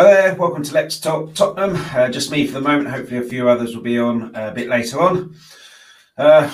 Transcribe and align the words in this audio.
Hello 0.00 0.14
there, 0.14 0.34
welcome 0.34 0.62
to 0.62 0.72
Let's 0.72 0.98
Talk 0.98 1.34
Tottenham. 1.34 1.76
Uh, 1.94 2.08
just 2.08 2.30
me 2.30 2.46
for 2.46 2.54
the 2.54 2.60
moment. 2.62 2.88
Hopefully, 2.88 3.18
a 3.18 3.28
few 3.28 3.50
others 3.50 3.76
will 3.76 3.82
be 3.82 3.98
on 3.98 4.34
uh, 4.34 4.48
a 4.48 4.54
bit 4.54 4.66
later 4.66 4.98
on. 4.98 5.36
Uh, 6.16 6.48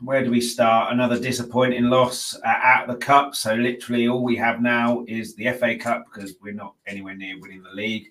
where 0.00 0.22
do 0.22 0.30
we 0.30 0.40
start? 0.40 0.92
Another 0.92 1.18
disappointing 1.18 1.86
loss 1.86 2.34
of 2.34 2.86
the 2.86 2.94
cup. 2.94 3.34
So, 3.34 3.56
literally, 3.56 4.06
all 4.06 4.22
we 4.22 4.36
have 4.36 4.62
now 4.62 5.04
is 5.08 5.34
the 5.34 5.50
FA 5.54 5.76
Cup 5.76 6.04
because 6.04 6.36
we're 6.40 6.54
not 6.54 6.74
anywhere 6.86 7.16
near 7.16 7.40
winning 7.40 7.64
the 7.64 7.74
league, 7.74 8.06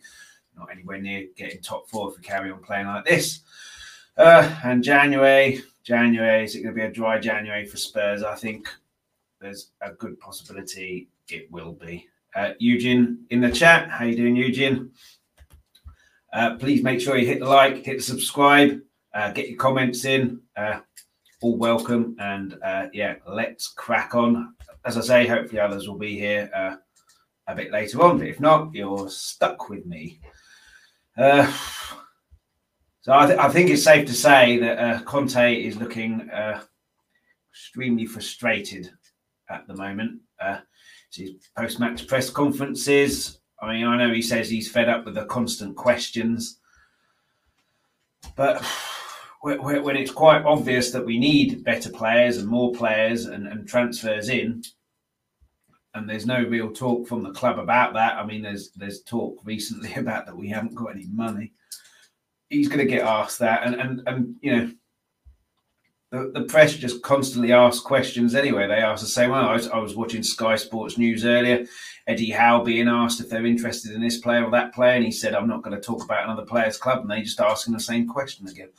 not 0.58 0.70
anywhere 0.70 1.00
near 1.00 1.28
getting 1.38 1.62
top 1.62 1.88
four 1.88 2.10
if 2.10 2.18
we 2.18 2.24
carry 2.24 2.52
on 2.52 2.62
playing 2.62 2.88
like 2.88 3.05
this. 3.05 3.44
Uh, 4.18 4.54
and 4.66 4.84
January, 4.84 5.64
January, 5.86 6.44
is 6.44 6.54
it 6.54 6.64
going 6.64 6.76
to 6.76 6.82
be 6.82 6.86
a 6.86 6.92
dry 6.92 7.18
January 7.18 7.66
for 7.66 7.78
Spurs? 7.78 8.24
I 8.24 8.36
think 8.36 8.68
there's 9.40 9.72
a 9.80 9.94
good 9.94 10.20
possibility 10.20 11.08
it 11.30 11.50
will 11.50 11.72
be. 11.72 12.10
Uh, 12.36 12.52
Eugene 12.60 13.26
in 13.30 13.40
the 13.40 13.50
chat. 13.50 13.90
How 13.90 14.04
you 14.04 14.18
doing, 14.18 14.36
Eugene? 14.36 14.92
Uh, 16.34 16.56
please 16.56 16.84
make 16.84 17.00
sure 17.00 17.16
you 17.16 17.26
hit 17.26 17.40
the 17.40 17.46
like, 17.46 17.86
hit 17.86 18.00
the 18.00 18.04
subscribe, 18.04 18.82
uh, 19.14 19.32
get 19.32 19.48
your 19.48 19.58
comments 19.58 20.04
in. 20.04 20.42
Uh, 20.58 20.82
all 21.42 21.58
welcome. 21.58 22.14
And 22.20 22.58
uh, 22.62 22.88
yeah, 22.92 23.16
let's 23.26 23.70
crack 23.70 24.16
on. 24.16 24.54
As 24.84 24.98
I 24.98 25.02
say, 25.02 25.27
hopefully 25.27 25.62
others 25.62 25.88
will 25.88 25.98
be 25.98 26.20
here 26.20 26.52
uh, 26.54 26.76
a 27.48 27.55
bit 27.55 27.72
later 27.72 28.04
on. 28.04 28.18
But 28.18 28.27
if 28.27 28.42
not, 28.42 28.76
you're 28.76 29.10
stuck 29.10 29.70
with 29.70 29.86
me. 29.86 30.20
so 31.18 31.48
I, 33.08 33.27
th- 33.27 33.40
I, 33.40 33.48
think 33.48 33.70
it's 33.70 33.84
safe 33.84 34.05
to 34.08 34.14
say 34.14 34.58
that 34.58 35.05
Conte 35.05 35.55
is 35.55 35.77
looking 35.77 36.30
extremely 37.49 38.05
frustrated 38.05 38.92
at 39.49 39.66
the 39.68 39.76
moment 39.76 40.20
post 41.58 41.80
match 41.80 42.08
press 42.08 42.30
conferences. 42.30 43.40
I 43.62 43.74
mean, 43.74 43.85
I 43.85 43.98
know 43.98 44.13
he 44.13 44.21
says 44.21 44.49
he's 44.49 44.70
fed 44.70 44.90
up 44.90 45.05
with 45.05 45.16
the 45.16 45.26
constant 45.26 45.76
questions, 45.76 46.60
but 48.35 48.63
when 49.41 49.96
it's 49.96 50.12
quite 50.12 50.43
obvious 50.43 50.91
that 50.91 51.05
we 51.05 51.20
need 51.20 51.63
better 51.63 51.90
players 51.90 52.38
and 52.38 52.48
more 52.48 52.71
players 52.74 53.26
and, 53.26 53.48
and 53.48 53.68
transfers 53.68 54.30
in, 54.30 54.63
and 55.93 56.10
there's 56.10 56.26
no 56.26 56.43
real 56.43 56.71
talk 56.71 57.08
from 57.08 57.24
the 57.24 57.32
club 57.32 57.60
about 57.60 57.93
that. 57.93 58.18
I 58.18 58.26
mean, 58.26 58.41
there's 58.41 58.71
there's 58.71 59.04
talk 59.04 59.40
recently 59.46 59.93
about 59.98 60.26
that 60.26 60.36
we 60.36 60.49
haven't 60.49 60.76
got 60.76 60.91
any 60.91 61.08
money. 61.08 61.54
He's 62.49 62.68
going 62.68 62.80
to 62.80 62.86
get 62.86 63.05
asked 63.05 63.40
that, 63.40 63.66
and 63.66 63.76
and 63.76 64.02
and 64.08 64.36
you 64.41 64.56
know 64.56 64.72
the, 66.16 66.31
the 66.40 66.46
press 66.46 66.74
just 66.74 67.02
constantly 67.02 67.52
ask 67.52 67.84
questions 67.84 68.35
anyway. 68.35 68.68
They 68.68 68.75
ask 68.75 69.02
the 69.02 69.09
same. 69.09 69.31
Well, 69.31 69.47
I 69.47 69.53
was, 69.53 69.68
I 69.68 69.78
was 69.78 69.96
watching 69.96 70.24
Sky 70.24 70.56
Sports 70.56 70.97
News 70.97 71.25
earlier. 71.25 71.66
Eddie 72.08 72.31
Howe 72.31 72.63
being 72.63 72.88
asked 72.88 73.19
if 73.19 73.30
they're 73.30 73.46
interested 73.46 73.91
in 73.91 74.02
this 74.02 74.19
player 74.19 74.46
or 74.46 74.52
that 74.52 74.74
player, 74.74 74.96
and 74.96 75.03
he 75.03 75.12
said, 75.12 75.34
"I'm 75.34 75.47
not 75.47 75.62
going 75.62 75.75
to 75.75 75.81
talk 75.81 76.03
about 76.03 76.24
another 76.24 76.46
player's 76.46 76.78
club," 76.78 77.02
and 77.02 77.12
they 77.12 77.22
just 77.22 77.40
asking 77.40 77.74
the 77.74 77.80
same 77.80 78.08
question 78.08 78.47
again. 78.47 78.69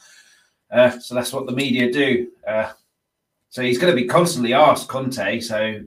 Uh, 0.71 0.99
so 0.99 1.15
that's 1.15 1.33
what 1.33 1.47
the 1.47 1.53
media 1.53 1.93
do. 1.93 2.29
Uh, 2.47 2.73
so 3.51 3.63
he's 3.63 3.79
going 3.79 3.95
to 3.95 4.01
be 4.01 4.09
constantly 4.09 4.53
asked 4.53 4.89
Conte. 4.89 5.41
So 5.41 5.81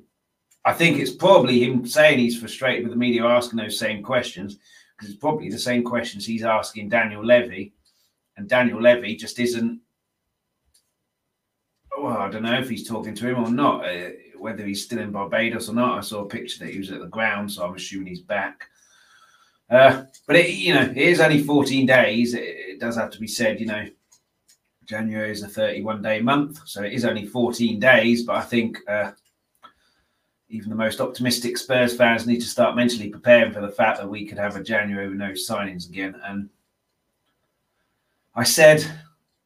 I 0.65 0.73
think 0.73 0.99
it's 0.99 1.11
probably 1.11 1.63
him 1.63 1.85
saying 1.85 2.19
he's 2.19 2.39
frustrated 2.39 2.83
with 2.83 2.91
the 2.91 2.99
media 2.99 3.25
asking 3.25 3.57
those 3.57 3.79
same 3.79 4.03
questions 4.03 4.57
because 4.95 5.09
it's 5.09 5.19
probably 5.19 5.49
the 5.49 5.57
same 5.57 5.83
questions 5.83 6.25
he's 6.25 6.43
asking 6.43 6.89
Daniel 6.89 7.25
Levy, 7.25 7.73
and 8.37 8.47
Daniel 8.47 8.81
Levy 8.81 9.15
just 9.15 9.39
isn't 9.39 9.79
well, 12.01 12.17
I 12.17 12.29
don't 12.29 12.43
know 12.43 12.59
if 12.59 12.69
he's 12.69 12.87
talking 12.87 13.15
to 13.15 13.29
him 13.29 13.43
or 13.43 13.51
not, 13.51 13.85
uh, 13.85 14.09
whether 14.37 14.65
he's 14.65 14.83
still 14.83 14.99
in 14.99 15.11
Barbados 15.11 15.69
or 15.69 15.73
not. 15.73 15.97
I 15.97 16.01
saw 16.01 16.21
a 16.21 16.27
picture 16.27 16.59
that 16.59 16.73
he 16.73 16.79
was 16.79 16.91
at 16.91 16.99
the 16.99 17.07
ground, 17.07 17.51
so 17.51 17.65
I'm 17.65 17.75
assuming 17.75 18.07
he's 18.07 18.21
back. 18.21 18.69
Uh, 19.69 20.03
but 20.25 20.35
it, 20.35 20.49
you 20.55 20.73
know, 20.73 20.81
it 20.81 20.97
is 20.97 21.19
only 21.19 21.43
14 21.43 21.85
days. 21.85 22.33
It, 22.33 22.43
it, 22.43 22.79
does 22.79 22.95
have 22.95 23.11
to 23.11 23.19
be 23.19 23.27
said, 23.27 23.59
you 23.59 23.67
know, 23.67 23.87
January 24.85 25.31
is 25.31 25.43
a 25.43 25.47
31 25.47 26.01
day 26.01 26.21
month, 26.21 26.59
so 26.65 26.81
it 26.81 26.93
is 26.93 27.05
only 27.05 27.25
14 27.25 27.79
days. 27.79 28.23
But 28.23 28.37
I 28.37 28.41
think 28.41 28.79
uh, 28.87 29.11
even 30.49 30.69
the 30.69 30.75
most 30.75 30.99
optimistic 30.99 31.57
Spurs 31.57 31.95
fans 31.95 32.25
need 32.25 32.41
to 32.41 32.47
start 32.47 32.75
mentally 32.75 33.09
preparing 33.09 33.53
for 33.53 33.61
the 33.61 33.71
fact 33.71 33.99
that 33.99 34.09
we 34.09 34.25
could 34.25 34.39
have 34.39 34.55
a 34.55 34.63
January 34.63 35.07
with 35.07 35.17
no 35.17 35.31
signings 35.31 35.87
again. 35.87 36.19
And 36.25 36.49
I 38.35 38.43
said 38.43 38.89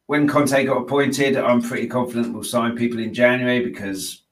when 0.06 0.28
Conte 0.28 0.64
got 0.64 0.82
appointed, 0.82 1.36
I'm 1.36 1.62
pretty 1.62 1.86
confident 1.86 2.34
we'll 2.34 2.44
sign 2.44 2.76
people 2.76 2.98
in 2.98 3.14
January 3.14 3.64
because 3.64 4.22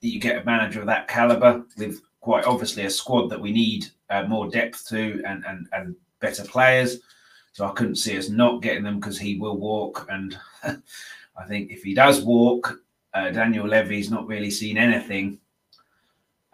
you 0.00 0.18
get 0.18 0.40
a 0.40 0.44
manager 0.44 0.80
of 0.80 0.86
that 0.86 1.08
caliber 1.08 1.64
with 1.76 2.00
quite 2.20 2.44
obviously 2.44 2.84
a 2.84 2.90
squad 2.90 3.28
that 3.28 3.40
we 3.40 3.52
need 3.52 3.86
uh, 4.10 4.24
more 4.24 4.48
depth 4.48 4.88
to 4.88 5.22
and, 5.26 5.44
and 5.44 5.68
and 5.72 5.96
better 6.20 6.44
players. 6.44 7.00
So 7.52 7.66
I 7.66 7.72
couldn't 7.72 7.96
see 7.96 8.16
us 8.16 8.30
not 8.30 8.62
getting 8.62 8.84
them 8.84 8.98
because 8.98 9.18
he 9.18 9.36
will 9.36 9.58
walk, 9.58 10.06
and 10.08 10.38
I 10.64 11.44
think 11.46 11.70
if 11.70 11.82
he 11.82 11.92
does 11.92 12.22
walk, 12.22 12.80
uh, 13.12 13.30
Daniel 13.30 13.66
Levy's 13.66 14.10
not 14.10 14.26
really 14.26 14.50
seen 14.50 14.78
anything 14.78 15.38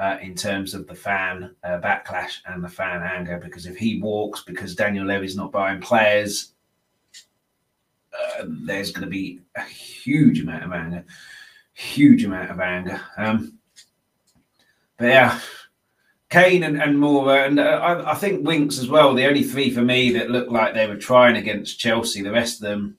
uh, 0.01 0.17
in 0.21 0.35
terms 0.35 0.75
of 0.75 0.89
the 0.89 0.95
fan 0.95 1.55
uh, 1.63 1.79
backlash 1.79 2.39
and 2.47 2.63
the 2.63 2.69
fan 2.69 3.03
anger 3.03 3.39
because 3.43 3.67
if 3.67 3.77
he 3.77 4.01
walks 4.01 4.43
because 4.43 4.75
Daniel 4.75 5.07
Levy's 5.07 5.37
not 5.37 5.53
buying 5.53 5.81
players 5.81 6.55
uh, 8.13 8.45
there's 8.47 8.93
going 8.93 9.05
to 9.05 9.11
be 9.11 9.41
a 9.57 9.63
huge 9.63 10.41
amount 10.41 10.65
of 10.65 10.73
anger, 10.73 11.05
huge 11.73 12.25
amount 12.25 12.51
of 12.51 12.61
anger. 12.61 13.01
Um, 13.17 13.59
but 14.97 15.07
yeah, 15.07 15.41
Kane 16.31 16.63
and, 16.63 16.81
and 16.81 16.97
Moura, 16.97 17.47
and 17.47 17.59
uh, 17.59 17.63
I, 17.63 18.13
I, 18.13 18.15
think 18.15 18.47
Winks 18.47 18.79
as 18.79 18.89
well. 18.89 19.15
The 19.15 19.27
only 19.27 19.43
three 19.45 19.71
for 19.71 19.83
me 19.83 20.13
that 20.13 20.31
looked 20.31 20.53
like 20.53 20.75
they 20.75 20.87
were 20.87 20.97
trying 20.97 21.37
against 21.37 21.79
Chelsea. 21.79 22.23
The 22.23 22.33
rest 22.33 22.57
of 22.57 22.69
them 22.69 22.99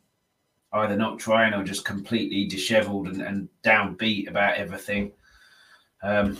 either 0.73 0.95
not 0.95 1.19
trying 1.19 1.53
or 1.53 1.63
just 1.63 1.85
completely 1.85 2.45
dishevelled 2.45 3.07
and, 3.07 3.21
and 3.21 3.49
downbeat 3.63 4.29
about 4.29 4.55
everything. 4.55 5.11
Um, 6.01 6.37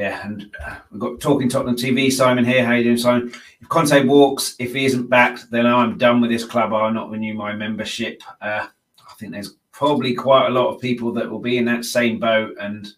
yeah, 0.00 0.26
and 0.26 0.50
uh, 0.64 0.76
we've 0.90 0.98
got 0.98 1.20
Talking 1.20 1.50
Tottenham 1.50 1.76
TV. 1.76 2.10
Simon 2.10 2.42
here. 2.42 2.64
How 2.64 2.72
you 2.72 2.84
doing, 2.84 2.96
Simon? 2.96 3.34
If 3.60 3.68
Conte 3.68 4.06
walks, 4.06 4.56
if 4.58 4.72
he 4.72 4.86
isn't 4.86 5.10
backed, 5.10 5.50
then 5.50 5.66
I'm 5.66 5.98
done 5.98 6.22
with 6.22 6.30
this 6.30 6.42
club. 6.42 6.72
I'll 6.72 6.90
not 6.90 7.10
renew 7.10 7.34
my 7.34 7.52
membership. 7.52 8.22
Uh, 8.40 8.66
I 8.66 9.14
think 9.18 9.32
there's 9.32 9.56
probably 9.72 10.14
quite 10.14 10.46
a 10.46 10.50
lot 10.50 10.68
of 10.68 10.80
people 10.80 11.12
that 11.12 11.30
will 11.30 11.38
be 11.38 11.58
in 11.58 11.66
that 11.66 11.84
same 11.84 12.18
boat. 12.18 12.56
And 12.58 12.88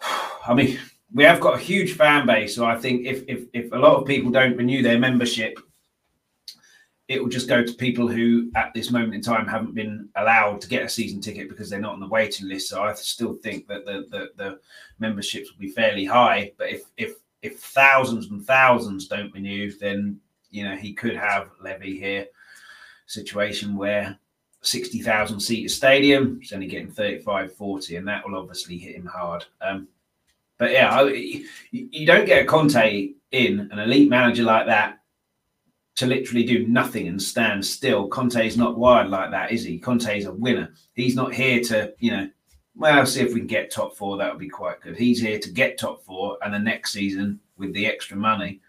I 0.48 0.54
mean, 0.54 0.80
we 1.14 1.22
have 1.22 1.38
got 1.38 1.54
a 1.54 1.62
huge 1.62 1.92
fan 1.92 2.26
base. 2.26 2.56
So 2.56 2.66
I 2.66 2.74
think 2.74 3.06
if 3.06 3.22
if, 3.28 3.44
if 3.52 3.70
a 3.70 3.78
lot 3.78 3.94
of 3.94 4.08
people 4.08 4.32
don't 4.32 4.56
renew 4.56 4.82
their 4.82 4.98
membership, 4.98 5.56
it 7.08 7.22
will 7.22 7.30
just 7.30 7.48
go 7.48 7.64
to 7.64 7.72
people 7.72 8.06
who 8.06 8.50
at 8.54 8.72
this 8.74 8.90
moment 8.90 9.14
in 9.14 9.22
time 9.22 9.46
haven't 9.46 9.74
been 9.74 10.08
allowed 10.16 10.60
to 10.60 10.68
get 10.68 10.84
a 10.84 10.88
season 10.88 11.20
ticket 11.20 11.48
because 11.48 11.70
they're 11.70 11.80
not 11.80 11.94
on 11.94 12.00
the 12.00 12.06
waiting 12.06 12.46
list. 12.46 12.68
So 12.68 12.82
I 12.82 12.92
still 12.94 13.34
think 13.34 13.66
that 13.66 13.84
the 13.86 14.06
the, 14.10 14.28
the 14.36 14.60
memberships 14.98 15.50
will 15.50 15.58
be 15.58 15.70
fairly 15.70 16.04
high. 16.04 16.52
But 16.58 16.70
if 16.70 16.82
if 16.96 17.16
if 17.42 17.60
thousands 17.60 18.30
and 18.30 18.44
thousands 18.44 19.08
don't 19.08 19.32
renew, 19.32 19.72
then 19.78 20.20
you 20.50 20.64
know 20.64 20.76
he 20.76 20.92
could 20.92 21.16
have 21.16 21.50
Levy 21.62 21.98
here 21.98 22.26
situation 23.06 23.74
where 23.74 24.18
60,000 24.60 25.40
seat 25.40 25.68
stadium, 25.70 26.38
he's 26.40 26.52
only 26.52 26.66
getting 26.66 26.90
35, 26.90 27.54
40, 27.54 27.96
and 27.96 28.08
that 28.08 28.26
will 28.26 28.38
obviously 28.38 28.76
hit 28.76 28.96
him 28.96 29.06
hard. 29.06 29.44
Um, 29.60 29.88
but 30.58 30.72
yeah, 30.72 30.90
I, 30.90 31.04
you 31.70 32.06
don't 32.06 32.26
get 32.26 32.42
a 32.42 32.44
Conte 32.44 33.12
in, 33.30 33.68
an 33.72 33.78
elite 33.78 34.10
manager 34.10 34.42
like 34.42 34.66
that, 34.66 34.97
to 35.98 36.06
literally 36.06 36.44
do 36.44 36.64
nothing 36.68 37.08
and 37.08 37.20
stand 37.20 37.66
still. 37.66 38.06
Conte's 38.06 38.56
not 38.56 38.78
wired 38.78 39.10
like 39.10 39.32
that, 39.32 39.50
is 39.50 39.64
he? 39.64 39.80
Conte's 39.80 40.26
a 40.26 40.32
winner. 40.32 40.72
He's 40.94 41.16
not 41.16 41.34
here 41.34 41.60
to, 41.64 41.92
you 41.98 42.12
know, 42.12 42.30
well, 42.76 43.04
see 43.04 43.22
if 43.22 43.34
we 43.34 43.40
can 43.40 43.48
get 43.48 43.72
top 43.72 43.96
four. 43.96 44.16
That 44.16 44.30
would 44.30 44.38
be 44.38 44.48
quite 44.48 44.80
good. 44.80 44.96
He's 44.96 45.20
here 45.20 45.40
to 45.40 45.50
get 45.50 45.76
top 45.76 46.04
four, 46.04 46.38
and 46.42 46.54
the 46.54 46.58
next 46.60 46.92
season 46.92 47.40
with 47.56 47.74
the 47.74 47.84
extra 47.88 48.16
money, 48.16 48.60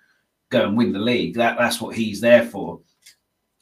go 0.49 0.65
and 0.65 0.75
win 0.75 0.91
the 0.91 0.97
league. 0.97 1.35
That 1.35 1.59
that's 1.59 1.79
what 1.79 1.95
he's 1.95 2.19
there 2.19 2.47
for. 2.47 2.79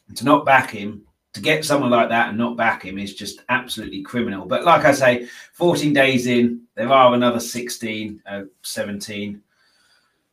And 0.07 0.15
to 0.15 0.23
not 0.23 0.45
back 0.45 0.71
him, 0.71 1.03
to 1.33 1.41
get 1.41 1.65
someone 1.65 1.91
like 1.91 2.07
that 2.07 2.29
and 2.29 2.37
not 2.37 2.55
back 2.55 2.85
him 2.85 2.97
is 2.97 3.15
just 3.15 3.41
absolutely 3.49 4.01
criminal. 4.01 4.45
But 4.45 4.63
like 4.63 4.85
I 4.85 4.93
say, 4.93 5.27
14 5.55 5.91
days 5.91 6.25
in, 6.25 6.61
there 6.75 6.89
are 6.89 7.13
another 7.13 7.41
16, 7.41 8.23
uh, 8.25 8.43
17. 8.61 9.41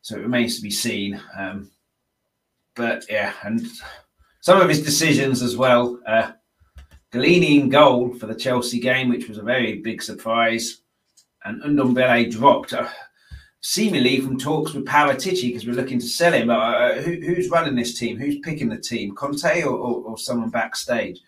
So 0.02 0.14
it 0.14 0.22
remains 0.22 0.54
to 0.54 0.62
be 0.62 0.70
seen. 0.70 1.20
Um, 1.36 1.72
but 2.74 3.04
yeah, 3.08 3.32
and 3.42 3.66
some 4.40 4.60
of 4.60 4.68
his 4.68 4.82
decisions 4.82 5.42
as 5.42 5.56
well. 5.56 6.00
Uh, 6.06 6.32
Gollini 7.12 7.60
in 7.60 7.68
goal 7.68 8.12
for 8.14 8.26
the 8.26 8.34
Chelsea 8.34 8.80
game, 8.80 9.08
which 9.08 9.28
was 9.28 9.38
a 9.38 9.42
very 9.42 9.80
big 9.80 10.02
surprise, 10.02 10.82
and 11.44 11.62
Ndombele 11.62 12.30
dropped. 12.30 12.72
Uh, 12.72 12.88
seemingly 13.64 14.20
from 14.20 14.38
talks 14.38 14.74
with 14.74 14.84
Paratici 14.84 15.48
because 15.48 15.66
we're 15.66 15.72
looking 15.72 15.98
to 15.98 16.06
sell 16.06 16.34
him. 16.34 16.50
Uh, 16.50 16.92
who, 16.96 17.12
who's 17.12 17.48
running 17.48 17.74
this 17.74 17.98
team? 17.98 18.18
Who's 18.18 18.38
picking 18.40 18.68
the 18.68 18.76
team? 18.76 19.14
Conte 19.14 19.62
or, 19.62 19.70
or, 19.70 20.02
or, 20.02 20.18
someone 20.18 20.50
backstage? 20.50 21.18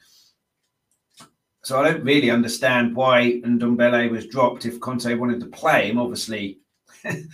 So 1.65 1.81
I 1.81 1.91
don't 1.91 2.05
really 2.05 2.31
understand 2.31 2.95
why 2.95 3.41
Ndombele 3.43 4.11
was 4.11 4.27
dropped 4.27 4.67
if 4.67 4.79
Conte 4.81 5.15
wanted 5.15 5.41
to 5.41 5.47
play 5.47 5.89
him. 5.89 5.99
Obviously, 5.99 6.59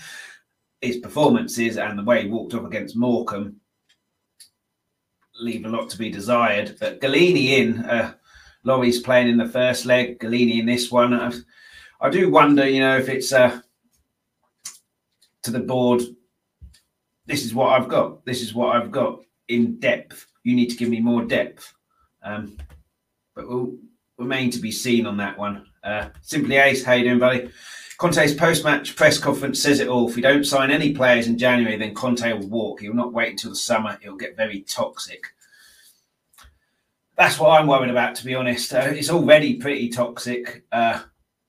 his 0.80 0.98
performances 0.98 1.78
and 1.78 1.98
the 1.98 2.04
way 2.04 2.22
he 2.22 2.28
walked 2.28 2.54
off 2.54 2.64
against 2.64 2.96
Morecambe 2.96 3.56
leave 5.40 5.64
a 5.64 5.68
lot 5.68 5.90
to 5.90 5.98
be 5.98 6.10
desired. 6.10 6.76
But 6.78 7.00
Gollini 7.00 7.58
in, 7.58 7.78
uh, 7.80 8.14
Lloris 8.64 9.02
playing 9.02 9.28
in 9.28 9.36
the 9.36 9.48
first 9.48 9.86
leg, 9.86 10.18
Gollini 10.18 10.58
in 10.58 10.66
this 10.66 10.90
one. 10.90 11.14
I, 11.14 11.32
I 12.00 12.10
do 12.10 12.30
wonder, 12.30 12.68
you 12.68 12.80
know, 12.80 12.96
if 12.96 13.08
it's 13.08 13.32
uh, 13.32 13.60
to 15.42 15.50
the 15.50 15.60
board. 15.60 16.02
This 17.26 17.44
is 17.44 17.54
what 17.54 17.72
I've 17.72 17.88
got. 17.88 18.24
This 18.24 18.42
is 18.42 18.54
what 18.54 18.76
I've 18.76 18.90
got 18.90 19.20
in 19.48 19.78
depth. 19.78 20.26
You 20.42 20.56
need 20.56 20.70
to 20.70 20.76
give 20.76 20.88
me 20.88 21.00
more 21.00 21.24
depth. 21.24 21.72
Um, 22.22 22.56
but 23.34 23.48
we'll 23.48 23.76
remain 24.18 24.50
to 24.50 24.58
be 24.58 24.72
seen 24.72 25.06
on 25.06 25.16
that 25.18 25.38
one. 25.38 25.66
Uh, 25.82 26.08
Simply 26.20 26.56
Ace, 26.56 26.84
how 26.84 26.92
you 26.92 27.04
doing, 27.04 27.18
buddy? 27.18 27.50
Conte's 28.02 28.34
post-match 28.34 28.96
press 28.96 29.16
conference 29.16 29.62
says 29.62 29.78
it 29.78 29.86
all. 29.86 30.08
If 30.08 30.16
we 30.16 30.22
don't 30.22 30.42
sign 30.42 30.72
any 30.72 30.92
players 30.92 31.28
in 31.28 31.38
January, 31.38 31.76
then 31.76 31.94
Conte 31.94 32.32
will 32.32 32.48
walk. 32.48 32.80
He 32.80 32.88
will 32.88 32.96
not 32.96 33.12
wait 33.12 33.30
until 33.30 33.50
the 33.50 33.56
summer. 33.56 33.96
It'll 34.02 34.16
get 34.16 34.36
very 34.36 34.62
toxic. 34.62 35.24
That's 37.16 37.38
what 37.38 37.50
I'm 37.50 37.68
worried 37.68 37.90
about, 37.90 38.16
to 38.16 38.24
be 38.24 38.34
honest. 38.34 38.74
Uh, 38.74 38.90
it's 38.90 39.08
already 39.08 39.54
pretty 39.54 39.88
toxic. 39.88 40.64
Uh, 40.72 41.00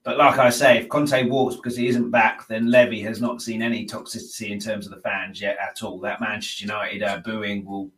but 0.04 0.20
like 0.20 0.38
I 0.38 0.52
say, 0.52 0.78
if 0.78 0.90
Conte 0.90 1.28
walks 1.28 1.56
because 1.56 1.76
he 1.76 1.88
isn't 1.88 2.12
back, 2.12 2.48
then 2.48 2.70
Levy 2.70 3.02
has 3.02 3.20
not 3.20 3.42
seen 3.42 3.64
any 3.64 3.88
toxicity 3.88 4.52
in 4.52 4.60
terms 4.60 4.86
of 4.86 4.94
the 4.94 5.02
fans 5.02 5.42
yet 5.42 5.58
at 5.58 5.82
all. 5.82 6.00
That 6.02 6.22
Manchester 6.22 6.66
United 6.66 7.02
uh, 7.02 7.18
booing 7.26 7.66
will 7.66 7.90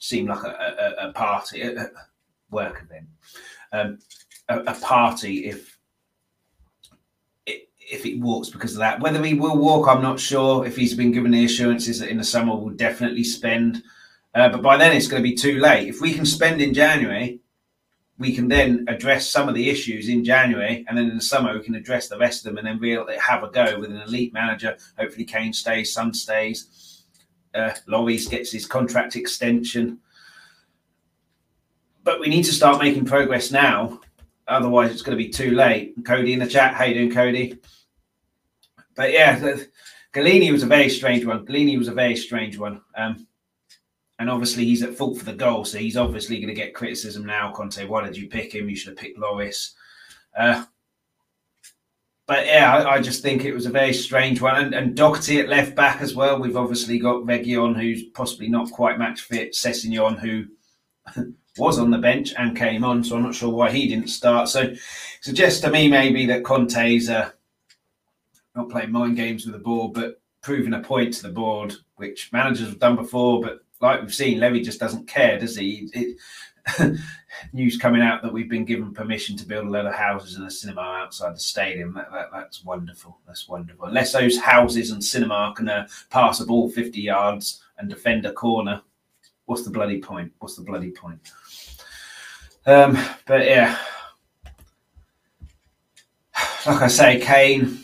seem 0.00 0.26
like 0.26 0.42
a, 0.42 0.96
a, 0.98 1.10
a 1.10 1.12
party, 1.12 1.62
a, 1.62 1.90
work 2.50 2.82
event, 2.82 3.06
um, 3.70 4.00
a, 4.48 4.72
a, 4.72 4.74
party 4.80 5.46
if 5.46 5.77
if 7.90 8.04
it 8.04 8.20
walks 8.20 8.48
because 8.50 8.72
of 8.72 8.78
that. 8.78 9.00
Whether 9.00 9.22
he 9.24 9.34
will 9.34 9.56
walk, 9.56 9.88
I'm 9.88 10.02
not 10.02 10.20
sure. 10.20 10.66
If 10.66 10.76
he's 10.76 10.94
been 10.94 11.12
given 11.12 11.30
the 11.30 11.44
assurances 11.44 11.98
that 12.00 12.10
in 12.10 12.18
the 12.18 12.24
summer 12.24 12.54
we'll 12.54 12.74
definitely 12.74 13.24
spend, 13.24 13.82
uh, 14.34 14.48
but 14.48 14.62
by 14.62 14.76
then 14.76 14.96
it's 14.96 15.08
going 15.08 15.22
to 15.22 15.28
be 15.28 15.34
too 15.34 15.58
late. 15.58 15.88
If 15.88 16.00
we 16.00 16.12
can 16.12 16.26
spend 16.26 16.60
in 16.60 16.74
January, 16.74 17.40
we 18.18 18.34
can 18.34 18.48
then 18.48 18.84
address 18.88 19.30
some 19.30 19.48
of 19.48 19.54
the 19.54 19.70
issues 19.70 20.08
in 20.08 20.24
January, 20.24 20.84
and 20.88 20.98
then 20.98 21.08
in 21.08 21.16
the 21.16 21.22
summer 21.22 21.54
we 21.54 21.64
can 21.64 21.76
address 21.76 22.08
the 22.08 22.18
rest 22.18 22.44
of 22.44 22.50
them, 22.50 22.58
and 22.58 22.66
then 22.66 22.80
we'll 22.80 23.06
have 23.18 23.42
a 23.42 23.48
go 23.48 23.78
with 23.78 23.90
an 23.90 24.00
elite 24.02 24.32
manager. 24.32 24.76
Hopefully, 24.98 25.24
Kane 25.24 25.52
stays, 25.52 25.92
Son 25.92 26.12
stays, 26.12 27.04
uh, 27.54 27.70
Lloris 27.88 28.28
gets 28.28 28.50
his 28.50 28.66
contract 28.66 29.14
extension. 29.16 30.00
But 32.02 32.20
we 32.20 32.28
need 32.28 32.44
to 32.44 32.52
start 32.52 32.82
making 32.82 33.04
progress 33.04 33.52
now, 33.52 34.00
otherwise 34.48 34.90
it's 34.90 35.02
going 35.02 35.16
to 35.16 35.24
be 35.24 35.30
too 35.30 35.52
late. 35.52 35.94
Cody 36.04 36.32
in 36.32 36.40
the 36.40 36.46
chat, 36.46 36.74
how 36.74 36.84
you 36.84 36.94
doing, 36.94 37.12
Cody? 37.12 37.58
But 38.98 39.12
yeah, 39.12 39.38
Gollini 40.12 40.50
was 40.50 40.64
a 40.64 40.66
very 40.66 40.88
strange 40.88 41.24
one. 41.24 41.46
Gollini 41.46 41.78
was 41.78 41.86
a 41.86 41.94
very 41.94 42.16
strange 42.16 42.58
one. 42.58 42.80
Um, 42.96 43.28
and 44.18 44.28
obviously 44.28 44.64
he's 44.64 44.82
at 44.82 44.96
fault 44.96 45.16
for 45.16 45.24
the 45.24 45.32
goal, 45.32 45.64
so 45.64 45.78
he's 45.78 45.96
obviously 45.96 46.38
going 46.38 46.48
to 46.48 46.54
get 46.54 46.74
criticism 46.74 47.24
now. 47.24 47.52
Conte, 47.52 47.86
why 47.86 48.04
did 48.04 48.16
you 48.16 48.28
pick 48.28 48.52
him? 48.52 48.68
You 48.68 48.74
should 48.74 48.88
have 48.88 48.98
picked 48.98 49.16
Lloris. 49.16 49.74
Uh, 50.36 50.64
but 52.26 52.46
yeah, 52.46 52.74
I, 52.74 52.94
I, 52.94 53.00
just 53.00 53.22
think 53.22 53.44
it 53.44 53.54
was 53.54 53.66
a 53.66 53.70
very 53.70 53.92
strange 53.92 54.40
one. 54.40 54.56
And, 54.56 54.74
and 54.74 54.96
Doherty 54.96 55.38
at 55.38 55.48
left 55.48 55.76
back 55.76 56.00
as 56.00 56.16
well. 56.16 56.40
We've 56.40 56.56
obviously 56.56 56.98
got 56.98 57.22
Reguilon, 57.22 57.80
who's 57.80 58.02
possibly 58.14 58.48
not 58.48 58.72
quite 58.72 58.98
match 58.98 59.20
fit. 59.20 59.52
Sessegnon, 59.52 60.18
who 60.18 60.46
was 61.56 61.78
on 61.78 61.92
the 61.92 61.98
bench 61.98 62.34
and 62.36 62.56
came 62.56 62.82
on, 62.82 63.04
so 63.04 63.14
I'm 63.14 63.22
not 63.22 63.36
sure 63.36 63.54
why 63.54 63.70
he 63.70 63.86
didn't 63.86 64.08
start. 64.08 64.48
So 64.48 64.74
suggests 65.20 65.60
to 65.60 65.70
me 65.70 65.86
maybe 65.86 66.26
that 66.26 66.42
Conte's 66.42 67.08
uh, 67.08 67.30
not 68.58 68.68
playing 68.68 68.92
mind 68.92 69.16
games 69.16 69.46
with 69.46 69.54
the 69.54 69.60
board, 69.60 69.94
but 69.94 70.20
proving 70.42 70.74
a 70.74 70.80
point 70.80 71.14
to 71.14 71.22
the 71.22 71.30
board, 71.30 71.74
which 71.96 72.30
managers 72.32 72.68
have 72.68 72.78
done 72.78 72.96
before, 72.96 73.40
but 73.40 73.60
like 73.80 74.00
we've 74.00 74.14
seen, 74.14 74.40
Levy 74.40 74.60
just 74.60 74.80
doesn't 74.80 75.06
care, 75.06 75.38
does 75.38 75.56
he? 75.56 75.88
It, 75.92 76.16
news 77.52 77.78
coming 77.78 78.02
out 78.02 78.22
that 78.22 78.32
we've 78.32 78.50
been 78.50 78.64
given 78.64 78.92
permission 78.92 79.36
to 79.36 79.46
build 79.46 79.66
a 79.66 79.70
lot 79.70 79.86
of 79.86 79.94
houses 79.94 80.36
and 80.36 80.46
a 80.46 80.50
cinema 80.50 80.80
outside 80.80 81.34
the 81.34 81.40
stadium. 81.40 81.94
That, 81.94 82.10
that, 82.12 82.28
that's 82.32 82.64
wonderful. 82.64 83.18
That's 83.26 83.48
wonderful. 83.48 83.86
Unless 83.86 84.12
those 84.12 84.36
houses 84.36 84.90
and 84.90 85.02
cinema 85.02 85.54
can 85.56 85.68
uh, 85.68 85.88
pass 86.10 86.40
a 86.40 86.46
ball 86.46 86.68
50 86.68 87.00
yards 87.00 87.62
and 87.78 87.88
defend 87.88 88.26
a 88.26 88.32
corner, 88.32 88.82
what's 89.46 89.62
the 89.62 89.70
bloody 89.70 90.00
point? 90.00 90.32
What's 90.40 90.56
the 90.56 90.62
bloody 90.62 90.90
point? 90.90 91.20
Um, 92.66 92.98
but 93.26 93.46
yeah, 93.46 93.78
like 96.66 96.82
I 96.82 96.88
say, 96.88 97.20
Kane, 97.20 97.78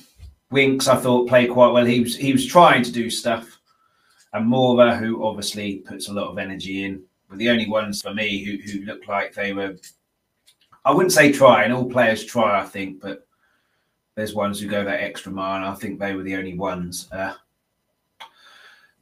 Winks, 0.54 0.88
I 0.88 0.96
thought 0.96 1.28
played 1.28 1.50
quite 1.50 1.72
well. 1.72 1.84
He 1.84 2.00
was 2.00 2.16
he 2.16 2.32
was 2.32 2.46
trying 2.46 2.84
to 2.84 2.92
do 2.92 3.10
stuff 3.10 3.60
and 4.34 4.50
Moura, 4.50 4.98
who 4.98 5.24
obviously 5.24 5.76
puts 5.76 6.08
a 6.08 6.12
lot 6.12 6.28
of 6.28 6.38
energy 6.38 6.84
in, 6.84 7.02
were 7.30 7.36
the 7.36 7.48
only 7.48 7.68
ones 7.68 8.02
for 8.02 8.12
me 8.12 8.44
who, 8.44 8.56
who 8.56 8.84
looked 8.84 9.08
like 9.08 9.32
they 9.32 9.52
were. 9.52 9.76
I 10.84 10.92
wouldn't 10.92 11.12
say 11.12 11.30
trying. 11.32 11.70
All 11.70 11.88
players 11.88 12.24
try, 12.24 12.60
I 12.60 12.64
think, 12.64 13.00
but 13.00 13.26
there's 14.16 14.34
ones 14.34 14.60
who 14.60 14.66
go 14.66 14.84
that 14.84 15.02
extra 15.02 15.30
mile. 15.30 15.56
And 15.56 15.64
I 15.64 15.74
think 15.74 15.98
they 15.98 16.14
were 16.14 16.24
the 16.24 16.34
only 16.34 16.58
ones. 16.58 17.08
Uh, 17.12 17.34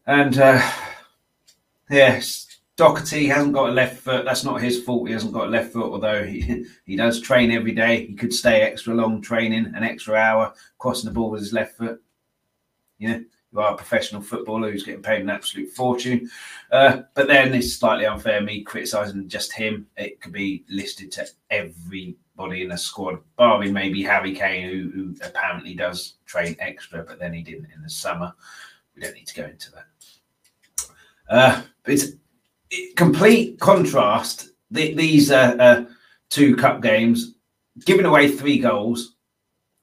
and 0.06 0.38
uh, 0.38 0.70
yes, 1.90 2.51
Doherty 2.82 3.29
hasn't 3.29 3.52
got 3.52 3.69
a 3.69 3.73
left 3.73 4.00
foot. 4.00 4.25
That's 4.25 4.43
not 4.43 4.61
his 4.61 4.82
fault. 4.82 5.06
He 5.06 5.12
hasn't 5.12 5.32
got 5.32 5.46
a 5.46 5.50
left 5.50 5.73
foot, 5.73 5.93
although 5.93 6.25
he, 6.25 6.67
he 6.84 6.96
does 6.96 7.20
train 7.20 7.52
every 7.52 7.70
day. 7.70 8.06
He 8.06 8.14
could 8.14 8.34
stay 8.34 8.62
extra 8.62 8.93
long 8.93 9.20
training, 9.20 9.73
an 9.76 9.84
extra 9.84 10.17
hour, 10.17 10.52
crossing 10.79 11.08
the 11.08 11.14
ball 11.14 11.31
with 11.31 11.43
his 11.43 11.52
left 11.52 11.79
foot. 11.79 12.02
Yeah, 12.99 13.20
you 13.52 13.61
are 13.61 13.75
a 13.75 13.76
professional 13.76 14.20
footballer 14.20 14.69
who's 14.69 14.82
getting 14.82 15.00
paid 15.00 15.20
an 15.20 15.31
absolute 15.31 15.70
fortune. 15.70 16.29
Uh, 16.73 17.02
but 17.14 17.29
then 17.29 17.55
it's 17.55 17.75
slightly 17.75 18.05
unfair 18.05 18.40
me 18.40 18.62
criticising 18.62 19.28
just 19.28 19.52
him. 19.52 19.87
It 19.96 20.20
could 20.20 20.32
be 20.32 20.64
listed 20.69 21.12
to 21.12 21.28
everybody 21.50 22.62
in 22.62 22.71
the 22.71 22.76
squad, 22.76 23.21
barring 23.37 23.73
maybe 23.73 24.02
Harry 24.02 24.35
Kane, 24.35 24.68
who, 24.68 24.90
who 24.90 25.14
apparently 25.25 25.75
does 25.75 26.14
train 26.26 26.57
extra, 26.59 27.04
but 27.04 27.21
then 27.21 27.33
he 27.33 27.42
didn't 27.45 27.71
in 27.76 27.80
the 27.80 27.90
summer. 27.90 28.35
We 28.97 29.02
don't 29.02 29.14
need 29.14 29.28
to 29.28 29.40
go 29.40 29.45
into 29.45 29.71
that. 29.71 29.85
Uh, 31.30 31.62
it's 31.87 32.16
complete 32.97 33.61
contrast. 33.61 34.50
The, 34.71 34.95
these 34.95 35.31
uh, 35.31 35.57
uh, 35.59 35.85
two 36.31 36.57
cup 36.57 36.81
games, 36.83 37.35
giving 37.85 38.07
away 38.07 38.31
three 38.31 38.59
goals, 38.59 39.17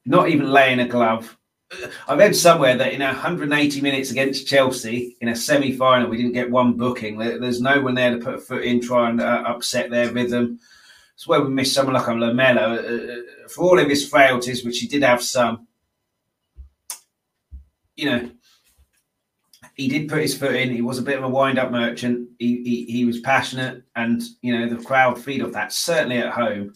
not 0.04 0.28
even 0.28 0.50
laying 0.50 0.80
a 0.80 0.88
glove 0.88 1.36
I 2.08 2.14
read 2.14 2.34
somewhere 2.34 2.76
that 2.76 2.92
in 2.92 3.00
180 3.00 3.80
minutes 3.80 4.10
against 4.10 4.48
Chelsea 4.48 5.16
in 5.20 5.28
a 5.28 5.36
semi-final, 5.36 6.08
we 6.08 6.16
didn't 6.16 6.32
get 6.32 6.50
one 6.50 6.72
booking. 6.72 7.16
There's 7.16 7.60
no 7.60 7.80
one 7.80 7.94
there 7.94 8.10
to 8.10 8.24
put 8.24 8.34
a 8.34 8.38
foot 8.38 8.64
in, 8.64 8.80
try 8.80 9.08
and 9.08 9.20
uh, 9.20 9.44
upset 9.46 9.90
their 9.90 10.10
rhythm. 10.10 10.58
It's 11.14 11.28
where 11.28 11.40
we 11.40 11.50
missed 11.50 11.74
someone 11.74 11.94
like 11.94 12.08
a 12.08 12.12
Lamela. 12.12 12.74
Uh, 12.74 13.12
uh, 13.12 13.48
for 13.48 13.62
all 13.62 13.78
of 13.78 13.88
his 13.88 14.08
frailties, 14.08 14.64
which 14.64 14.80
he 14.80 14.88
did 14.88 15.02
have 15.02 15.22
some, 15.22 15.68
you 17.94 18.10
know, 18.10 18.30
he 19.80 19.88
did 19.88 20.10
put 20.10 20.20
his 20.20 20.36
foot 20.36 20.54
in. 20.54 20.70
He 20.70 20.82
was 20.82 20.98
a 20.98 21.02
bit 21.02 21.16
of 21.16 21.24
a 21.24 21.28
wind-up 21.28 21.70
merchant. 21.70 22.28
He, 22.38 22.62
he, 22.62 22.84
he 22.84 23.04
was 23.06 23.20
passionate, 23.20 23.82
and 23.96 24.22
you 24.42 24.56
know 24.56 24.68
the 24.68 24.84
crowd 24.84 25.18
feed 25.18 25.42
off 25.42 25.52
that. 25.52 25.72
Certainly 25.72 26.18
at 26.18 26.34
home. 26.34 26.74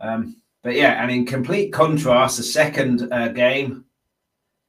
Um, 0.00 0.36
but 0.62 0.74
yeah, 0.74 1.02
and 1.02 1.10
in 1.10 1.26
complete 1.26 1.74
contrast, 1.74 2.38
the 2.38 2.42
second 2.42 3.12
uh, 3.12 3.28
game 3.28 3.84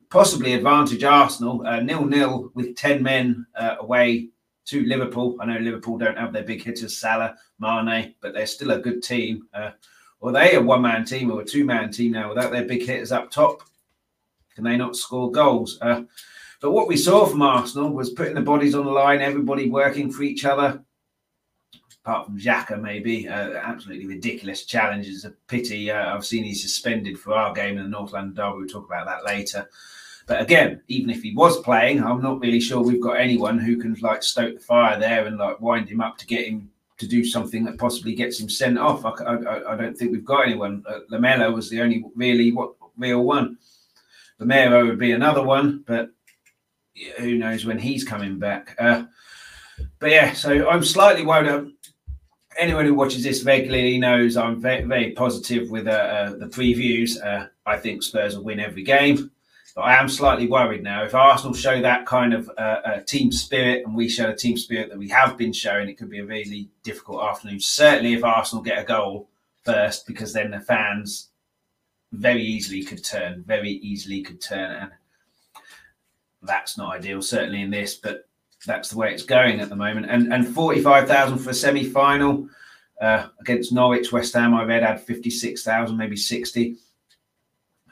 possibly 0.09 0.53
advantage 0.53 1.05
Arsenal 1.05 1.65
uh, 1.65 1.79
nil 1.79 2.05
nil 2.05 2.51
with 2.53 2.75
ten 2.75 3.01
men 3.01 3.45
uh, 3.55 3.77
away 3.79 4.27
to 4.65 4.83
Liverpool. 4.83 5.37
I 5.39 5.45
know 5.45 5.59
Liverpool 5.59 5.97
don't 5.97 6.17
have 6.17 6.33
their 6.33 6.43
big 6.43 6.61
hitters 6.61 6.97
Salah, 6.97 7.37
Mane, 7.59 8.13
but 8.19 8.33
they're 8.33 8.45
still 8.45 8.71
a 8.71 8.79
good 8.79 9.01
team. 9.01 9.47
Uh, 9.53 9.71
or 10.19 10.33
they 10.33 10.55
a 10.55 10.61
one 10.61 10.81
man 10.81 11.05
team 11.05 11.31
or 11.31 11.41
a 11.41 11.45
two 11.45 11.63
man 11.63 11.91
team 11.91 12.11
now 12.11 12.27
without 12.27 12.51
their 12.51 12.65
big 12.65 12.85
hitters 12.85 13.13
up 13.13 13.31
top. 13.31 13.63
Can 14.53 14.65
they 14.65 14.75
not 14.75 14.97
score 14.97 15.31
goals? 15.31 15.77
Uh, 15.81 16.01
but 16.61 16.71
what 16.71 16.87
we 16.87 16.97
saw 16.97 17.25
from 17.25 17.41
Arsenal 17.41 17.91
was 17.91 18.11
putting 18.11 18.35
the 18.35 18.41
bodies 18.41 18.75
on 18.75 18.85
the 18.85 18.91
line, 18.91 19.21
everybody 19.21 19.69
working 19.69 20.11
for 20.11 20.23
each 20.23 20.45
other. 20.45 20.83
Apart 22.03 22.25
from 22.25 22.39
Xhaka, 22.39 22.81
maybe 22.81 23.27
uh, 23.27 23.51
absolutely 23.51 24.07
ridiculous 24.07 24.65
challenge. 24.65 25.07
It's 25.07 25.25
a 25.25 25.33
pity. 25.47 25.91
Uh, 25.91 26.15
I've 26.15 26.25
seen 26.25 26.43
he's 26.43 26.61
suspended 26.61 27.19
for 27.19 27.33
our 27.33 27.53
game 27.53 27.77
in 27.77 27.83
the 27.83 27.89
North 27.89 28.13
London 28.13 28.33
Derby. 28.33 28.59
We'll 28.59 28.67
talk 28.67 28.85
about 28.85 29.05
that 29.07 29.25
later. 29.25 29.69
But 30.25 30.41
again, 30.41 30.81
even 30.87 31.09
if 31.09 31.21
he 31.21 31.33
was 31.33 31.61
playing, 31.61 32.03
I'm 32.03 32.21
not 32.21 32.41
really 32.41 32.59
sure 32.59 32.81
we've 32.81 33.01
got 33.01 33.19
anyone 33.19 33.59
who 33.59 33.77
can 33.77 33.95
like 34.01 34.23
stoke 34.23 34.55
the 34.55 34.61
fire 34.61 34.99
there 34.99 35.25
and 35.25 35.37
like 35.37 35.59
wind 35.61 35.89
him 35.89 36.01
up 36.01 36.17
to 36.17 36.25
get 36.25 36.47
him 36.47 36.69
to 36.97 37.07
do 37.07 37.23
something 37.23 37.63
that 37.63 37.77
possibly 37.77 38.15
gets 38.15 38.39
him 38.39 38.49
sent 38.49 38.77
off. 38.77 39.05
I, 39.05 39.11
I, 39.11 39.73
I 39.73 39.75
don't 39.75 39.97
think 39.97 40.11
we've 40.11 40.25
got 40.25 40.47
anyone. 40.47 40.83
Uh, 40.87 40.99
Lamela 41.09 41.51
was 41.51 41.69
the 41.69 41.81
only 41.81 42.03
really 42.15 42.51
what 42.51 42.73
real 42.97 43.23
one. 43.23 43.57
Lamela 44.39 44.85
would 44.85 44.99
be 44.99 45.11
another 45.11 45.43
one, 45.43 45.83
but 45.87 46.09
who 47.17 47.35
knows 47.35 47.65
when 47.65 47.79
he's 47.79 48.03
coming 48.03 48.39
back. 48.39 48.75
Uh, 48.79 49.05
but 49.99 50.11
yeah, 50.11 50.33
so 50.33 50.69
I'm 50.69 50.83
slightly 50.83 51.25
worried. 51.25 51.73
Anyone 52.59 52.85
who 52.85 52.95
watches 52.95 53.23
this 53.23 53.43
regularly 53.43 53.99
knows 53.99 54.35
I'm 54.35 54.59
very, 54.59 54.83
very 54.83 55.11
positive 55.11 55.69
with 55.69 55.87
uh, 55.87 55.91
uh, 55.91 56.29
the 56.37 56.47
previews. 56.47 57.23
Uh, 57.23 57.47
I 57.65 57.77
think 57.77 58.01
Spurs 58.01 58.35
will 58.35 58.43
win 58.43 58.59
every 58.59 58.83
game 58.83 59.29
But 59.75 59.83
I 59.83 59.95
am 59.95 60.09
slightly 60.09 60.47
worried 60.47 60.81
now. 60.81 61.03
If 61.03 61.13
Arsenal 61.13 61.53
show 61.53 61.79
that 61.81 62.07
kind 62.07 62.33
of 62.33 62.49
uh, 62.57 63.01
team 63.05 63.31
spirit 63.31 63.85
and 63.85 63.95
we 63.95 64.09
show 64.09 64.25
the 64.25 64.35
team 64.35 64.57
spirit 64.57 64.89
that 64.89 64.97
we 64.97 65.07
have 65.09 65.37
been 65.37 65.53
showing, 65.53 65.87
it 65.87 65.99
could 65.99 66.09
be 66.09 66.17
a 66.17 66.25
really 66.25 66.71
difficult 66.81 67.23
afternoon. 67.23 67.59
Certainly, 67.59 68.15
if 68.15 68.23
Arsenal 68.23 68.63
get 68.63 68.79
a 68.79 68.83
goal 68.83 69.29
first, 69.63 70.07
because 70.07 70.33
then 70.33 70.49
the 70.49 70.61
fans 70.61 71.29
very 72.11 72.41
easily 72.41 72.83
could 72.83 73.03
turn, 73.03 73.43
very 73.45 73.69
easily 73.69 74.23
could 74.23 74.41
turn. 74.41 74.71
And 74.81 74.91
that's 76.47 76.77
not 76.77 76.95
ideal, 76.95 77.21
certainly 77.21 77.61
in 77.61 77.69
this, 77.69 77.95
but 77.95 78.27
that's 78.65 78.89
the 78.89 78.97
way 78.97 79.13
it's 79.13 79.23
going 79.23 79.59
at 79.59 79.69
the 79.69 79.75
moment. 79.75 80.07
And 80.09 80.33
and 80.33 80.47
45,000 80.47 81.37
for 81.37 81.51
a 81.51 81.53
semi 81.53 81.83
final 81.83 82.49
uh, 83.01 83.27
against 83.39 83.71
Norwich, 83.71 84.11
West 84.11 84.33
Ham, 84.33 84.55
I 84.55 84.63
read 84.63 84.83
had 84.83 85.01
56,000, 85.01 85.95
maybe 85.95 86.15
60. 86.15 86.77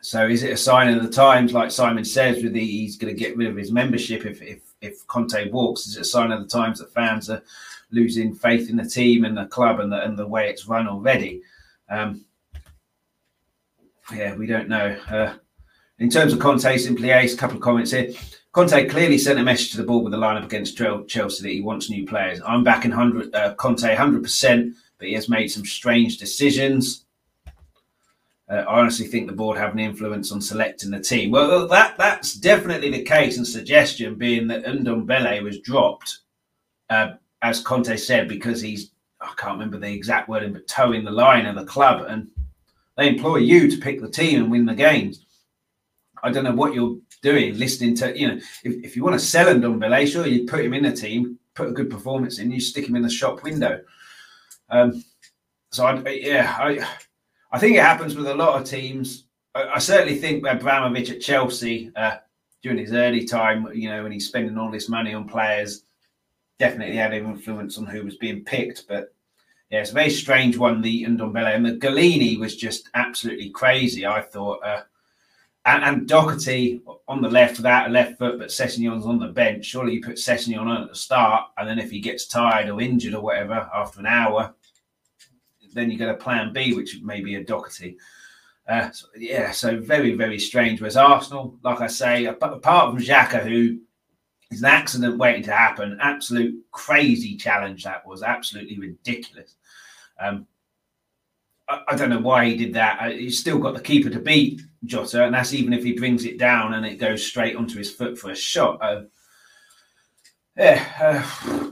So 0.01 0.27
is 0.27 0.43
it 0.43 0.51
a 0.51 0.57
sign 0.57 0.95
of 0.95 1.03
the 1.03 1.09
times, 1.09 1.53
like 1.53 1.71
Simon 1.71 2.05
says, 2.05 2.43
with 2.43 2.53
the, 2.53 2.63
he's 2.63 2.97
going 2.97 3.13
to 3.13 3.19
get 3.19 3.35
rid 3.35 3.49
of 3.49 3.55
his 3.55 3.71
membership 3.71 4.25
if, 4.25 4.41
if 4.41 4.61
if 4.81 5.05
Conte 5.07 5.49
walks? 5.49 5.87
Is 5.87 5.97
it 5.97 6.01
a 6.01 6.05
sign 6.05 6.31
of 6.31 6.41
the 6.41 6.47
times 6.47 6.79
that 6.79 6.93
fans 6.93 7.29
are 7.29 7.41
losing 7.91 8.35
faith 8.35 8.69
in 8.69 8.77
the 8.77 8.85
team 8.85 9.25
and 9.25 9.35
the 9.35 9.45
club 9.45 9.79
and 9.79 9.91
the 9.91 10.03
and 10.03 10.17
the 10.17 10.27
way 10.27 10.47
it's 10.49 10.67
run 10.67 10.87
already? 10.87 11.41
Um, 11.89 12.23
yeah, 14.13 14.35
we 14.35 14.45
don't 14.45 14.69
know. 14.69 14.95
Uh, 15.09 15.33
in 15.97 16.09
terms 16.09 16.33
of 16.33 16.39
Conte, 16.39 16.77
simply 16.77 17.09
ace. 17.09 17.33
A 17.33 17.37
couple 17.37 17.57
of 17.57 17.63
comments 17.63 17.91
here. 17.91 18.11
Conte 18.55 18.87
clearly 18.87 19.17
sent 19.17 19.37
a 19.37 19.43
message 19.43 19.71
to 19.71 19.77
the 19.77 19.83
board 19.83 20.05
with 20.05 20.13
the 20.13 20.17
lineup 20.17 20.45
against 20.45 20.77
Chelsea 20.77 21.43
that 21.43 21.51
he 21.51 21.59
wants 21.59 21.89
new 21.89 22.07
players. 22.07 22.39
I'm 22.47 22.63
backing 22.63 22.89
hundred 22.89 23.35
uh, 23.35 23.53
Conte 23.55 23.93
hundred 23.93 24.23
percent, 24.23 24.73
but 24.97 25.09
he 25.09 25.13
has 25.15 25.27
made 25.27 25.49
some 25.49 25.65
strange 25.65 26.19
decisions. 26.19 27.03
Uh, 28.49 28.63
I 28.65 28.79
honestly 28.79 29.07
think 29.07 29.27
the 29.27 29.35
board 29.35 29.57
have 29.57 29.73
an 29.73 29.79
influence 29.79 30.31
on 30.31 30.39
selecting 30.39 30.89
the 30.89 31.01
team. 31.01 31.31
Well, 31.31 31.67
that 31.67 31.97
that's 31.97 32.33
definitely 32.33 32.91
the 32.91 33.03
case. 33.03 33.35
And 33.35 33.45
suggestion 33.45 34.15
being 34.15 34.47
that 34.47 34.63
Ndombele 34.63 35.43
was 35.43 35.59
dropped, 35.59 36.19
uh, 36.89 37.15
as 37.41 37.59
Conte 37.59 37.97
said, 37.97 38.29
because 38.29 38.61
he's 38.61 38.91
I 39.19 39.33
can't 39.35 39.55
remember 39.55 39.79
the 39.79 39.91
exact 39.91 40.29
wording, 40.29 40.53
but 40.53 40.65
toeing 40.65 41.03
the 41.03 41.11
line 41.11 41.45
of 41.45 41.57
the 41.57 41.65
club, 41.65 42.05
and 42.07 42.29
they 42.95 43.09
employ 43.09 43.39
you 43.39 43.69
to 43.69 43.77
pick 43.77 43.99
the 43.99 44.09
team 44.09 44.43
and 44.43 44.49
win 44.49 44.65
the 44.65 44.75
games. 44.75 45.25
I 46.23 46.31
don't 46.31 46.43
know 46.43 46.53
what 46.53 46.73
you're 46.73 46.97
doing, 47.21 47.57
listening 47.57 47.95
to 47.97 48.17
you 48.17 48.27
know 48.27 48.35
if, 48.63 48.83
if 48.83 48.95
you 48.95 49.03
want 49.03 49.19
to 49.19 49.25
sell 49.25 49.53
Ndombele, 49.53 50.11
sure 50.11 50.27
you 50.27 50.45
put 50.45 50.65
him 50.65 50.73
in 50.73 50.85
a 50.85 50.95
team, 50.95 51.39
put 51.53 51.69
a 51.69 51.73
good 51.73 51.89
performance 51.89 52.39
in, 52.39 52.51
you 52.51 52.59
stick 52.59 52.87
him 52.87 52.95
in 52.95 53.03
the 53.03 53.09
shop 53.09 53.43
window. 53.43 53.81
Um, 54.69 55.03
so 55.71 55.85
I, 55.85 56.09
yeah, 56.09 56.55
I 56.57 56.87
I 57.51 57.59
think 57.59 57.77
it 57.77 57.83
happens 57.83 58.15
with 58.15 58.27
a 58.27 58.35
lot 58.35 58.59
of 58.59 58.67
teams. 58.67 59.25
I, 59.53 59.63
I 59.75 59.79
certainly 59.79 60.17
think 60.17 60.45
Abramovich 60.45 61.09
at 61.09 61.21
Chelsea 61.21 61.91
uh, 61.95 62.17
during 62.61 62.79
his 62.79 62.93
early 62.93 63.25
time, 63.25 63.67
you 63.73 63.89
know, 63.89 64.03
when 64.03 64.11
he's 64.11 64.27
spending 64.27 64.57
all 64.57 64.71
this 64.71 64.89
money 64.89 65.13
on 65.13 65.27
players, 65.27 65.83
definitely 66.59 66.95
had 66.95 67.13
an 67.13 67.25
influence 67.25 67.77
on 67.77 67.85
who 67.85 68.03
was 68.03 68.17
being 68.17 68.43
picked. 68.43 68.87
But 68.87 69.13
yeah, 69.69 69.81
it's 69.81 69.91
a 69.91 69.93
very 69.93 70.09
strange 70.09 70.57
one, 70.57 70.81
the 70.81 71.05
Ndombele. 71.05 71.55
And 71.55 71.65
the 71.65 71.73
Gollini 71.73 72.39
was 72.39 72.55
just 72.55 72.89
absolutely 72.93 73.49
crazy, 73.49 74.05
I 74.05 74.21
thought. 74.21 74.63
Uh, 74.63 74.81
and, 75.65 75.83
and, 75.83 76.07
Doherty 76.07 76.81
on 77.07 77.21
the 77.21 77.29
left 77.29 77.57
without 77.57 77.87
a 77.87 77.91
left 77.91 78.19
foot, 78.19 78.37
but 78.37 78.49
Sessegnon's 78.49 79.05
on 79.05 79.19
the 79.19 79.27
bench. 79.27 79.65
Surely 79.65 79.95
you 79.95 80.01
put 80.01 80.15
Sessegnon 80.15 80.59
on 80.59 80.83
at 80.83 80.89
the 80.89 80.95
start, 80.95 81.45
and 81.57 81.67
then 81.67 81.79
if 81.79 81.89
he 81.89 81.99
gets 81.99 82.27
tired 82.27 82.69
or 82.69 82.81
injured 82.81 83.15
or 83.15 83.21
whatever 83.21 83.69
after 83.73 83.99
an 83.99 84.05
hour, 84.05 84.53
then 85.73 85.89
you 85.89 85.97
get 85.97 86.09
a 86.09 86.15
plan 86.15 86.53
B, 86.53 86.73
which 86.73 87.01
may 87.01 87.21
be 87.21 87.35
a 87.35 87.43
Doherty. 87.43 87.97
Uh, 88.67 88.89
so, 88.91 89.07
yeah, 89.15 89.51
so 89.51 89.79
very, 89.79 90.13
very 90.13 90.39
strange. 90.39 90.81
Whereas 90.81 90.97
Arsenal, 90.97 91.57
like 91.63 91.81
I 91.81 91.87
say, 91.87 92.25
apart 92.25 92.61
from 92.61 92.99
Xhaka, 92.99 93.43
who 93.43 93.79
is 94.51 94.61
an 94.61 94.69
accident 94.69 95.17
waiting 95.17 95.43
to 95.43 95.51
happen, 95.51 95.97
absolute 96.01 96.63
crazy 96.71 97.35
challenge 97.37 97.83
that 97.83 98.05
was, 98.05 98.23
absolutely 98.23 98.79
ridiculous. 98.79 99.55
Um, 100.19 100.47
I, 101.67 101.81
I, 101.89 101.95
don't 101.95 102.09
know 102.09 102.19
why 102.19 102.45
he 102.45 102.55
did 102.55 102.73
that. 102.73 102.99
Uh, 103.01 103.09
he's 103.09 103.39
still 103.39 103.59
got 103.59 103.73
the 103.75 103.81
keeper 103.81 104.09
to 104.09 104.19
beat 104.19 104.61
Jota, 104.85 105.25
and 105.25 105.33
that's 105.33 105.53
even 105.53 105.73
if 105.73 105.83
he 105.83 105.93
brings 105.93 106.25
it 106.25 106.37
down 106.37 106.73
and 106.73 106.85
it 106.85 106.95
goes 106.95 107.25
straight 107.25 107.55
onto 107.55 107.77
his 107.77 107.91
foot 107.91 108.17
for 108.17 108.31
a 108.31 108.35
shot. 108.35 108.79
Uh, 108.81 109.03
yeah, 110.57 110.85
uh, 110.99 111.69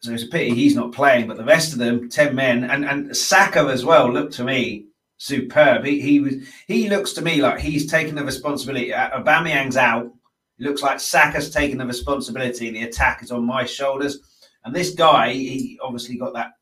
so 0.00 0.12
it's 0.12 0.24
a 0.24 0.28
pity 0.28 0.54
he's 0.54 0.74
not 0.74 0.92
playing, 0.92 1.26
but 1.28 1.36
the 1.36 1.44
rest 1.44 1.72
of 1.72 1.78
them, 1.78 2.08
10 2.08 2.34
men, 2.34 2.64
and, 2.64 2.84
and 2.84 3.16
Saka 3.16 3.60
as 3.60 3.84
well, 3.84 4.10
look 4.10 4.30
to 4.32 4.44
me 4.44 4.86
superb. 5.20 5.84
He, 5.84 6.00
he 6.00 6.20
was 6.20 6.34
he 6.66 6.88
looks 6.88 7.12
to 7.12 7.22
me 7.22 7.40
like 7.42 7.60
he's 7.60 7.90
taking 7.90 8.14
the 8.14 8.24
responsibility. 8.24 8.92
Uh, 8.92 9.20
Aubameyang's 9.20 9.76
out. 9.76 10.10
Looks 10.58 10.82
like 10.82 11.00
Saka's 11.00 11.50
taking 11.50 11.78
the 11.78 11.86
responsibility. 11.86 12.70
The 12.70 12.82
attack 12.82 13.22
is 13.22 13.30
on 13.30 13.44
my 13.44 13.64
shoulders. 13.64 14.18
And 14.64 14.74
this 14.74 14.94
guy, 14.94 15.32
he 15.32 15.78
obviously 15.82 16.16
got 16.16 16.34
that 16.34 16.52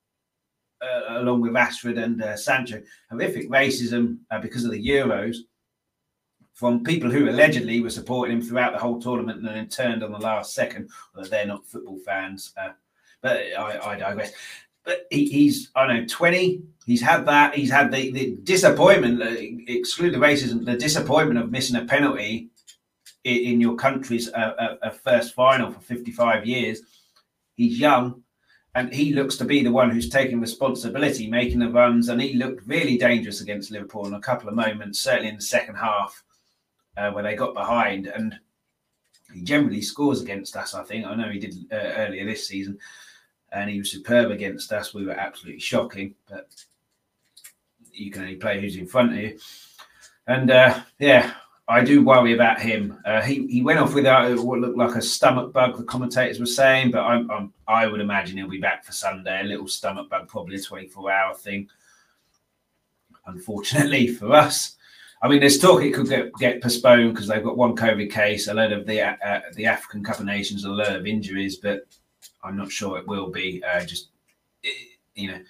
uh, 0.82 1.20
along 1.20 1.40
with 1.40 1.52
Rashford 1.52 2.02
and 2.02 2.22
uh, 2.22 2.36
Sancho, 2.36 2.82
horrific 3.10 3.50
racism 3.50 4.18
uh, 4.30 4.38
because 4.38 4.64
of 4.64 4.70
the 4.70 4.84
Euros 4.84 5.36
from 6.54 6.82
people 6.82 7.08
who 7.08 7.28
allegedly 7.28 7.80
were 7.80 7.90
supporting 7.90 8.36
him 8.36 8.42
throughout 8.42 8.72
the 8.72 8.78
whole 8.78 9.00
tournament 9.00 9.38
and 9.38 9.46
then 9.46 9.68
turned 9.68 10.02
on 10.02 10.10
the 10.10 10.18
last 10.18 10.54
second. 10.54 10.90
They're 11.30 11.46
not 11.46 11.64
football 11.66 12.00
fans. 12.04 12.52
Uh, 12.60 12.70
but 13.22 13.36
I, 13.56 13.92
I 13.92 13.96
digress. 13.96 14.32
But 14.84 15.06
he, 15.10 15.28
he's, 15.28 15.70
I 15.76 15.86
know, 15.86 16.06
20. 16.08 16.62
He's 16.84 17.00
had 17.00 17.26
that. 17.26 17.54
He's 17.54 17.70
had 17.70 17.92
the, 17.92 18.10
the 18.10 18.36
disappointment, 18.42 19.22
uh, 19.22 19.36
exclude 19.68 20.14
the 20.14 20.18
racism, 20.18 20.64
the 20.64 20.76
disappointment 20.76 21.38
of 21.38 21.52
missing 21.52 21.76
a 21.76 21.84
penalty 21.84 22.48
in, 23.22 23.36
in 23.36 23.60
your 23.60 23.76
country's 23.76 24.28
uh, 24.32 24.90
first 25.04 25.34
final 25.34 25.70
for 25.70 25.80
55 25.80 26.44
years. 26.44 26.80
He's 27.54 27.78
young 27.78 28.22
and 28.78 28.94
he 28.94 29.12
looks 29.12 29.36
to 29.36 29.44
be 29.44 29.64
the 29.64 29.72
one 29.72 29.90
who's 29.90 30.08
taking 30.08 30.40
responsibility, 30.40 31.28
making 31.28 31.58
the 31.58 31.68
runs, 31.68 32.08
and 32.08 32.22
he 32.22 32.34
looked 32.34 32.64
really 32.64 32.96
dangerous 32.96 33.40
against 33.40 33.72
Liverpool 33.72 34.06
in 34.06 34.14
a 34.14 34.20
couple 34.20 34.48
of 34.48 34.54
moments, 34.54 35.00
certainly 35.00 35.30
in 35.30 35.34
the 35.34 35.42
second 35.42 35.74
half, 35.74 36.22
uh, 36.96 37.10
where 37.10 37.24
they 37.24 37.34
got 37.34 37.54
behind. 37.54 38.06
And 38.06 38.38
he 39.34 39.42
generally 39.42 39.82
scores 39.82 40.22
against 40.22 40.56
us. 40.56 40.74
I 40.74 40.84
think 40.84 41.06
I 41.06 41.16
know 41.16 41.28
he 41.28 41.40
did 41.40 41.56
uh, 41.72 41.74
earlier 41.74 42.24
this 42.24 42.46
season, 42.46 42.78
and 43.50 43.68
he 43.68 43.78
was 43.78 43.90
superb 43.90 44.30
against 44.30 44.72
us. 44.72 44.94
We 44.94 45.04
were 45.04 45.12
absolutely 45.12 45.60
shocking, 45.60 46.14
but 46.30 46.48
you 47.92 48.12
can 48.12 48.22
only 48.22 48.36
play 48.36 48.60
who's 48.60 48.76
in 48.76 48.86
front 48.86 49.12
of 49.12 49.18
you. 49.18 49.38
And 50.28 50.52
uh, 50.52 50.82
yeah, 51.00 51.34
I 51.70 51.84
do 51.84 52.02
worry 52.02 52.32
about 52.32 52.60
him. 52.60 52.98
Uh, 53.04 53.20
he 53.20 53.46
he 53.46 53.62
went 53.62 53.78
off 53.78 53.94
without 53.94 54.38
what 54.38 54.58
looked 54.58 54.78
like 54.78 54.94
a 54.94 55.02
stomach 55.02 55.52
bug. 55.52 55.76
The 55.76 55.84
commentators 55.84 56.40
were 56.40 56.46
saying, 56.46 56.92
but 56.92 57.04
I'm, 57.04 57.30
I'm, 57.30 57.52
i 57.66 57.86
would 57.86 58.00
imagine 58.00 58.38
he'll 58.38 58.48
be 58.48 58.58
back 58.58 58.84
for 58.84 58.92
Sunday. 58.92 59.42
A 59.42 59.44
little 59.44 59.68
stomach 59.68 60.08
bug, 60.08 60.28
probably 60.28 60.56
a 60.56 60.62
24 60.62 61.12
hour 61.12 61.34
thing. 61.34 61.68
Unfortunately 63.26 64.06
for 64.14 64.32
us, 64.32 64.76
I 65.20 65.28
mean, 65.28 65.40
there's 65.40 65.58
talk 65.58 65.82
it 65.82 65.92
could 65.92 66.08
get, 66.08 66.32
get 66.34 66.62
postponed 66.62 67.12
because 67.12 67.28
they've 67.28 67.44
got 67.44 67.56
one 67.56 67.76
COVID 67.76 68.10
case, 68.10 68.48
a 68.48 68.54
lot 68.54 68.72
of 68.72 68.86
the 68.86 69.02
uh, 69.02 69.40
the 69.54 69.66
African 69.66 70.02
Cup 70.02 70.20
of 70.20 70.26
Nations, 70.26 70.64
a 70.64 70.70
lot 70.70 70.96
of 70.96 71.06
injuries, 71.06 71.56
but 71.56 71.86
I'm 72.42 72.56
not 72.56 72.72
sure 72.72 72.98
it 72.98 73.06
will 73.06 73.30
be. 73.30 73.62
Uh, 73.62 73.84
just 73.84 74.08
you 75.14 75.28
know, 75.28 75.40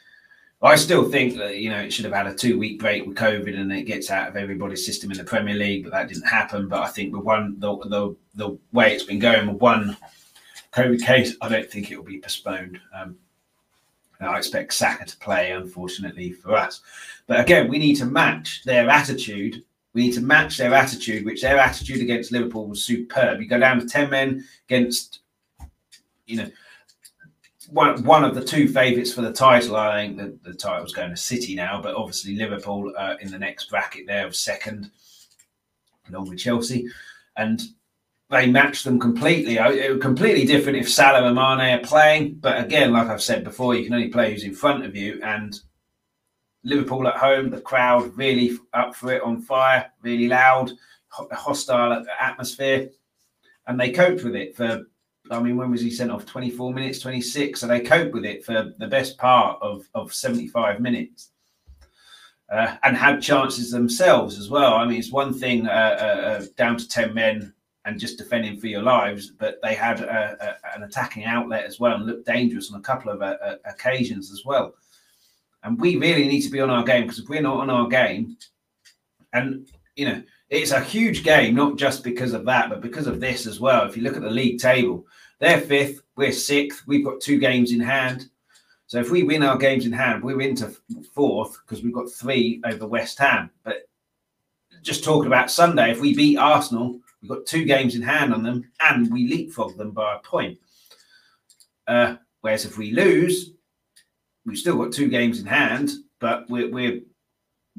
I 0.60 0.74
still 0.74 1.08
think 1.08 1.36
that 1.36 1.58
you 1.58 1.70
know 1.70 1.78
it 1.78 1.92
should 1.92 2.04
have 2.04 2.14
had 2.14 2.26
a 2.26 2.34
two 2.34 2.58
week 2.58 2.80
break 2.80 3.06
with 3.06 3.16
COVID 3.16 3.56
and 3.58 3.72
it 3.72 3.84
gets 3.84 4.10
out 4.10 4.28
of 4.28 4.36
everybody's 4.36 4.84
system 4.84 5.10
in 5.12 5.18
the 5.18 5.24
Premier 5.24 5.54
League, 5.54 5.84
but 5.84 5.92
that 5.92 6.08
didn't 6.08 6.26
happen. 6.26 6.68
But 6.68 6.82
I 6.82 6.88
think 6.88 7.14
with 7.14 7.24
one 7.24 7.58
the 7.60 7.76
the, 7.78 8.16
the 8.34 8.58
way 8.72 8.92
it's 8.92 9.04
been 9.04 9.20
going 9.20 9.46
with 9.46 9.60
one 9.60 9.96
COVID 10.72 11.00
case, 11.04 11.36
I 11.40 11.48
don't 11.48 11.70
think 11.70 11.90
it 11.90 11.96
will 11.96 12.04
be 12.04 12.20
postponed. 12.20 12.80
Um, 12.94 13.16
I 14.20 14.36
expect 14.36 14.74
Saka 14.74 15.06
to 15.06 15.16
play, 15.18 15.52
unfortunately 15.52 16.32
for 16.32 16.56
us. 16.56 16.80
But 17.28 17.40
again, 17.40 17.68
we 17.68 17.78
need 17.78 17.94
to 17.96 18.04
match 18.04 18.64
their 18.64 18.90
attitude. 18.90 19.62
We 19.94 20.02
need 20.02 20.14
to 20.14 20.20
match 20.20 20.56
their 20.56 20.74
attitude, 20.74 21.24
which 21.24 21.42
their 21.42 21.58
attitude 21.58 22.02
against 22.02 22.32
Liverpool 22.32 22.66
was 22.66 22.84
superb. 22.84 23.40
You 23.40 23.46
go 23.46 23.60
down 23.60 23.78
to 23.78 23.86
10 23.86 24.10
men 24.10 24.44
against, 24.68 25.20
you 26.26 26.36
know, 26.38 26.50
one 27.70 28.02
one 28.04 28.24
of 28.24 28.34
the 28.34 28.44
two 28.44 28.68
favourites 28.68 29.12
for 29.12 29.22
the 29.22 29.32
title. 29.32 29.76
I 29.76 30.06
think 30.06 30.16
the, 30.16 30.50
the 30.50 30.56
title's 30.56 30.92
going 30.92 31.10
to 31.10 31.16
City 31.16 31.54
now, 31.54 31.80
but 31.82 31.94
obviously 31.94 32.34
Liverpool 32.34 32.92
uh, 32.96 33.16
in 33.20 33.30
the 33.30 33.38
next 33.38 33.70
bracket 33.70 34.06
there 34.06 34.26
of 34.26 34.34
second, 34.34 34.90
along 36.08 36.30
with 36.30 36.38
Chelsea, 36.38 36.88
and 37.36 37.60
they 38.30 38.46
match 38.46 38.84
them 38.84 38.98
completely. 38.98 39.56
It 39.56 39.92
was 39.92 40.02
completely 40.02 40.44
different 40.44 40.78
if 40.78 40.90
Salah 40.90 41.26
and 41.26 41.34
Mane 41.34 41.78
are 41.78 41.86
playing, 41.86 42.34
but 42.34 42.62
again, 42.62 42.92
like 42.92 43.08
I've 43.08 43.22
said 43.22 43.44
before, 43.44 43.74
you 43.74 43.84
can 43.84 43.94
only 43.94 44.08
play 44.08 44.32
who's 44.32 44.44
in 44.44 44.54
front 44.54 44.84
of 44.84 44.94
you. 44.94 45.20
And 45.22 45.58
Liverpool 46.62 47.08
at 47.08 47.16
home, 47.16 47.50
the 47.50 47.60
crowd 47.60 48.14
really 48.16 48.58
up 48.74 48.94
for 48.94 49.12
it, 49.12 49.22
on 49.22 49.40
fire, 49.40 49.90
really 50.02 50.28
loud, 50.28 50.72
hostile 51.10 52.04
atmosphere, 52.20 52.90
and 53.66 53.80
they 53.80 53.92
coped 53.92 54.24
with 54.24 54.36
it 54.36 54.56
for 54.56 54.86
I 55.30 55.40
mean, 55.40 55.56
when 55.56 55.70
was 55.70 55.80
he 55.80 55.90
sent 55.90 56.10
off? 56.10 56.26
24 56.26 56.72
minutes, 56.72 57.00
26. 57.00 57.60
So 57.60 57.66
they 57.66 57.80
coped 57.80 58.14
with 58.14 58.24
it 58.24 58.44
for 58.44 58.72
the 58.78 58.86
best 58.86 59.18
part 59.18 59.58
of, 59.62 59.88
of 59.94 60.12
75 60.12 60.80
minutes. 60.80 61.30
uh, 62.50 62.76
and 62.82 62.96
had 62.96 63.20
chances 63.20 63.70
themselves 63.70 64.38
as 64.38 64.48
well. 64.48 64.74
I 64.74 64.86
mean, 64.86 64.98
it's 64.98 65.12
one 65.12 65.34
thing 65.34 65.66
uh, 65.66 65.70
uh, 65.70 66.28
uh 66.28 66.44
down 66.56 66.76
to 66.78 66.88
10 66.88 67.12
men 67.14 67.52
and 67.84 68.00
just 68.00 68.18
defending 68.18 68.58
for 68.58 68.66
your 68.66 68.82
lives, 68.82 69.30
but 69.30 69.58
they 69.62 69.74
had 69.74 70.00
a, 70.00 70.36
a, 70.40 70.76
an 70.76 70.82
attacking 70.82 71.24
outlet 71.24 71.64
as 71.64 71.78
well 71.80 71.94
and 71.94 72.06
looked 72.06 72.26
dangerous 72.26 72.72
on 72.72 72.78
a 72.78 72.82
couple 72.82 73.10
of 73.10 73.22
uh, 73.22 73.56
occasions 73.64 74.30
as 74.30 74.42
well. 74.44 74.74
And 75.62 75.80
we 75.80 75.96
really 75.96 76.26
need 76.26 76.42
to 76.42 76.50
be 76.50 76.60
on 76.60 76.70
our 76.70 76.84
game 76.84 77.02
because 77.02 77.18
if 77.18 77.28
we're 77.28 77.42
not 77.42 77.58
on 77.58 77.70
our 77.70 77.88
game, 77.88 78.36
and 79.32 79.68
you 79.96 80.06
know, 80.06 80.22
it's 80.48 80.70
a 80.70 80.80
huge 80.80 81.24
game, 81.24 81.54
not 81.54 81.76
just 81.76 82.04
because 82.04 82.32
of 82.32 82.44
that, 82.46 82.70
but 82.70 82.80
because 82.80 83.06
of 83.06 83.20
this 83.20 83.46
as 83.46 83.60
well. 83.60 83.86
If 83.86 83.96
you 83.96 84.02
look 84.02 84.16
at 84.16 84.22
the 84.22 84.30
league 84.30 84.60
table, 84.60 85.06
they're 85.40 85.60
fifth, 85.60 86.02
we're 86.16 86.32
sixth, 86.32 86.82
we've 86.86 87.04
got 87.04 87.20
two 87.20 87.38
games 87.38 87.72
in 87.72 87.80
hand. 87.80 88.28
So 88.86 88.98
if 88.98 89.10
we 89.10 89.22
win 89.22 89.42
our 89.42 89.58
games 89.58 89.86
in 89.86 89.92
hand, 89.92 90.22
we're 90.22 90.40
into 90.40 90.74
fourth 91.14 91.60
because 91.62 91.82
we've 91.82 91.92
got 91.92 92.10
three 92.10 92.60
over 92.64 92.86
West 92.86 93.18
Ham. 93.18 93.50
But 93.62 93.88
just 94.82 95.04
talking 95.04 95.26
about 95.26 95.50
Sunday, 95.50 95.90
if 95.90 96.00
we 96.00 96.14
beat 96.14 96.38
Arsenal, 96.38 96.98
we've 97.20 97.28
got 97.28 97.46
two 97.46 97.64
games 97.64 97.94
in 97.94 98.02
hand 98.02 98.32
on 98.32 98.42
them 98.42 98.70
and 98.80 99.12
we 99.12 99.28
leapfrog 99.28 99.76
them 99.76 99.90
by 99.90 100.16
a 100.16 100.18
point. 100.20 100.58
Uh, 101.86 102.16
whereas 102.40 102.64
if 102.64 102.78
we 102.78 102.92
lose, 102.92 103.52
we've 104.46 104.58
still 104.58 104.76
got 104.76 104.92
two 104.92 105.08
games 105.08 105.40
in 105.40 105.46
hand, 105.46 105.90
but 106.18 106.48
we're, 106.48 106.70
we're 106.70 107.00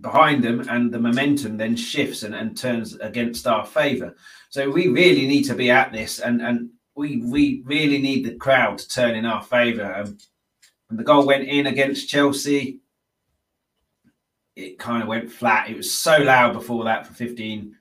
behind 0.02 0.44
them 0.44 0.62
and 0.70 0.92
the 0.92 1.00
momentum 1.00 1.58
then 1.58 1.76
shifts 1.76 2.24
and, 2.24 2.36
and 2.36 2.56
turns 2.56 2.96
against 2.98 3.48
our 3.48 3.66
favour. 3.66 4.16
So 4.50 4.70
we 4.70 4.88
really 4.88 5.28
need 5.28 5.44
to 5.44 5.56
be 5.56 5.72
at 5.72 5.92
this 5.92 6.20
and, 6.20 6.42
and 6.42 6.70
we, 7.00 7.22
we 7.24 7.64
really 7.66 7.98
need 7.98 8.26
the 8.26 8.36
crowd 8.36 8.78
to 8.78 8.90
turn 8.90 9.16
in 9.16 9.26
our 9.26 9.42
favour. 9.42 9.96
Um, 9.96 10.18
when 10.88 10.98
the 10.98 11.04
goal 11.04 11.26
went 11.26 11.48
in 11.48 11.66
against 11.66 12.10
Chelsea, 12.10 12.80
it 14.58 14.78
kind 14.78 15.02
of 15.02 15.08
went 15.08 15.32
flat. 15.32 15.70
It 15.70 15.78
was 15.78 15.90
so 15.90 16.18
loud 16.18 16.52
before 16.54 16.84
that 16.84 17.08
for 17.08 17.14
15, 17.14 17.74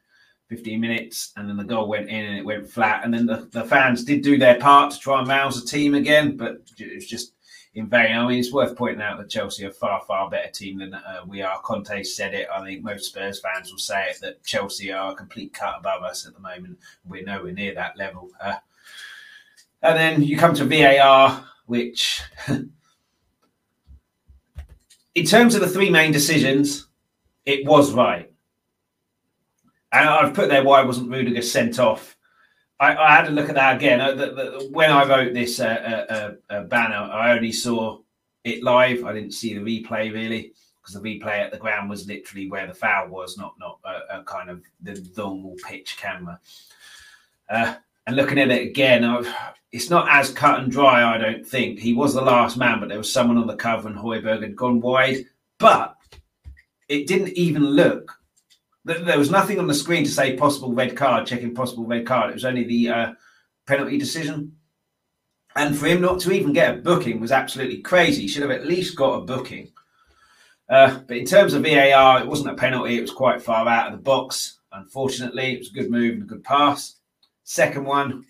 15 0.48 0.80
minutes, 0.80 1.32
and 1.36 1.48
then 1.48 1.56
the 1.56 1.64
goal 1.64 1.88
went 1.88 2.08
in 2.08 2.24
and 2.26 2.38
it 2.38 2.44
went 2.44 2.70
flat. 2.70 3.04
And 3.04 3.12
then 3.12 3.26
the, 3.26 3.48
the 3.50 3.64
fans 3.64 4.04
did 4.04 4.22
do 4.22 4.38
their 4.38 4.60
part 4.60 4.92
to 4.92 5.00
try 5.00 5.18
and 5.18 5.26
rouse 5.26 5.60
the 5.60 5.68
team 5.68 5.94
again, 5.94 6.36
but 6.36 6.58
it 6.78 6.94
was 6.94 7.06
just 7.06 7.32
in 7.74 7.88
vain. 7.88 8.16
I 8.16 8.24
mean, 8.24 8.38
it's 8.38 8.52
worth 8.52 8.76
pointing 8.76 9.02
out 9.02 9.18
that 9.18 9.30
Chelsea 9.30 9.64
are 9.66 9.72
far, 9.72 10.00
far 10.06 10.30
better 10.30 10.50
team 10.50 10.78
than 10.78 10.94
uh, 10.94 11.22
we 11.26 11.42
are. 11.42 11.60
Conte 11.62 12.04
said 12.04 12.34
it. 12.34 12.46
I 12.54 12.64
think 12.64 12.84
most 12.84 13.06
Spurs 13.06 13.40
fans 13.40 13.72
will 13.72 13.78
say 13.78 14.10
it 14.10 14.20
that 14.20 14.44
Chelsea 14.44 14.92
are 14.92 15.10
a 15.10 15.16
complete 15.16 15.52
cut 15.52 15.80
above 15.80 16.04
us 16.04 16.24
at 16.24 16.34
the 16.34 16.40
moment. 16.40 16.78
We're 17.04 17.24
nowhere 17.24 17.52
near 17.52 17.74
that 17.74 17.96
level. 17.96 18.30
Uh, 18.40 18.54
and 19.82 19.96
then 19.96 20.22
you 20.22 20.36
come 20.36 20.54
to 20.54 20.64
VAR, 20.64 21.44
which 21.66 22.20
in 25.14 25.24
terms 25.24 25.54
of 25.54 25.60
the 25.60 25.68
three 25.68 25.90
main 25.90 26.12
decisions, 26.12 26.88
it 27.44 27.64
was 27.66 27.92
right. 27.92 28.32
And 29.92 30.08
I've 30.08 30.34
put 30.34 30.48
there 30.48 30.64
why 30.64 30.82
wasn't 30.82 31.10
Rudiger 31.10 31.42
sent 31.42 31.78
off. 31.78 32.16
I, 32.80 32.94
I 32.94 33.16
had 33.16 33.24
to 33.26 33.32
look 33.32 33.48
at 33.48 33.54
that 33.56 33.76
again. 33.76 34.00
Uh, 34.00 34.12
the, 34.12 34.26
the, 34.26 34.68
when 34.70 34.90
I 34.90 35.08
wrote 35.08 35.34
this 35.34 35.58
uh, 35.58 36.36
uh, 36.50 36.52
uh, 36.52 36.62
banner, 36.64 36.94
I 36.94 37.34
only 37.34 37.52
saw 37.52 37.98
it 38.44 38.62
live. 38.62 39.04
I 39.04 39.12
didn't 39.12 39.32
see 39.32 39.54
the 39.54 39.60
replay 39.60 40.12
really 40.12 40.52
because 40.80 40.94
the 40.94 41.00
replay 41.00 41.38
at 41.38 41.50
the 41.50 41.58
ground 41.58 41.90
was 41.90 42.06
literally 42.06 42.48
where 42.48 42.66
the 42.66 42.74
foul 42.74 43.08
was, 43.08 43.36
not 43.36 43.54
not 43.58 43.80
a, 44.10 44.22
kind 44.22 44.50
of 44.50 44.62
the 44.82 45.04
normal 45.16 45.56
pitch 45.66 45.96
camera. 45.98 46.38
And 48.08 48.16
looking 48.16 48.38
at 48.38 48.50
it 48.50 48.66
again, 48.66 49.04
I've, 49.04 49.30
it's 49.70 49.90
not 49.90 50.08
as 50.08 50.30
cut 50.30 50.60
and 50.60 50.72
dry, 50.72 51.14
I 51.14 51.18
don't 51.18 51.46
think. 51.46 51.78
He 51.78 51.92
was 51.92 52.14
the 52.14 52.22
last 52.22 52.56
man, 52.56 52.80
but 52.80 52.88
there 52.88 52.96
was 52.96 53.12
someone 53.12 53.36
on 53.36 53.46
the 53.46 53.54
cover 53.54 53.86
and 53.86 53.98
Højbjerg 53.98 54.40
had 54.40 54.56
gone 54.56 54.80
wide. 54.80 55.26
But 55.58 55.94
it 56.88 57.06
didn't 57.06 57.36
even 57.36 57.62
look. 57.62 58.18
There 58.86 59.18
was 59.18 59.30
nothing 59.30 59.58
on 59.58 59.66
the 59.66 59.74
screen 59.74 60.04
to 60.04 60.10
say 60.10 60.38
possible 60.38 60.72
red 60.72 60.96
card, 60.96 61.26
checking 61.26 61.54
possible 61.54 61.84
red 61.84 62.06
card. 62.06 62.30
It 62.30 62.34
was 62.34 62.46
only 62.46 62.64
the 62.64 62.88
uh, 62.88 63.12
penalty 63.66 63.98
decision. 63.98 64.56
And 65.54 65.76
for 65.76 65.84
him 65.84 66.00
not 66.00 66.18
to 66.20 66.32
even 66.32 66.54
get 66.54 66.78
a 66.78 66.80
booking 66.80 67.20
was 67.20 67.30
absolutely 67.30 67.82
crazy. 67.82 68.22
He 68.22 68.28
should 68.28 68.40
have 68.40 68.50
at 68.50 68.64
least 68.64 68.96
got 68.96 69.16
a 69.16 69.26
booking. 69.26 69.70
Uh, 70.66 71.00
but 71.06 71.18
in 71.18 71.26
terms 71.26 71.52
of 71.52 71.62
VAR, 71.62 72.20
it 72.20 72.26
wasn't 72.26 72.52
a 72.52 72.54
penalty. 72.54 72.96
It 72.96 73.02
was 73.02 73.10
quite 73.10 73.42
far 73.42 73.68
out 73.68 73.92
of 73.92 73.98
the 73.98 74.02
box. 74.02 74.60
Unfortunately, 74.72 75.52
it 75.52 75.58
was 75.58 75.68
a 75.68 75.74
good 75.74 75.90
move 75.90 76.14
and 76.14 76.22
a 76.22 76.26
good 76.26 76.42
pass. 76.42 76.94
Second 77.50 77.86
one, 77.86 78.26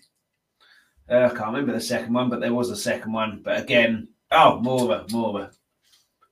uh, 1.11 1.25
I 1.25 1.35
can't 1.35 1.47
remember 1.47 1.73
the 1.73 1.81
second 1.81 2.13
one, 2.13 2.29
but 2.29 2.39
there 2.39 2.53
was 2.53 2.69
a 2.69 2.75
second 2.75 3.11
one. 3.11 3.41
But 3.43 3.61
again, 3.61 4.07
oh, 4.31 4.61
Moura, 4.63 5.05
Moura. 5.09 5.51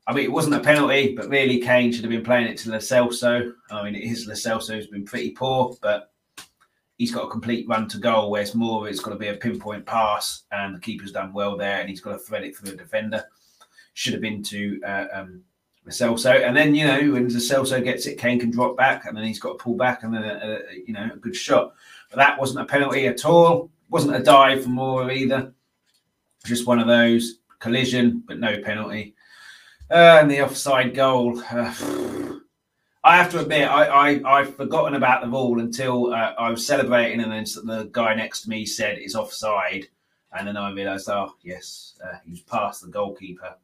I 0.07 0.13
mean, 0.13 0.23
it 0.23 0.31
wasn't 0.31 0.55
a 0.55 0.61
penalty, 0.61 1.13
but 1.13 1.27
really 1.27 1.59
Kane 1.59 1.91
should 1.91 2.05
have 2.05 2.11
been 2.11 2.23
playing 2.23 2.47
it 2.47 2.57
to 2.59 2.71
Lo 2.71 2.77
Celso. 2.77 3.51
I 3.69 3.83
mean, 3.83 3.93
it 3.93 4.05
is 4.05 4.25
Celso 4.25 4.75
who's 4.75 4.87
been 4.87 5.03
pretty 5.03 5.31
poor, 5.31 5.75
but 5.81 6.13
he's 6.97 7.11
got 7.11 7.25
a 7.25 7.29
complete 7.29 7.67
run 7.67 7.89
to 7.89 7.97
goal. 7.97 8.31
Whereas 8.31 8.53
Moura, 8.53 8.89
it's 8.89 9.01
got 9.01 9.11
to 9.11 9.17
be 9.17 9.27
a 9.27 9.33
pinpoint 9.33 9.85
pass, 9.85 10.43
and 10.53 10.73
the 10.73 10.79
keeper's 10.79 11.11
done 11.11 11.33
well 11.33 11.57
there, 11.57 11.81
and 11.81 11.89
he's 11.89 11.99
got 11.99 12.13
to 12.13 12.19
thread 12.19 12.45
it 12.45 12.55
through 12.55 12.71
a 12.71 12.77
defender. 12.77 13.21
Should 13.95 14.13
have 14.13 14.21
been 14.21 14.43
to 14.43 14.81
uh, 14.87 15.05
um, 15.11 15.43
and 15.85 16.55
then 16.55 16.75
you 16.75 16.85
know 16.85 16.99
when 17.11 17.27
Lo 17.27 17.35
Celso 17.35 17.83
gets 17.83 18.05
it, 18.07 18.17
Kane 18.17 18.39
can 18.39 18.51
drop 18.51 18.77
back, 18.77 19.05
and 19.05 19.17
then 19.17 19.25
he's 19.25 19.39
got 19.39 19.57
to 19.57 19.63
pull 19.63 19.75
back, 19.75 20.03
and 20.03 20.13
then 20.13 20.61
you 20.85 20.93
know 20.93 21.09
a 21.13 21.17
good 21.17 21.35
shot. 21.35 21.73
But 22.09 22.17
that 22.17 22.39
wasn't 22.39 22.61
a 22.61 22.65
penalty 22.65 23.07
at 23.07 23.25
all 23.25 23.69
wasn't 23.89 24.15
a 24.15 24.23
dive 24.23 24.63
for 24.63 24.69
Moura 24.69 25.15
either. 25.15 25.53
Just 26.45 26.67
one 26.67 26.79
of 26.79 26.87
those 26.87 27.39
collision, 27.59 28.23
but 28.27 28.39
no 28.39 28.61
penalty. 28.61 29.15
Uh, 29.89 30.19
and 30.21 30.29
the 30.29 30.43
offside 30.43 30.93
goal. 30.93 31.41
Uh, 31.49 31.73
I 33.03 33.15
have 33.15 33.31
to 33.31 33.39
admit, 33.39 33.69
I, 33.69 34.21
I 34.25 34.39
have 34.39 34.57
forgotten 34.57 34.95
about 34.95 35.21
the 35.21 35.27
ball 35.27 35.59
until 35.59 36.13
uh, 36.13 36.33
I 36.37 36.49
was 36.49 36.65
celebrating, 36.65 37.21
and 37.21 37.31
then 37.31 37.45
the 37.65 37.89
guy 37.91 38.13
next 38.13 38.41
to 38.41 38.49
me 38.49 38.65
said 38.65 38.97
it's 38.97 39.15
offside, 39.15 39.87
and 40.37 40.47
then 40.47 40.57
I 40.57 40.71
realised, 40.71 41.09
oh 41.09 41.33
yes, 41.41 41.97
uh, 42.03 42.17
he 42.25 42.31
was 42.31 42.41
past 42.41 42.81
the 42.81 42.89
goalkeeper. 42.89 43.55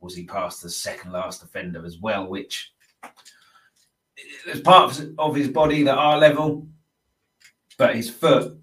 Was 0.00 0.14
he 0.14 0.24
past 0.24 0.62
the 0.62 0.68
second 0.68 1.12
last 1.12 1.40
defender 1.40 1.86
as 1.86 1.98
well? 1.98 2.26
Which 2.26 2.74
there's 4.44 4.60
parts 4.60 5.02
of 5.18 5.34
his 5.34 5.48
body 5.48 5.82
that 5.84 5.96
are 5.96 6.18
level, 6.18 6.68
but 7.76 7.94
his 7.94 8.10
foot 8.10 8.56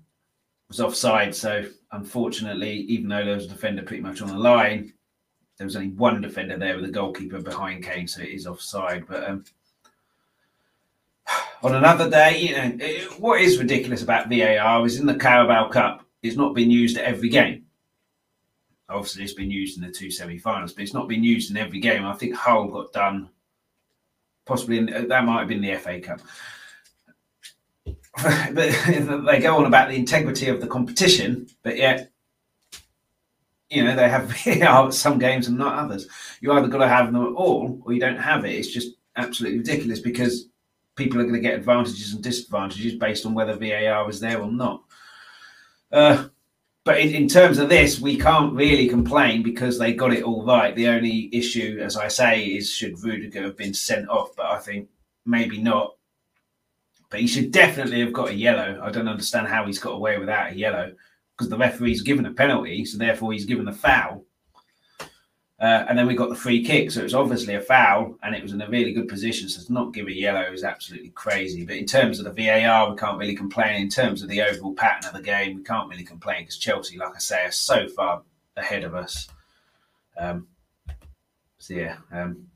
was 0.68 0.80
offside. 0.80 1.36
So 1.36 1.66
unfortunately, 1.92 2.74
even 2.74 3.10
though 3.10 3.26
there 3.26 3.36
was 3.36 3.46
a 3.46 3.50
defender 3.50 3.84
pretty 3.84 4.04
much 4.04 4.22
on 4.22 4.30
the 4.30 4.38
line, 4.38 4.94
there 5.58 5.66
was 5.66 5.76
only 5.76 5.90
one 5.90 6.22
defender 6.22 6.58
there 6.58 6.76
with 6.76 6.86
a 6.86 6.92
goalkeeper 6.92 7.42
behind 7.42 7.84
Kane, 7.84 8.08
so 8.08 8.22
it 8.22 8.30
is 8.30 8.48
offside. 8.48 9.06
But 9.08 9.30
um, 9.30 9.44
on 11.64 11.76
another 11.76 12.10
day, 12.10 12.40
you 12.40 12.56
know, 12.56 12.78
it, 12.80 13.20
what 13.20 13.42
is 13.42 13.60
ridiculous 13.60 14.02
about 14.02 14.30
VAR 14.30 14.86
is 14.86 15.00
in 15.00 15.06
the 15.06 15.16
Carabao 15.16 15.70
Cup, 15.70 16.06
it's 16.24 16.38
not 16.38 16.56
been 16.56 16.72
used 16.72 16.98
at 16.98 17.06
every 17.06 17.30
game. 17.30 17.66
Obviously, 18.90 19.24
it's 19.24 19.34
been 19.34 19.52
used 19.52 19.78
in 19.78 19.84
the 19.84 19.92
two 19.92 20.12
semi-finals, 20.12 20.74
but 20.74 20.84
it's 20.84 20.94
not 20.94 21.08
been 21.08 21.24
used 21.24 21.50
in 21.50 21.58
every 21.58 21.80
game. 21.80 22.06
I 22.06 22.14
think 22.14 22.36
Hull 22.36 22.68
got 22.68 22.92
done, 22.92 23.30
possibly 24.46 24.80
in, 24.80 25.08
that 25.08 25.26
might 25.26 25.40
have 25.40 25.48
been 25.48 25.62
the 25.62 25.76
FA 25.76 26.00
Cup. 26.00 26.22
but 28.24 28.56
they 29.26 29.40
go 29.40 29.58
on 29.58 29.66
about 29.66 29.90
the 29.90 29.96
integrity 29.96 30.48
of 30.48 30.60
the 30.60 30.68
competition, 30.68 31.48
but 31.64 31.78
yet, 31.78 32.12
you 33.70 33.84
know, 33.84 33.96
they 33.96 34.10
have 34.10 34.30
VAR 34.44 34.92
some 34.92 35.18
games 35.18 35.48
and 35.48 35.58
not 35.58 35.80
others. 35.80 36.08
You 36.42 36.52
either 36.52 36.68
got 36.68 36.80
to 36.80 36.88
have 36.88 37.12
them 37.12 37.22
at 37.22 37.34
all 37.34 37.82
or 37.86 37.94
you 37.94 38.00
don't 38.00 38.18
have 38.18 38.44
it. 38.46 38.52
It's 38.52 38.68
just 38.68 38.96
absolutely 39.16 39.60
ridiculous 39.60 40.00
because 40.00 40.50
people 40.96 41.20
are 41.20 41.24
going 41.24 41.36
to 41.36 41.40
get 41.40 41.56
advantages 41.56 42.14
and 42.14 42.22
disadvantages 42.22 42.96
based 42.96 43.26
on 43.26 43.34
whether 43.34 43.56
VAR 43.56 44.10
is 44.10 44.20
there 44.20 44.42
or 44.42 44.52
not. 44.52 44.84
Uh, 45.92 46.28
but 46.84 47.00
in, 47.00 47.14
in, 47.14 47.28
terms 47.28 47.60
of 47.60 47.70
this, 47.70 48.00
we 48.00 48.18
can't 48.18 48.54
really 48.54 48.88
complain 48.88 49.44
because 49.44 49.78
they 49.78 49.94
got 49.94 50.14
it 50.14 50.24
all 50.24 50.46
right. 50.46 50.76
The 50.76 50.88
only 50.88 51.30
issue, 51.32 51.80
as 51.82 51.96
I 51.96 52.08
say, 52.08 52.46
is 52.46 52.72
should 52.72 53.04
Rudiger 53.04 53.44
have 53.44 53.58
been 53.58 53.74
sent 53.74 54.10
off, 54.10 54.36
but 54.36 54.48
I 54.48 54.58
think 54.58 54.90
maybe 55.26 55.62
not 55.62 55.96
but 57.12 57.20
he 57.20 57.28
should 57.28 57.52
definitely 57.52 58.00
have 58.00 58.14
got 58.14 58.30
a 58.30 58.34
yellow. 58.34 58.80
I 58.82 58.90
don't 58.90 59.10
understand 59.10 59.48
how 59.48 59.68
he's 59.68 59.78
got 59.78 59.92
away 59.92 60.18
without 60.18 60.52
a 60.52 60.56
yellow 60.56 60.94
because 61.38 61.50
the 61.50 61.58
referee's 61.58 62.02
given 62.02 62.26
a 62.26 62.32
penalty, 62.32 62.86
so 62.86 62.98
therefore 62.98 63.34
he's 63.34 63.46
given 63.46 63.66
the 63.66 63.72
foul. 63.74 64.26
Uh, 65.60 65.86
and 65.88 65.98
then 65.98 66.08
we 66.08 66.16
got 66.16 66.30
the 66.30 66.36
free 66.36 66.64
kick, 66.64 66.90
so 66.90 67.02
it 67.02 67.04
was 67.04 67.14
obviously 67.14 67.54
a 67.54 67.62
foul, 67.62 68.18
and 68.24 68.34
it 68.34 68.42
was 68.42 68.54
in 68.54 68.62
a 68.62 68.70
really 68.70 68.94
good 68.94 69.08
position. 69.08 69.48
So 69.48 69.64
to 69.64 69.74
not 69.74 69.94
give 69.94 70.08
a 70.08 70.12
yellow 70.12 70.52
is 70.52 70.64
absolutely 70.64 71.10
crazy. 71.10 71.66
But 71.66 71.76
in 71.76 71.86
terms 71.86 72.20
of 72.20 72.26
the 72.26 72.32
VAR, 72.32 72.90
we 72.90 72.98
can't 72.98 73.20
really 73.20 73.36
complain. 73.36 73.82
In 73.82 73.90
terms 73.90 74.24
of 74.24 74.30
the 74.30 74.42
overall 74.42 74.74
pattern 74.74 75.10
of 75.10 75.16
the 75.16 75.22
game, 75.22 75.58
we 75.58 75.64
can't 75.64 75.90
really 75.90 76.04
complain 76.04 76.44
because 76.44 76.58
Chelsea, 76.58 76.98
like 76.98 77.16
I 77.16 77.20
say, 77.20 77.46
are 77.46 77.52
so 77.52 77.88
far 77.90 78.24
ahead 78.58 78.84
of 78.84 78.96
us. 78.96 79.28
Um, 80.18 80.48
so 81.60 81.76
yeah, 81.76 81.98
um, 82.12 82.48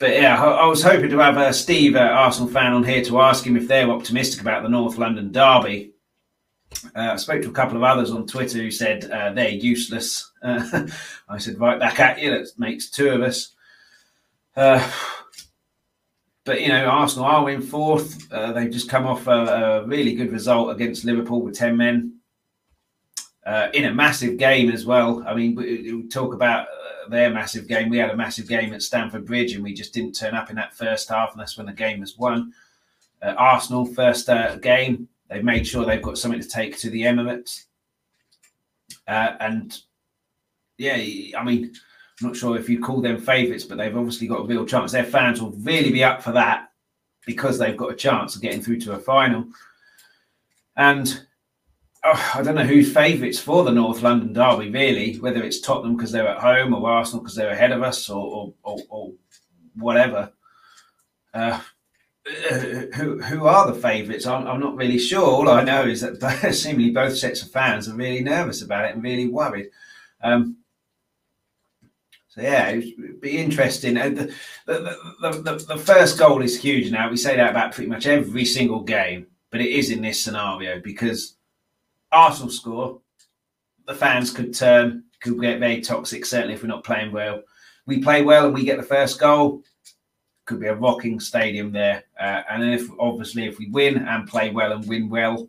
but 0.00 0.14
yeah, 0.14 0.42
I, 0.42 0.64
was 0.64 0.82
hoping 0.82 1.10
to 1.10 1.18
have 1.18 1.36
uh, 1.36 1.52
Steve, 1.52 1.94
uh, 1.94 1.98
Arsenal 1.98 2.48
fan, 2.48 2.72
on 2.72 2.82
here 2.82 3.04
to 3.04 3.20
ask 3.20 3.44
him 3.44 3.54
if 3.54 3.68
they're 3.68 3.90
optimistic 3.90 4.40
about 4.40 4.62
the 4.62 4.68
North 4.70 4.96
London 4.96 5.30
derby. 5.30 5.92
Uh, 6.96 7.12
I 7.12 7.16
spoke 7.16 7.42
to 7.42 7.50
a 7.50 7.52
couple 7.52 7.76
of 7.76 7.82
others 7.82 8.10
on 8.10 8.26
Twitter 8.26 8.58
who 8.58 8.70
said 8.70 9.10
uh, 9.10 9.34
they're 9.34 9.50
useless. 9.50 10.32
Uh, 10.42 10.86
I 11.28 11.36
said, 11.36 11.60
right 11.60 11.78
back 11.78 12.00
at 12.00 12.18
you. 12.18 12.30
That 12.30 12.48
makes 12.56 12.88
two 12.88 13.10
of 13.10 13.20
us. 13.20 13.54
Uh, 14.56 14.90
but 16.44 16.62
you 16.62 16.68
know, 16.68 16.86
Arsenal 16.86 17.26
are 17.26 17.50
in 17.50 17.60
fourth. 17.60 18.32
Uh, 18.32 18.52
they've 18.52 18.70
just 18.70 18.88
come 18.88 19.06
off 19.06 19.26
a, 19.26 19.30
a, 19.82 19.86
really 19.86 20.14
good 20.14 20.32
result 20.32 20.70
against 20.70 21.04
Liverpool 21.04 21.42
with 21.42 21.58
ten 21.58 21.76
men 21.76 22.14
uh, 23.44 23.68
in 23.74 23.84
a 23.84 23.92
massive 23.92 24.38
game 24.38 24.70
as 24.70 24.86
well. 24.86 25.22
I 25.26 25.34
mean, 25.34 25.54
we, 25.54 25.92
we 25.92 26.08
talk 26.08 26.32
about 26.32 26.68
their 27.08 27.30
massive 27.30 27.66
game. 27.66 27.88
We 27.88 27.98
had 27.98 28.10
a 28.10 28.16
massive 28.16 28.48
game 28.48 28.72
at 28.72 28.82
Stamford 28.82 29.26
Bridge, 29.26 29.52
and 29.52 29.62
we 29.62 29.74
just 29.74 29.94
didn't 29.94 30.12
turn 30.12 30.34
up 30.34 30.50
in 30.50 30.56
that 30.56 30.74
first 30.74 31.08
half, 31.08 31.32
and 31.32 31.40
that's 31.40 31.56
when 31.56 31.66
the 31.66 31.72
game 31.72 32.00
was 32.00 32.18
won. 32.18 32.52
Uh, 33.22 33.34
Arsenal 33.36 33.86
first 33.86 34.28
uh, 34.28 34.56
game, 34.56 35.08
they've 35.28 35.44
made 35.44 35.66
sure 35.66 35.84
they've 35.84 36.02
got 36.02 36.18
something 36.18 36.40
to 36.40 36.48
take 36.48 36.78
to 36.78 36.90
the 36.90 37.02
Emirates, 37.02 37.64
uh, 39.06 39.32
and 39.40 39.78
yeah, 40.78 40.94
I 41.38 41.44
mean, 41.44 41.72
I'm 42.20 42.28
not 42.28 42.36
sure 42.36 42.56
if 42.56 42.68
you 42.68 42.80
call 42.80 43.00
them 43.00 43.18
favourites, 43.18 43.64
but 43.64 43.78
they've 43.78 43.96
obviously 43.96 44.26
got 44.26 44.40
a 44.40 44.46
real 44.46 44.66
chance. 44.66 44.92
Their 44.92 45.04
fans 45.04 45.40
will 45.40 45.52
really 45.52 45.92
be 45.92 46.04
up 46.04 46.22
for 46.22 46.32
that 46.32 46.70
because 47.26 47.58
they've 47.58 47.76
got 47.76 47.92
a 47.92 47.96
chance 47.96 48.34
of 48.34 48.42
getting 48.42 48.62
through 48.62 48.80
to 48.80 48.92
a 48.92 48.98
final. 48.98 49.44
And 50.76 51.26
oh, 52.04 52.32
I 52.34 52.42
don't 52.42 52.54
know 52.54 52.64
who's 52.64 52.92
favourites 52.92 53.38
for 53.38 53.64
the 53.64 53.72
North 53.72 54.02
London 54.02 54.32
derby, 54.32 54.70
really, 54.70 55.16
whether 55.18 55.42
it's 55.42 55.60
Tottenham 55.60 55.96
because 55.96 56.12
they're 56.12 56.28
at 56.28 56.40
home 56.40 56.74
or 56.74 56.88
Arsenal 56.88 57.22
because 57.22 57.36
they're 57.36 57.50
ahead 57.50 57.72
of 57.72 57.82
us 57.82 58.08
or, 58.08 58.24
or, 58.24 58.54
or, 58.62 58.78
or 58.88 59.12
whatever. 59.74 60.32
Uh, 61.32 61.60
who 62.94 63.20
who 63.22 63.46
are 63.46 63.70
the 63.70 63.80
favourites? 63.80 64.26
I'm, 64.26 64.46
I'm, 64.46 64.60
not 64.60 64.76
really 64.76 64.98
sure. 64.98 65.24
All 65.24 65.48
I 65.48 65.62
know 65.62 65.84
is 65.84 66.00
that 66.02 66.54
seemingly 66.54 66.90
both 66.90 67.16
sets 67.16 67.42
of 67.42 67.50
fans 67.50 67.88
are 67.88 67.94
really 67.94 68.22
nervous 68.22 68.62
about 68.62 68.84
it 68.84 68.94
and 68.94 69.02
really 69.02 69.26
worried. 69.26 69.70
Um, 70.22 70.56
so 72.28 72.42
yeah, 72.42 72.68
it'd 72.70 73.20
be 73.20 73.38
interesting. 73.38 73.94
The 73.94 74.32
the, 74.66 74.98
the, 75.20 75.30
the, 75.30 75.64
the 75.68 75.76
first 75.76 76.18
goal 76.18 76.42
is 76.42 76.60
huge 76.60 76.90
now. 76.90 77.10
We 77.10 77.16
say 77.16 77.36
that 77.36 77.50
about 77.50 77.72
pretty 77.72 77.90
much 77.90 78.06
every 78.06 78.44
single 78.44 78.82
game, 78.82 79.26
but 79.50 79.60
it 79.60 79.70
is 79.70 79.90
in 79.90 80.02
this 80.02 80.22
scenario 80.22 80.80
because 80.80 81.36
Arsenal 82.12 82.50
score, 82.50 83.00
the 83.86 83.94
fans 83.94 84.30
could 84.30 84.54
turn, 84.54 85.04
could 85.20 85.40
get 85.40 85.60
very 85.60 85.80
toxic, 85.80 86.24
certainly 86.24 86.54
if 86.54 86.62
we're 86.62 86.68
not 86.68 86.84
playing 86.84 87.12
well. 87.12 87.42
We 87.86 88.02
play 88.02 88.22
well 88.22 88.46
and 88.46 88.54
we 88.54 88.64
get 88.64 88.76
the 88.76 88.82
first 88.82 89.18
goal, 89.18 89.62
could 90.44 90.60
be 90.60 90.66
a 90.66 90.74
rocking 90.74 91.20
stadium 91.20 91.72
there. 91.72 92.04
Uh, 92.18 92.42
and 92.50 92.62
then 92.62 92.70
if 92.70 92.88
obviously 92.98 93.46
if 93.46 93.58
we 93.58 93.68
win 93.70 93.98
and 93.98 94.28
play 94.28 94.50
well 94.50 94.72
and 94.72 94.86
win 94.88 95.08
well, 95.08 95.48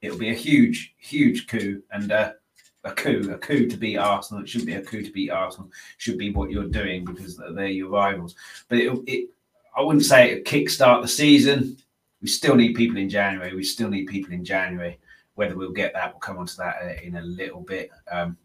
it'll 0.00 0.18
be 0.18 0.30
a 0.30 0.34
huge, 0.34 0.94
huge 0.98 1.46
coup 1.46 1.82
and 1.92 2.12
uh, 2.12 2.32
a 2.84 2.92
coup, 2.92 3.30
a 3.32 3.38
coup 3.38 3.68
to 3.68 3.76
beat 3.76 3.96
Arsenal. 3.96 4.42
It 4.42 4.48
shouldn't 4.48 4.66
be 4.66 4.74
a 4.74 4.82
coup 4.82 5.02
to 5.02 5.12
beat 5.12 5.30
Arsenal. 5.30 5.68
It 5.68 5.72
should 5.98 6.18
be 6.18 6.32
what 6.32 6.50
you're 6.50 6.64
doing 6.64 7.04
because 7.04 7.36
they're 7.36 7.66
your 7.66 7.90
rivals. 7.90 8.34
But 8.68 8.78
it, 8.78 8.98
it 9.06 9.30
I 9.76 9.82
wouldn't 9.82 10.04
say 10.04 10.30
it 10.30 10.44
kickstart 10.44 11.02
the 11.02 11.08
season. 11.08 11.76
We 12.20 12.28
still 12.28 12.54
need 12.54 12.74
people 12.74 12.98
in 12.98 13.08
January. 13.08 13.54
We 13.54 13.64
still 13.64 13.88
need 13.88 14.06
people 14.06 14.32
in 14.32 14.44
January. 14.44 14.98
Whether 15.42 15.56
we'll 15.56 15.72
get 15.72 15.92
that, 15.94 16.12
we'll 16.12 16.20
come 16.20 16.38
on 16.38 16.46
to 16.46 16.56
that 16.58 16.76
uh, 16.84 17.02
in 17.02 17.16
a 17.16 17.20
little 17.22 17.62
bit. 17.62 17.90
Um, 18.08 18.36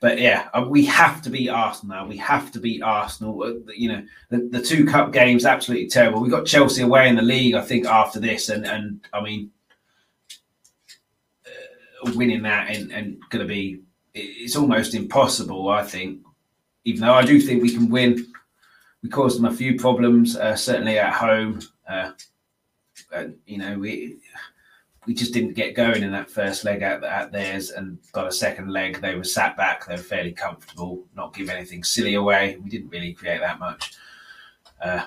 but 0.00 0.18
yeah, 0.18 0.48
uh, 0.52 0.66
we 0.68 0.84
have 0.86 1.22
to 1.22 1.30
beat 1.30 1.48
Arsenal 1.48 1.94
now. 1.94 2.08
We 2.08 2.16
have 2.16 2.50
to 2.50 2.58
beat 2.58 2.82
Arsenal. 2.82 3.40
Uh, 3.40 3.72
you 3.76 3.92
know, 3.92 4.04
the, 4.28 4.48
the 4.50 4.60
two 4.60 4.84
cup 4.84 5.12
games 5.12 5.46
absolutely 5.46 5.86
terrible. 5.86 6.20
We 6.20 6.30
got 6.30 6.46
Chelsea 6.46 6.82
away 6.82 7.08
in 7.08 7.14
the 7.14 7.22
league, 7.22 7.54
I 7.54 7.60
think, 7.60 7.86
after 7.86 8.18
this, 8.18 8.48
and 8.48 8.66
and 8.66 9.06
I 9.12 9.22
mean, 9.22 9.52
uh, 11.46 12.10
winning 12.16 12.42
that 12.42 12.74
and, 12.74 12.90
and 12.90 13.20
going 13.30 13.46
to 13.46 13.48
be 13.48 13.82
it's 14.12 14.56
almost 14.56 14.96
impossible. 14.96 15.68
I 15.68 15.84
think, 15.84 16.22
even 16.82 17.02
though 17.02 17.14
I 17.14 17.24
do 17.24 17.40
think 17.40 17.62
we 17.62 17.72
can 17.72 17.88
win. 17.88 18.26
We 19.04 19.08
caused 19.08 19.38
them 19.38 19.46
a 19.46 19.56
few 19.56 19.78
problems, 19.78 20.36
uh, 20.36 20.56
certainly 20.56 20.98
at 20.98 21.14
home. 21.14 21.60
Uh, 21.88 22.10
you 23.46 23.56
know, 23.56 23.78
we 23.78 24.18
we 25.06 25.14
just 25.14 25.32
didn't 25.32 25.54
get 25.54 25.74
going 25.74 26.02
in 26.02 26.12
that 26.12 26.30
first 26.30 26.64
leg 26.64 26.82
at, 26.82 27.02
at 27.02 27.32
theirs 27.32 27.70
and 27.70 27.98
got 28.12 28.26
a 28.26 28.32
second 28.32 28.68
leg. 28.68 29.00
They 29.00 29.14
were 29.14 29.24
sat 29.24 29.56
back, 29.56 29.86
they 29.86 29.94
were 29.94 30.02
fairly 30.02 30.32
comfortable, 30.32 31.04
not 31.16 31.34
give 31.34 31.48
anything 31.48 31.82
silly 31.84 32.14
away. 32.14 32.58
We 32.62 32.70
didn't 32.70 32.90
really 32.90 33.14
create 33.14 33.40
that 33.40 33.58
much. 33.58 33.94
Uh, 34.82 35.06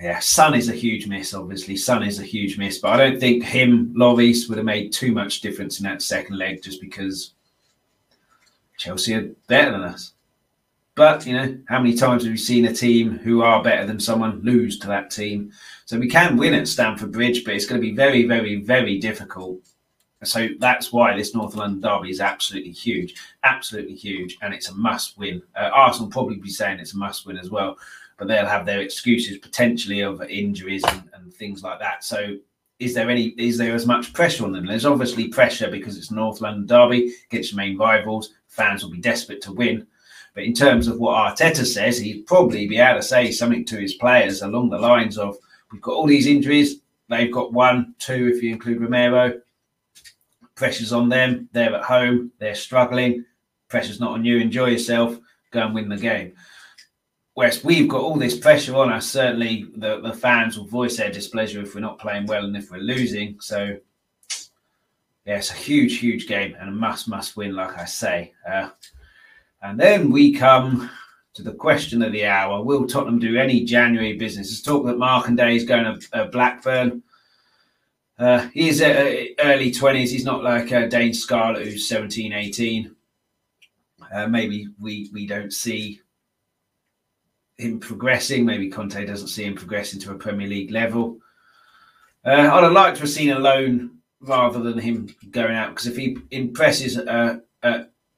yeah, 0.00 0.18
Son 0.18 0.54
is 0.54 0.68
a 0.68 0.74
huge 0.74 1.06
miss, 1.06 1.32
obviously. 1.32 1.76
Son 1.76 2.02
is 2.02 2.18
a 2.18 2.24
huge 2.24 2.58
miss, 2.58 2.78
but 2.78 2.92
I 2.92 2.96
don't 3.08 3.20
think 3.20 3.44
him, 3.44 3.94
Lloris, 3.94 4.48
would 4.48 4.58
have 4.58 4.64
made 4.64 4.92
too 4.92 5.12
much 5.12 5.40
difference 5.40 5.78
in 5.78 5.84
that 5.84 6.02
second 6.02 6.36
leg 6.36 6.62
just 6.62 6.80
because 6.80 7.34
Chelsea 8.76 9.14
are 9.14 9.30
better 9.46 9.70
than 9.70 9.82
us. 9.82 10.12
But, 10.94 11.26
you 11.26 11.32
know, 11.32 11.58
how 11.68 11.80
many 11.80 11.96
times 11.96 12.24
have 12.24 12.32
we 12.32 12.36
seen 12.36 12.66
a 12.66 12.72
team 12.72 13.18
who 13.18 13.42
are 13.42 13.62
better 13.62 13.86
than 13.86 13.98
someone 13.98 14.42
lose 14.42 14.78
to 14.80 14.86
that 14.88 15.10
team? 15.10 15.52
So 15.86 15.98
we 15.98 16.08
can 16.08 16.36
win 16.36 16.52
at 16.54 16.68
Stamford 16.68 17.12
Bridge, 17.12 17.44
but 17.44 17.54
it's 17.54 17.64
going 17.64 17.80
to 17.80 17.86
be 17.86 17.94
very, 17.94 18.26
very, 18.26 18.56
very 18.56 18.98
difficult. 18.98 19.60
So 20.24 20.48
that's 20.58 20.92
why 20.92 21.16
this 21.16 21.34
North 21.34 21.56
London 21.56 21.80
derby 21.80 22.10
is 22.10 22.20
absolutely 22.20 22.72
huge, 22.72 23.14
absolutely 23.42 23.94
huge, 23.94 24.38
and 24.42 24.54
it's 24.54 24.68
a 24.68 24.74
must 24.74 25.18
win. 25.18 25.42
Uh, 25.56 25.70
Arsenal 25.72 26.10
probably 26.10 26.36
be 26.36 26.50
saying 26.50 26.78
it's 26.78 26.94
a 26.94 26.98
must 26.98 27.26
win 27.26 27.38
as 27.38 27.50
well, 27.50 27.76
but 28.18 28.28
they'll 28.28 28.46
have 28.46 28.66
their 28.66 28.82
excuses 28.82 29.38
potentially 29.38 30.00
of 30.00 30.22
injuries 30.22 30.84
and, 30.88 31.02
and 31.14 31.34
things 31.34 31.62
like 31.62 31.80
that. 31.80 32.04
So 32.04 32.36
is 32.78 32.94
there 32.94 33.10
any 33.10 33.28
is 33.38 33.58
there 33.58 33.74
as 33.74 33.86
much 33.86 34.12
pressure 34.12 34.44
on 34.44 34.52
them? 34.52 34.66
There's 34.66 34.86
obviously 34.86 35.28
pressure 35.28 35.70
because 35.70 35.96
it's 35.96 36.10
North 36.10 36.40
London 36.40 36.66
derby 36.66 37.14
against 37.30 37.52
your 37.52 37.56
main 37.56 37.76
rivals. 37.76 38.34
Fans 38.46 38.84
will 38.84 38.92
be 38.92 39.00
desperate 39.00 39.40
to 39.42 39.52
win. 39.52 39.86
But 40.34 40.44
in 40.44 40.54
terms 40.54 40.88
of 40.88 40.98
what 40.98 41.36
Arteta 41.36 41.66
says, 41.66 41.98
he'd 41.98 42.26
probably 42.26 42.66
be 42.66 42.78
able 42.78 43.00
to 43.00 43.06
say 43.06 43.30
something 43.30 43.64
to 43.66 43.76
his 43.76 43.94
players 43.94 44.42
along 44.42 44.70
the 44.70 44.78
lines 44.78 45.18
of 45.18 45.36
We've 45.72 45.80
got 45.80 45.94
all 45.94 46.06
these 46.06 46.26
injuries. 46.26 46.80
They've 47.08 47.32
got 47.32 47.52
one, 47.52 47.94
two, 47.98 48.30
if 48.34 48.42
you 48.42 48.52
include 48.52 48.82
Romero. 48.82 49.40
Pressure's 50.54 50.92
on 50.92 51.08
them. 51.08 51.48
They're 51.52 51.74
at 51.74 51.84
home. 51.84 52.30
They're 52.38 52.54
struggling. 52.54 53.24
Pressure's 53.68 53.98
not 53.98 54.12
on 54.12 54.24
you. 54.24 54.38
Enjoy 54.38 54.66
yourself. 54.66 55.18
Go 55.50 55.60
and 55.60 55.74
win 55.74 55.88
the 55.88 55.96
game. 55.96 56.34
Whereas 57.34 57.64
we've 57.64 57.88
got 57.88 58.02
all 58.02 58.16
this 58.16 58.38
pressure 58.38 58.76
on 58.76 58.92
us. 58.92 59.06
Certainly, 59.06 59.68
the, 59.76 60.00
the 60.02 60.12
fans 60.12 60.58
will 60.58 60.66
voice 60.66 60.98
their 60.98 61.10
displeasure 61.10 61.62
if 61.62 61.74
we're 61.74 61.80
not 61.80 61.98
playing 61.98 62.26
well 62.26 62.44
and 62.44 62.56
if 62.56 62.70
we're 62.70 62.78
losing. 62.78 63.40
So, 63.40 63.78
yeah, 65.24 65.38
it's 65.38 65.50
a 65.50 65.54
huge, 65.54 65.98
huge 65.98 66.26
game 66.26 66.54
and 66.60 66.68
a 66.68 66.72
must, 66.72 67.08
must 67.08 67.36
win, 67.38 67.54
like 67.54 67.78
I 67.78 67.86
say. 67.86 68.34
Uh, 68.46 68.68
and 69.62 69.78
then 69.78 70.10
we 70.10 70.32
come 70.32 70.90
to 71.34 71.42
the 71.42 71.52
question 71.52 72.02
of 72.02 72.12
the 72.12 72.26
hour 72.26 72.62
Will 72.62 72.86
Tottenham 72.86 73.18
do 73.18 73.36
any 73.36 73.64
January 73.64 74.14
business? 74.14 74.48
There's 74.48 74.62
talk 74.62 74.84
that 74.86 74.98
Markanday 74.98 75.56
is 75.56 75.64
going 75.64 75.84
to 75.84 76.08
uh, 76.12 76.26
Blackburn. 76.26 77.02
Uh, 78.18 78.48
he's 78.52 78.82
uh, 78.82 79.24
early 79.40 79.70
20s. 79.72 80.08
He's 80.08 80.24
not 80.24 80.42
like 80.42 80.70
uh, 80.72 80.86
Dane 80.86 81.14
Scarlett, 81.14 81.66
who's 81.66 81.88
17, 81.88 82.32
18. 82.32 82.94
Uh, 84.12 84.26
maybe 84.26 84.68
we, 84.78 85.08
we 85.12 85.26
don't 85.26 85.52
see 85.52 86.00
him 87.56 87.80
progressing. 87.80 88.44
Maybe 88.44 88.68
Conte 88.68 89.06
doesn't 89.06 89.28
see 89.28 89.44
him 89.44 89.54
progressing 89.54 90.00
to 90.00 90.12
a 90.12 90.16
Premier 90.16 90.46
League 90.46 90.70
level. 90.70 91.18
Uh, 92.24 92.50
I'd 92.52 92.62
have 92.62 92.72
liked 92.72 92.96
to 92.96 93.02
have 93.02 93.10
seen 93.10 93.30
a 93.30 93.38
loan 93.38 93.98
rather 94.20 94.60
than 94.60 94.78
him 94.78 95.08
going 95.30 95.56
out 95.56 95.70
because 95.70 95.86
if 95.86 95.96
he 95.96 96.18
impresses 96.30 96.98
uh, 96.98 97.38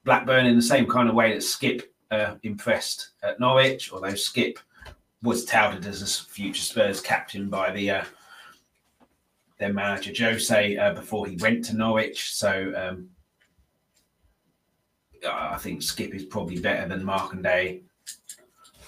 Blackburn 0.05 0.47
in 0.47 0.57
the 0.57 0.63
same 0.63 0.87
kind 0.87 1.09
of 1.09 1.15
way 1.15 1.33
that 1.33 1.43
Skip 1.43 1.95
uh, 2.11 2.35
impressed 2.43 3.11
at 3.23 3.41
Norwich, 3.41 3.93
although 3.93 4.15
Skip 4.15 4.59
was 5.23 5.45
touted 5.45 5.87
as 5.87 6.03
a 6.03 6.31
future 6.31 6.63
Spurs 6.63 7.01
captain 7.01 7.49
by 7.49 7.71
the 7.71 7.91
uh, 7.91 8.05
their 9.59 9.73
manager 9.73 10.13
Jose 10.17 10.77
uh, 10.77 10.93
before 10.93 11.27
he 11.27 11.37
went 11.37 11.65
to 11.67 11.77
Norwich. 11.77 12.35
So 12.35 12.73
um, 12.77 13.09
I 15.27 15.57
think 15.57 15.83
Skip 15.83 16.15
is 16.15 16.25
probably 16.25 16.61
better 16.61 16.89
than 16.89 17.05
Mark 17.05 17.33
and 17.33 17.43
Day. 17.43 17.83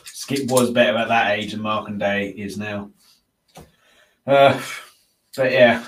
Skip 0.05 0.51
was 0.51 0.71
better 0.71 0.99
at 0.99 1.09
that 1.09 1.39
age 1.39 1.53
than 1.53 1.99
Day 1.99 2.31
is 2.31 2.59
now. 2.59 2.91
Uh, 4.27 4.61
but 5.37 5.53
yeah, 5.53 5.85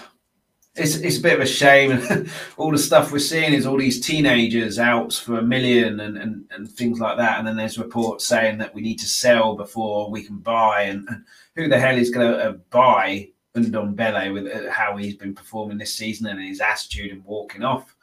it's 0.78 0.96
it's 0.96 1.18
a 1.18 1.22
bit 1.22 1.34
of 1.34 1.40
a 1.40 1.46
shame. 1.46 2.28
all 2.56 2.70
the 2.70 2.78
stuff 2.78 3.12
we're 3.12 3.18
seeing 3.18 3.52
is 3.52 3.66
all 3.66 3.76
these 3.76 4.00
teenagers 4.00 4.78
out 4.78 5.12
for 5.12 5.38
a 5.38 5.42
million 5.42 6.00
and, 6.00 6.16
and, 6.16 6.44
and 6.50 6.70
things 6.70 7.00
like 7.00 7.16
that. 7.18 7.38
And 7.38 7.46
then 7.46 7.56
there's 7.56 7.78
reports 7.78 8.26
saying 8.26 8.58
that 8.58 8.74
we 8.74 8.80
need 8.80 8.98
to 9.00 9.06
sell 9.06 9.56
before 9.56 10.10
we 10.10 10.22
can 10.22 10.38
buy. 10.38 10.82
And, 10.82 11.08
and 11.08 11.24
who 11.56 11.68
the 11.68 11.78
hell 11.78 11.96
is 11.96 12.10
going 12.10 12.32
to 12.32 12.38
uh, 12.38 12.52
buy 12.70 13.28
Ndombele 13.54 14.32
with 14.32 14.46
uh, 14.46 14.70
how 14.70 14.96
he's 14.96 15.16
been 15.16 15.34
performing 15.34 15.78
this 15.78 15.94
season 15.94 16.26
and 16.26 16.40
his 16.40 16.60
attitude 16.60 17.12
and 17.12 17.24
walking 17.24 17.64
off, 17.64 17.94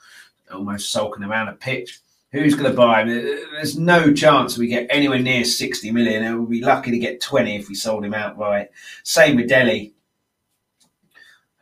almost 0.52 0.92
sulking 0.92 1.24
around 1.24 1.50
a 1.50 1.54
pitch? 1.54 2.00
Who's 2.32 2.56
going 2.56 2.70
to 2.70 2.76
buy 2.76 3.02
him? 3.02 3.08
There's 3.08 3.78
no 3.78 4.12
chance 4.12 4.58
we 4.58 4.68
get 4.68 4.88
anywhere 4.90 5.20
near 5.20 5.46
60 5.46 5.92
million. 5.92 6.24
And 6.24 6.38
we'll 6.38 6.50
be 6.50 6.62
lucky 6.62 6.92
to 6.92 7.00
get 7.00 7.22
20 7.22 7.56
if 7.56 7.70
we 7.70 7.76
sold 7.76 8.04
him 8.04 8.14
outright. 8.14 8.72
Same 9.04 9.38
with 9.38 9.48
Dele. 9.48 9.94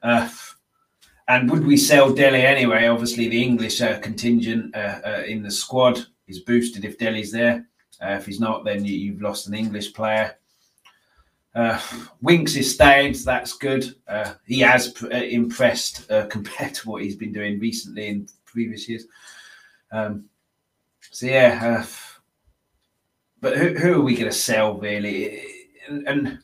Uh, 0.01 0.27
and 1.27 1.49
would 1.49 1.65
we 1.65 1.77
sell 1.77 2.11
Dele 2.11 2.41
anyway? 2.41 2.87
Obviously, 2.87 3.29
the 3.29 3.41
English 3.41 3.81
uh, 3.81 3.99
contingent 3.99 4.75
uh, 4.75 5.23
in 5.25 5.41
the 5.41 5.51
squad 5.51 6.05
is 6.27 6.39
boosted 6.39 6.85
if 6.85 6.97
Dele's 6.97 7.31
there. 7.31 7.65
Uh, 8.01 8.11
if 8.11 8.25
he's 8.25 8.39
not, 8.39 8.65
then 8.65 8.83
you, 8.83 9.13
have 9.13 9.21
lost 9.21 9.47
an 9.47 9.53
English 9.53 9.93
player. 9.93 10.35
Uh, 11.55 11.79
Winks 12.21 12.55
is 12.55 12.73
staying, 12.73 13.13
so 13.13 13.25
that's 13.25 13.53
good. 13.53 13.95
Uh, 14.07 14.33
he 14.45 14.59
has 14.59 14.93
uh, 15.03 15.07
impressed 15.09 16.07
compared 16.29 16.73
to 16.73 16.89
what 16.89 17.03
he's 17.03 17.15
been 17.15 17.31
doing 17.31 17.59
recently 17.59 18.07
in 18.07 18.27
previous 18.45 18.89
years. 18.89 19.05
Um, 19.91 20.25
so 20.99 21.27
yeah, 21.27 21.85
but 23.39 23.57
who, 23.57 23.77
who 23.77 23.93
are 23.93 24.01
we 24.01 24.15
going 24.15 24.31
to 24.31 24.35
sell 24.35 24.79
really? 24.79 25.41
And, 25.87 26.07
and, 26.07 26.39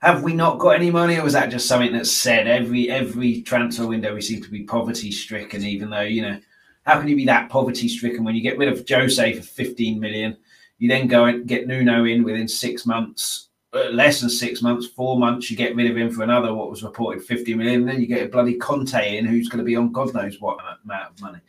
have 0.00 0.22
we 0.22 0.32
not 0.32 0.58
got 0.58 0.76
any 0.76 0.90
money, 0.90 1.16
or 1.16 1.24
was 1.24 1.32
that 1.32 1.50
just 1.50 1.66
something 1.66 1.92
that's 1.92 2.12
said 2.12 2.46
every 2.46 2.90
every 2.90 3.42
transfer 3.42 3.86
window? 3.86 4.14
We 4.14 4.20
seem 4.20 4.42
to 4.42 4.50
be 4.50 4.62
poverty 4.62 5.10
stricken, 5.10 5.64
even 5.64 5.90
though 5.90 6.02
you 6.02 6.22
know 6.22 6.40
how 6.84 6.98
can 6.98 7.08
you 7.08 7.16
be 7.16 7.26
that 7.26 7.50
poverty 7.50 7.88
stricken 7.88 8.24
when 8.24 8.34
you 8.34 8.40
get 8.40 8.56
rid 8.56 8.68
of 8.68 8.88
Jose 8.88 9.34
for 9.34 9.42
15 9.42 10.00
million? 10.00 10.36
You 10.78 10.88
then 10.88 11.08
go 11.08 11.24
and 11.24 11.46
get 11.46 11.66
Nuno 11.66 12.04
in 12.04 12.22
within 12.22 12.46
six 12.46 12.86
months, 12.86 13.48
uh, 13.74 13.90
less 13.90 14.20
than 14.20 14.30
six 14.30 14.62
months, 14.62 14.86
four 14.86 15.18
months. 15.18 15.50
You 15.50 15.56
get 15.56 15.74
rid 15.74 15.90
of 15.90 15.96
him 15.96 16.10
for 16.10 16.22
another 16.22 16.54
what 16.54 16.70
was 16.70 16.82
reported 16.84 17.24
50 17.24 17.54
million. 17.54 17.80
and 17.80 17.88
then 17.88 18.00
you 18.00 18.06
get 18.06 18.24
a 18.24 18.28
bloody 18.28 18.54
Conte 18.54 19.18
in 19.18 19.26
who's 19.26 19.48
going 19.48 19.58
to 19.58 19.64
be 19.64 19.76
on 19.76 19.92
God 19.92 20.14
knows 20.14 20.40
what 20.40 20.58
amount 20.84 21.10
of 21.10 21.20
money. 21.20 21.40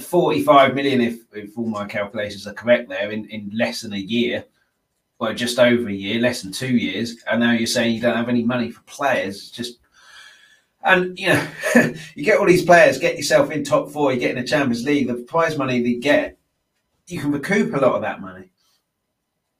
45 0.00 0.74
million, 0.74 1.00
if, 1.00 1.20
if 1.32 1.56
all 1.56 1.64
my 1.64 1.86
calculations 1.86 2.46
are 2.46 2.52
correct, 2.52 2.90
there 2.90 3.10
in, 3.10 3.24
in 3.30 3.50
less 3.54 3.80
than 3.80 3.94
a 3.94 3.96
year, 3.96 4.44
well, 5.22 5.32
just 5.32 5.60
over 5.60 5.88
a 5.88 5.92
year, 5.92 6.20
less 6.20 6.42
than 6.42 6.50
two 6.50 6.76
years, 6.76 7.22
and 7.30 7.38
now 7.38 7.52
you're 7.52 7.64
saying 7.68 7.94
you 7.94 8.00
don't 8.00 8.16
have 8.16 8.28
any 8.28 8.42
money 8.42 8.72
for 8.72 8.80
players. 8.82 9.52
Just 9.52 9.78
and 10.82 11.16
you 11.16 11.28
know, 11.28 11.48
you 12.16 12.24
get 12.24 12.40
all 12.40 12.46
these 12.46 12.64
players, 12.64 12.98
get 12.98 13.16
yourself 13.16 13.52
in 13.52 13.62
top 13.62 13.88
four, 13.88 14.12
you 14.12 14.18
get 14.18 14.32
in 14.32 14.42
the 14.42 14.48
Champions 14.48 14.84
League. 14.84 15.06
The 15.06 15.14
prize 15.14 15.56
money 15.56 15.80
they 15.80 15.94
get, 15.94 16.38
you 17.06 17.20
can 17.20 17.30
recoup 17.30 17.72
a 17.72 17.78
lot 17.78 17.94
of 17.94 18.02
that 18.02 18.20
money 18.20 18.50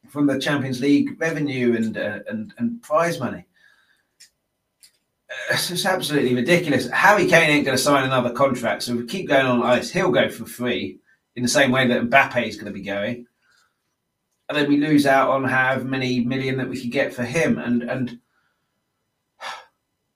from 0.09 0.27
the 0.27 0.41
Champions 0.41 0.81
League 0.81 1.11
revenue 1.21 1.77
and 1.77 1.97
uh, 1.97 2.19
and 2.27 2.53
and 2.59 2.83
prize 2.83 3.21
money. 3.21 3.45
It's 5.49 5.69
just 5.69 5.87
absolutely 5.87 6.35
ridiculous. 6.35 6.91
Harry 6.91 7.29
Kane 7.29 7.51
ain't 7.51 7.65
going 7.65 7.77
to 7.79 7.83
sign 7.83 8.03
another 8.03 8.33
contract, 8.33 8.83
so 8.83 8.95
if 8.95 8.99
we 8.99 9.07
keep 9.07 9.29
going 9.29 9.47
on 9.47 9.77
this, 9.77 9.93
he'll 9.93 10.11
go 10.11 10.29
for 10.29 10.45
free 10.45 10.99
in 11.37 11.45
the 11.45 11.49
same 11.49 11.71
way 11.71 11.87
that 11.87 12.03
Mbappe 12.03 12.49
is 12.49 12.57
going 12.57 12.67
to 12.67 12.73
be 12.73 12.83
going, 12.85 13.29
and 14.49 14.59
then 14.59 14.69
we 14.69 14.77
lose 14.77 15.07
out 15.07 15.31
on 15.31 15.45
how 15.45 15.79
many 15.79 16.21
million 16.25 16.59
that 16.59 16.69
we 16.69 16.81
could 16.81 16.91
get 16.91 17.15
for 17.15 17.25
him. 17.25 17.59
And 17.59 17.83
and 17.83 18.19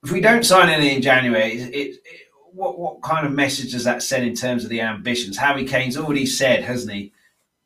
if 0.03 0.11
we 0.11 0.21
don't 0.21 0.45
sign 0.45 0.69
any 0.69 0.95
in 0.95 1.01
January, 1.01 1.53
it, 1.53 1.95
it, 2.05 2.29
what 2.51 2.77
what 2.79 3.01
kind 3.01 3.25
of 3.25 3.33
message 3.33 3.71
does 3.71 3.83
that 3.83 4.03
send 4.03 4.25
in 4.25 4.35
terms 4.35 4.63
of 4.63 4.69
the 4.69 4.81
ambitions? 4.81 5.37
Harry 5.37 5.65
Kane's 5.65 5.97
already 5.97 6.25
said, 6.25 6.63
hasn't 6.63 6.93
he, 6.93 7.13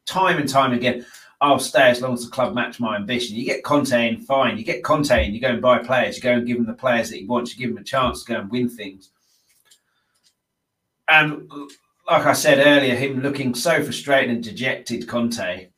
time 0.06 0.38
and 0.38 0.50
time 0.50 0.74
again, 0.74 1.06
I'll 1.42 1.60
stay 1.60 1.90
as 1.90 2.02
long 2.02 2.14
as 2.14 2.24
the 2.24 2.32
club 2.32 2.54
match 2.54 2.80
my 2.80 2.96
ambition. 2.96 3.36
You 3.36 3.46
get 3.46 3.64
Conte 3.64 3.92
in, 3.92 4.22
fine. 4.22 4.58
You 4.58 4.64
get 4.64 4.84
Conte 4.84 5.26
in, 5.26 5.34
you 5.34 5.42
go 5.42 5.48
and 5.50 5.62
buy 5.62 5.80
players, 5.80 6.16
you 6.16 6.22
go 6.22 6.34
and 6.34 6.46
give 6.46 6.58
him 6.58 6.68
the 6.68 6.74
players 6.74 7.10
that 7.10 7.18
he 7.18 7.26
wants, 7.26 7.52
you 7.52 7.60
give 7.60 7.76
him 7.76 7.82
a 7.82 7.84
chance 7.84 8.24
to 8.24 8.34
go 8.34 8.40
and 8.40 8.52
win 8.52 8.70
things. 8.70 9.10
And 11.10 11.50
like 12.08 12.26
I 12.26 12.34
said 12.34 12.66
earlier, 12.66 12.96
him 12.96 13.22
looking 13.22 13.56
so 13.56 13.84
frustrated 13.84 14.30
and 14.30 14.44
dejected, 14.44 15.08
Conte. 15.08 15.71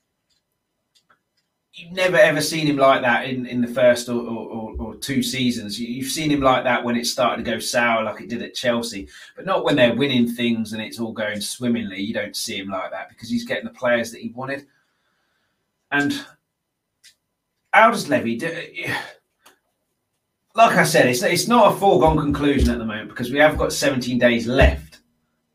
You've 1.84 1.92
never 1.92 2.16
ever 2.16 2.40
seen 2.40 2.66
him 2.66 2.78
like 2.78 3.02
that 3.02 3.28
in, 3.28 3.46
in 3.46 3.60
the 3.60 3.68
first 3.68 4.08
or, 4.08 4.22
or, 4.22 4.74
or 4.80 4.96
two 4.96 5.22
seasons. 5.22 5.78
You've 5.78 6.10
seen 6.10 6.32
him 6.32 6.40
like 6.40 6.64
that 6.64 6.82
when 6.82 6.96
it 6.96 7.06
started 7.06 7.44
to 7.44 7.52
go 7.52 7.60
sour, 7.60 8.06
like 8.06 8.22
it 8.22 8.30
did 8.30 8.42
at 8.42 8.54
Chelsea, 8.54 9.10
but 9.36 9.46
not 9.46 9.66
when 9.66 9.76
they're 9.76 9.94
winning 9.94 10.26
things 10.26 10.72
and 10.72 10.82
it's 10.82 10.98
all 10.98 11.12
going 11.12 11.42
swimmingly. 11.42 12.02
You 12.02 12.14
don't 12.14 12.38
see 12.38 12.58
him 12.58 12.70
like 12.70 12.92
that 12.92 13.10
because 13.10 13.30
he's 13.30 13.44
getting 13.44 13.66
the 13.66 13.72
players 13.72 14.12
that 14.12 14.22
he 14.22 14.30
wanted. 14.30 14.66
And 15.92 16.26
Aldous 17.74 18.08
Levy, 18.08 18.38
do? 18.38 18.48
like 20.56 20.78
I 20.78 20.86
said, 20.86 21.08
it's, 21.08 21.22
it's 21.22 21.50
not 21.50 21.74
a 21.74 21.78
foregone 21.78 22.18
conclusion 22.18 22.70
at 22.70 22.78
the 22.78 22.86
moment 22.86 23.10
because 23.10 23.30
we 23.30 23.40
have 23.40 23.58
got 23.58 23.74
17 23.74 24.18
days 24.18 24.48
left. 24.48 25.00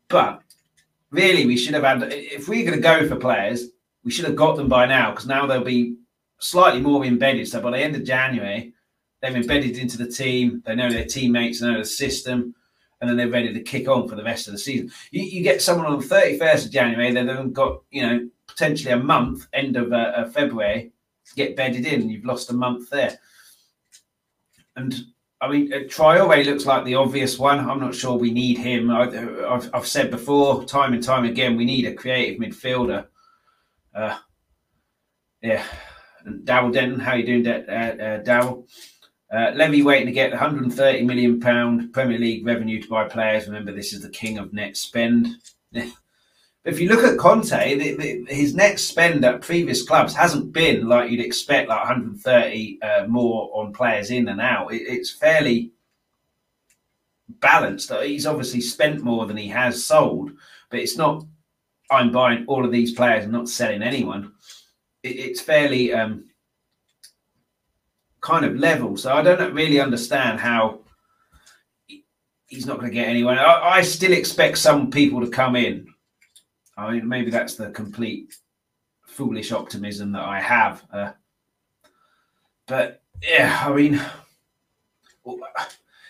But 0.09 0.43
really, 1.09 1.47
we 1.47 1.57
should 1.57 1.73
have 1.73 1.83
had, 1.83 2.03
if 2.13 2.47
we're 2.47 2.69
going 2.69 2.77
to 2.77 2.83
go 2.83 3.07
for 3.07 3.15
players, 3.15 3.69
we 4.03 4.11
should 4.11 4.25
have 4.25 4.35
got 4.35 4.57
them 4.57 4.69
by 4.69 4.85
now 4.85 5.09
because 5.09 5.25
now 5.25 5.47
they'll 5.47 5.63
be 5.63 5.95
slightly 6.39 6.81
more 6.81 7.05
embedded. 7.05 7.47
So 7.47 7.61
by 7.61 7.71
the 7.71 7.77
end 7.77 7.95
of 7.95 8.03
January, 8.03 8.73
they've 9.21 9.35
embedded 9.35 9.77
into 9.77 9.97
the 9.97 10.07
team, 10.07 10.63
they 10.65 10.75
know 10.75 10.89
their 10.89 11.05
teammates, 11.05 11.59
they 11.59 11.67
know 11.67 11.79
the 11.79 11.85
system, 11.85 12.55
and 12.99 13.09
then 13.09 13.17
they're 13.17 13.29
ready 13.29 13.53
to 13.53 13.61
kick 13.61 13.87
on 13.87 14.07
for 14.07 14.15
the 14.15 14.23
rest 14.23 14.47
of 14.47 14.53
the 14.53 14.59
season. 14.59 14.91
You, 15.11 15.23
you 15.23 15.43
get 15.43 15.61
someone 15.61 15.85
on 15.85 15.99
the 15.99 16.05
31st 16.05 16.65
of 16.65 16.71
January, 16.71 17.11
they've 17.13 17.53
got, 17.53 17.81
you 17.91 18.01
know, 18.01 18.29
potentially 18.47 18.91
a 18.91 18.97
month, 18.97 19.47
end 19.53 19.77
of 19.77 19.93
uh, 19.93 20.25
February, 20.29 20.91
to 21.27 21.35
get 21.35 21.55
bedded 21.55 21.85
in. 21.85 22.09
You've 22.09 22.25
lost 22.25 22.49
a 22.49 22.53
month 22.53 22.89
there. 22.89 23.19
And 24.75 24.95
I 25.41 25.49
mean, 25.49 25.73
uh, 25.73 25.77
Traore 25.87 26.45
looks 26.45 26.65
like 26.65 26.83
the 26.83 26.95
obvious 26.95 27.39
one. 27.39 27.59
I'm 27.59 27.79
not 27.79 27.95
sure 27.95 28.17
we 28.17 28.31
need 28.31 28.57
him. 28.57 28.91
I, 28.91 29.09
have 29.09 29.69
I've 29.73 29.87
said 29.87 30.11
before, 30.11 30.65
time 30.65 30.93
and 30.93 31.03
time 31.03 31.23
again, 31.25 31.55
we 31.55 31.65
need 31.65 31.85
a 31.85 31.93
creative 31.93 32.41
midfielder. 32.41 33.07
Uh, 33.93 34.17
yeah. 35.41 35.63
And 36.29 36.45
Darrell 36.45 36.71
Denton, 36.71 36.99
how 36.99 37.15
you 37.15 37.25
doing, 37.25 37.47
uh, 37.47 37.71
uh, 37.71 38.17
Darrell? 38.17 38.67
Uh, 39.31 39.51
Levy 39.55 39.83
waiting 39.83 40.07
to 40.07 40.11
get 40.11 40.31
130 40.31 41.03
million 41.03 41.39
pound 41.39 41.91
Premier 41.93 42.17
League 42.17 42.45
revenue 42.45 42.81
to 42.81 42.89
buy 42.89 43.07
players. 43.07 43.47
Remember, 43.47 43.71
this 43.71 43.93
is 43.93 44.01
the 44.01 44.09
king 44.09 44.37
of 44.37 44.53
net 44.53 44.77
spend. 44.77 45.27
if 45.73 46.79
you 46.79 46.89
look 46.89 47.03
at 47.03 47.17
Conte, 47.17 47.77
the, 47.77 47.95
the, 47.95 48.33
his 48.33 48.55
net 48.55 48.79
spend 48.79 49.23
at 49.25 49.41
previous 49.41 49.83
clubs 49.83 50.15
hasn't 50.15 50.51
been 50.51 50.87
like 50.87 51.11
you'd 51.11 51.25
expect, 51.25 51.69
like 51.69 51.79
130 51.79 52.79
uh, 52.81 53.05
more 53.07 53.51
on 53.53 53.73
players 53.73 54.11
in 54.11 54.27
and 54.27 54.41
out. 54.41 54.73
It, 54.73 54.81
it's 54.83 55.11
fairly 55.11 55.71
balanced. 57.27 57.91
He's 57.91 58.25
obviously 58.25 58.61
spent 58.61 59.03
more 59.03 59.25
than 59.25 59.37
he 59.37 59.47
has 59.47 59.83
sold, 59.83 60.31
but 60.69 60.79
it's 60.79 60.97
not. 60.97 61.25
I'm 61.91 62.11
buying 62.11 62.45
all 62.47 62.65
of 62.65 62.71
these 62.71 62.93
players 62.93 63.23
and 63.23 63.33
not 63.33 63.49
selling 63.49 63.81
anyone. 63.81 64.33
It, 65.03 65.15
it's 65.17 65.41
fairly 65.41 65.93
um, 65.93 66.25
kind 68.21 68.45
of 68.45 68.55
level. 68.55 68.97
So 68.97 69.13
I 69.13 69.21
don't 69.21 69.53
really 69.53 69.79
understand 69.79 70.39
how 70.39 70.79
he's 72.47 72.65
not 72.65 72.79
going 72.79 72.89
to 72.89 72.95
get 72.95 73.07
anyone. 73.07 73.37
I, 73.37 73.77
I 73.77 73.81
still 73.81 74.13
expect 74.13 74.57
some 74.57 74.89
people 74.89 75.21
to 75.21 75.29
come 75.29 75.55
in 75.55 75.87
I 76.79 76.93
mean, 76.93 77.07
maybe 77.07 77.29
that's 77.29 77.55
the 77.55 77.71
complete 77.71 78.33
foolish 79.05 79.51
optimism 79.51 80.13
that 80.13 80.23
I 80.23 80.39
have. 80.39 80.83
Uh, 80.91 81.11
but 82.67 83.03
yeah, 83.21 83.63
I 83.65 83.73
mean, 83.73 84.01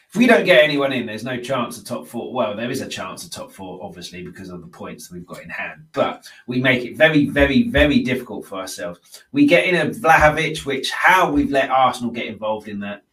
if 0.09 0.15
we 0.15 0.25
don't 0.25 0.45
get 0.45 0.63
anyone 0.63 0.91
in, 0.91 1.05
there's 1.05 1.23
no 1.23 1.39
chance 1.39 1.77
of 1.77 1.85
top 1.85 2.07
four. 2.07 2.33
Well, 2.33 2.55
there 2.55 2.71
is 2.71 2.81
a 2.81 2.87
chance 2.87 3.23
of 3.23 3.29
top 3.29 3.51
four, 3.51 3.79
obviously, 3.83 4.23
because 4.23 4.49
of 4.49 4.61
the 4.61 4.67
points 4.67 5.11
we've 5.11 5.25
got 5.25 5.43
in 5.43 5.49
hand. 5.49 5.85
But 5.91 6.27
we 6.47 6.59
make 6.59 6.83
it 6.83 6.97
very, 6.97 7.27
very, 7.29 7.69
very 7.69 7.99
difficult 7.99 8.47
for 8.47 8.55
ourselves. 8.55 9.23
We 9.31 9.45
get 9.45 9.65
in 9.65 9.75
a 9.75 9.91
Vlahovic, 9.91 10.65
which 10.65 10.89
how 10.89 11.31
we've 11.31 11.51
let 11.51 11.69
Arsenal 11.69 12.11
get 12.11 12.25
involved 12.25 12.67
in 12.67 12.79
that 12.79 13.03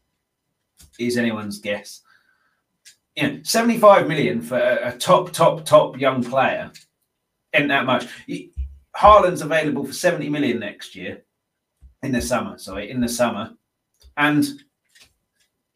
is 0.99 1.19
anyone's 1.19 1.59
guess. 1.59 2.01
You 3.15 3.23
know, 3.25 3.41
75 3.43 4.09
million 4.09 4.41
for 4.41 4.59
a, 4.59 4.89
a 4.89 4.97
top, 4.97 5.33
top, 5.33 5.67
top 5.67 5.99
young 5.99 6.25
player 6.25 6.71
isn't 7.53 7.69
that 7.69 7.85
much. 7.85 8.07
Haaland's 8.97 9.43
available 9.43 9.85
for 9.85 9.93
70 9.93 10.31
million 10.31 10.59
next 10.59 10.97
year 10.97 11.25
in 12.03 12.13
the 12.13 12.23
summer. 12.23 12.57
Sorry, 12.57 12.91
in 12.91 13.01
the 13.01 13.09
summer. 13.09 13.53
And, 14.17 14.47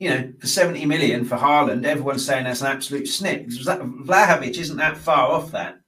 you 0.01 0.09
know, 0.09 0.33
for 0.41 0.47
70 0.47 0.87
million 0.87 1.27
for 1.27 1.37
Haaland, 1.37 1.85
everyone's 1.85 2.25
saying 2.25 2.45
that's 2.45 2.63
an 2.63 2.69
absolute 2.69 3.07
snip. 3.07 3.47
Vlahovic 3.49 4.57
isn't 4.57 4.79
that 4.79 4.97
far 4.97 5.31
off 5.31 5.53
that. 5.53 5.79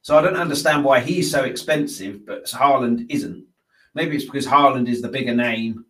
So 0.00 0.16
I 0.18 0.22
don't 0.22 0.36
understand 0.36 0.84
why 0.84 1.00
he's 1.00 1.30
so 1.30 1.44
expensive, 1.44 2.24
but 2.26 2.46
Haaland 2.46 3.06
isn't. 3.10 3.44
Maybe 3.94 4.16
it's 4.16 4.24
because 4.24 4.46
Haaland 4.46 4.88
is 4.88 5.02
the 5.02 5.08
bigger 5.08 5.34
name. 5.34 5.84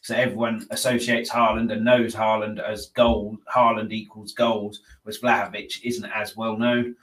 So 0.00 0.14
everyone 0.14 0.66
associates 0.70 1.30
Haaland 1.30 1.70
and 1.70 1.84
knows 1.84 2.14
Haaland 2.14 2.58
as 2.60 2.86
gold. 2.86 3.38
Haaland 3.54 3.92
equals 3.92 4.32
goals, 4.32 4.80
whereas 5.02 5.20
Vlahovic 5.20 5.82
isn't 5.84 6.10
as 6.14 6.34
well 6.34 6.56
known. 6.56 6.96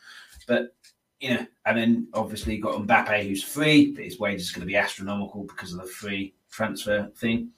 But 0.48 0.76
you 1.20 1.36
know, 1.36 1.46
and 1.68 1.78
then 1.78 2.08
obviously 2.16 2.56
you've 2.56 2.64
got 2.64 2.82
Mbappe 2.82 3.28
who's 3.28 3.44
free, 3.44 3.92
but 3.92 4.06
his 4.06 4.20
wages 4.20 4.48
is 4.48 4.52
going 4.52 4.62
to 4.62 4.68
be 4.68 4.76
astronomical 4.76 5.44
because 5.44 5.72
of 5.72 5.82
the 5.82 5.88
free 5.88 6.34
transfer 6.52 7.12
thing. 7.16 7.52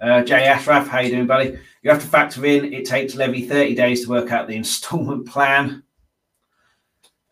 Uh, 0.00 0.22
Jay 0.22 0.44
Ashraf, 0.44 0.86
how 0.86 1.00
you 1.00 1.10
doing, 1.10 1.26
buddy? 1.26 1.58
You 1.82 1.90
have 1.90 2.00
to 2.00 2.06
factor 2.06 2.44
in 2.46 2.72
it 2.72 2.84
takes 2.84 3.14
Levy 3.14 3.46
30 3.46 3.74
days 3.74 4.04
to 4.04 4.10
work 4.10 4.30
out 4.30 4.46
the 4.46 4.56
instalment 4.56 5.26
plan. 5.26 5.82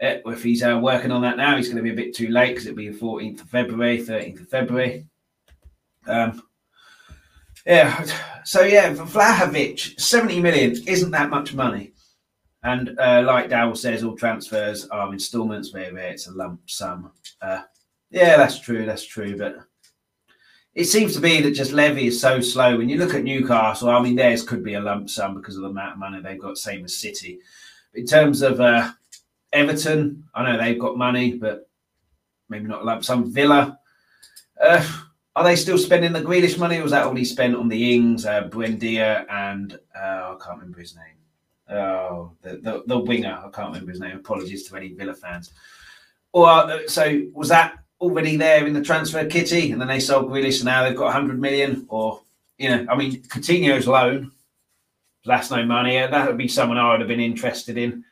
Uh, 0.02 0.16
if 0.26 0.42
he's 0.42 0.62
uh, 0.62 0.78
working 0.82 1.10
on 1.10 1.22
that 1.22 1.36
now, 1.36 1.56
he's 1.56 1.68
going 1.68 1.76
to 1.76 1.82
be 1.82 1.92
a 1.92 2.04
bit 2.04 2.14
too 2.14 2.28
late 2.28 2.50
because 2.50 2.66
it'll 2.66 2.76
be 2.76 2.88
the 2.88 2.98
14th 2.98 3.40
of 3.40 3.48
February, 3.48 3.98
13th 3.98 4.40
of 4.40 4.48
February. 4.48 5.06
Um, 6.06 6.42
yeah, 7.64 8.04
so 8.44 8.62
yeah, 8.62 8.92
Vlahovic, 8.94 9.98
70 9.98 10.40
million 10.40 10.70
isn't 10.86 11.10
that 11.10 11.30
much 11.30 11.54
money. 11.54 11.92
And 12.62 12.98
uh, 12.98 13.22
like 13.24 13.48
Dowell 13.48 13.76
says, 13.76 14.02
all 14.02 14.16
transfers 14.16 14.88
are 14.88 15.12
instalments, 15.12 15.72
where, 15.72 15.92
where 15.92 16.08
it's 16.08 16.26
a 16.26 16.32
lump 16.32 16.68
sum. 16.68 17.12
Uh, 17.40 17.62
yeah, 18.10 18.36
that's 18.36 18.58
true. 18.58 18.84
That's 18.86 19.04
true. 19.04 19.36
But 19.36 19.65
it 20.76 20.84
seems 20.84 21.14
to 21.14 21.22
be 21.22 21.40
that 21.40 21.52
just 21.52 21.72
Levy 21.72 22.08
is 22.08 22.20
so 22.20 22.38
slow. 22.38 22.76
When 22.76 22.90
you 22.90 22.98
look 22.98 23.14
at 23.14 23.24
Newcastle, 23.24 23.88
I 23.88 23.98
mean, 23.98 24.14
theirs 24.14 24.42
could 24.42 24.62
be 24.62 24.74
a 24.74 24.80
lump 24.80 25.08
sum 25.08 25.34
because 25.34 25.56
of 25.56 25.62
the 25.62 25.70
amount 25.70 25.94
of 25.94 25.98
money 25.98 26.20
they've 26.20 26.38
got, 26.38 26.58
same 26.58 26.84
as 26.84 26.94
City. 26.94 27.40
In 27.94 28.04
terms 28.04 28.42
of 28.42 28.60
uh, 28.60 28.92
Everton, 29.54 30.24
I 30.34 30.42
know 30.44 30.58
they've 30.58 30.78
got 30.78 30.98
money, 30.98 31.32
but 31.32 31.70
maybe 32.50 32.66
not 32.66 32.82
a 32.82 32.84
lump 32.84 33.04
sum. 33.04 33.32
Villa, 33.32 33.78
uh, 34.62 34.86
are 35.34 35.44
they 35.44 35.56
still 35.56 35.78
spending 35.78 36.12
the 36.12 36.20
Grealish 36.20 36.58
money, 36.58 36.76
or 36.76 36.82
was 36.82 36.92
that 36.92 37.06
all 37.06 37.14
he 37.14 37.24
spent 37.24 37.56
on 37.56 37.68
the 37.68 37.94
Ings, 37.94 38.26
uh, 38.26 38.42
Buendia, 38.42 39.24
and 39.30 39.78
uh, 39.98 40.34
I 40.34 40.36
can't 40.44 40.58
remember 40.58 40.80
his 40.80 40.94
name. 40.94 41.74
Oh, 41.78 42.32
the, 42.42 42.58
the, 42.58 42.82
the 42.86 42.98
winger. 42.98 43.42
I 43.42 43.48
can't 43.48 43.68
remember 43.68 43.92
his 43.92 44.00
name. 44.00 44.18
Apologies 44.18 44.68
to 44.68 44.76
any 44.76 44.92
Villa 44.92 45.14
fans. 45.14 45.52
Or 46.32 46.50
uh, 46.50 46.80
so 46.86 47.22
was 47.32 47.48
that 47.48 47.78
already 48.00 48.36
there 48.36 48.66
in 48.66 48.74
the 48.74 48.82
transfer 48.82 49.26
kitty, 49.26 49.72
and 49.72 49.80
then 49.80 49.88
they 49.88 50.00
sold 50.00 50.30
Grealish, 50.30 50.56
and 50.56 50.66
now 50.66 50.82
they've 50.82 50.96
got 50.96 51.06
100 51.06 51.40
million. 51.40 51.86
Or 51.88 52.22
you 52.58 52.68
know, 52.68 52.86
I 52.88 52.96
mean, 52.96 53.22
Coutinho's 53.22 53.86
loan. 53.86 54.32
That's 55.24 55.50
no 55.50 55.64
money. 55.64 55.96
That 55.98 56.26
would 56.28 56.38
be 56.38 56.48
someone 56.48 56.78
I 56.78 56.92
would 56.92 57.00
have 57.00 57.08
been 57.08 57.20
interested 57.20 57.76
in. 57.76 58.04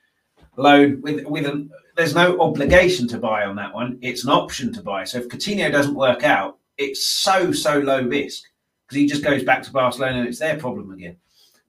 Loan 0.56 1.00
with 1.02 1.24
with 1.26 1.46
an, 1.46 1.70
there's 1.96 2.14
no 2.14 2.40
obligation 2.40 3.08
to 3.08 3.18
buy 3.18 3.44
on 3.44 3.56
that 3.56 3.74
one. 3.74 3.98
It's 4.02 4.24
an 4.24 4.30
option 4.30 4.72
to 4.74 4.82
buy. 4.82 5.04
So 5.04 5.18
if 5.18 5.28
Coutinho 5.28 5.70
doesn't 5.70 5.94
work 5.94 6.24
out, 6.24 6.58
it's 6.76 7.04
so 7.04 7.52
so 7.52 7.78
low 7.78 8.02
risk 8.02 8.44
because 8.86 8.96
he 8.96 9.06
just 9.06 9.24
goes 9.24 9.44
back 9.44 9.62
to 9.62 9.72
Barcelona 9.72 10.18
and 10.18 10.28
it's 10.28 10.38
their 10.38 10.58
problem 10.58 10.90
again. 10.92 11.16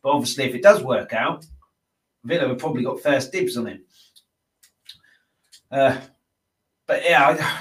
But 0.01 0.11
obviously, 0.11 0.45
if 0.45 0.55
it 0.55 0.63
does 0.63 0.83
work 0.83 1.13
out, 1.13 1.45
Villa 2.23 2.47
have 2.47 2.57
probably 2.59 2.83
got 2.83 3.01
first 3.01 3.31
dibs 3.31 3.57
on 3.57 3.67
him. 3.67 3.83
Uh, 5.71 5.97
but 6.87 7.03
yeah, 7.03 7.27
I, 7.27 7.59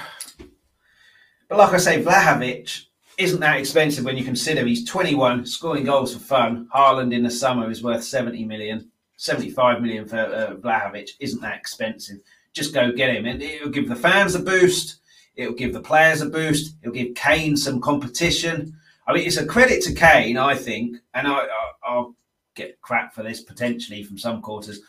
but 1.47 1.57
like 1.57 1.73
I 1.73 1.77
say, 1.77 2.03
Vlahovic 2.03 2.85
isn't 3.17 3.39
that 3.39 3.57
expensive 3.57 4.05
when 4.05 4.17
you 4.17 4.23
consider 4.23 4.65
he's 4.65 4.87
21, 4.87 5.45
scoring 5.45 5.85
goals 5.85 6.13
for 6.13 6.19
fun. 6.19 6.67
Haaland 6.73 7.13
in 7.13 7.23
the 7.23 7.31
summer 7.31 7.69
is 7.69 7.83
worth 7.83 8.03
70 8.03 8.45
million, 8.45 8.89
75 9.17 9.81
million 9.81 10.05
for 10.05 10.17
uh, 10.17 10.55
Vlahovic 10.55 11.11
isn't 11.19 11.41
that 11.41 11.57
expensive. 11.57 12.17
Just 12.53 12.73
go 12.73 12.91
get 12.91 13.15
him, 13.15 13.25
and 13.25 13.41
it'll 13.41 13.69
give 13.69 13.89
the 13.89 13.95
fans 13.95 14.35
a 14.35 14.39
boost. 14.39 14.99
It'll 15.35 15.53
give 15.53 15.73
the 15.73 15.81
players 15.81 16.21
a 16.21 16.27
boost. 16.27 16.75
It'll 16.81 16.93
give 16.93 17.15
Kane 17.15 17.57
some 17.57 17.81
competition. 17.81 18.77
I 19.07 19.13
mean, 19.13 19.27
it's 19.27 19.37
a 19.37 19.45
credit 19.45 19.83
to 19.83 19.93
Kane, 19.93 20.37
I 20.37 20.55
think, 20.55 20.97
and 21.13 21.27
I, 21.27 21.47
I, 21.85 21.95
will 21.95 22.15
get 22.55 22.81
crap 22.81 23.13
for 23.13 23.21
this 23.21 23.41
potentially 23.41 24.01
from 24.01 24.17
some 24.17 24.41
quarters 24.41 24.79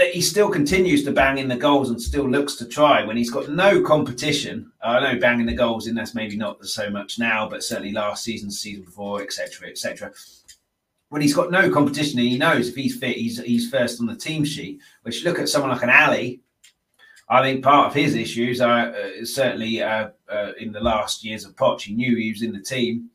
that 0.00 0.14
he 0.14 0.22
still 0.22 0.48
continues 0.48 1.04
to 1.04 1.12
bang 1.12 1.36
in 1.36 1.46
the 1.46 1.54
goals 1.56 1.90
and 1.90 2.00
still 2.00 2.26
looks 2.26 2.54
to 2.54 2.64
try 2.64 3.04
when 3.04 3.18
he's 3.18 3.30
got 3.30 3.50
no 3.50 3.82
competition. 3.82 4.72
I 4.82 4.98
know 4.98 5.20
banging 5.20 5.44
the 5.44 5.52
goals 5.52 5.88
in 5.88 5.94
that's 5.94 6.14
maybe 6.14 6.38
not 6.38 6.64
so 6.64 6.88
much 6.88 7.18
now, 7.18 7.46
but 7.46 7.62
certainly 7.62 7.92
last 7.92 8.24
season, 8.24 8.50
season 8.50 8.84
before, 8.84 9.20
etc., 9.20 9.68
etc. 9.68 10.10
When 11.10 11.20
he's 11.20 11.34
got 11.34 11.50
no 11.50 11.70
competition 11.70 12.18
and 12.18 12.28
he 12.28 12.38
knows 12.38 12.68
if 12.68 12.76
he's 12.76 12.96
fit, 12.96 13.18
he's 13.18 13.42
he's 13.42 13.68
first 13.68 14.00
on 14.00 14.06
the 14.06 14.16
team 14.16 14.42
sheet. 14.42 14.80
Which 15.02 15.22
look 15.22 15.38
at 15.38 15.50
someone 15.50 15.70
like 15.70 15.82
an 15.82 15.90
Alli. 15.90 16.40
I 17.28 17.42
think 17.42 17.62
part 17.62 17.88
of 17.88 17.94
his 17.94 18.14
issues 18.14 18.62
are 18.62 18.94
uh, 18.94 19.24
certainly 19.24 19.82
uh, 19.82 20.08
uh, 20.30 20.52
in 20.58 20.72
the 20.72 20.80
last 20.80 21.22
years 21.22 21.44
of 21.44 21.56
Poch. 21.56 21.82
He 21.82 21.94
knew 21.94 22.16
he 22.16 22.32
was 22.32 22.42
in 22.42 22.52
the 22.52 22.62
team 22.62 23.10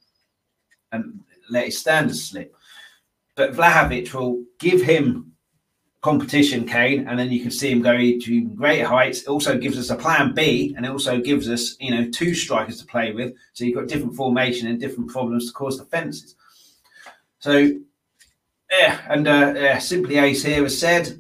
and 0.92 1.22
let 1.50 1.66
his 1.66 1.80
standards 1.80 2.30
slip. 2.30 2.56
But 3.36 3.54
Vlahovic 3.54 4.14
will 4.14 4.44
give 4.60 4.84
him 4.84 5.25
competition, 6.06 6.68
Kane, 6.68 7.08
and 7.08 7.18
then 7.18 7.32
you 7.32 7.42
can 7.42 7.50
see 7.50 7.72
him 7.72 7.82
go 7.82 7.98
to 7.98 8.42
greater 8.50 8.86
heights. 8.86 9.24
It 9.24 9.28
also 9.28 9.58
gives 9.58 9.76
us 9.76 9.90
a 9.90 9.96
plan 9.96 10.36
B, 10.36 10.72
and 10.78 10.86
it 10.86 10.90
also 10.90 11.20
gives 11.20 11.50
us, 11.50 11.76
you 11.80 11.90
know, 11.90 12.08
two 12.12 12.36
strikers 12.36 12.80
to 12.80 12.86
play 12.86 13.12
with. 13.12 13.34
So 13.54 13.66
you've 13.66 13.74
got 13.74 13.88
different 13.88 14.14
formation 14.14 14.68
and 14.68 14.80
different 14.80 15.10
problems 15.10 15.48
to 15.48 15.54
cause 15.54 15.80
defences. 15.80 16.36
So, 17.40 17.72
yeah, 18.72 19.02
and 19.10 19.28
uh, 19.28 19.54
yeah, 19.56 19.80
simply 19.80 20.20
Ace 20.20 20.44
here 20.44 20.62
has 20.62 20.80
said, 20.80 21.18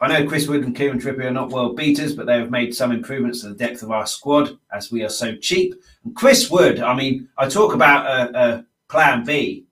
I 0.00 0.08
know 0.08 0.26
Chris 0.26 0.48
Wood 0.48 0.64
and 0.64 0.74
Kieran 0.74 0.98
Trippier 0.98 1.26
are 1.26 1.30
not 1.30 1.50
world 1.50 1.76
beaters, 1.76 2.14
but 2.14 2.24
they 2.24 2.38
have 2.38 2.50
made 2.50 2.74
some 2.74 2.92
improvements 2.92 3.42
to 3.42 3.48
the 3.48 3.54
depth 3.54 3.82
of 3.82 3.90
our 3.90 4.06
squad 4.06 4.58
as 4.72 4.90
we 4.90 5.02
are 5.02 5.10
so 5.10 5.36
cheap. 5.36 5.74
And 6.02 6.16
Chris 6.16 6.50
Wood, 6.50 6.80
I 6.80 6.94
mean, 6.94 7.28
I 7.36 7.46
talk 7.46 7.74
about 7.74 8.06
a, 8.06 8.38
a 8.38 8.64
plan 8.88 9.22
B. 9.22 9.66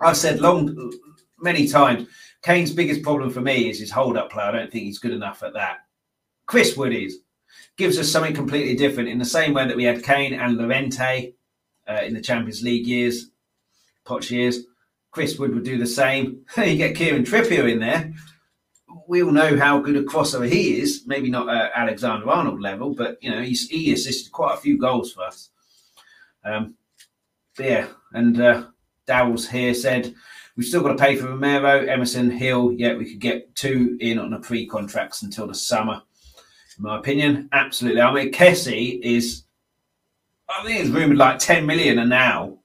I've 0.00 0.16
said 0.16 0.40
long, 0.40 0.92
many 1.40 1.66
times 1.66 2.06
Kane's 2.46 2.70
biggest 2.70 3.02
problem 3.02 3.30
for 3.30 3.40
me 3.40 3.68
is 3.68 3.80
his 3.80 3.90
hold 3.90 4.16
up 4.16 4.30
play. 4.30 4.44
I 4.44 4.52
don't 4.52 4.70
think 4.70 4.84
he's 4.84 5.00
good 5.00 5.10
enough 5.10 5.42
at 5.42 5.54
that. 5.54 5.78
Chris 6.46 6.76
Wood 6.76 6.92
is. 6.92 7.18
Gives 7.76 7.98
us 7.98 8.08
something 8.08 8.34
completely 8.34 8.76
different 8.76 9.08
in 9.08 9.18
the 9.18 9.24
same 9.24 9.52
way 9.52 9.66
that 9.66 9.76
we 9.76 9.82
had 9.82 10.04
Kane 10.04 10.32
and 10.32 10.56
Llorente 10.56 11.34
uh, 11.88 12.02
in 12.04 12.14
the 12.14 12.20
Champions 12.20 12.62
League 12.62 12.86
years, 12.86 13.30
Poch 14.06 14.30
years. 14.30 14.60
Chris 15.10 15.36
Wood 15.40 15.54
would 15.54 15.64
do 15.64 15.76
the 15.76 15.88
same. 15.88 16.44
you 16.56 16.76
get 16.76 16.94
Kieran 16.94 17.24
Trippier 17.24 17.68
in 17.68 17.80
there. 17.80 18.12
We 19.08 19.24
all 19.24 19.32
know 19.32 19.58
how 19.58 19.80
good 19.80 19.96
a 19.96 20.04
crosser 20.04 20.44
he 20.44 20.78
is. 20.78 21.02
Maybe 21.04 21.28
not 21.28 21.48
at 21.48 21.72
Alexander 21.74 22.30
Arnold 22.30 22.60
level, 22.60 22.94
but 22.94 23.20
you 23.20 23.30
know 23.32 23.42
he 23.42 23.92
assisted 23.92 24.30
quite 24.30 24.54
a 24.54 24.60
few 24.60 24.78
goals 24.78 25.12
for 25.12 25.24
us. 25.24 25.50
Um, 26.44 26.76
yeah, 27.58 27.88
and 28.12 28.40
uh, 28.40 28.66
here 29.50 29.74
said 29.74 30.14
We've 30.56 30.66
still 30.66 30.82
got 30.82 30.96
to 30.96 31.02
pay 31.02 31.16
for 31.16 31.28
Romero, 31.28 31.84
Emerson, 31.84 32.36
Gil. 32.38 32.72
Yeah, 32.72 32.94
we 32.94 33.04
could 33.04 33.20
get 33.20 33.54
two 33.54 33.98
in 34.00 34.18
on 34.18 34.30
the 34.30 34.38
pre-contracts 34.38 35.22
until 35.22 35.46
the 35.46 35.54
summer. 35.54 36.00
In 36.78 36.84
my 36.84 36.98
opinion, 36.98 37.50
absolutely. 37.52 38.00
I 38.00 38.12
mean, 38.12 38.32
Kessie 38.32 38.98
is, 39.02 39.44
I 40.48 40.64
think 40.64 40.80
it's 40.80 40.88
rumored 40.88 41.18
like 41.18 41.38
10 41.38 41.66
million 41.66 41.98
a 41.98 42.06
now 42.06 42.58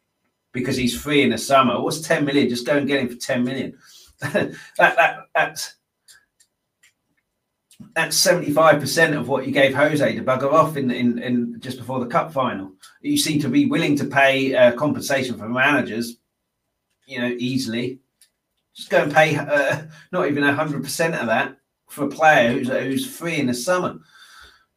because 0.53 0.77
he's 0.77 0.99
free 0.99 1.21
in 1.21 1.31
the 1.31 1.37
summer. 1.37 1.81
What's 1.81 1.99
10 1.99 2.23
million? 2.23 2.47
Just 2.47 2.65
go 2.65 2.77
and 2.77 2.87
get 2.87 3.01
him 3.01 3.09
for 3.09 3.15
10 3.15 3.43
million. 3.43 3.77
that, 4.21 4.55
that, 4.77 5.17
that's, 5.35 5.75
that's 7.93 8.25
75% 8.25 9.17
of 9.17 9.27
what 9.27 9.45
you 9.45 9.51
gave 9.51 9.75
Jose 9.75 10.15
to 10.15 10.23
bugger 10.23 10.53
off 10.53 10.77
in, 10.77 10.91
in, 10.91 11.19
in 11.19 11.59
just 11.59 11.77
before 11.77 11.99
the 11.99 12.05
cup 12.05 12.31
final. 12.31 12.71
You 13.01 13.17
seem 13.17 13.41
to 13.41 13.49
be 13.49 13.65
willing 13.65 13.97
to 13.97 14.05
pay 14.05 14.55
uh, 14.55 14.71
compensation 14.73 15.37
for 15.37 15.49
managers 15.49 16.20
you 17.11 17.19
know, 17.19 17.35
easily. 17.37 17.99
Just 18.73 18.89
go 18.89 19.03
and 19.03 19.13
pay 19.13 19.35
uh, 19.35 19.83
not 20.11 20.27
even 20.27 20.43
hundred 20.43 20.83
percent 20.83 21.15
of 21.15 21.27
that 21.27 21.57
for 21.89 22.05
a 22.05 22.09
player 22.09 22.51
who's 22.51 22.69
who's 22.69 23.05
free 23.05 23.37
in 23.37 23.47
the 23.47 23.53
summer. 23.53 23.99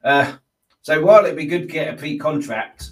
Uh, 0.02 0.36
so 0.82 1.02
while 1.02 1.24
it'd 1.24 1.36
be 1.36 1.46
good 1.46 1.62
to 1.62 1.72
get 1.72 1.94
a 1.94 1.96
pre-contract, 1.96 2.90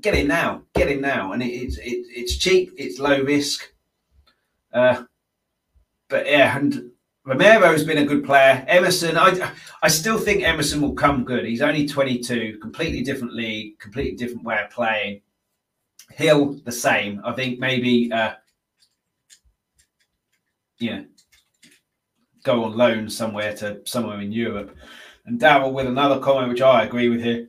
get 0.00 0.14
it 0.14 0.26
now, 0.26 0.62
get 0.74 0.88
him 0.88 1.00
now, 1.00 1.32
and 1.32 1.42
it, 1.42 1.46
it's 1.46 1.76
it, 1.78 2.06
it's 2.08 2.36
cheap, 2.36 2.72
it's 2.76 2.98
low 2.98 3.22
risk. 3.22 3.72
Uh, 4.72 5.04
but 6.08 6.26
yeah, 6.26 6.56
and 6.56 6.92
Romero's 7.26 7.84
been 7.84 7.98
a 7.98 8.06
good 8.06 8.24
player. 8.24 8.64
Emerson, 8.68 9.18
I 9.18 9.52
I 9.82 9.88
still 9.88 10.18
think 10.18 10.42
Emerson 10.42 10.80
will 10.80 10.94
come 10.94 11.24
good. 11.24 11.44
He's 11.44 11.62
only 11.62 11.86
22, 11.86 12.58
completely 12.62 13.02
different 13.02 13.34
league, 13.34 13.78
completely 13.78 14.16
different 14.16 14.44
way 14.44 14.62
of 14.62 14.70
playing. 14.70 15.20
Gil 16.16 16.54
the 16.64 16.72
same. 16.72 17.20
I 17.24 17.32
think 17.32 17.58
maybe 17.58 18.10
uh, 18.10 18.34
you 20.78 20.90
know, 20.90 21.04
go 22.42 22.64
on 22.64 22.76
loan 22.76 23.10
somewhere 23.10 23.54
to 23.56 23.80
somewhere 23.84 24.20
in 24.20 24.32
Europe. 24.32 24.76
And 25.26 25.38
Darrell 25.38 25.72
with 25.72 25.86
another 25.86 26.18
comment, 26.20 26.48
which 26.48 26.62
I 26.62 26.84
agree 26.84 27.08
with 27.08 27.22
here. 27.22 27.48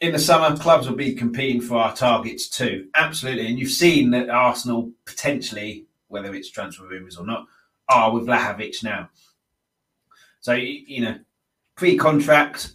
In 0.00 0.12
the 0.12 0.18
summer, 0.18 0.56
clubs 0.56 0.88
will 0.88 0.96
be 0.96 1.14
competing 1.14 1.60
for 1.60 1.76
our 1.76 1.94
targets 1.94 2.48
too. 2.48 2.88
Absolutely. 2.94 3.46
And 3.46 3.58
you've 3.58 3.70
seen 3.70 4.10
that 4.10 4.28
Arsenal 4.28 4.90
potentially, 5.06 5.86
whether 6.08 6.34
it's 6.34 6.50
transfer 6.50 6.86
rumours 6.86 7.16
or 7.16 7.24
not, 7.24 7.46
are 7.88 8.12
with 8.12 8.26
Vlahovic 8.26 8.82
now. 8.82 9.08
So, 10.40 10.52
you 10.52 11.02
know, 11.02 11.18
pre 11.76 11.96
contract, 11.96 12.72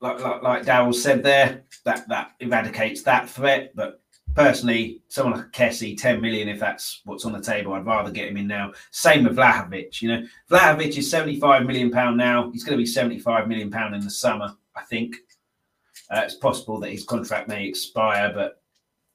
like, 0.00 0.20
like, 0.20 0.42
like 0.66 0.94
said 0.94 1.22
there, 1.22 1.64
that, 1.84 2.08
that 2.08 2.32
eradicates 2.40 3.02
that 3.02 3.28
threat. 3.28 3.72
But 3.74 4.00
personally, 4.38 5.02
someone 5.08 5.36
like 5.36 5.50
Kessie, 5.50 6.00
10 6.00 6.20
million, 6.20 6.48
if 6.48 6.60
that's 6.60 7.00
what's 7.04 7.24
on 7.24 7.32
the 7.32 7.40
table, 7.40 7.72
I'd 7.72 7.84
rather 7.84 8.12
get 8.12 8.28
him 8.28 8.36
in 8.36 8.46
now. 8.46 8.72
Same 8.92 9.24
with 9.24 9.36
Vlahovic. 9.36 10.00
You 10.00 10.08
know, 10.10 10.26
Vlahovic 10.48 10.96
is 10.96 11.10
75 11.10 11.66
million 11.66 11.90
pound 11.90 12.16
now. 12.16 12.48
He's 12.52 12.62
going 12.62 12.78
to 12.78 12.82
be 12.82 12.86
75 12.86 13.48
million 13.48 13.68
pound 13.68 13.96
in 13.96 14.00
the 14.00 14.10
summer, 14.10 14.54
I 14.76 14.82
think. 14.82 15.16
Uh, 16.08 16.20
it's 16.24 16.36
possible 16.36 16.78
that 16.78 16.92
his 16.92 17.02
contract 17.02 17.48
may 17.48 17.66
expire, 17.66 18.32
but 18.32 18.62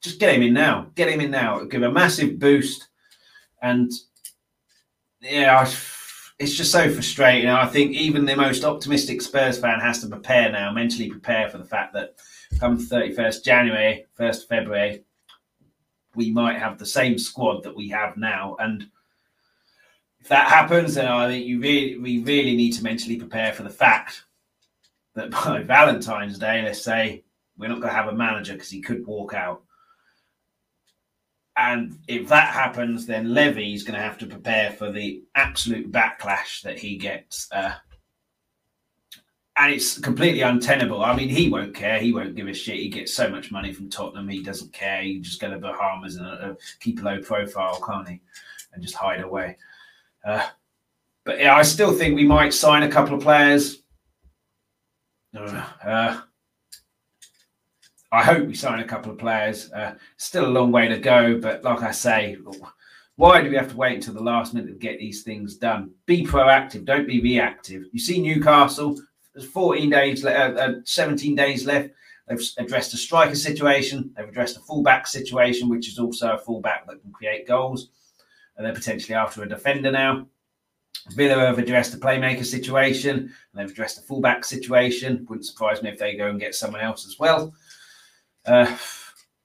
just 0.01 0.19
get 0.19 0.35
him 0.35 0.41
in 0.41 0.53
now. 0.53 0.87
Get 0.93 1.07
him 1.07 1.21
in 1.21 1.31
now. 1.31 1.55
It'll 1.55 1.69
give 1.69 1.83
a 1.83 1.91
massive 1.91 2.37
boost. 2.37 2.89
And 3.61 3.93
yeah, 5.21 5.61
it's 6.37 6.53
just 6.53 6.73
so 6.73 6.93
frustrating. 6.93 7.49
I 7.49 7.65
think 7.67 7.93
even 7.93 8.25
the 8.25 8.35
most 8.35 8.65
optimistic 8.65 9.21
Spurs 9.21 9.57
fan 9.57 9.79
has 9.79 10.01
to 10.01 10.09
prepare 10.09 10.51
now, 10.51 10.73
mentally 10.73 11.09
prepare 11.09 11.49
for 11.49 11.59
the 11.59 11.63
fact 11.63 11.93
that 11.93 12.15
come 12.59 12.77
31st 12.77 13.45
January, 13.45 14.05
1st 14.19 14.47
February, 14.49 15.05
we 16.15 16.31
might 16.31 16.59
have 16.59 16.77
the 16.77 16.85
same 16.85 17.17
squad 17.17 17.63
that 17.63 17.75
we 17.75 17.89
have 17.89 18.17
now. 18.17 18.55
And 18.59 18.87
if 20.19 20.27
that 20.29 20.47
happens, 20.47 20.95
then 20.95 21.07
I 21.07 21.27
think 21.27 21.45
you 21.45 21.59
really 21.59 21.97
we 21.97 22.19
really 22.19 22.55
need 22.55 22.73
to 22.73 22.83
mentally 22.83 23.17
prepare 23.17 23.53
for 23.53 23.63
the 23.63 23.69
fact 23.69 24.23
that 25.15 25.31
by 25.31 25.63
Valentine's 25.63 26.39
Day, 26.39 26.61
let's 26.61 26.81
say, 26.81 27.23
we're 27.57 27.69
not 27.69 27.81
going 27.81 27.89
to 27.89 27.95
have 27.95 28.07
a 28.07 28.15
manager 28.15 28.53
because 28.53 28.69
he 28.69 28.81
could 28.81 29.05
walk 29.05 29.33
out. 29.33 29.63
And 31.55 31.99
if 32.07 32.27
that 32.29 32.47
happens, 32.47 33.05
then 33.05 33.33
Levy's 33.33 33.83
going 33.83 33.95
to 33.95 34.03
have 34.03 34.17
to 34.19 34.25
prepare 34.25 34.71
for 34.71 34.91
the 34.91 35.21
absolute 35.35 35.91
backlash 35.91 36.61
that 36.63 36.79
he 36.79 36.97
gets. 36.97 37.47
Uh, 37.51 37.73
and 39.57 39.71
it's 39.71 39.99
completely 39.99 40.41
untenable. 40.41 41.03
I 41.03 41.15
mean, 41.15 41.29
he 41.29 41.49
won't 41.49 41.75
care. 41.75 41.99
He 41.99 42.11
won't 42.11 42.35
give 42.35 42.47
a 42.47 42.53
shit. 42.53 42.77
He 42.77 42.89
gets 42.89 43.13
so 43.13 43.29
much 43.29 43.51
money 43.51 43.71
from 43.71 43.89
Tottenham. 43.89 44.27
He 44.27 44.41
doesn't 44.41 44.73
care. 44.73 45.03
He 45.03 45.19
just 45.19 45.39
go 45.39 45.49
to 45.49 45.59
Bahamas 45.59 46.15
and 46.15 46.25
uh, 46.25 46.55
keep 46.79 46.99
a 47.01 47.03
low 47.03 47.21
profile, 47.21 47.79
can't 47.85 48.07
he? 48.07 48.19
And 48.73 48.81
just 48.81 48.95
hide 48.95 49.21
away. 49.21 49.57
Uh, 50.25 50.47
but 51.23 51.39
yeah, 51.39 51.55
I 51.55 51.61
still 51.61 51.93
think 51.93 52.15
we 52.15 52.25
might 52.25 52.53
sign 52.53 52.83
a 52.83 52.91
couple 52.91 53.15
of 53.15 53.21
players. 53.21 53.83
Uh, 55.35 56.21
I 58.11 58.23
hope 58.23 58.47
we 58.47 58.55
sign 58.55 58.79
a 58.79 58.87
couple 58.87 59.11
of 59.11 59.17
players. 59.19 59.71
Uh, 59.71 59.95
still 60.17 60.45
a 60.45 60.47
long 60.47 60.71
way 60.71 60.87
to 60.87 60.97
go, 60.97 61.39
but 61.39 61.63
like 61.63 61.83
I 61.83 61.91
say, 61.91 62.37
why 63.15 63.41
do 63.41 63.49
we 63.49 63.55
have 63.55 63.69
to 63.69 63.77
wait 63.77 63.95
until 63.95 64.15
the 64.15 64.23
last 64.23 64.53
minute 64.53 64.69
to 64.69 64.73
get 64.73 64.99
these 64.99 65.23
things 65.23 65.55
done? 65.55 65.91
Be 66.07 66.25
proactive, 66.25 66.85
don't 66.85 67.07
be 67.07 67.21
reactive. 67.21 67.85
You 67.91 67.99
see 67.99 68.21
Newcastle, 68.21 68.99
there's 69.33 69.47
14 69.47 69.89
days, 69.89 70.25
uh, 70.25 70.29
uh, 70.29 70.73
17 70.83 71.35
days 71.35 71.65
left. 71.65 71.89
They've 72.27 72.49
addressed 72.57 72.93
a 72.93 72.97
striker 72.97 73.35
situation. 73.35 74.13
They've 74.15 74.27
addressed 74.27 74.57
a 74.57 74.61
fullback 74.61 75.07
situation, 75.07 75.69
which 75.69 75.89
is 75.89 75.99
also 75.99 76.33
a 76.33 76.37
fullback 76.37 76.87
that 76.87 77.01
can 77.01 77.11
create 77.11 77.47
goals. 77.47 77.89
And 78.55 78.65
they're 78.65 78.73
potentially 78.73 79.15
after 79.15 79.43
a 79.43 79.49
defender 79.49 79.91
now. 79.91 80.27
Villa 81.09 81.47
have 81.47 81.59
addressed 81.59 81.91
the 81.91 81.97
playmaker 81.97 82.45
situation 82.45 83.17
and 83.17 83.29
they've 83.53 83.69
addressed 83.69 83.97
the 83.97 84.07
fullback 84.07 84.45
situation. 84.45 85.25
Wouldn't 85.27 85.45
surprise 85.45 85.81
me 85.81 85.89
if 85.89 85.99
they 85.99 86.15
go 86.15 86.29
and 86.29 86.39
get 86.39 86.55
someone 86.55 86.81
else 86.81 87.05
as 87.05 87.19
well. 87.19 87.53
Uh, 88.45 88.77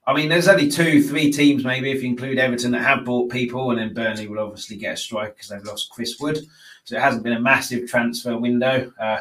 I 0.06 0.14
mean, 0.14 0.28
there's 0.28 0.48
only 0.48 0.70
two, 0.70 1.02
three 1.02 1.32
teams 1.32 1.64
maybe 1.64 1.90
if 1.90 2.02
you 2.02 2.08
include 2.08 2.38
Everton 2.38 2.70
that 2.72 2.82
have 2.82 3.04
bought 3.04 3.30
people, 3.30 3.70
and 3.70 3.78
then 3.78 3.92
Burnley 3.92 4.26
will 4.26 4.38
obviously 4.38 4.76
get 4.76 4.94
a 4.94 4.96
strike 4.96 5.34
because 5.34 5.48
they've 5.48 5.64
lost 5.64 5.90
Chris 5.90 6.18
Wood. 6.18 6.38
So 6.84 6.96
it 6.96 7.02
hasn't 7.02 7.24
been 7.24 7.34
a 7.34 7.40
massive 7.40 7.88
transfer 7.90 8.38
window. 8.38 8.90
Uh, 8.98 9.20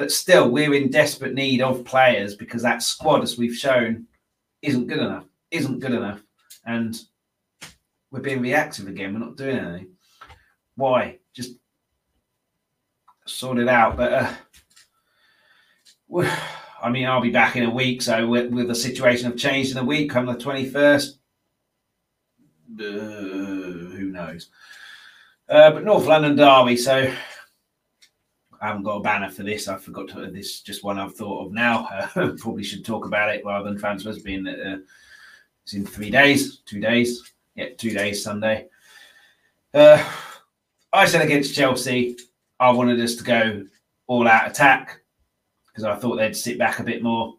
but 0.00 0.10
still, 0.10 0.48
we're 0.48 0.72
in 0.72 0.88
desperate 0.88 1.34
need 1.34 1.60
of 1.60 1.84
players 1.84 2.34
because 2.34 2.62
that 2.62 2.82
squad, 2.82 3.22
as 3.22 3.36
we've 3.36 3.54
shown, 3.54 4.06
isn't 4.62 4.86
good 4.86 5.00
enough. 5.00 5.26
Isn't 5.50 5.78
good 5.78 5.92
enough, 5.92 6.22
and 6.64 6.98
we're 8.10 8.20
being 8.20 8.40
reactive 8.40 8.88
again. 8.88 9.12
We're 9.12 9.20
not 9.20 9.36
doing 9.36 9.58
anything. 9.58 9.88
Why? 10.74 11.18
Just 11.34 11.56
sort 13.26 13.58
it 13.58 13.68
out. 13.68 13.98
But 13.98 14.38
uh, 16.14 16.30
I 16.82 16.88
mean, 16.88 17.04
I'll 17.04 17.20
be 17.20 17.28
back 17.28 17.56
in 17.56 17.64
a 17.64 17.70
week, 17.70 18.00
so 18.00 18.26
with, 18.26 18.50
with 18.50 18.68
the 18.68 18.74
situation 18.74 19.30
of 19.30 19.36
change 19.36 19.70
in 19.70 19.76
a 19.76 19.84
week, 19.84 20.08
come 20.08 20.24
the 20.24 20.34
twenty 20.34 20.64
first. 20.64 21.18
Uh, 22.72 22.84
who 22.86 24.10
knows? 24.10 24.48
Uh, 25.46 25.72
but 25.72 25.84
North 25.84 26.06
London 26.06 26.36
Derby, 26.36 26.78
so 26.78 27.12
I 28.60 28.68
haven't 28.68 28.82
got 28.82 28.96
a 28.96 29.00
banner 29.00 29.30
for 29.30 29.42
this. 29.42 29.68
I 29.68 29.76
forgot 29.78 30.08
to. 30.08 30.30
This 30.30 30.60
just 30.60 30.84
one 30.84 30.98
I've 30.98 31.14
thought 31.14 31.46
of 31.46 31.52
now. 31.52 31.88
Uh, 32.16 32.32
probably 32.38 32.64
should 32.64 32.84
talk 32.84 33.06
about 33.06 33.34
it 33.34 33.44
rather 33.44 33.68
than 33.68 33.78
transfers 33.78 34.18
being 34.18 34.46
uh, 34.46 34.78
it's 35.62 35.74
in 35.74 35.86
three 35.86 36.10
days, 36.10 36.58
two 36.66 36.80
days. 36.80 37.32
Yeah, 37.54 37.68
two 37.76 37.90
days 37.90 38.22
Sunday. 38.22 38.66
Uh, 39.72 40.02
I 40.92 41.06
said 41.06 41.22
against 41.22 41.54
Chelsea, 41.54 42.16
I 42.58 42.70
wanted 42.70 43.00
us 43.00 43.14
to 43.16 43.24
go 43.24 43.64
all 44.06 44.26
out 44.26 44.50
attack 44.50 45.00
because 45.68 45.84
I 45.84 45.94
thought 45.94 46.16
they'd 46.16 46.36
sit 46.36 46.58
back 46.58 46.80
a 46.80 46.84
bit 46.84 47.02
more. 47.02 47.36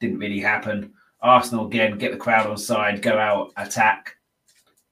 Didn't 0.00 0.18
really 0.18 0.40
happen. 0.40 0.92
Arsenal 1.20 1.66
again 1.66 1.98
get 1.98 2.12
the 2.12 2.18
crowd 2.18 2.46
on 2.46 2.56
side, 2.56 3.02
go 3.02 3.18
out 3.18 3.52
attack. 3.56 4.16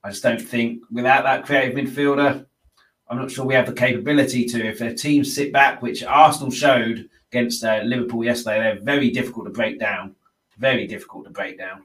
I 0.02 0.10
just 0.10 0.22
don't 0.22 0.40
think 0.40 0.82
without 0.90 1.24
that 1.24 1.44
creative 1.44 1.76
midfielder, 1.76 2.46
I'm 3.10 3.18
not 3.18 3.30
sure 3.30 3.44
we 3.44 3.54
have 3.54 3.66
the 3.66 3.72
capability 3.72 4.44
to. 4.46 4.64
If 4.64 4.78
their 4.78 4.94
teams 4.94 5.34
sit 5.34 5.52
back, 5.52 5.82
which 5.82 6.04
Arsenal 6.04 6.52
showed 6.52 7.08
against 7.32 7.64
uh, 7.64 7.80
Liverpool 7.84 8.24
yesterday, 8.24 8.60
they're 8.60 8.84
very 8.84 9.10
difficult 9.10 9.46
to 9.46 9.52
break 9.52 9.80
down. 9.80 10.14
Very 10.58 10.86
difficult 10.86 11.24
to 11.24 11.30
break 11.30 11.58
down. 11.58 11.82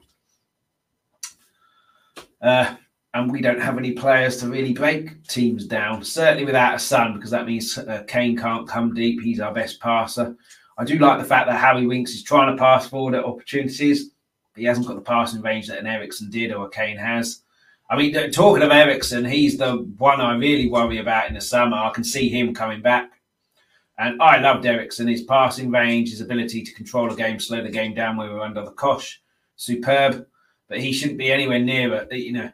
Uh, 2.40 2.76
and 3.14 3.32
we 3.32 3.40
don't 3.40 3.60
have 3.60 3.76
any 3.76 3.92
players 3.92 4.36
to 4.36 4.46
really 4.46 4.72
break 4.72 5.26
teams 5.26 5.66
down. 5.66 6.04
Certainly 6.04 6.44
without 6.44 6.76
a 6.76 6.78
Son, 6.78 7.14
because 7.14 7.30
that 7.30 7.46
means 7.46 7.76
uh, 7.76 8.04
Kane 8.06 8.36
can't 8.36 8.68
come 8.68 8.94
deep. 8.94 9.20
He's 9.20 9.40
our 9.40 9.52
best 9.52 9.80
passer. 9.80 10.36
I 10.78 10.84
do 10.84 10.98
like 10.98 11.18
the 11.18 11.24
fact 11.24 11.48
that 11.48 11.58
Harry 11.58 11.86
Winks 11.86 12.12
is 12.12 12.22
trying 12.22 12.54
to 12.54 12.62
pass 12.62 12.86
forward 12.86 13.14
at 13.14 13.24
opportunities, 13.24 14.10
but 14.54 14.60
he 14.60 14.64
hasn't 14.64 14.86
got 14.86 14.94
the 14.94 15.00
passing 15.00 15.40
range 15.40 15.66
that 15.68 15.78
an 15.78 15.86
Eriksen 15.86 16.30
did 16.30 16.52
or 16.52 16.66
a 16.66 16.70
Kane 16.70 16.98
has. 16.98 17.42
I 17.88 17.96
mean, 17.96 18.30
talking 18.32 18.62
of 18.62 18.70
Eriksen, 18.70 19.24
he's 19.24 19.56
the 19.56 19.76
one 19.98 20.20
I 20.20 20.36
really 20.36 20.68
worry 20.68 20.98
about 20.98 21.28
in 21.28 21.34
the 21.34 21.40
summer. 21.40 21.76
I 21.76 21.90
can 21.90 22.02
see 22.02 22.28
him 22.28 22.54
coming 22.54 22.82
back. 22.82 23.12
And 23.98 24.20
I 24.20 24.38
loved 24.38 24.66
Eriksen, 24.66 25.08
his 25.08 25.22
passing 25.22 25.70
range, 25.70 26.10
his 26.10 26.20
ability 26.20 26.62
to 26.62 26.74
control 26.74 27.08
the 27.08 27.14
game, 27.14 27.38
slow 27.38 27.62
the 27.62 27.70
game 27.70 27.94
down 27.94 28.16
when 28.16 28.28
we 28.28 28.34
were 28.34 28.42
under 28.42 28.64
the 28.64 28.72
cosh. 28.72 29.22
Superb. 29.54 30.26
But 30.68 30.80
he 30.80 30.92
shouldn't 30.92 31.18
be 31.18 31.32
anywhere 31.32 31.60
near 31.60 31.94
it. 31.94 32.12
You 32.12 32.32
know, 32.32 32.52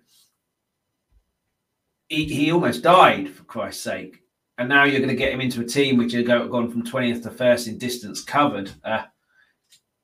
he, 2.08 2.26
he 2.26 2.52
almost 2.52 2.82
died, 2.82 3.30
for 3.30 3.44
Christ's 3.44 3.82
sake. 3.82 4.22
And 4.58 4.68
now 4.68 4.84
you're 4.84 5.00
going 5.00 5.08
to 5.08 5.16
get 5.16 5.32
him 5.32 5.40
into 5.40 5.62
a 5.62 5.66
team 5.66 5.96
which 5.96 6.12
has 6.12 6.26
gone 6.26 6.70
from 6.70 6.84
20th 6.84 7.22
to 7.22 7.30
first 7.30 7.66
in 7.66 7.78
distance 7.78 8.22
covered. 8.22 8.70
Uh, 8.84 9.04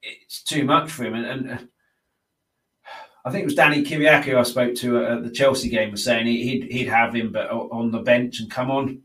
it's 0.02 0.42
too 0.42 0.64
much 0.64 0.90
for 0.90 1.04
him. 1.04 1.14
And, 1.14 1.50
and 1.50 1.68
I 3.24 3.30
think 3.30 3.42
it 3.42 3.46
was 3.46 3.54
Danny 3.54 3.82
Kyriacou 3.82 4.36
I 4.36 4.42
spoke 4.42 4.74
to 4.76 5.04
at 5.04 5.22
the 5.22 5.30
Chelsea 5.30 5.68
game 5.68 5.90
was 5.90 6.04
saying 6.04 6.26
he'd 6.26 6.64
he'd 6.70 6.88
have 6.88 7.14
him, 7.14 7.32
but 7.32 7.50
on 7.50 7.90
the 7.90 7.98
bench 7.98 8.40
and 8.40 8.50
come 8.50 8.70
on, 8.70 9.02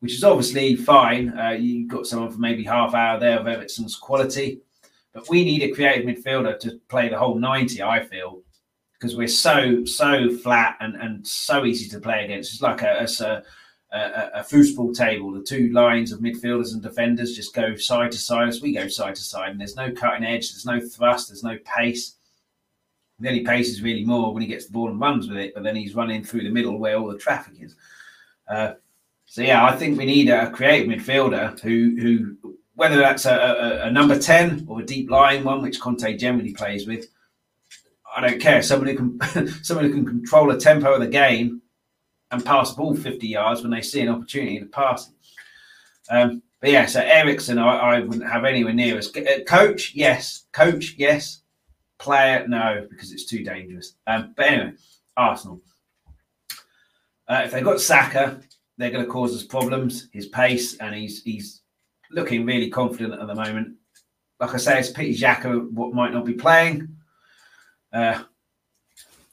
which 0.00 0.14
is 0.14 0.24
obviously 0.24 0.76
fine. 0.76 1.36
Uh, 1.38 1.50
you've 1.50 1.88
got 1.88 2.06
someone 2.06 2.30
for 2.30 2.38
maybe 2.38 2.64
half 2.64 2.94
hour 2.94 3.18
there 3.18 3.38
of 3.38 3.46
Everton's 3.46 3.96
quality, 3.96 4.60
but 5.12 5.28
we 5.28 5.44
need 5.44 5.62
a 5.62 5.74
creative 5.74 6.06
midfielder 6.06 6.58
to 6.60 6.80
play 6.88 7.08
the 7.08 7.18
whole 7.18 7.38
ninety. 7.38 7.82
I 7.82 8.04
feel 8.04 8.42
because 8.92 9.16
we're 9.16 9.28
so 9.28 9.84
so 9.84 10.30
flat 10.36 10.76
and 10.80 10.96
and 10.96 11.26
so 11.26 11.64
easy 11.64 11.88
to 11.90 12.00
play 12.00 12.24
against. 12.24 12.52
It's 12.52 12.62
like 12.62 12.82
a, 12.82 13.08
a, 13.20 13.96
a, 13.96 14.30
a 14.40 14.44
football 14.44 14.92
table. 14.92 15.32
The 15.32 15.42
two 15.42 15.70
lines 15.70 16.12
of 16.12 16.20
midfielders 16.20 16.74
and 16.74 16.82
defenders 16.82 17.36
just 17.36 17.54
go 17.54 17.76
side 17.76 18.12
to 18.12 18.18
side 18.18 18.48
as 18.48 18.60
we 18.60 18.74
go 18.74 18.88
side 18.88 19.14
to 19.14 19.22
side, 19.22 19.52
and 19.52 19.60
there's 19.60 19.76
no 19.76 19.90
cutting 19.92 20.24
edge, 20.24 20.52
there's 20.52 20.66
no 20.66 20.80
thrust, 20.80 21.28
there's 21.28 21.44
no 21.44 21.56
pace 21.64 22.17
the 23.18 23.28
only 23.28 23.44
pace 23.44 23.68
is 23.68 23.82
really 23.82 24.04
more 24.04 24.32
when 24.32 24.42
he 24.42 24.48
gets 24.48 24.66
the 24.66 24.72
ball 24.72 24.88
and 24.88 25.00
runs 25.00 25.28
with 25.28 25.38
it, 25.38 25.54
but 25.54 25.62
then 25.62 25.76
he's 25.76 25.94
running 25.94 26.22
through 26.22 26.42
the 26.42 26.50
middle 26.50 26.78
where 26.78 26.96
all 26.96 27.08
the 27.08 27.18
traffic 27.18 27.54
is. 27.60 27.74
Uh, 28.48 28.74
so 29.26 29.42
yeah, 29.42 29.64
I 29.64 29.76
think 29.76 29.98
we 29.98 30.06
need 30.06 30.30
a 30.30 30.50
creative 30.50 30.88
midfielder 30.88 31.58
who 31.60 31.96
who 32.00 32.56
whether 32.74 32.96
that's 32.96 33.26
a, 33.26 33.34
a, 33.34 33.88
a, 33.88 33.90
number 33.90 34.18
ten 34.18 34.64
or 34.68 34.80
a 34.80 34.86
deep 34.86 35.10
lying 35.10 35.44
one, 35.44 35.62
which 35.62 35.80
Conte 35.80 36.16
generally 36.16 36.54
plays 36.54 36.86
with. 36.86 37.06
I 38.16 38.26
don't 38.26 38.40
care. 38.40 38.62
Somebody 38.62 38.94
can 38.94 39.18
somebody 39.62 39.88
who 39.88 39.94
can 39.94 40.06
control 40.06 40.48
the 40.48 40.58
tempo 40.58 40.94
of 40.94 41.00
the 41.00 41.08
game 41.08 41.60
and 42.30 42.44
pass 42.44 42.70
the 42.70 42.76
ball 42.76 42.94
50 42.94 43.26
yards 43.26 43.62
when 43.62 43.70
they 43.70 43.82
see 43.82 44.00
an 44.00 44.08
opportunity 44.08 44.60
to 44.60 44.66
pass. 44.66 45.10
Um, 46.10 46.42
but 46.60 46.70
yeah, 46.70 46.86
so 46.86 47.00
Eriksen, 47.00 47.58
I, 47.58 47.76
I, 47.76 48.00
wouldn't 48.00 48.28
have 48.28 48.44
anywhere 48.44 48.72
near 48.72 48.98
us. 48.98 49.10
Coach, 49.46 49.94
yes. 49.94 50.46
Coach, 50.52 50.94
yes. 50.98 51.42
Player, 51.98 52.46
no, 52.46 52.86
because 52.88 53.12
it's 53.12 53.26
too 53.26 53.42
dangerous. 53.42 53.94
Um, 54.06 54.32
but 54.36 54.46
anyway, 54.46 54.72
Arsenal. 55.16 55.60
Uh, 57.28 57.42
if 57.44 57.50
they 57.50 57.60
got 57.60 57.80
Saka, 57.80 58.40
they're 58.76 58.90
going 58.90 59.04
to 59.04 59.10
cause 59.10 59.34
us 59.34 59.44
problems. 59.44 60.08
His 60.12 60.26
pace, 60.28 60.76
and 60.76 60.94
he's 60.94 61.22
he's 61.22 61.62
looking 62.10 62.46
really 62.46 62.70
confident 62.70 63.20
at 63.20 63.26
the 63.26 63.34
moment. 63.34 63.76
Like 64.40 64.54
I 64.54 64.58
say, 64.58 64.78
it's 64.78 64.90
pity 64.90 65.14
Xhaka 65.16 65.70
what 65.72 65.92
might 65.92 66.12
not 66.12 66.24
be 66.24 66.34
playing. 66.34 66.96
Uh, 67.92 68.22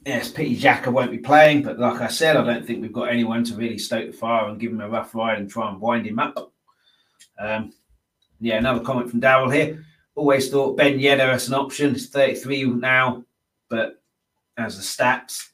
yes, 0.05 0.31
pity 0.31 0.57
Xhaka 0.57 0.91
won't 0.91 1.11
be 1.11 1.19
playing, 1.19 1.61
but 1.61 1.79
like 1.79 2.01
I 2.01 2.07
said, 2.07 2.35
I 2.35 2.43
don't 2.43 2.65
think 2.65 2.81
we've 2.81 2.91
got 2.91 3.09
anyone 3.09 3.43
to 3.45 3.55
really 3.55 3.77
stoke 3.77 4.07
the 4.07 4.17
fire 4.17 4.49
and 4.49 4.59
give 4.59 4.71
him 4.71 4.81
a 4.81 4.89
rough 4.89 5.13
ride 5.13 5.37
and 5.37 5.49
try 5.49 5.69
and 5.69 5.79
wind 5.79 6.07
him 6.07 6.19
up. 6.19 6.51
Um, 7.39 7.71
yeah, 8.41 8.57
another 8.57 8.83
comment 8.83 9.09
from 9.09 9.19
Darrell 9.19 9.49
here 9.49 9.85
always 10.15 10.49
thought 10.49 10.77
Ben 10.77 10.97
Yedder 10.97 11.31
as 11.31 11.47
an 11.47 11.53
option. 11.53 11.93
He's 11.93 12.09
33 12.09 12.65
now, 12.65 13.23
but 13.69 14.01
as 14.57 14.77
the 14.77 14.83
stats, 14.83 15.49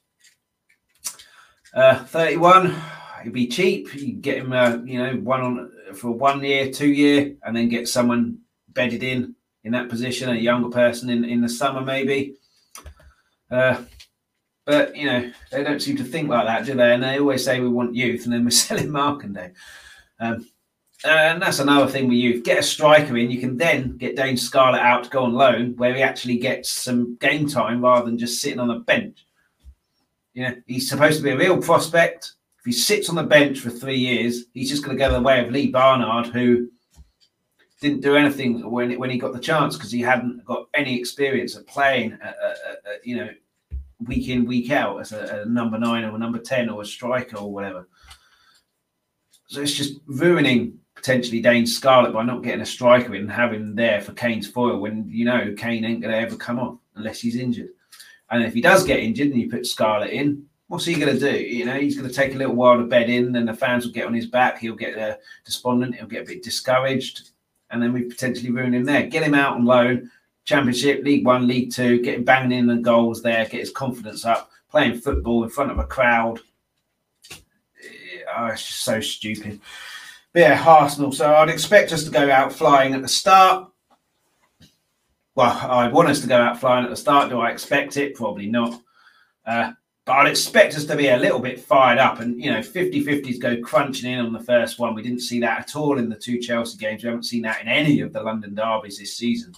uh, 1.73 2.03
31, 2.05 2.75
he'd 3.23 3.33
be 3.33 3.47
cheap. 3.47 3.93
You 3.95 4.13
get 4.13 4.37
him, 4.37 4.53
uh, 4.53 4.77
you 4.83 4.99
know, 4.99 5.15
one 5.15 5.41
on 5.41 5.71
for 5.95 6.11
one 6.11 6.43
year, 6.43 6.71
two 6.71 6.89
year, 6.89 7.35
and 7.43 7.55
then 7.55 7.69
get 7.69 7.87
someone 7.87 8.39
bedded 8.69 9.03
in 9.03 9.35
in 9.63 9.73
that 9.73 9.89
position, 9.89 10.29
a 10.29 10.35
younger 10.35 10.69
person 10.69 11.09
in, 11.09 11.23
in 11.23 11.41
the 11.41 11.49
summer 11.49 11.81
maybe. 11.81 12.35
Uh, 13.49 13.81
but 14.65 14.95
you 14.95 15.05
know 15.05 15.31
they 15.51 15.63
don't 15.63 15.81
seem 15.81 15.97
to 15.97 16.03
think 16.03 16.29
like 16.29 16.45
that, 16.45 16.65
do 16.65 16.75
they? 16.75 16.93
And 16.93 17.03
they 17.03 17.19
always 17.19 17.43
say 17.43 17.59
we 17.59 17.67
want 17.67 17.95
youth, 17.95 18.25
and 18.25 18.33
then 18.33 18.43
we're 18.43 18.51
selling 18.51 18.89
Markanday. 18.89 19.53
Um, 20.19 20.47
and 21.03 21.41
that's 21.41 21.59
another 21.59 21.89
thing 21.89 22.07
with 22.07 22.17
youth. 22.17 22.43
Get 22.43 22.59
a 22.59 22.63
striker 22.63 23.17
in, 23.17 23.31
you 23.31 23.39
can 23.39 23.57
then 23.57 23.97
get 23.97 24.15
Dane 24.15 24.37
Scarlett 24.37 24.81
out 24.81 25.03
to 25.03 25.09
go 25.09 25.23
on 25.23 25.33
loan, 25.33 25.75
where 25.77 25.93
he 25.93 26.01
actually 26.01 26.37
gets 26.37 26.71
some 26.71 27.15
game 27.15 27.47
time 27.47 27.81
rather 27.81 28.05
than 28.05 28.17
just 28.17 28.41
sitting 28.41 28.59
on 28.59 28.67
the 28.67 28.79
bench. 28.79 29.25
You 30.33 30.43
know, 30.43 30.55
he's 30.67 30.89
supposed 30.89 31.17
to 31.17 31.23
be 31.23 31.31
a 31.31 31.37
real 31.37 31.61
prospect. 31.61 32.33
If 32.59 32.65
he 32.65 32.71
sits 32.71 33.09
on 33.09 33.15
the 33.15 33.23
bench 33.23 33.59
for 33.59 33.71
three 33.71 33.97
years, 33.97 34.45
he's 34.53 34.69
just 34.69 34.83
going 34.83 34.95
to 34.95 35.03
go 35.03 35.11
the 35.11 35.21
way 35.21 35.43
of 35.43 35.51
Lee 35.51 35.71
Barnard, 35.71 36.27
who 36.27 36.69
didn't 37.81 38.01
do 38.01 38.15
anything 38.15 38.69
when 38.69 38.97
when 38.99 39.09
he 39.09 39.17
got 39.17 39.33
the 39.33 39.39
chance 39.39 39.75
because 39.75 39.91
he 39.91 40.01
hadn't 40.01 40.45
got 40.45 40.67
any 40.75 40.97
experience 40.97 41.55
of 41.55 41.65
playing, 41.65 42.13
uh, 42.13 42.53
you 43.03 43.17
know, 43.17 43.29
week 44.05 44.29
in 44.29 44.45
week 44.45 44.71
out 44.71 44.99
as 44.99 45.11
a, 45.11 45.41
a 45.41 45.45
number 45.49 45.79
nine 45.79 46.03
or 46.03 46.15
a 46.15 46.19
number 46.19 46.37
ten 46.37 46.69
or 46.69 46.83
a 46.83 46.85
striker 46.85 47.37
or 47.37 47.51
whatever. 47.51 47.87
So 49.47 49.61
it's 49.61 49.73
just 49.73 49.99
ruining 50.05 50.79
potentially 51.01 51.41
Dane 51.41 51.65
Scarlett 51.65 52.13
by 52.13 52.23
not 52.23 52.43
getting 52.43 52.61
a 52.61 52.65
striker 52.65 53.15
in 53.15 53.23
and 53.23 53.31
having 53.31 53.61
him 53.61 53.75
there 53.75 54.01
for 54.01 54.13
Kane's 54.13 54.47
foil 54.47 54.77
when 54.79 55.09
you 55.09 55.25
know 55.25 55.51
Kane 55.57 55.83
ain't 55.83 56.01
going 56.01 56.13
to 56.13 56.19
ever 56.19 56.35
come 56.35 56.59
off 56.59 56.77
unless 56.95 57.19
he's 57.19 57.35
injured. 57.35 57.69
And 58.29 58.43
if 58.43 58.53
he 58.53 58.61
does 58.61 58.83
get 58.83 58.99
injured 58.99 59.29
and 59.29 59.41
you 59.41 59.49
put 59.49 59.65
Scarlett 59.65 60.11
in, 60.11 60.45
what's 60.67 60.85
he 60.85 60.93
going 60.93 61.17
to 61.17 61.19
do? 61.19 61.39
You 61.39 61.65
know, 61.65 61.73
he's 61.73 61.97
going 61.97 62.07
to 62.07 62.13
take 62.13 62.35
a 62.35 62.37
little 62.37 62.53
while 62.53 62.77
to 62.77 62.83
bed 62.83 63.09
in, 63.09 63.35
and 63.35 63.47
the 63.47 63.53
fans 63.53 63.83
will 63.83 63.93
get 63.93 64.05
on 64.05 64.13
his 64.13 64.27
back. 64.27 64.59
He'll 64.59 64.75
get 64.75 64.97
uh, 64.97 65.15
despondent. 65.43 65.95
He'll 65.95 66.05
get 66.05 66.21
a 66.21 66.27
bit 66.27 66.43
discouraged, 66.43 67.31
and 67.71 67.81
then 67.81 67.93
we 67.93 68.03
potentially 68.03 68.51
ruin 68.51 68.75
him 68.75 68.85
there. 68.85 69.07
Get 69.07 69.23
him 69.23 69.33
out 69.33 69.55
on 69.55 69.65
loan, 69.65 70.11
Championship, 70.45 71.03
League 71.03 71.25
One, 71.25 71.47
League 71.47 71.73
Two, 71.73 71.99
get 71.99 72.19
him 72.19 72.23
banging 72.23 72.57
in 72.57 72.67
the 72.67 72.75
goals 72.75 73.23
there, 73.23 73.45
get 73.45 73.59
his 73.59 73.71
confidence 73.71 74.23
up, 74.23 74.51
playing 74.69 75.01
football 75.01 75.43
in 75.43 75.49
front 75.49 75.71
of 75.71 75.79
a 75.79 75.83
crowd. 75.83 76.39
Oh, 78.37 78.45
it's 78.45 78.67
just 78.67 78.83
so 78.83 79.01
stupid. 79.01 79.59
Yeah, 80.33 80.63
Arsenal. 80.65 81.11
So 81.11 81.33
I'd 81.33 81.49
expect 81.49 81.91
us 81.91 82.03
to 82.05 82.11
go 82.11 82.31
out 82.31 82.53
flying 82.53 82.93
at 82.93 83.01
the 83.01 83.07
start. 83.07 83.69
Well, 85.35 85.51
I'd 85.71 85.93
want 85.93 86.09
us 86.09 86.21
to 86.21 86.27
go 86.27 86.37
out 86.37 86.59
flying 86.59 86.83
at 86.83 86.89
the 86.89 86.95
start. 86.95 87.29
Do 87.29 87.39
I 87.39 87.51
expect 87.51 87.97
it? 87.97 88.15
Probably 88.15 88.47
not. 88.47 88.81
Uh, 89.45 89.71
but 90.05 90.13
I'd 90.13 90.27
expect 90.27 90.75
us 90.75 90.85
to 90.85 90.95
be 90.95 91.09
a 91.09 91.17
little 91.17 91.39
bit 91.39 91.59
fired 91.59 91.99
up 91.99 92.19
and, 92.19 92.41
you 92.41 92.51
know, 92.51 92.61
50 92.61 93.05
50s 93.05 93.39
go 93.39 93.61
crunching 93.61 94.11
in 94.11 94.19
on 94.19 94.33
the 94.33 94.39
first 94.39 94.79
one. 94.79 94.95
We 94.95 95.03
didn't 95.03 95.21
see 95.21 95.39
that 95.41 95.59
at 95.59 95.75
all 95.75 95.99
in 95.99 96.09
the 96.09 96.15
two 96.15 96.39
Chelsea 96.39 96.77
games. 96.77 97.03
We 97.03 97.07
haven't 97.07 97.23
seen 97.23 97.43
that 97.43 97.61
in 97.61 97.67
any 97.67 98.01
of 98.01 98.11
the 98.11 98.23
London 98.23 98.55
derbies 98.55 98.97
this 98.97 99.15
season. 99.15 99.53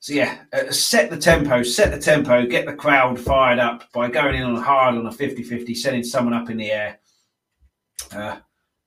So, 0.00 0.12
yeah, 0.12 0.38
uh, 0.52 0.70
set 0.70 1.10
the 1.10 1.16
tempo, 1.16 1.62
set 1.62 1.90
the 1.90 1.98
tempo, 1.98 2.46
get 2.46 2.64
the 2.64 2.74
crowd 2.74 3.18
fired 3.18 3.58
up 3.58 3.90
by 3.92 4.08
going 4.08 4.36
in 4.36 4.44
on 4.44 4.56
hard 4.56 4.94
on 4.94 5.06
a 5.06 5.12
50 5.12 5.42
50, 5.42 5.74
sending 5.74 6.04
someone 6.04 6.34
up 6.34 6.48
in 6.48 6.56
the 6.56 6.70
air. 6.70 6.98
Uh, 8.12 8.36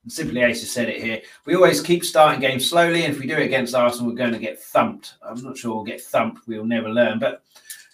Simply 0.07 0.41
Ace 0.41 0.61
has 0.61 0.71
said 0.71 0.89
it 0.89 1.01
here. 1.01 1.21
We 1.45 1.55
always 1.55 1.79
keep 1.79 2.03
starting 2.03 2.41
games 2.41 2.67
slowly, 2.67 3.03
and 3.03 3.13
if 3.13 3.19
we 3.19 3.27
do 3.27 3.37
it 3.37 3.45
against 3.45 3.75
Arsenal, 3.75 4.09
we're 4.09 4.17
going 4.17 4.33
to 4.33 4.39
get 4.39 4.59
thumped. 4.59 5.15
I'm 5.21 5.41
not 5.43 5.57
sure 5.57 5.75
we'll 5.75 5.83
get 5.83 6.01
thumped. 6.01 6.47
We'll 6.47 6.65
never 6.65 6.89
learn. 6.89 7.19
But 7.19 7.43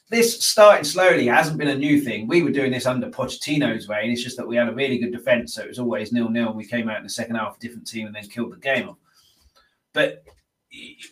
this 0.10 0.42
starting 0.42 0.86
slowly 0.86 1.28
hasn't 1.28 1.58
been 1.58 1.68
a 1.68 1.76
new 1.76 2.00
thing. 2.00 2.28
We 2.28 2.44
were 2.44 2.52
doing 2.52 2.72
this 2.72 2.86
under 2.86 3.10
Pochettino's 3.10 3.90
way, 3.90 4.04
and 4.04 4.12
it's 4.12 4.24
just 4.24 4.38
that 4.38 4.48
we 4.48 4.56
had 4.56 4.70
a 4.70 4.74
really 4.74 4.98
good 4.98 5.12
defence, 5.12 5.54
so 5.54 5.64
it 5.64 5.68
was 5.68 5.80
always 5.80 6.14
nil 6.14 6.30
nil. 6.30 6.54
We 6.54 6.66
came 6.66 6.88
out 6.88 6.98
in 6.98 7.04
the 7.04 7.10
second 7.10 7.36
half, 7.36 7.58
a 7.58 7.60
different 7.60 7.86
team, 7.86 8.08
and 8.08 8.16
then 8.16 8.24
killed 8.24 8.54
the 8.54 8.58
game 8.58 8.88
off. 8.88 8.98
But 9.92 10.24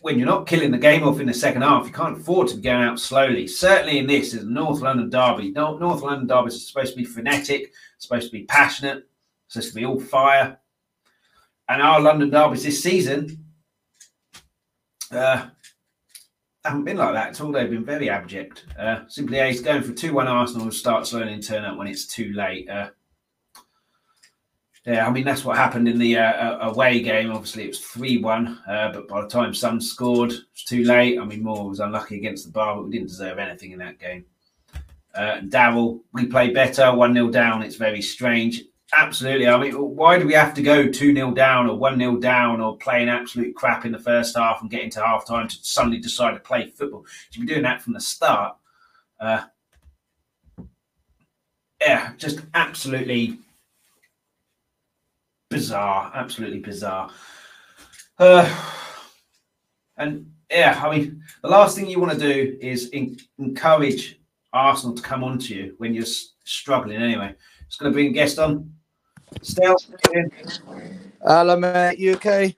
when 0.01 0.17
you're 0.17 0.27
not 0.27 0.47
killing 0.47 0.71
the 0.71 0.77
game 0.77 1.03
off 1.03 1.19
in 1.19 1.27
the 1.27 1.33
second 1.33 1.63
half, 1.63 1.87
you 1.87 1.91
can't 1.91 2.17
afford 2.17 2.47
to 2.49 2.55
be 2.55 2.61
going 2.61 2.83
out 2.83 2.99
slowly. 3.01 3.47
Certainly 3.47 3.99
in 3.99 4.07
this, 4.07 4.33
is 4.33 4.45
North 4.45 4.79
London 4.79 5.09
derby. 5.09 5.51
North 5.51 6.03
London 6.03 6.27
derby 6.27 6.47
is 6.47 6.67
supposed 6.67 6.93
to 6.93 6.97
be 6.97 7.05
frenetic, 7.05 7.73
supposed 7.97 8.27
to 8.27 8.31
be 8.31 8.43
passionate, 8.45 9.09
supposed 9.49 9.69
to 9.69 9.75
be 9.75 9.85
all 9.85 9.99
fire 9.99 10.57
and 11.69 11.81
our 11.81 11.99
London 11.99 12.29
derbies 12.29 12.63
this 12.63 12.81
season 12.81 13.45
uh, 15.11 15.47
haven't 16.63 16.83
been 16.83 16.97
like 16.97 17.13
that 17.13 17.29
at 17.29 17.41
all. 17.41 17.51
They've 17.51 17.69
been 17.69 17.85
very 17.85 18.09
abject. 18.09 18.65
Uh, 18.77 19.01
simply 19.07 19.39
A's 19.39 19.61
going 19.61 19.83
for 19.83 19.93
2 19.93 20.13
1 20.13 20.27
Arsenal 20.27 20.71
start 20.71 21.07
slowly 21.07 21.33
and 21.33 21.43
turn 21.43 21.65
up 21.65 21.77
when 21.77 21.87
it's 21.87 22.07
too 22.07 22.33
late. 22.33 22.69
Uh, 22.69 22.89
yeah, 24.85 25.07
I 25.07 25.11
mean, 25.11 25.23
that's 25.23 25.43
what 25.43 25.57
happened 25.57 25.87
in 25.87 25.97
the 25.97 26.17
uh, 26.17 26.69
away 26.69 27.01
game. 27.01 27.31
Obviously, 27.31 27.63
it 27.63 27.69
was 27.69 27.79
3 27.79 28.19
1, 28.19 28.47
uh, 28.67 28.91
but 28.93 29.07
by 29.07 29.21
the 29.21 29.27
time 29.27 29.53
Son 29.53 29.81
scored, 29.81 30.31
it 30.31 30.43
was 30.53 30.63
too 30.63 30.83
late. 30.83 31.19
I 31.19 31.25
mean, 31.25 31.43
Moura 31.43 31.69
was 31.69 31.79
unlucky 31.79 32.17
against 32.17 32.45
the 32.45 32.51
bar, 32.51 32.75
but 32.75 32.85
we 32.85 32.91
didn't 32.91 33.07
deserve 33.07 33.39
anything 33.39 33.71
in 33.71 33.79
that 33.79 33.99
game. 33.99 34.25
Uh, 35.13 35.39
Darrell, 35.49 36.03
we 36.13 36.25
play 36.25 36.49
better, 36.49 36.93
1 36.93 37.13
0 37.13 37.29
down. 37.29 37.63
It's 37.63 37.77
very 37.77 38.01
strange. 38.01 38.63
Absolutely. 38.97 39.47
I 39.47 39.57
mean, 39.59 39.73
why 39.73 40.17
do 40.17 40.25
we 40.25 40.33
have 40.33 40.53
to 40.53 40.61
go 40.61 40.87
2 40.87 41.13
0 41.13 41.31
down 41.31 41.69
or 41.69 41.77
1 41.77 41.99
0 41.99 42.17
down 42.17 42.61
or 42.61 42.77
playing 42.77 43.09
absolute 43.09 43.53
crap 43.53 43.85
in 43.85 43.91
the 43.91 43.99
first 43.99 44.37
half 44.37 44.61
and 44.61 44.69
get 44.69 44.83
into 44.83 45.03
half 45.03 45.27
time 45.27 45.49
to 45.49 45.55
suddenly 45.61 45.99
decide 45.99 46.33
to 46.33 46.39
play 46.39 46.69
football? 46.69 47.05
Should 47.29 47.41
be 47.41 47.47
doing 47.47 47.63
that 47.63 47.81
from 47.81 47.93
the 47.93 47.99
start. 47.99 48.55
Uh, 49.19 49.43
yeah, 51.81 52.13
just 52.17 52.39
absolutely 52.53 53.37
bizarre. 55.49 56.11
Absolutely 56.15 56.59
bizarre. 56.59 57.11
Uh, 58.17 58.49
and 59.97 60.31
yeah, 60.49 60.81
I 60.81 60.97
mean, 60.97 61.21
the 61.41 61.49
last 61.49 61.75
thing 61.75 61.87
you 61.87 61.99
want 61.99 62.13
to 62.13 62.33
do 62.33 62.57
is 62.61 62.89
in- 62.89 63.17
encourage 63.39 64.19
Arsenal 64.53 64.95
to 64.95 65.01
come 65.01 65.23
onto 65.23 65.53
you 65.53 65.75
when 65.79 65.93
you're 65.93 66.05
struggling 66.45 67.01
anyway. 67.01 67.35
It's 67.67 67.75
going 67.75 67.91
to 67.91 67.93
bring 67.93 68.07
a 68.07 68.13
guest 68.13 68.39
on. 68.39 68.74
Still. 69.41 69.75
Hello, 71.21 71.55
mate. 71.57 71.99
You 71.99 72.13
okay? 72.15 72.55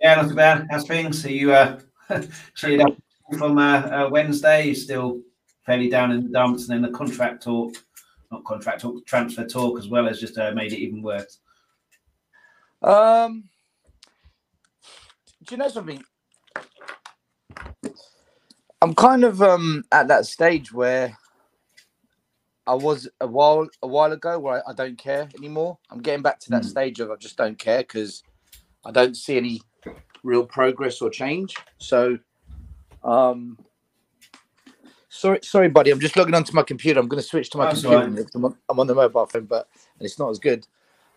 Yeah, 0.00 0.16
not 0.16 0.28
too 0.28 0.34
bad. 0.34 0.66
How's 0.70 0.86
things? 0.86 1.24
Are 1.24 1.30
you 1.30 1.52
uh, 1.52 1.80
cheered 2.54 2.82
up 2.82 2.96
from 3.38 3.58
uh, 3.58 3.80
uh, 3.80 4.08
Wednesday? 4.10 4.66
You're 4.66 4.74
still 4.74 5.20
fairly 5.66 5.88
down 5.88 6.12
in 6.12 6.22
the 6.22 6.28
dumps, 6.30 6.68
and 6.68 6.74
then 6.84 6.90
the 6.90 6.96
contract 6.96 7.42
talk, 7.42 7.74
not 8.30 8.44
contract 8.44 8.80
talk, 8.80 9.04
transfer 9.06 9.46
talk 9.46 9.78
as 9.78 9.88
well 9.88 10.06
has 10.06 10.20
just 10.20 10.38
uh, 10.38 10.52
made 10.52 10.72
it 10.72 10.78
even 10.78 11.02
worse. 11.02 11.38
Um, 12.82 13.44
do 15.44 15.54
you 15.54 15.56
know 15.56 15.68
something? 15.68 16.02
I'm 18.80 18.94
kind 18.94 19.24
of 19.24 19.42
um 19.42 19.82
at 19.90 20.06
that 20.08 20.26
stage 20.26 20.72
where 20.72 21.16
I 22.68 22.74
was 22.74 23.08
a 23.22 23.26
while 23.26 23.66
a 23.82 23.88
while 23.88 24.12
ago 24.12 24.38
where 24.38 24.56
I, 24.56 24.70
I 24.70 24.74
don't 24.74 24.98
care 24.98 25.26
anymore. 25.38 25.78
I'm 25.90 26.00
getting 26.02 26.22
back 26.22 26.38
to 26.40 26.50
that 26.50 26.62
mm. 26.62 26.66
stage 26.66 27.00
of 27.00 27.10
I 27.10 27.16
just 27.16 27.38
don't 27.38 27.58
care 27.58 27.78
because 27.78 28.22
I 28.84 28.90
don't 28.90 29.16
see 29.16 29.38
any 29.38 29.62
real 30.22 30.44
progress 30.44 31.00
or 31.00 31.08
change. 31.08 31.56
So, 31.78 32.18
um, 33.02 33.58
sorry, 35.08 35.40
sorry, 35.42 35.70
buddy. 35.70 35.90
I'm 35.90 35.98
just 35.98 36.14
logging 36.14 36.34
onto 36.34 36.52
my 36.52 36.62
computer. 36.62 37.00
I'm 37.00 37.08
going 37.08 37.22
to 37.22 37.26
switch 37.26 37.48
to 37.50 37.58
my 37.58 37.64
That's 37.64 37.80
computer. 37.80 38.10
Right. 38.10 38.26
I'm, 38.34 38.44
on, 38.44 38.56
I'm, 38.68 38.80
on, 38.80 38.86
the 38.86 38.94
mobile 38.94 39.24
phone, 39.24 39.46
but 39.46 39.66
and 39.98 40.04
it's 40.04 40.18
not 40.18 40.28
as 40.28 40.38
good. 40.38 40.66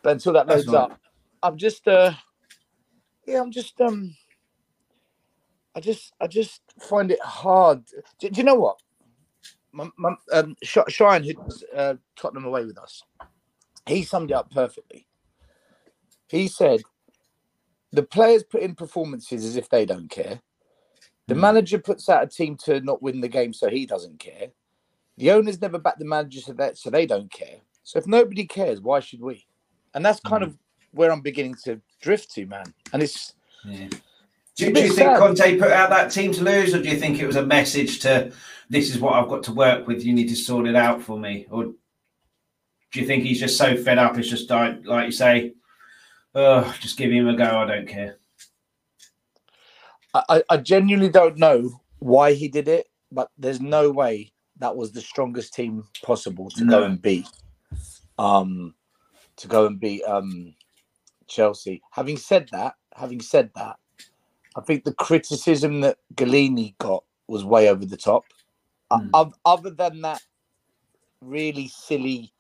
But 0.04 0.14
until 0.14 0.32
that 0.34 0.48
loads 0.48 0.70
up, 0.70 0.98
I'm 1.44 1.58
just, 1.58 1.86
uh, 1.86 2.14
yeah, 3.28 3.42
I'm 3.42 3.52
just, 3.52 3.80
um, 3.82 4.16
I 5.76 5.82
just, 5.82 6.14
I 6.22 6.28
just 6.28 6.62
find 6.80 7.12
it 7.12 7.22
hard. 7.22 7.84
Do, 8.20 8.30
do 8.30 8.38
you 8.38 8.46
know 8.46 8.56
what? 8.56 8.80
My, 9.74 9.90
my, 9.98 10.16
um, 10.34 10.56
Shine, 10.64 11.24
who's 11.24 11.64
uh, 11.76 11.96
Tottenham 12.16 12.46
away 12.46 12.66
with 12.66 12.78
us, 12.78 13.04
he 13.88 14.04
summed 14.04 14.32
it 14.32 14.36
up 14.36 14.52
perfectly. 14.52 15.08
He 16.28 16.48
said, 16.48 16.82
the 17.92 18.04
players 18.04 18.44
put 18.44 18.62
in 18.62 18.76
performances 18.76 19.44
as 19.44 19.58
if 19.58 19.70
they 19.70 19.86
don't 19.86 20.10
care. 20.10 20.42
The 21.28 21.36
mm. 21.36 21.40
manager 21.40 21.78
puts 21.80 22.10
out 22.10 22.24
a 22.24 22.28
team 22.28 22.58
to 22.66 22.80
not 22.82 23.02
win 23.02 23.22
the 23.22 23.28
game, 23.28 23.54
so 23.54 23.70
he 23.70 23.86
doesn't 23.86 24.20
care. 24.20 24.48
The 25.18 25.32
owners 25.32 25.62
never 25.62 25.78
back 25.78 26.00
the 26.00 26.06
manager, 26.06 26.40
so, 26.40 26.54
that, 26.54 26.78
so 26.78 26.90
they 26.90 27.06
don't 27.06 27.32
care. 27.32 27.58
So 27.84 28.00
if 28.00 28.08
nobody 28.08 28.46
cares, 28.46 28.80
why 28.82 29.02
should 29.02 29.22
we? 29.22 29.46
And 29.94 30.06
that's 30.06 30.20
kind 30.22 30.44
mm. 30.44 30.48
of 30.48 30.58
where 30.92 31.12
I'm 31.12 31.22
beginning 31.22 31.56
to 31.66 31.82
drift 32.02 32.32
to, 32.36 32.46
man. 32.46 32.74
And 32.94 33.04
it's. 33.04 33.34
Yeah. 33.66 33.90
Do, 34.68 34.74
do 34.74 34.82
you 34.82 34.94
think 34.94 35.18
Conte 35.18 35.58
put 35.58 35.72
out 35.72 35.90
that 35.90 36.12
team 36.12 36.32
to 36.34 36.44
lose, 36.44 36.74
or 36.74 36.82
do 36.82 36.90
you 36.90 36.98
think 36.98 37.20
it 37.20 37.28
was 37.28 37.36
a 37.36 37.46
message 37.46 38.00
to 38.00 38.32
this 38.72 38.90
is 38.90 39.02
what 39.02 39.16
I've 39.16 39.28
got 39.28 39.44
to 39.44 39.54
work 39.54 39.86
with. 39.86 40.06
You 40.06 40.14
need 40.14 40.30
to 40.30 40.36
sort 40.36 40.66
it 40.66 40.78
out 40.78 41.02
for 41.02 41.20
me. 41.20 41.46
Or 41.52 41.66
do 41.66 41.76
you 42.94 43.06
think 43.06 43.26
he's 43.26 43.40
just 43.40 43.58
so 43.58 43.76
fed 43.76 43.98
up? 43.98 44.18
It's 44.18 44.30
just 44.30 44.50
like, 44.50 44.86
like 44.86 45.08
you 45.08 45.12
say, 45.12 45.54
oh, 46.34 46.74
just 46.80 46.98
give 46.98 47.12
him 47.12 47.28
a 47.28 47.36
go. 47.36 47.44
I 47.44 47.66
don't 47.66 47.88
care. 47.88 48.16
I, 50.14 50.42
I 50.50 50.58
genuinely 50.58 51.10
don't 51.10 51.38
know 51.38 51.82
why 52.00 52.32
he 52.32 52.48
did 52.48 52.70
it, 52.70 52.88
but 53.12 53.30
there's 53.38 53.60
no 53.60 53.92
way 53.92 54.32
that 54.60 54.76
was 54.76 54.94
the 54.94 55.02
strongest 55.02 55.54
team 55.54 55.84
possible 56.02 56.50
to 56.52 56.64
no. 56.64 56.80
go 56.80 56.86
and 56.86 57.02
beat. 57.02 57.28
Um, 58.18 58.74
to 59.36 59.48
go 59.48 59.66
and 59.66 59.80
beat 59.82 60.04
um 60.04 60.54
Chelsea. 61.28 61.82
Having 61.92 62.18
said 62.18 62.50
that, 62.54 62.76
having 62.96 63.22
said 63.22 63.50
that, 63.56 63.78
I 64.56 64.62
think 64.62 64.84
the 64.84 64.94
criticism 64.94 65.82
that 65.82 65.98
Gollini 66.16 66.78
got 66.78 67.04
was 67.28 67.46
way 67.46 67.70
over 67.70 67.86
the 67.86 67.98
top. 67.98 68.26
Mm. 68.92 69.10
Uh, 69.14 69.30
other 69.46 69.70
than 69.70 70.02
that 70.02 70.22
really 71.22 71.68
silly 71.68 72.34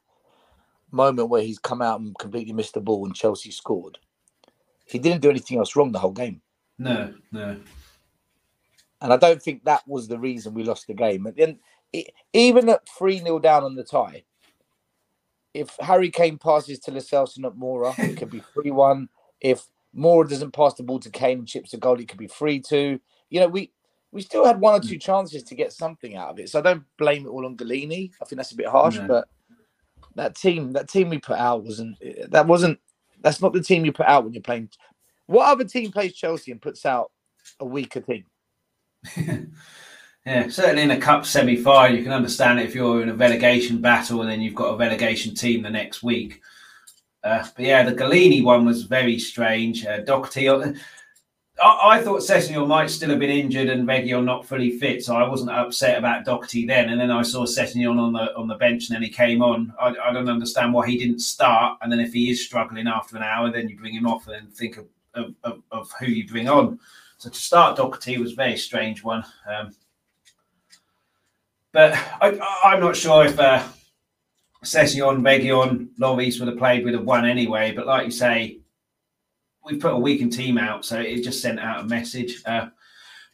moment 0.92 1.30
where 1.30 1.42
he's 1.42 1.60
come 1.60 1.82
out 1.82 2.00
and 2.00 2.18
completely 2.20 2.54
missed 2.54 2.74
the 2.74 2.82
ball 2.82 3.06
and 3.06 3.16
Chelsea 3.16 3.52
scored. 3.52 3.98
He 4.86 5.00
didn't 5.00 5.22
do 5.22 5.30
anything 5.30 5.58
else 5.58 5.76
wrong 5.76 5.92
the 5.92 6.00
whole 6.00 6.12
game. 6.12 6.42
No, 6.78 7.14
no. 7.32 7.58
And 9.00 9.14
I 9.14 9.18
don't 9.18 9.42
think 9.42 9.64
that 9.64 9.88
was 9.88 10.08
the 10.08 10.20
reason 10.20 10.54
we 10.54 10.64
lost 10.64 10.88
the 10.88 10.94
game. 10.94 11.26
And 11.26 11.36
then, 11.36 11.60
even 12.34 12.70
at 12.70 12.88
3 12.90 13.20
0 13.20 13.40
down 13.40 13.64
on 13.64 13.76
the 13.76 13.84
tie, 13.84 14.24
if 15.54 15.76
Harry 15.80 16.10
Kane 16.10 16.38
passes 16.38 16.80
to 16.80 16.92
Lo 16.92 17.00
Celso 17.00 17.38
and 17.38 17.44
not 17.44 17.58
Moura, 17.58 17.98
it 18.00 18.18
could 18.18 18.30
be 18.30 18.44
3 18.54 18.72
1. 18.72 19.10
If 19.40 19.66
Moura 19.96 20.30
doesn't 20.30 20.52
pass 20.52 20.74
the 20.76 20.84
ball 20.84 21.00
to 21.00 21.10
Kane 21.10 21.40
and 21.40 21.48
chips 21.48 21.74
a 21.74 21.78
goal, 21.78 21.98
He 21.98 22.06
could 22.06 22.18
be 22.18 22.28
3 22.28 22.60
2. 22.60 23.00
You 23.30 23.40
know, 23.40 23.48
we 23.48 23.72
we 24.12 24.22
still 24.22 24.46
had 24.46 24.60
one 24.60 24.76
or 24.76 24.84
two 24.84 24.96
mm. 24.96 25.02
chances 25.02 25.44
to 25.44 25.56
get 25.56 25.72
something 25.72 26.16
out 26.16 26.32
of 26.32 26.40
it. 26.40 26.50
So 26.50 26.60
I 26.60 26.62
don't 26.62 26.84
blame 26.98 27.26
it 27.26 27.30
all 27.30 27.46
on 27.46 27.56
Gollini. 27.56 28.12
I 28.22 28.26
think 28.26 28.38
that's 28.38 28.52
a 28.52 28.58
bit 28.58 28.68
harsh, 28.68 28.98
no. 28.98 29.08
but 29.08 29.28
that 30.16 30.36
team, 30.36 30.74
that 30.74 30.90
team 30.90 31.10
we 31.10 31.18
put 31.18 31.38
out 31.38 31.64
wasn't 31.64 31.98
that 32.30 32.48
wasn't 32.48 32.80
that's 33.22 33.42
not 33.42 33.54
the 33.54 33.64
team 33.64 33.86
you 33.86 33.94
put 33.94 34.08
out 34.08 34.24
when 34.24 34.34
you're 34.34 34.42
playing. 34.42 34.70
What 35.28 35.48
other 35.48 35.64
team 35.64 35.92
plays 35.92 36.14
Chelsea 36.14 36.52
and 36.52 36.62
puts 36.62 36.86
out 36.86 37.12
a 37.60 37.66
weaker 37.66 38.02
team? 38.02 38.26
yeah, 40.26 40.50
certainly 40.50 40.84
in 40.84 40.92
a 40.92 41.00
cup 41.00 41.26
semi-final, 41.26 41.96
you 41.96 42.04
can 42.04 42.12
understand 42.12 42.60
it 42.60 42.66
if 42.66 42.76
you're 42.76 43.02
in 43.02 43.10
a 43.10 43.16
relegation 43.16 43.80
battle 43.80 44.22
and 44.22 44.30
then 44.30 44.42
you've 44.42 44.56
got 44.56 44.74
a 44.74 44.78
relegation 44.78 45.34
team 45.34 45.62
the 45.62 45.70
next 45.70 46.04
week. 46.04 46.42
Uh, 47.24 47.46
but 47.56 47.66
yeah, 47.66 47.84
the 47.84 47.94
Gollini 47.94 48.44
one 48.44 48.66
was 48.66 48.84
very 48.84 49.20
strange. 49.20 49.86
Uh, 49.86 50.00
Doherty, 50.00 50.50
I, 50.50 50.74
I 51.62 52.02
thought 52.02 52.22
Sessegnon 52.22 52.68
might 52.68 52.90
still 52.90 53.12
have 53.12 53.20
been 53.20 53.30
injured 53.30 53.70
and 53.70 53.88
Reguilón 53.88 54.24
not 54.24 54.46
fully 54.46 54.72
fit, 54.80 55.04
so 55.04 55.16
I 55.16 55.28
wasn't 55.28 55.52
upset 55.52 56.00
about 56.00 56.26
Doherty 56.26 56.66
then. 56.66 56.90
And 56.90 57.00
then 57.00 57.12
I 57.12 57.22
saw 57.22 57.46
Sessegnon 57.46 58.00
on 58.00 58.14
the 58.14 58.36
on 58.36 58.48
the 58.48 58.56
bench, 58.56 58.88
and 58.88 58.96
then 58.96 59.04
he 59.04 59.10
came 59.10 59.42
on. 59.42 59.74
I, 59.80 59.90
I 60.04 60.14
don't 60.14 60.30
understand 60.30 60.74
why 60.74 60.88
he 60.88 60.98
didn't 60.98 61.20
start. 61.20 61.78
And 61.82 61.92
then 61.92 62.00
if 62.00 62.14
he 62.14 62.32
is 62.32 62.44
struggling 62.44 62.88
after 62.88 63.18
an 63.18 63.24
hour, 63.24 63.52
then 63.52 63.70
you 63.70 63.78
bring 63.78 63.94
him 63.94 64.08
off 64.08 64.26
and 64.28 64.36
then 64.36 64.48
think 64.48 64.78
of, 64.78 64.88
of, 65.14 65.36
of, 65.44 65.62
of 65.72 65.92
who 66.00 66.08
you 66.08 66.28
bring 66.28 66.50
on. 66.50 66.80
So 67.18 67.30
to 67.30 67.38
start 67.38 67.78
Doherty 67.78 68.18
was 68.18 68.32
a 68.32 68.36
very 68.36 68.58
strange 68.58 69.04
one. 69.04 69.24
Um, 69.48 69.76
but 71.72 71.94
I, 72.22 72.74
am 72.74 72.82
not 72.82 72.96
sure 72.96 73.26
if 73.26 73.40
uh, 73.40 73.64
Sessegnon, 74.64 75.22
Reguilón, 75.22 75.90
Lloris 76.00 76.40
would 76.40 76.48
have 76.48 76.58
played 76.58 76.86
with 76.86 76.94
have 76.94 77.04
won 77.04 77.26
anyway. 77.28 77.72
But 77.72 77.88
like 77.88 78.06
you 78.06 78.12
say, 78.12 78.60
we've 79.66 79.80
put 79.80 79.94
a 79.94 79.98
weakened 79.98 80.34
team 80.34 80.58
out, 80.58 80.86
so 80.86 81.00
it 81.00 81.24
just 81.24 81.42
sent 81.42 81.60
out 81.60 81.82
a 81.82 81.88
message. 81.88 82.42
Uh, 82.46 82.68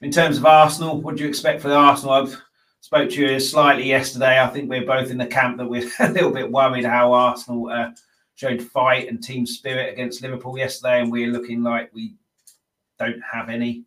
in 0.01 0.11
terms 0.11 0.37
of 0.37 0.45
Arsenal, 0.45 1.01
what 1.01 1.15
do 1.15 1.23
you 1.23 1.29
expect 1.29 1.61
for 1.61 1.67
the 1.67 1.75
Arsenal? 1.75 2.13
I've 2.13 2.41
spoke 2.79 3.09
to 3.09 3.21
you 3.21 3.39
slightly 3.39 3.83
yesterday. 3.83 4.41
I 4.41 4.47
think 4.47 4.69
we're 4.69 4.85
both 4.85 5.11
in 5.11 5.17
the 5.17 5.25
camp 5.25 5.57
that 5.57 5.67
we're 5.67 5.89
a 5.99 6.09
little 6.09 6.31
bit 6.31 6.51
worried 6.51 6.85
how 6.85 7.11
Arsenal 7.11 7.69
uh, 7.69 7.91
showed 8.35 8.61
fight 8.61 9.09
and 9.09 9.21
team 9.21 9.45
spirit 9.45 9.91
against 9.91 10.21
Liverpool 10.21 10.57
yesterday, 10.57 11.01
and 11.01 11.11
we're 11.11 11.31
looking 11.31 11.61
like 11.61 11.93
we 11.93 12.15
don't 12.99 13.21
have 13.21 13.49
any. 13.49 13.83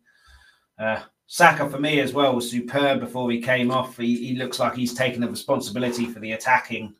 Uh, 0.77 1.01
Saka 1.25 1.69
for 1.69 1.79
me 1.79 2.01
as 2.01 2.13
well 2.13 2.35
was 2.35 2.51
superb 2.51 2.99
before 2.99 3.31
he 3.31 3.41
came 3.41 3.71
off. 3.71 3.97
He, 3.97 4.27
he 4.27 4.35
looks 4.35 4.59
like 4.59 4.75
he's 4.75 4.93
taken 4.93 5.21
the 5.21 5.29
responsibility 5.29 6.05
for 6.05 6.19
the 6.19 6.33
attacking 6.33 6.93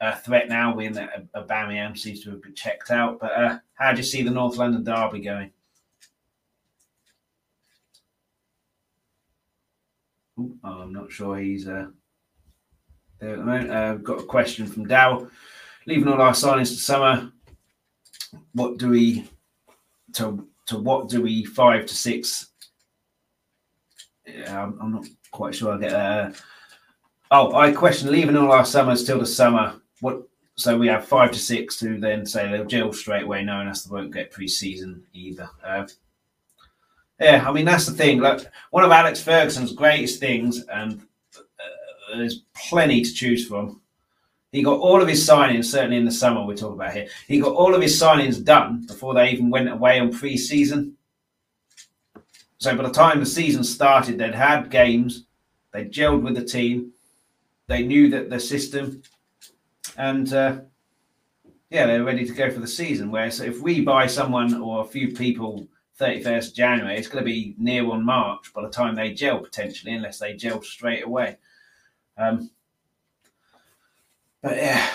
uh, 0.00 0.16
threat 0.16 0.48
now 0.48 0.74
when 0.74 0.98
uh, 0.98 1.08
Aubameyang 1.36 1.96
seems 1.96 2.22
to 2.22 2.30
have 2.30 2.42
been 2.42 2.54
checked 2.54 2.90
out. 2.90 3.20
But 3.20 3.32
uh, 3.32 3.58
how 3.74 3.92
do 3.92 3.98
you 3.98 4.02
see 4.02 4.22
the 4.22 4.30
North 4.30 4.56
London 4.56 4.84
derby 4.84 5.20
going? 5.20 5.50
Ooh, 10.38 10.56
oh, 10.64 10.68
I'm 10.68 10.92
not 10.92 11.12
sure 11.12 11.38
he's 11.38 11.68
uh, 11.68 11.86
there 13.20 13.34
at 13.34 13.38
the 13.38 13.44
moment. 13.44 13.70
Uh, 13.70 13.94
got 13.94 14.20
a 14.20 14.24
question 14.24 14.66
from 14.66 14.88
Dow. 14.88 15.28
Leaving 15.86 16.08
all 16.08 16.20
our 16.20 16.32
signings 16.32 16.70
to 16.70 16.80
summer, 16.80 17.30
what 18.52 18.78
do 18.78 18.88
we 18.88 19.28
to 20.14 20.48
to 20.66 20.78
what 20.78 21.08
do 21.08 21.22
we 21.22 21.44
five 21.44 21.86
to 21.86 21.94
six? 21.94 22.50
Yeah, 24.26 24.64
I'm, 24.64 24.78
I'm 24.80 24.92
not 24.92 25.06
quite 25.30 25.54
sure 25.54 25.74
I 25.74 25.78
get 25.78 25.90
that. 25.90 26.30
Uh, 26.30 26.32
oh, 27.30 27.54
I 27.54 27.70
question 27.70 28.10
leaving 28.10 28.36
all 28.36 28.50
our 28.50 28.64
summers 28.64 29.04
till 29.04 29.18
the 29.18 29.26
summer 29.26 29.74
what 30.04 30.22
so 30.56 30.78
we 30.78 30.86
have 30.86 31.08
five 31.08 31.32
to 31.32 31.38
six 31.38 31.78
to 31.78 31.98
then 31.98 32.26
say 32.26 32.48
they'll 32.48 32.66
gel 32.66 32.92
straight 32.92 33.24
away, 33.24 33.42
knowing 33.42 33.66
us 33.66 33.82
they 33.82 33.92
won't 33.92 34.12
get 34.12 34.30
pre-season 34.30 35.02
either. 35.14 35.48
Uh, 35.64 35.86
yeah, 37.18 37.44
I 37.48 37.52
mean 37.52 37.64
that's 37.64 37.86
the 37.86 37.92
thing. 37.92 38.20
Like 38.20 38.46
one 38.70 38.84
of 38.84 38.90
Alex 38.90 39.22
Ferguson's 39.22 39.72
greatest 39.72 40.20
things, 40.20 40.62
and 40.66 41.00
uh, 41.36 42.16
there's 42.16 42.42
plenty 42.54 43.02
to 43.02 43.12
choose 43.12 43.48
from. 43.48 43.80
He 44.52 44.62
got 44.62 44.78
all 44.78 45.00
of 45.02 45.08
his 45.08 45.26
signings, 45.26 45.64
certainly 45.64 45.96
in 45.96 46.04
the 46.04 46.12
summer 46.12 46.44
we're 46.44 46.54
talking 46.54 46.80
about 46.80 46.92
here. 46.92 47.08
He 47.26 47.40
got 47.40 47.54
all 47.54 47.74
of 47.74 47.82
his 47.82 48.00
signings 48.00 48.44
done 48.44 48.84
before 48.86 49.14
they 49.14 49.30
even 49.30 49.50
went 49.50 49.70
away 49.70 49.98
on 49.98 50.12
pre-season. 50.12 50.96
So 52.58 52.76
by 52.76 52.84
the 52.84 52.90
time 52.90 53.18
the 53.18 53.26
season 53.26 53.64
started, 53.64 54.18
they'd 54.18 54.34
had 54.34 54.70
games, 54.70 55.24
they 55.72 55.86
gelled 55.86 56.22
with 56.22 56.36
the 56.36 56.44
team, 56.44 56.92
they 57.66 57.82
knew 57.82 58.08
that 58.10 58.30
the 58.30 58.38
system 58.38 59.02
and 59.96 60.32
uh, 60.32 60.60
yeah, 61.70 61.86
they're 61.86 62.04
ready 62.04 62.24
to 62.24 62.32
go 62.32 62.50
for 62.50 62.60
the 62.60 62.66
season. 62.66 63.10
Whereas 63.10 63.40
if 63.40 63.60
we 63.60 63.80
buy 63.80 64.06
someone 64.06 64.54
or 64.54 64.82
a 64.82 64.88
few 64.88 65.12
people 65.12 65.66
31st 66.00 66.54
January, 66.54 66.96
it's 66.96 67.08
going 67.08 67.24
to 67.24 67.30
be 67.30 67.54
near 67.58 67.90
on 67.90 68.04
March 68.04 68.52
by 68.54 68.62
the 68.62 68.70
time 68.70 68.94
they 68.94 69.12
gel 69.12 69.40
potentially, 69.40 69.92
unless 69.92 70.18
they 70.18 70.34
gel 70.34 70.62
straight 70.62 71.04
away. 71.04 71.36
Um, 72.16 72.50
but 74.42 74.56
yeah, 74.56 74.86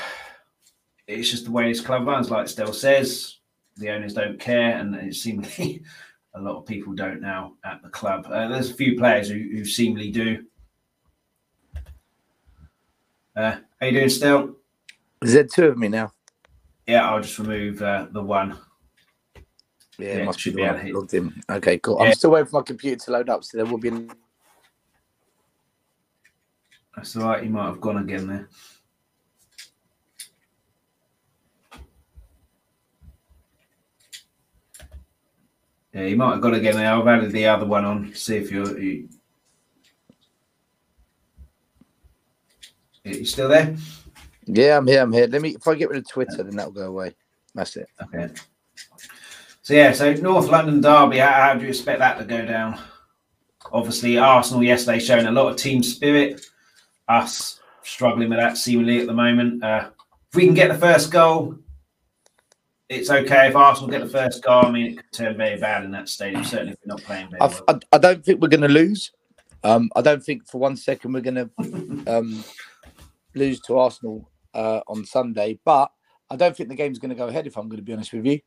it's 1.08 1.30
just 1.30 1.45
the 1.45 1.52
way 1.52 1.68
this 1.68 1.82
club 1.82 2.06
runs. 2.06 2.30
Like 2.30 2.47
Stell 2.47 2.72
says, 2.72 3.38
the 3.78 3.89
owners 3.89 4.14
don't 4.14 4.39
care, 4.39 4.78
and 4.78 4.95
it 4.95 5.16
seemingly 5.16 5.84
a 6.36 6.41
lot 6.41 6.58
of 6.58 6.66
people 6.66 6.93
don't 6.93 7.22
now 7.22 7.56
at 7.66 7.82
the 7.82 7.89
club. 7.89 8.28
Uh, 8.28 8.47
there's 8.47 8.70
a 8.70 8.76
few 8.76 8.97
players 8.97 9.28
who, 9.28 9.36
who 9.38 9.66
seemingly 9.66 10.12
do. 10.12 10.45
Uh, 13.36 13.58
how 13.80 13.88
you 13.88 13.91
doing, 13.93 14.10
Stell? 14.10 14.56
Is 15.22 15.34
there 15.34 15.43
two 15.43 15.65
of 15.65 15.78
me 15.78 15.89
now? 15.89 16.11
Yeah, 16.88 17.09
I'll 17.09 17.22
just 17.22 17.38
remove 17.39 17.82
uh, 17.82 18.07
the 18.11 18.22
one. 18.22 18.57
Yeah, 19.97 20.20
yeah 20.20 20.24
must 20.24 20.43
be 20.43 20.51
the 20.51 20.61
one 20.61 20.93
logged 20.93 21.13
in. 21.13 21.41
Okay, 21.49 21.78
cool. 21.80 21.97
Yeah. 21.99 22.07
I'm 22.07 22.13
still 22.13 22.32
waiting 22.32 22.47
for 22.47 22.57
my 22.57 22.63
computer 22.63 23.05
to 23.05 23.11
load 23.11 23.30
up, 23.30 23.43
so 23.43 23.57
there 23.57 23.65
will 23.65 23.78
be. 23.78 24.07
That's 26.95 27.15
all 27.17 27.24
right. 27.24 27.43
You 27.43 27.49
might 27.49 27.65
have 27.65 27.82
gone 27.82 27.97
again 27.97 28.28
there. 28.28 28.49
Yeah, 35.93 36.03
you 36.03 36.15
might 36.15 36.34
have 36.34 36.41
got 36.41 36.53
again 36.53 36.76
there. 36.76 36.93
I've 36.93 37.07
added 37.07 37.32
the 37.32 37.47
other 37.47 37.65
one 37.65 37.84
on. 37.84 38.13
See 38.13 38.38
if 38.38 38.51
you're. 38.51 38.80
You... 38.80 39.09
You 43.03 43.26
still 43.26 43.49
there? 43.49 43.76
Yeah, 44.52 44.78
I'm 44.78 44.88
here. 44.88 45.02
I'm 45.02 45.14
here. 45.14 45.28
Let 45.28 45.41
me. 45.41 45.50
If 45.50 45.68
I 45.68 45.76
get 45.76 45.89
rid 45.89 46.00
of 46.00 46.10
Twitter, 46.10 46.43
then 46.43 46.56
that'll 46.56 46.72
go 46.72 46.88
away. 46.88 47.14
That's 47.54 47.76
it. 47.78 47.88
Okay. 48.02 48.34
So 49.62 49.76
yeah, 49.76 49.91
so 49.91 50.12
North 50.14 50.47
London 50.47 50.82
derby. 50.82 51.20
How, 51.20 51.32
how 51.32 51.54
do 51.54 51.62
you 51.62 51.70
expect 51.70 52.00
that 52.00 52.18
to 52.18 52.26
go 52.26 52.43
down? 52.45 52.80
Obviously, 53.72 54.18
Arsenal 54.18 54.64
yesterday 54.64 55.00
showing 55.00 55.28
a 55.28 55.32
lot 55.32 55.52
of 55.52 55.58
team 55.58 55.84
spirit. 55.84 56.45
Us 57.08 57.60
struggling 57.84 58.30
with 58.30 58.39
that 58.39 58.58
seemingly 58.58 59.00
at 59.00 59.08
the 59.08 59.14
moment. 59.14 59.64
Uh, 59.64 59.89
if 60.30 60.36
we 60.36 60.45
can 60.45 60.56
get 60.56 60.70
the 60.70 60.78
first 60.78 61.12
goal, 61.12 61.56
it's 62.88 63.12
okay. 63.12 63.50
If 63.50 63.56
Arsenal 63.56 63.89
get 63.89 64.02
the 64.02 64.10
first 64.10 64.43
goal, 64.43 64.66
I 64.66 64.72
mean, 64.72 64.86
it 64.88 64.95
could 64.97 65.12
turn 65.12 65.38
very 65.38 65.60
bad 65.60 65.84
in 65.84 65.91
that 65.91 66.10
stadium. 66.10 66.43
Certainly, 66.43 66.74
if 66.74 66.80
we're 66.84 66.93
not 66.93 67.02
playing 67.04 67.30
very 67.30 67.39
well. 67.39 67.64
I, 67.68 67.80
I 67.91 67.97
don't 68.00 68.26
think 68.26 68.41
we're 68.41 68.47
going 68.47 68.62
to 68.62 68.68
lose. 68.68 69.12
Um, 69.64 69.91
I 69.95 70.02
don't 70.02 70.24
think 70.24 70.47
for 70.47 70.58
one 70.58 70.76
second 70.76 71.14
we're 71.14 71.22
going 71.22 71.36
to 71.36 71.50
um, 72.18 72.43
lose 73.36 73.60
to 73.62 73.78
Arsenal 73.78 74.29
uh, 74.54 74.82
on 74.88 75.06
Sunday. 75.06 75.60
But 75.64 75.91
I 76.30 76.36
don't 76.36 76.56
think 76.56 76.70
the 76.70 76.76
game's 76.76 77.00
going 77.00 77.10
to 77.10 77.16
go 77.16 77.28
ahead. 77.28 77.47
If 77.47 77.58
I'm 77.58 77.68
going 77.68 77.78
to 77.78 77.84
be 77.84 77.93
honest 77.93 78.14
with 78.14 78.26
you. 78.26 78.39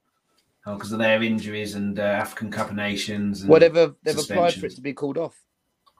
Oh, 0.65 0.75
because 0.75 0.93
of 0.93 1.01
their 1.01 1.23
injuries 1.23 1.75
and 1.75 1.99
uh, 1.99 2.03
African 2.03 2.51
Cup 2.51 2.71
of 2.71 2.77
Nations. 2.77 3.45
Whatever 3.45 3.97
they've 4.05 4.19
applied 4.19 4.55
for 4.55 4.67
it 4.67 4.77
to 4.77 4.81
be 4.81 4.93
called 4.93 5.19
off. 5.19 5.37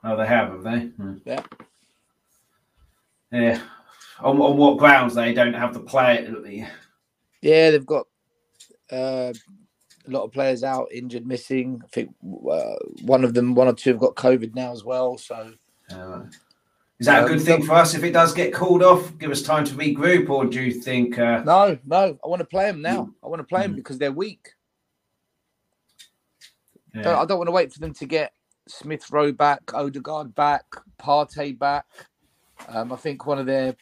Oh, 0.05 0.15
they 0.15 0.25
have, 0.25 0.51
have 0.51 0.63
they? 0.63 0.79
Hmm. 0.79 1.15
Yeah. 1.25 1.43
Yeah. 3.31 3.61
On, 4.19 4.39
on 4.39 4.57
what 4.57 4.77
grounds 4.77 5.15
they 5.15 5.33
don't 5.33 5.53
have 5.53 5.73
the 5.73 5.79
player? 5.81 6.69
Yeah, 7.41 7.71
they've 7.71 7.85
got 7.85 8.05
uh, 8.91 9.33
a 10.07 10.09
lot 10.09 10.23
of 10.23 10.31
players 10.31 10.63
out, 10.63 10.87
injured, 10.93 11.27
missing. 11.27 11.81
I 11.83 11.87
think 11.87 12.13
uh, 12.23 12.75
one 13.01 13.23
of 13.25 13.33
them, 13.33 13.55
one 13.55 13.67
or 13.67 13.73
two, 13.73 13.89
have 13.91 13.99
got 13.99 14.15
COVID 14.15 14.55
now 14.55 14.71
as 14.71 14.85
well. 14.85 15.17
So. 15.17 15.53
Is 17.03 17.07
that 17.07 17.23
um, 17.23 17.25
a 17.25 17.27
good 17.33 17.41
thing 17.41 17.65
for 17.65 17.73
us 17.73 17.93
if 17.93 18.03
it 18.05 18.13
does 18.13 18.31
get 18.33 18.53
called 18.53 18.81
off? 18.81 19.17
Give 19.17 19.29
us 19.29 19.41
time 19.41 19.65
to 19.65 19.73
regroup, 19.73 20.29
or 20.29 20.45
do 20.45 20.61
you 20.61 20.71
think? 20.71 21.19
Uh... 21.19 21.43
No, 21.43 21.77
no. 21.85 22.17
I 22.23 22.27
want 22.29 22.39
to 22.39 22.45
play 22.45 22.67
them 22.67 22.81
now. 22.81 23.13
I 23.21 23.27
want 23.27 23.41
to 23.41 23.43
play 23.43 23.63
them 23.63 23.73
mm. 23.73 23.75
because 23.75 23.97
they're 23.97 24.13
weak. 24.13 24.53
Yeah. 26.95 27.19
I 27.19 27.25
don't 27.25 27.39
want 27.39 27.49
to 27.49 27.51
wait 27.51 27.73
for 27.73 27.79
them 27.79 27.93
to 27.95 28.05
get 28.05 28.31
Smith 28.69 29.11
Rowe 29.11 29.33
back, 29.33 29.73
Odegaard 29.73 30.33
back, 30.33 30.63
Partey 30.97 31.59
back. 31.59 31.87
Um, 32.69 32.93
I 32.93 32.95
think 32.95 33.25
one 33.25 33.37
of 33.37 33.47
their 33.47 33.75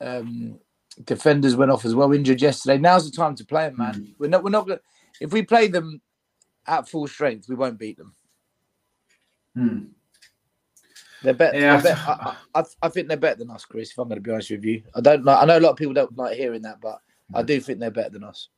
Um, 0.00 0.58
defenders 1.04 1.56
went 1.56 1.70
off 1.70 1.84
as 1.84 1.94
well, 1.94 2.14
injured 2.14 2.40
yesterday. 2.40 2.78
Now's 2.78 3.10
the 3.10 3.14
time 3.14 3.34
to 3.34 3.44
play 3.44 3.68
them, 3.68 3.76
man. 3.76 3.94
Mm. 3.96 4.14
We're 4.18 4.30
not. 4.30 4.42
We're 4.42 4.48
not 4.48 4.66
going. 4.66 4.80
If 5.20 5.30
we 5.30 5.42
play 5.42 5.68
them 5.68 6.00
at 6.66 6.88
full 6.88 7.06
strength, 7.06 7.50
we 7.50 7.54
won't 7.54 7.78
beat 7.78 7.98
them. 7.98 8.14
Hmm. 9.54 9.78
They're 11.26 11.34
better. 11.34 11.58
Yeah. 11.58 11.76
I, 11.76 11.80
bet, 11.80 11.98
I, 11.98 12.36
I, 12.54 12.64
I 12.82 12.88
think 12.88 13.08
they're 13.08 13.16
better 13.16 13.40
than 13.40 13.50
us, 13.50 13.64
Chris. 13.64 13.90
If 13.90 13.98
I'm 13.98 14.06
going 14.06 14.18
to 14.18 14.22
be 14.22 14.30
honest 14.30 14.52
with 14.52 14.64
you, 14.64 14.84
I 14.94 15.00
don't. 15.00 15.24
Like, 15.24 15.42
I 15.42 15.44
know 15.44 15.58
a 15.58 15.60
lot 15.60 15.70
of 15.70 15.76
people 15.76 15.92
don't 15.92 16.16
like 16.16 16.36
hearing 16.36 16.62
that, 16.62 16.80
but 16.80 17.00
I 17.34 17.42
do 17.42 17.58
think 17.60 17.80
they're 17.80 17.90
better 17.90 18.10
than 18.10 18.22
us. 18.22 18.48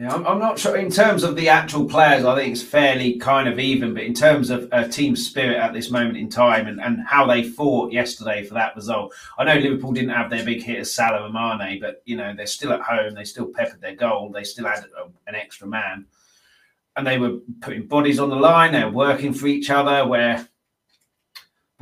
Yeah, 0.00 0.12
I'm, 0.12 0.26
I'm 0.26 0.38
not 0.40 0.58
sure. 0.58 0.76
In 0.76 0.90
terms 0.90 1.22
of 1.22 1.36
the 1.36 1.48
actual 1.48 1.84
players, 1.84 2.24
I 2.24 2.34
think 2.34 2.50
it's 2.50 2.62
fairly 2.62 3.18
kind 3.18 3.48
of 3.48 3.60
even. 3.60 3.94
But 3.94 4.02
in 4.02 4.14
terms 4.14 4.50
of 4.50 4.68
uh, 4.72 4.88
team 4.88 5.14
spirit 5.14 5.58
at 5.58 5.72
this 5.72 5.92
moment 5.92 6.16
in 6.16 6.28
time 6.28 6.66
and, 6.66 6.80
and 6.80 7.06
how 7.06 7.24
they 7.24 7.44
fought 7.44 7.92
yesterday 7.92 8.42
for 8.42 8.54
that 8.54 8.74
result, 8.74 9.14
I 9.38 9.44
know 9.44 9.54
Liverpool 9.54 9.92
didn't 9.92 10.10
have 10.10 10.28
their 10.28 10.44
big 10.44 10.60
hitters 10.60 10.92
Salah 10.92 11.24
and 11.26 11.32
Mane, 11.32 11.78
but 11.80 12.02
you 12.04 12.16
know 12.16 12.34
they're 12.36 12.46
still 12.46 12.72
at 12.72 12.80
home. 12.80 13.14
They 13.14 13.22
still 13.22 13.46
peppered 13.46 13.80
their 13.80 13.94
goal. 13.94 14.30
They 14.30 14.42
still 14.42 14.66
had 14.66 14.80
a, 14.98 15.04
an 15.28 15.36
extra 15.36 15.68
man, 15.68 16.06
and 16.96 17.06
they 17.06 17.18
were 17.18 17.38
putting 17.60 17.86
bodies 17.86 18.18
on 18.18 18.30
the 18.30 18.34
line. 18.34 18.72
They're 18.72 18.90
working 18.90 19.32
for 19.32 19.46
each 19.46 19.70
other. 19.70 20.04
Where 20.08 20.48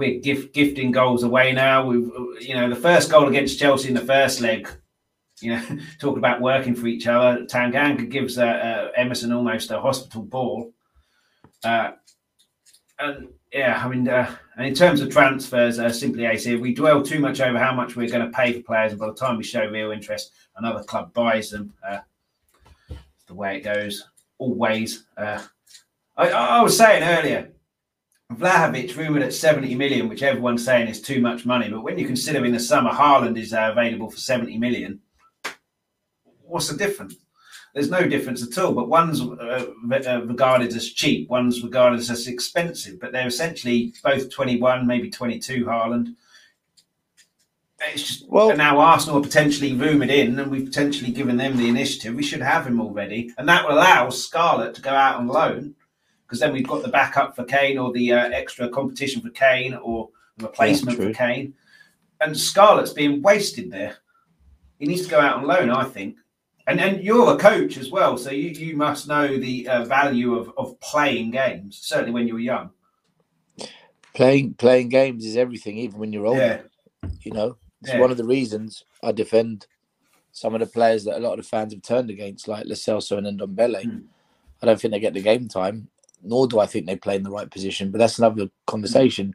we're 0.01 0.19
gift, 0.19 0.55
gifting 0.55 0.91
goals 0.91 1.23
away 1.23 1.53
now. 1.53 1.85
We've 1.87 2.11
you 2.41 2.55
know 2.55 2.69
the 2.69 2.77
first 2.77 3.11
goal 3.11 3.29
against 3.29 3.59
Chelsea 3.59 3.89
in 3.89 3.95
the 3.95 4.01
first 4.01 4.41
leg 4.41 4.69
you 5.41 5.55
know, 5.55 5.63
talk 5.99 6.17
about 6.17 6.41
working 6.41 6.75
for 6.75 6.87
each 6.87 7.07
other. 7.07 7.45
Tanganga 7.45 8.09
gives 8.09 8.39
uh, 8.39 8.45
uh, 8.45 8.91
Emerson 8.97 9.33
almost 9.33 9.71
a 9.71 9.81
hospital 9.81 10.23
ball. 10.23 10.73
Uh, 11.65 11.93
and 12.99 13.29
yeah, 13.53 13.83
I 13.85 13.89
mean, 13.89 14.09
uh, 14.09 14.35
and 14.57 14.67
in 14.67 14.75
terms 14.75 15.01
of 15.01 15.11
transfers, 15.11 15.79
uh, 15.79 15.91
simply 15.91 16.25
Ace 16.25 16.45
here, 16.45 16.59
we 16.59 16.75
dwell 16.75 17.03
too 17.03 17.19
much 17.19 17.41
over 17.41 17.59
how 17.59 17.75
much 17.75 17.97
we're 17.97 18.09
going 18.09 18.25
to 18.25 18.37
pay 18.37 18.53
for 18.53 18.63
players, 18.63 18.93
and 18.93 19.01
by 19.01 19.07
the 19.07 19.15
time 19.15 19.37
we 19.37 19.45
show 19.45 19.65
real 19.67 19.91
interest, 19.91 20.33
another 20.57 20.83
club 20.85 21.13
buys 21.13 21.51
them. 21.51 21.73
Uh, 21.87 21.99
the 23.27 23.35
way 23.35 23.57
it 23.57 23.61
goes, 23.61 24.09
always. 24.39 25.05
I, 25.17 25.39
I 26.17 26.61
was 26.63 26.77
saying 26.77 27.03
earlier, 27.03 27.51
Vlahovic 28.33 28.97
rumoured 28.97 29.23
at 29.23 29.35
70 29.35 29.75
million, 29.75 30.09
which 30.09 30.23
everyone's 30.23 30.65
saying 30.65 30.89
is 30.89 31.01
too 31.01 31.21
much 31.21 31.45
money. 31.45 31.69
But 31.69 31.83
when 31.83 31.99
you 31.99 32.07
consider 32.07 32.45
in 32.45 32.53
the 32.53 32.61
summer 32.61 32.91
Haaland 32.91 33.37
is 33.37 33.53
uh, 33.53 33.71
available 33.73 34.11
for 34.11 34.19
70 34.19 34.57
million, 34.59 35.01
what's 36.43 36.69
the 36.69 36.77
difference? 36.77 37.17
There's 37.75 37.91
no 37.91 38.07
difference 38.07 38.43
at 38.45 38.57
all. 38.63 38.73
But 38.73 38.89
one's 38.89 39.21
uh, 39.21 39.67
uh, 39.93 40.21
regarded 40.25 40.73
as 40.73 40.91
cheap, 40.91 41.29
one's 41.29 41.63
regarded 41.63 41.99
as 41.99 42.29
expensive. 42.29 43.01
But 43.01 43.13
they're 43.13 43.27
essentially 43.27 43.95
both 44.03 44.31
21, 44.31 44.87
maybe 44.87 45.11
22. 45.11 45.65
Haaland. 45.65 46.15
It's 47.93 48.07
just 48.07 48.29
Well- 48.29 48.51
and 48.51 48.59
now 48.59 48.79
Arsenal 48.79 49.19
are 49.19 49.23
potentially 49.23 49.75
rumoured 49.75 50.11
in, 50.11 50.39
and 50.39 50.51
we've 50.51 50.67
potentially 50.67 51.11
given 51.11 51.37
them 51.37 51.57
the 51.57 51.69
initiative. 51.69 52.15
We 52.15 52.23
should 52.23 52.43
have 52.43 52.67
him 52.67 52.81
already, 52.81 53.33
and 53.39 53.49
that 53.49 53.67
will 53.67 53.75
allow 53.75 54.11
Scarlett 54.11 54.75
to 54.77 54.83
go 54.83 54.91
out 54.91 55.17
on 55.17 55.27
loan 55.27 55.75
because 56.31 56.39
then 56.39 56.53
we've 56.53 56.69
got 56.69 56.81
the 56.81 56.89
backup 56.89 57.35
for 57.35 57.43
Kane 57.43 57.77
or 57.77 57.93
the 57.93 58.13
uh, 58.13 58.29
extra 58.29 58.69
competition 58.69 59.21
for 59.21 59.31
Kane 59.31 59.75
or 59.75 60.11
the 60.37 60.47
replacement 60.47 60.97
Yeah, 60.97 61.07
for. 61.09 61.13
Kane. 61.13 61.55
And 62.21 62.39
Scarlett's 62.39 62.93
being 62.93 63.21
wasted 63.21 63.69
there. 63.69 63.97
He 64.79 64.87
needs 64.87 65.03
to 65.03 65.11
go 65.11 65.19
out 65.19 65.39
on 65.39 65.45
loan, 65.49 65.71
I 65.71 65.83
think. 65.83 66.19
And 66.69 66.81
and 66.81 67.03
you're 67.03 67.35
a 67.35 67.37
coach 67.37 67.77
as 67.79 67.91
well, 67.91 68.17
so 68.17 68.31
you, 68.31 68.51
you 68.51 68.77
must 68.77 69.09
know 69.09 69.27
the 69.39 69.67
uh, 69.67 69.85
value 69.87 70.37
of, 70.37 70.53
of 70.57 70.79
playing 70.79 71.33
games. 71.33 71.79
Certainly 71.83 72.13
when 72.13 72.29
you 72.29 72.35
were 72.35 72.41
young. 72.41 72.71
Playing 74.15 74.55
playing 74.55 74.89
games 74.91 75.25
is 75.25 75.37
everything, 75.37 75.79
even 75.79 75.99
when 75.99 76.13
you're 76.13 76.27
older. 76.27 76.65
Yeah, 77.03 77.09
You 77.23 77.33
know, 77.33 77.57
it's 77.83 77.91
Yeah. 77.93 77.99
one 77.99 78.13
of 78.13 78.19
the 78.19 78.25
reasons 78.25 78.85
I 79.03 79.11
defend 79.11 79.67
some 80.31 80.55
of 80.55 80.61
the 80.61 80.67
players 80.67 81.03
that 81.05 81.19
a 81.19 81.21
lot 81.21 81.33
of 81.33 81.39
the 81.39 81.49
fans 81.49 81.73
have 81.73 81.83
turned 81.83 82.09
against, 82.11 82.47
like 82.47 82.67
Lo 82.67 82.75
Celso 82.75 83.19
and 83.19 83.27
Ndombele. 83.41 83.83
Hmm. 83.83 83.99
I 84.63 84.67
don't 84.67 84.81
think 84.81 84.93
they 84.93 85.01
get 85.01 85.15
the 85.15 85.23
game 85.23 85.49
time, 85.49 85.89
nor 86.23 86.47
do 86.47 86.59
I 86.61 86.67
think 86.67 86.87
they 86.87 86.97
play 86.97 87.17
in 87.17 87.23
the 87.23 87.31
right 87.31 87.51
position. 87.51 87.91
But 87.91 87.99
that's 87.99 88.19
another 88.19 88.49
conversation. 88.67 89.35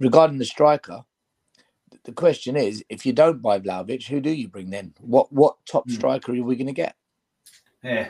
Regarding 0.00 0.38
the 0.38 0.44
striker, 0.44 1.02
the 2.04 2.12
question 2.12 2.56
is: 2.56 2.84
if 2.88 3.04
you 3.06 3.12
don't 3.12 3.42
buy 3.42 3.58
Vlahovic, 3.60 4.06
who 4.06 4.20
do 4.20 4.30
you 4.30 4.48
bring 4.48 4.70
then? 4.70 4.94
What 5.00 5.32
what 5.32 5.56
top 5.70 5.88
Hmm. 5.88 5.94
striker 5.94 6.32
are 6.32 6.42
we 6.42 6.56
going 6.56 6.66
to 6.66 6.72
get? 6.72 6.94
yeah. 7.82 8.08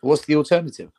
What's 0.00 0.24
the 0.24 0.36
alternative? 0.36 0.90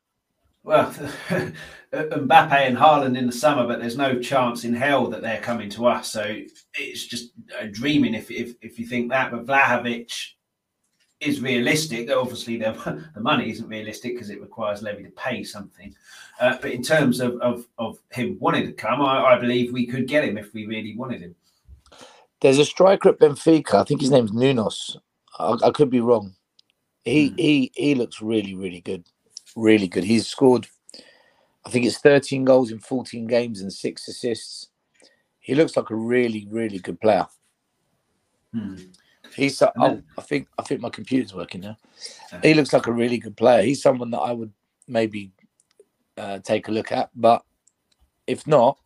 Well, 0.64 0.92
Mbappe 1.94 2.52
and 2.52 2.78
Haaland 2.78 3.18
in 3.18 3.26
the 3.26 3.32
summer, 3.32 3.66
but 3.66 3.80
there's 3.80 3.96
no 3.96 4.20
chance 4.20 4.66
in 4.66 4.74
hell 4.74 5.08
that 5.08 5.22
they're 5.22 5.40
coming 5.40 5.70
to 5.72 5.88
us. 5.88 6.12
So 6.12 6.24
it's 6.74 7.06
just 7.06 7.32
dreaming 7.72 8.14
if, 8.14 8.30
if 8.30 8.56
if 8.62 8.78
you 8.78 8.86
think 8.86 9.10
that. 9.12 9.32
But 9.32 9.46
Vlahovic 9.46 10.12
is 11.20 11.42
realistic. 11.42 12.08
That 12.08 12.18
obviously, 12.18 12.58
the, 12.58 12.72
the 13.16 13.22
money 13.22 13.50
isn't 13.50 13.68
realistic 13.68 14.14
because 14.14 14.30
it 14.30 14.42
requires 14.42 14.82
Levy 14.82 15.04
to 15.04 15.10
pay 15.12 15.44
something. 15.44 15.94
Uh, 16.40 16.58
but 16.62 16.72
in 16.72 16.84
terms 16.84 17.20
of, 17.20 17.40
of, 17.42 17.68
of 17.78 18.00
him 18.12 18.38
wanting 18.40 18.66
to 18.68 18.74
come, 18.74 19.02
I, 19.02 19.36
I 19.36 19.40
believe 19.40 19.74
we 19.74 19.88
could 19.88 20.08
get 20.08 20.24
him 20.24 20.38
if 20.38 20.54
we 20.54 20.66
really 20.66 20.96
wanted 20.96 21.22
him. 21.22 21.36
There's 22.42 22.60
a 22.60 22.66
striker 22.66 23.10
at 23.10 23.20
Benfica. 23.20 23.76
I 23.76 23.84
think 23.84 24.02
his 24.02 24.12
name's 24.12 24.32
Nunos. 24.32 24.96
I, 25.40 25.58
I 25.64 25.72
could 25.72 25.90
be 25.90 26.02
wrong. 26.02 26.36
He 27.04 27.30
Hmm. 27.30 27.36
he 27.38 27.72
he 27.76 27.96
looks 27.96 28.22
really 28.22 28.54
really 28.54 28.82
good, 28.82 29.06
really 29.56 29.88
good. 29.88 30.04
He's 30.04 30.28
scored, 30.28 30.68
I 31.66 31.70
think 31.70 31.86
it's 31.86 32.00
13 32.00 32.44
goals 32.44 32.70
in 32.72 32.80
14 32.80 33.28
games 33.28 33.62
and 33.62 33.72
six 33.72 34.08
assists. 34.08 34.68
He 35.40 35.56
looks 35.56 35.78
like 35.78 35.90
a 35.90 35.96
really 35.96 36.48
really 36.50 36.80
good 36.80 37.00
player. 37.00 37.26
Hmm. 38.54 38.76
He's 39.38 39.58
so- 39.58 39.72
oh, 39.78 40.02
I 40.18 40.22
think 40.22 40.48
I 40.58 40.64
think 40.64 40.82
my 40.82 40.90
computer's 40.90 41.34
working 41.34 41.62
now. 41.62 41.78
He 42.42 42.54
looks 42.54 42.74
like 42.74 42.88
a 42.88 42.92
really 42.92 43.18
good 43.20 43.38
player. 43.38 43.62
He's 43.62 43.82
someone 43.82 44.10
that 44.12 44.20
I 44.20 44.34
would 44.34 44.52
maybe 44.88 45.32
uh, 46.18 46.40
take 46.40 46.68
a 46.68 46.72
look 46.72 46.92
at, 46.92 47.10
but 47.16 47.44
if 48.26 48.46
not, 48.48 48.78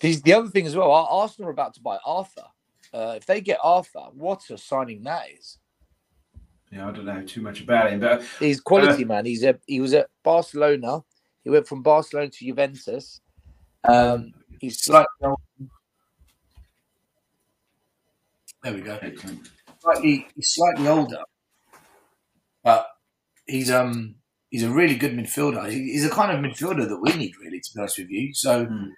these 0.00 0.20
the 0.22 0.32
other 0.34 0.48
thing 0.48 0.66
as 0.66 0.76
well. 0.76 0.90
Arsenal 0.90 1.48
are 1.48 1.52
about 1.52 1.74
to 1.74 1.80
buy 1.80 1.98
Arthur. 2.04 2.44
Uh, 2.92 3.14
if 3.16 3.26
they 3.26 3.40
get 3.40 3.58
Arthur, 3.62 4.06
what 4.12 4.42
a 4.50 4.58
signing 4.58 5.02
that 5.04 5.26
is! 5.38 5.58
Yeah, 6.72 6.88
I 6.88 6.90
don't 6.92 7.04
know 7.06 7.22
too 7.22 7.40
much 7.42 7.60
about 7.62 7.90
him, 7.92 8.00
but 8.00 8.22
He's 8.38 8.60
quality 8.60 9.04
man. 9.04 9.24
He's 9.24 9.44
a 9.44 9.58
he 9.66 9.80
was 9.80 9.94
at 9.94 10.08
Barcelona. 10.24 11.02
He 11.44 11.50
went 11.50 11.66
from 11.66 11.82
Barcelona 11.82 12.28
to 12.30 12.44
Juventus. 12.44 13.20
Um, 13.84 14.34
he's 14.60 14.80
slightly 14.82 15.06
there 18.62 18.74
we 18.74 18.80
go. 18.80 18.98
excellent. 19.00 19.48
Slightly 19.80 20.26
he's 20.34 20.48
slightly 20.54 20.88
older, 20.88 21.22
but 22.64 22.86
he's 23.46 23.70
um 23.70 24.16
he's 24.50 24.64
a 24.64 24.70
really 24.70 24.96
good 24.96 25.12
midfielder. 25.12 25.70
He's 25.70 26.04
a 26.04 26.10
kind 26.10 26.32
of 26.32 26.44
midfielder 26.44 26.88
that 26.88 27.00
we 27.00 27.16
need 27.16 27.34
really, 27.40 27.60
to 27.60 27.70
be 27.74 27.80
honest 27.80 27.98
with 27.98 28.10
you. 28.10 28.34
So 28.34 28.66
Hmm. 28.66 28.88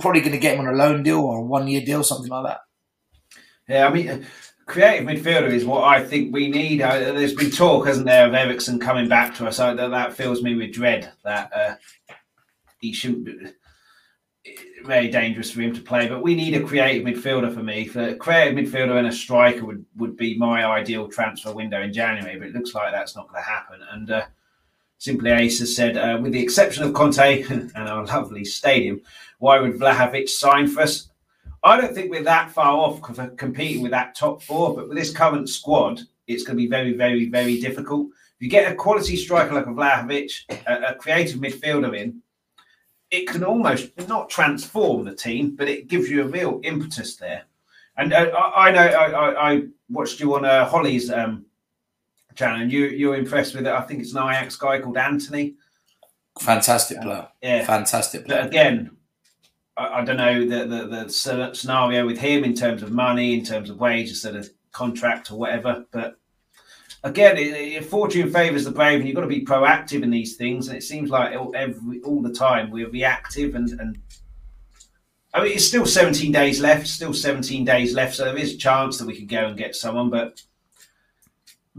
probably 0.00 0.20
going 0.20 0.32
to 0.32 0.38
get 0.38 0.54
him 0.54 0.66
on 0.66 0.72
a 0.74 0.76
loan 0.76 1.02
deal 1.02 1.20
or 1.20 1.38
a 1.38 1.42
one 1.42 1.68
year 1.68 1.80
deal, 1.84 2.02
something 2.02 2.30
like 2.30 2.44
that. 2.46 2.60
Yeah, 3.68 3.86
I 3.88 3.92
mean, 3.92 4.08
uh, 4.08 4.22
creative 4.66 5.08
midfielder 5.08 5.50
is 5.50 5.64
what 5.64 5.84
I 5.84 6.04
think 6.04 6.34
we 6.34 6.48
need. 6.48 6.82
Uh, 6.82 6.98
there's 6.98 7.34
been 7.34 7.50
talk, 7.50 7.86
hasn't 7.86 8.06
there, 8.06 8.26
of 8.28 8.34
Eriksen 8.34 8.78
coming 8.78 9.08
back 9.08 9.34
to 9.36 9.46
us. 9.46 9.58
I, 9.58 9.72
that, 9.74 9.88
that 9.90 10.12
fills 10.12 10.42
me 10.42 10.54
with 10.54 10.72
dread 10.72 11.10
that 11.24 11.50
uh, 11.52 11.74
he 12.80 12.92
shouldn't 12.92 13.24
be. 13.24 13.32
Very 14.84 15.08
dangerous 15.08 15.50
for 15.50 15.62
him 15.62 15.74
to 15.74 15.80
play, 15.80 16.08
but 16.08 16.22
we 16.22 16.34
need 16.34 16.54
a 16.54 16.62
creative 16.62 17.06
midfielder 17.06 17.52
for 17.52 17.62
me. 17.62 17.86
For 17.86 18.08
a 18.08 18.14
creative 18.14 18.56
midfielder 18.56 18.98
and 18.98 19.08
a 19.08 19.12
striker 19.12 19.64
would, 19.64 19.84
would 19.96 20.16
be 20.16 20.38
my 20.38 20.64
ideal 20.64 21.08
transfer 21.08 21.52
window 21.52 21.82
in 21.82 21.92
January, 21.92 22.38
but 22.38 22.48
it 22.48 22.54
looks 22.54 22.74
like 22.74 22.92
that's 22.92 23.16
not 23.16 23.28
going 23.28 23.42
to 23.42 23.48
happen. 23.48 23.80
And 23.90 24.10
uh, 24.10 24.26
Simply 24.98 25.30
Ace 25.30 25.58
has 25.58 25.74
said, 25.74 25.96
uh, 25.96 26.18
with 26.20 26.32
the 26.32 26.42
exception 26.42 26.84
of 26.84 26.94
Conte 26.94 27.42
and 27.48 27.72
our 27.76 28.04
lovely 28.06 28.44
stadium, 28.44 29.00
why 29.38 29.58
would 29.58 29.74
Vlahovic 29.74 30.28
sign 30.28 30.68
for 30.68 30.82
us? 30.82 31.08
I 31.62 31.80
don't 31.80 31.94
think 31.94 32.10
we're 32.10 32.22
that 32.22 32.52
far 32.52 32.72
off 32.72 33.02
competing 33.36 33.82
with 33.82 33.90
that 33.90 34.14
top 34.14 34.42
four, 34.42 34.74
but 34.74 34.88
with 34.88 34.96
this 34.96 35.12
current 35.12 35.48
squad, 35.48 36.00
it's 36.26 36.44
going 36.44 36.56
to 36.56 36.62
be 36.62 36.68
very, 36.68 36.92
very, 36.92 37.28
very 37.28 37.60
difficult. 37.60 38.08
If 38.08 38.42
you 38.42 38.48
get 38.48 38.70
a 38.70 38.74
quality 38.74 39.16
striker 39.16 39.54
like 39.54 39.66
a 39.66 39.70
Vlahovic, 39.70 40.32
a, 40.66 40.92
a 40.92 40.94
creative 40.94 41.40
midfielder 41.40 41.98
in, 41.98 42.22
it 43.16 43.26
can 43.28 43.44
almost 43.44 43.90
not 44.08 44.28
transform 44.28 45.04
the 45.04 45.14
team, 45.14 45.56
but 45.56 45.68
it 45.68 45.88
gives 45.88 46.10
you 46.10 46.22
a 46.22 46.28
real 46.28 46.60
impetus 46.62 47.16
there. 47.16 47.44
And 47.96 48.12
uh, 48.12 48.26
I, 48.36 48.68
I 48.68 48.70
know 48.70 48.86
I, 48.86 49.06
I, 49.10 49.52
I 49.52 49.62
watched 49.88 50.20
you 50.20 50.34
on 50.34 50.44
uh, 50.44 50.66
Holly's 50.66 51.10
um, 51.10 51.46
channel, 52.34 52.60
and 52.60 52.70
you 52.70 52.86
you're 52.86 53.16
impressed 53.16 53.54
with 53.54 53.66
it. 53.66 53.72
I 53.72 53.80
think 53.82 54.00
it's 54.00 54.14
an 54.14 54.18
Ajax 54.18 54.56
guy 54.56 54.80
called 54.80 54.98
Antony. 54.98 55.54
Fantastic 56.40 57.00
player. 57.00 57.28
Yeah, 57.42 57.64
Fantastic 57.64 58.26
but 58.26 58.44
again, 58.44 58.90
I, 59.78 60.00
I 60.00 60.04
don't 60.04 60.18
know 60.18 60.40
the, 60.40 60.66
the 60.66 60.86
the 60.86 61.54
scenario 61.54 62.04
with 62.04 62.18
him 62.18 62.44
in 62.44 62.54
terms 62.54 62.82
of 62.82 62.92
money, 62.92 63.32
in 63.32 63.44
terms 63.44 63.70
of 63.70 63.80
wages, 63.80 64.20
sort 64.20 64.36
of 64.36 64.50
contract 64.72 65.30
or 65.30 65.38
whatever. 65.38 65.86
But 65.90 66.18
again, 67.06 67.36
it, 67.38 67.84
fortune 67.84 68.30
favours 68.30 68.64
the 68.64 68.70
brave, 68.70 68.98
and 68.98 69.08
you've 69.08 69.14
got 69.14 69.22
to 69.22 69.26
be 69.26 69.44
proactive 69.44 70.02
in 70.02 70.10
these 70.10 70.36
things. 70.36 70.68
And 70.68 70.76
it 70.76 70.82
seems 70.82 71.10
like 71.10 71.36
all, 71.36 71.54
every 71.54 72.00
all 72.02 72.20
the 72.20 72.32
time 72.32 72.70
we're 72.70 72.90
reactive, 72.90 73.54
and 73.54 73.68
and 73.80 73.98
I 75.32 75.42
mean, 75.42 75.52
it's 75.52 75.66
still 75.66 75.86
17 75.86 76.32
days 76.32 76.60
left, 76.60 76.86
still 76.86 77.12
17 77.12 77.64
days 77.64 77.94
left, 77.94 78.14
so 78.14 78.24
there 78.24 78.38
is 78.38 78.54
a 78.54 78.58
chance 78.58 78.98
that 78.98 79.06
we 79.06 79.16
could 79.16 79.28
go 79.28 79.46
and 79.46 79.56
get 79.56 79.76
someone. 79.76 80.08
But 80.08 80.42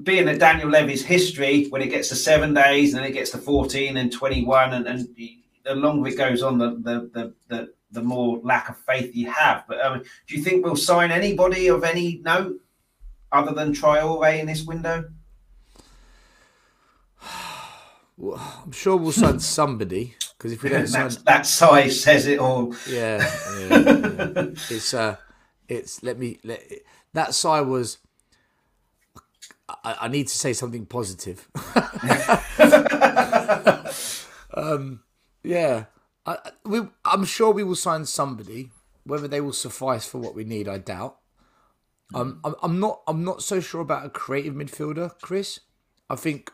being 0.03 0.25
that 0.28 0.39
Daniel 0.39 0.69
Levy's 0.69 1.03
history, 1.03 1.65
when 1.69 1.82
it 1.82 1.89
gets 1.89 2.09
to 2.09 2.15
seven 2.15 2.53
days 2.53 2.93
and 2.93 3.01
then 3.01 3.09
it 3.09 3.13
gets 3.13 3.32
to 3.32 3.39
14 3.39 3.97
and 3.97 4.11
21, 4.11 4.73
and, 4.73 4.88
and 4.88 5.07
the 5.15 5.75
longer 5.75 6.07
it 6.07 6.17
goes 6.17 6.43
on, 6.43 6.59
the, 6.59 6.69
the, 6.82 7.09
the, 7.13 7.34
the, 7.47 7.73
the 7.91 8.01
more 8.03 8.39
lack 8.43 8.69
of 8.69 8.78
faith 8.78 9.15
you 9.15 9.32
have. 9.32 9.63
But 9.67 9.84
um, 9.84 10.03
do 10.28 10.36
you 10.36 10.43
think 10.43 10.63
we'll 10.63 10.75
sign 10.75 11.09
anybody 11.09 11.67
of 11.67 11.84
any 11.84 12.21
note 12.23 12.59
other 13.32 13.53
than 13.53 13.73
Traore 13.73 14.39
in 14.39 14.45
this 14.45 14.65
window? 14.65 15.05
Well, 18.18 18.63
I'm 18.65 18.72
sure 18.72 18.97
we'll 18.97 19.11
sign 19.11 19.39
somebody 19.39 20.15
because 20.38 20.51
if 20.51 20.63
we 20.63 20.70
don't 20.70 20.88
sign 20.88 21.03
That's, 21.03 21.18
that 21.18 21.45
size 21.45 22.01
says 22.01 22.26
it 22.26 22.39
all. 22.39 22.76
Yeah, 22.89 23.18
yeah, 23.59 23.68
yeah. 23.70 24.45
it's 24.70 24.93
uh, 24.93 25.18
it's 25.70 26.01
let 26.01 26.18
me 26.18 26.39
let 26.43 26.63
that 27.13 27.36
side 27.36 27.68
was. 27.68 27.99
I, 29.70 29.97
I 30.01 30.07
need 30.07 30.28
to 30.30 30.36
say 30.36 30.53
something 30.53 30.86
positive. 30.86 31.47
um, 34.53 35.01
yeah, 35.43 35.86
I, 36.26 36.38
we, 36.65 36.82
I'm 37.05 37.26
sure 37.26 37.51
we 37.51 37.63
will 37.63 37.76
sign 37.76 38.05
somebody. 38.05 38.72
Whether 39.03 39.28
they 39.28 39.41
will 39.41 39.53
suffice 39.53 40.07
for 40.07 40.18
what 40.18 40.36
we 40.36 40.43
need, 40.43 40.68
I 40.68 40.80
doubt. 40.80 41.18
Um, 42.13 42.39
I'm, 42.43 42.55
I'm 42.63 42.80
not. 42.80 43.01
I'm 43.07 43.24
not 43.24 43.43
so 43.43 43.59
sure 43.59 43.82
about 43.82 44.05
a 44.05 44.09
creative 44.09 44.55
midfielder, 44.55 45.11
Chris. 45.22 45.59
I 46.09 46.15
think 46.15 46.51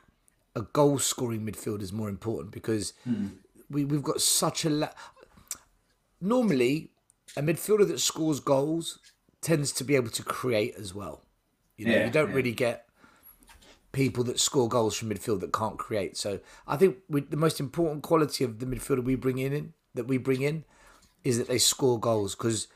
a 0.56 0.62
goal 0.62 1.00
scoring 1.00 1.46
midfielder 1.46 1.82
is 1.82 1.94
more 1.94 2.10
important 2.10 2.52
because 2.52 2.94
hmm. 3.04 3.28
we, 3.70 3.86
we've 3.86 4.04
got 4.04 4.22
such 4.22 4.66
a. 4.66 4.70
La- 4.70 4.90
Normally, 6.22 6.92
a 7.36 7.42
midfielder 7.42 7.88
that 7.88 8.00
scores 8.00 8.40
goals 8.40 9.00
tends 9.42 9.72
to 9.74 9.84
be 9.84 9.96
able 9.96 10.10
to 10.12 10.24
create 10.24 10.74
as 10.76 10.96
well. 10.96 11.26
You 11.78 11.88
know, 11.88 11.92
Yeah, 11.92 12.06
you 12.06 12.12
don't 12.12 12.30
yeah. 12.30 12.36
really 12.36 12.54
get 12.54 12.88
people 13.92 14.24
that 14.26 14.40
score 14.40 14.70
goals 14.70 14.96
from 14.96 15.10
midfield 15.10 15.42
that 15.42 15.54
can't 15.54 15.78
create. 15.78 16.18
So 16.18 16.40
I 16.68 16.78
think 16.78 16.98
we, 17.10 17.22
the 17.22 17.38
most 17.38 17.60
important 17.60 18.04
quality 18.04 18.44
of 18.44 18.60
the 18.60 18.66
midfielder 18.66 19.04
we 19.04 19.16
bring 19.16 19.38
in, 19.38 19.54
in 19.54 19.74
that 19.94 20.08
we 20.08 20.18
bring 20.18 20.42
in 20.42 20.64
is 21.24 21.38
that 21.38 21.48
they 21.48 21.58
score 21.58 22.00
goals 22.00 22.36
because 22.36 22.68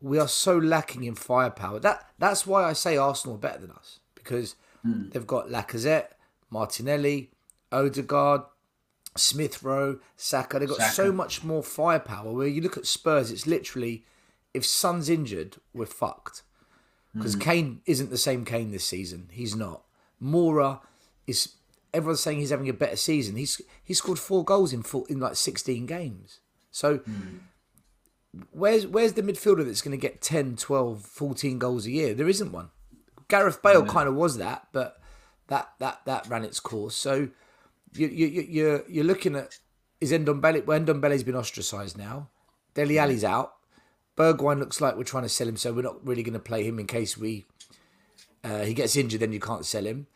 we 0.00 0.18
are 0.18 0.28
so 0.28 0.58
lacking 0.58 1.04
in 1.04 1.14
firepower. 1.14 1.78
That 1.78 2.10
that's 2.18 2.46
why 2.46 2.64
I 2.64 2.72
say 2.72 2.96
Arsenal 2.96 3.36
are 3.36 3.38
better 3.38 3.60
than 3.60 3.70
us 3.70 4.00
because 4.14 4.56
hmm. 4.82 5.08
they've 5.10 5.26
got 5.26 5.48
Lacazette, 5.48 6.08
Martinelli, 6.54 7.32
Odegaard, 7.72 8.42
Smith 9.16 9.62
Rowe, 9.62 9.98
Saka. 10.16 10.60
They've 10.60 10.68
got 10.68 10.78
Saka. 10.78 10.92
so 10.92 11.12
much 11.12 11.42
more 11.42 11.64
firepower. 11.64 12.32
Where 12.32 12.46
you 12.46 12.62
look 12.62 12.76
at 12.76 12.86
Spurs, 12.86 13.32
it's 13.32 13.46
literally 13.46 14.04
if 14.54 14.64
Son's 14.64 15.08
injured, 15.08 15.56
we're 15.74 15.86
fucked 15.86 16.42
because 17.12 17.34
hmm. 17.34 17.40
Kane 17.40 17.80
isn't 17.86 18.10
the 18.10 18.16
same 18.16 18.44
Kane 18.44 18.70
this 18.70 18.84
season. 18.84 19.28
He's 19.32 19.54
not. 19.56 19.82
Moura 20.22 20.80
is. 21.26 21.56
Everyone's 21.92 22.20
saying 22.20 22.38
he's 22.38 22.50
having 22.50 22.68
a 22.68 22.72
better 22.72 22.96
season. 22.96 23.36
He's 23.36 23.60
he 23.82 23.92
scored 23.92 24.18
four 24.18 24.44
goals 24.44 24.72
in 24.72 24.82
four, 24.82 25.04
in 25.08 25.18
like 25.18 25.34
sixteen 25.34 25.86
games. 25.86 26.38
So 26.70 26.98
hmm. 26.98 27.38
where's 28.52 28.86
where's 28.86 29.14
the 29.14 29.22
midfielder 29.22 29.64
that's 29.64 29.82
going 29.82 29.96
to 29.96 30.00
get 30.00 30.20
10, 30.20 30.56
12, 30.56 31.02
14 31.02 31.58
goals 31.58 31.86
a 31.86 31.90
year? 31.90 32.14
There 32.14 32.28
isn't 32.28 32.52
one. 32.52 32.70
Gareth 33.28 33.62
Bale 33.62 33.84
kind 33.86 34.08
of 34.08 34.14
was 34.14 34.38
that, 34.38 34.68
but 34.72 35.00
that 35.48 35.72
that 35.78 36.00
that 36.06 36.26
ran 36.28 36.44
its 36.44 36.60
course. 36.60 36.94
So 36.94 37.28
you 37.94 38.08
you 38.08 38.26
you- 38.26 38.46
you're 38.48 38.84
you're 38.88 39.04
looking 39.04 39.36
at 39.36 39.58
is 40.00 40.12
Ndombele? 40.12 40.66
Well, 40.66 40.80
Ndombele's 40.80 41.22
been 41.22 41.36
ostracised 41.36 41.96
now. 41.96 42.28
Dele 42.74 42.98
Alli's 42.98 43.24
out. 43.24 43.54
Bergwijn 44.16 44.58
looks 44.58 44.80
like 44.80 44.96
we're 44.96 45.04
trying 45.04 45.22
to 45.24 45.28
sell 45.28 45.48
him, 45.48 45.56
so 45.56 45.72
we're 45.72 45.82
not 45.82 46.04
really 46.06 46.22
going 46.22 46.34
to 46.34 46.38
play 46.38 46.62
him 46.62 46.78
in 46.78 46.86
case 46.86 47.16
we 47.16 47.46
uh, 48.44 48.62
he 48.62 48.74
gets 48.74 48.96
injured. 48.96 49.20
Then 49.20 49.32
you 49.32 49.40
can't 49.40 49.64
sell 49.64 49.84
him. 49.86 50.06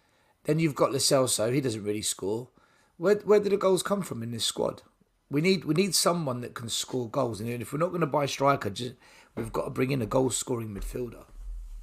Then 0.45 0.59
you've 0.59 0.74
got 0.74 0.93
Lo 0.93 0.99
Celso. 0.99 1.53
He 1.53 1.61
doesn't 1.61 1.83
really 1.85 2.03
score. 2.03 2.49
Where 2.97 3.16
where 3.16 3.41
do 3.41 3.49
the 3.51 3.57
goals 3.57 3.83
come 3.83 4.03
from 4.03 4.22
in 4.22 4.31
this 4.31 4.45
squad? 4.45 4.83
We 5.31 5.41
need 5.41 5.64
we 5.64 5.74
need 5.74 5.95
someone 5.95 6.41
that 6.41 6.55
can 6.55 6.68
score 6.68 7.09
goals, 7.09 7.41
and 7.41 7.49
if 7.49 7.72
we're 7.72 7.79
not 7.79 7.89
going 7.91 8.01
to 8.01 8.07
buy 8.07 8.24
a 8.24 8.29
striker, 8.29 8.70
just 8.70 8.95
we've 9.35 9.53
got 9.53 9.64
to 9.64 9.70
bring 9.70 9.91
in 9.91 10.03
a 10.03 10.07
goal 10.07 10.31
scoring 10.31 10.74
midfielder. 10.74 11.24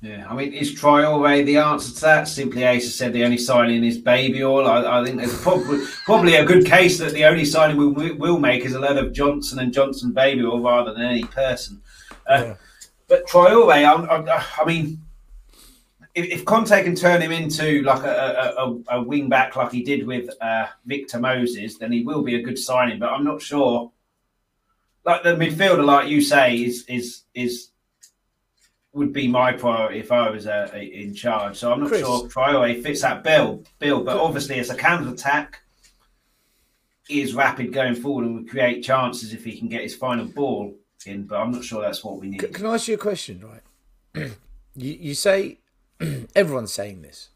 Yeah, 0.05 0.27
I 0.29 0.35
mean, 0.35 0.53
is 0.53 0.75
Traore 0.75 1.43
the 1.43 1.57
answer 1.57 1.91
to 1.95 2.01
that? 2.01 2.27
Simply 2.27 2.61
Ace 2.61 2.83
has 2.83 2.93
said 2.93 3.11
the 3.11 3.23
only 3.23 3.39
signing 3.39 3.83
is 3.83 3.97
Baby 3.97 4.43
Oil. 4.43 4.67
I, 4.67 4.99
I 4.99 5.03
think 5.03 5.17
there's 5.17 5.41
probably 5.41 5.83
probably 6.03 6.35
a 6.35 6.45
good 6.45 6.63
case 6.63 6.99
that 6.99 7.13
the 7.13 7.25
only 7.25 7.43
signing 7.43 7.75
we 7.75 8.11
will 8.11 8.37
make 8.37 8.65
is 8.65 8.75
a 8.75 8.79
load 8.79 8.97
of 8.97 9.13
Johnson 9.13 9.57
and 9.57 9.73
Johnson 9.73 10.11
Baby 10.11 10.43
Oil 10.43 10.61
rather 10.61 10.93
than 10.93 11.01
any 11.01 11.23
person. 11.23 11.81
Uh, 12.27 12.43
Yeah. 12.43 12.55
But 13.07 13.25
Traore, 13.25 13.83
I'm, 13.83 14.07
I'm, 14.07 14.29
I 14.29 14.63
mean, 14.65 15.01
if, 16.13 16.25
if 16.25 16.45
Conte 16.45 16.83
can 16.83 16.93
turn 16.95 17.19
him 17.19 17.31
into 17.31 17.81
like 17.81 18.03
a, 18.03 18.53
a, 18.57 18.63
a, 18.63 18.99
a 18.99 19.01
wing 19.01 19.27
back 19.27 19.55
like 19.55 19.71
he 19.71 19.81
did 19.81 20.05
with 20.05 20.29
uh, 20.39 20.67
Victor 20.85 21.19
Moses, 21.19 21.79
then 21.79 21.91
he 21.91 22.03
will 22.03 22.21
be 22.21 22.35
a 22.35 22.43
good 22.43 22.59
signing. 22.59 22.99
But 22.99 23.09
I'm 23.09 23.23
not 23.23 23.41
sure. 23.41 23.91
Like 25.03 25.23
the 25.23 25.35
midfielder, 25.35 25.83
like 25.83 26.09
you 26.09 26.21
say, 26.21 26.57
is 26.57 26.85
is 26.87 27.23
is 27.33 27.69
would 28.95 29.11
be 29.11 29.27
my 29.27 29.51
priority 29.51 29.99
if 29.99 30.09
I 30.09 30.29
was 30.29 30.47
uh, 30.47 30.69
in 30.73 31.13
charge. 31.13 31.57
So 31.57 31.71
I'm 31.71 31.81
not 31.81 31.89
Chris. 31.89 31.99
sure 31.99 32.29
Traore 32.29 32.81
fits 32.81 33.01
that 33.01 33.23
bill. 33.23 33.61
Bill, 33.77 34.01
but 34.01 34.17
obviously 34.17 34.57
as 34.57 34.69
a 34.69 34.75
counter 34.75 35.09
attack, 35.09 35.61
he 37.05 37.21
is 37.21 37.35
rapid 37.35 37.73
going 37.73 37.95
forward 37.95 38.25
and 38.25 38.35
would 38.35 38.49
create 38.49 38.83
chances 38.83 39.33
if 39.33 39.43
he 39.43 39.59
can 39.59 39.67
get 39.67 39.83
his 39.83 39.93
final 39.93 40.25
ball 40.25 40.73
in. 41.05 41.23
But 41.23 41.41
I'm 41.41 41.51
not 41.51 41.65
sure 41.65 41.81
that's 41.81 42.05
what 42.05 42.19
we 42.19 42.29
need. 42.29 42.53
Can 42.53 42.65
I 42.65 42.75
ask 42.75 42.87
you 42.87 42.95
a 42.95 42.97
question? 42.97 43.43
Right, 43.45 44.31
you 44.75 44.93
you 44.93 45.13
say 45.13 45.59
everyone's 46.35 46.73
saying 46.73 47.01
this. 47.01 47.29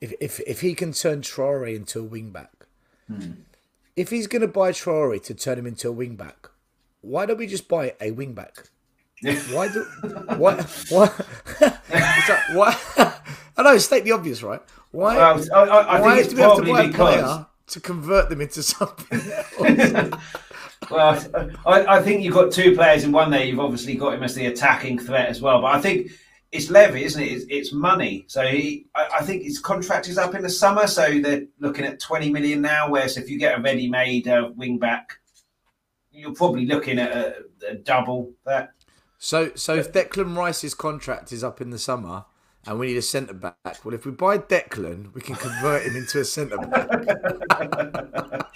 If 0.00 0.14
if 0.20 0.38
if 0.40 0.60
he 0.60 0.74
can 0.74 0.92
turn 0.92 1.20
Traore 1.20 1.74
into 1.74 1.98
a 1.98 2.04
wing 2.04 2.30
back, 2.30 2.66
if 3.96 4.10
he's 4.10 4.28
going 4.28 4.42
to 4.42 4.48
buy 4.48 4.70
Traore 4.70 5.20
to 5.24 5.34
turn 5.34 5.58
him 5.58 5.66
into 5.66 5.88
a 5.88 5.92
wing 5.92 6.14
back, 6.14 6.48
why 7.00 7.26
don't 7.26 7.38
we 7.38 7.48
just 7.48 7.66
buy 7.66 7.94
a 8.00 8.12
wing 8.12 8.34
back? 8.34 8.68
Why 9.22 9.68
do 9.68 9.82
why 10.36 10.62
why? 10.90 11.10
like, 11.60 12.48
why? 12.52 12.76
I 13.56 13.62
know, 13.62 13.78
state 13.78 14.04
the 14.04 14.12
obvious, 14.12 14.42
right? 14.42 14.60
Why? 14.90 15.16
I, 15.16 15.32
I, 15.32 15.62
I 15.64 16.00
why 16.00 16.14
think 16.16 16.26
it's 16.26 16.28
do 16.28 16.36
we 16.36 16.42
have 16.42 16.56
to 16.56 16.62
buy 16.62 16.82
a 16.82 16.92
player 16.92 17.46
to 17.68 17.80
convert 17.80 18.28
them 18.28 18.40
into 18.40 18.62
something? 18.62 20.12
Well, 20.90 21.18
I, 21.64 21.96
I 21.96 22.02
think 22.02 22.22
you've 22.22 22.34
got 22.34 22.52
two 22.52 22.74
players 22.74 23.02
in 23.02 23.10
one 23.10 23.30
there. 23.30 23.44
You've 23.44 23.58
obviously 23.58 23.96
got 23.96 24.12
him 24.12 24.22
as 24.22 24.34
the 24.34 24.46
attacking 24.46 24.98
threat 24.98 25.28
as 25.28 25.40
well. 25.40 25.62
But 25.62 25.74
I 25.74 25.80
think 25.80 26.10
it's 26.52 26.70
Levy, 26.70 27.02
isn't 27.02 27.20
it? 27.20 27.26
It's, 27.26 27.44
it's 27.48 27.72
money. 27.72 28.24
So 28.28 28.46
he, 28.46 28.86
I, 28.94 29.08
I 29.18 29.22
think 29.24 29.42
his 29.42 29.58
contract 29.58 30.06
is 30.08 30.18
up 30.18 30.34
in 30.34 30.42
the 30.42 30.50
summer. 30.50 30.86
So 30.86 31.18
they're 31.18 31.46
looking 31.58 31.86
at 31.86 31.98
20 31.98 32.30
million 32.30 32.60
now. 32.60 32.90
Whereas 32.90 33.16
if 33.16 33.28
you 33.30 33.38
get 33.38 33.58
a 33.58 33.62
ready 33.62 33.88
made 33.88 34.28
uh, 34.28 34.50
wing 34.54 34.78
back, 34.78 35.18
you're 36.12 36.34
probably 36.34 36.66
looking 36.66 36.98
at 36.98 37.10
a, 37.10 37.36
a 37.68 37.74
double 37.76 38.32
that. 38.44 38.72
So, 39.26 39.50
so 39.56 39.74
if 39.74 39.90
Declan 39.92 40.36
Rice's 40.36 40.72
contract 40.72 41.32
is 41.32 41.42
up 41.42 41.60
in 41.60 41.70
the 41.70 41.80
summer 41.80 42.26
and 42.64 42.78
we 42.78 42.86
need 42.86 42.96
a 42.96 43.02
centre 43.02 43.34
back, 43.34 43.84
well, 43.84 43.92
if 43.92 44.06
we 44.06 44.12
buy 44.12 44.38
Declan, 44.38 45.12
we 45.14 45.20
can 45.20 45.34
convert 45.34 45.82
him 45.82 45.96
into 45.96 46.20
a 46.20 46.24
centre 46.24 46.56
back 46.58 46.88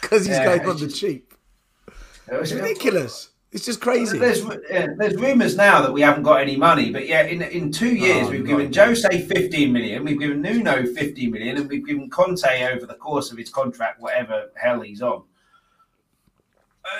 because 0.00 0.26
he's 0.26 0.36
Yeah, 0.36 0.44
going 0.44 0.68
on 0.68 0.76
the 0.76 0.86
just- 0.86 1.00
cheap. 1.00 1.34
It's 2.28 2.52
ridiculous. 2.52 3.30
It's 3.50 3.64
just 3.64 3.80
crazy. 3.80 4.18
There's 4.18 4.44
yeah, 4.70 4.86
there's 4.96 5.16
rumours 5.16 5.56
now 5.56 5.82
that 5.82 5.92
we 5.92 6.00
haven't 6.00 6.22
got 6.22 6.40
any 6.40 6.54
money, 6.54 6.92
but 6.92 7.08
yeah, 7.08 7.22
in 7.22 7.42
in 7.42 7.72
two 7.72 7.88
oh, 7.88 8.04
years 8.04 8.28
Oh, 8.28 8.30
we've 8.30 8.46
given 8.46 8.72
Jose 8.72 9.26
15 9.26 9.72
million, 9.72 10.04
we've 10.04 10.20
given 10.20 10.40
Nuno 10.40 10.86
50 10.86 11.26
million, 11.26 11.56
and 11.56 11.68
we've 11.68 11.84
given 11.84 12.08
Conte 12.08 12.72
over 12.72 12.86
the 12.86 12.94
course 12.94 13.32
of 13.32 13.38
his 13.38 13.50
contract, 13.50 14.00
whatever 14.00 14.52
hell 14.54 14.80
he's 14.80 15.02
on. 15.02 15.24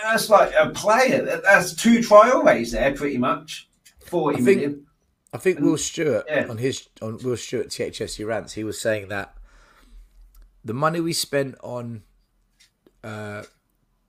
That's 0.02 0.28
like 0.30 0.52
a 0.58 0.70
player. 0.70 1.22
That- 1.24 1.42
That's 1.42 1.74
two 1.74 2.00
Traores 2.02 2.72
there, 2.72 2.92
pretty 2.94 3.18
much. 3.18 3.68
Forty 4.06 4.38
I 4.38 4.44
think- 4.44 4.60
million. 4.60 4.86
I 5.32 5.38
think 5.38 5.60
Will 5.60 5.76
Stewart 5.78 6.24
Yeah. 6.28 6.46
on 6.48 6.58
his 6.58 6.88
on 7.00 7.18
Will 7.18 7.36
Stewart 7.36 7.68
THSU 7.68 8.26
rants, 8.26 8.54
he 8.54 8.64
was 8.64 8.80
saying 8.80 9.08
that 9.08 9.36
the 10.64 10.74
money 10.74 10.98
we 11.00 11.12
spent 11.12 11.54
on 11.62 12.02
uh, 13.04 13.44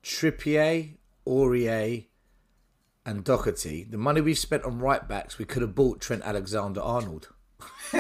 Trippier, 0.04 0.96
Aurier, 1.28 2.08
and 3.06 3.24
Doherty, 3.24 3.84
the 3.84 4.00
money 4.00 4.20
we've 4.20 4.38
spent 4.38 4.64
on 4.64 4.80
right 4.80 5.08
backs, 5.08 5.38
we 5.38 5.46
could 5.46 5.62
have 5.62 5.76
bought 5.76 6.02
Trent 6.02 6.24
Alexander 6.24 6.82
Arnold. 6.82 7.30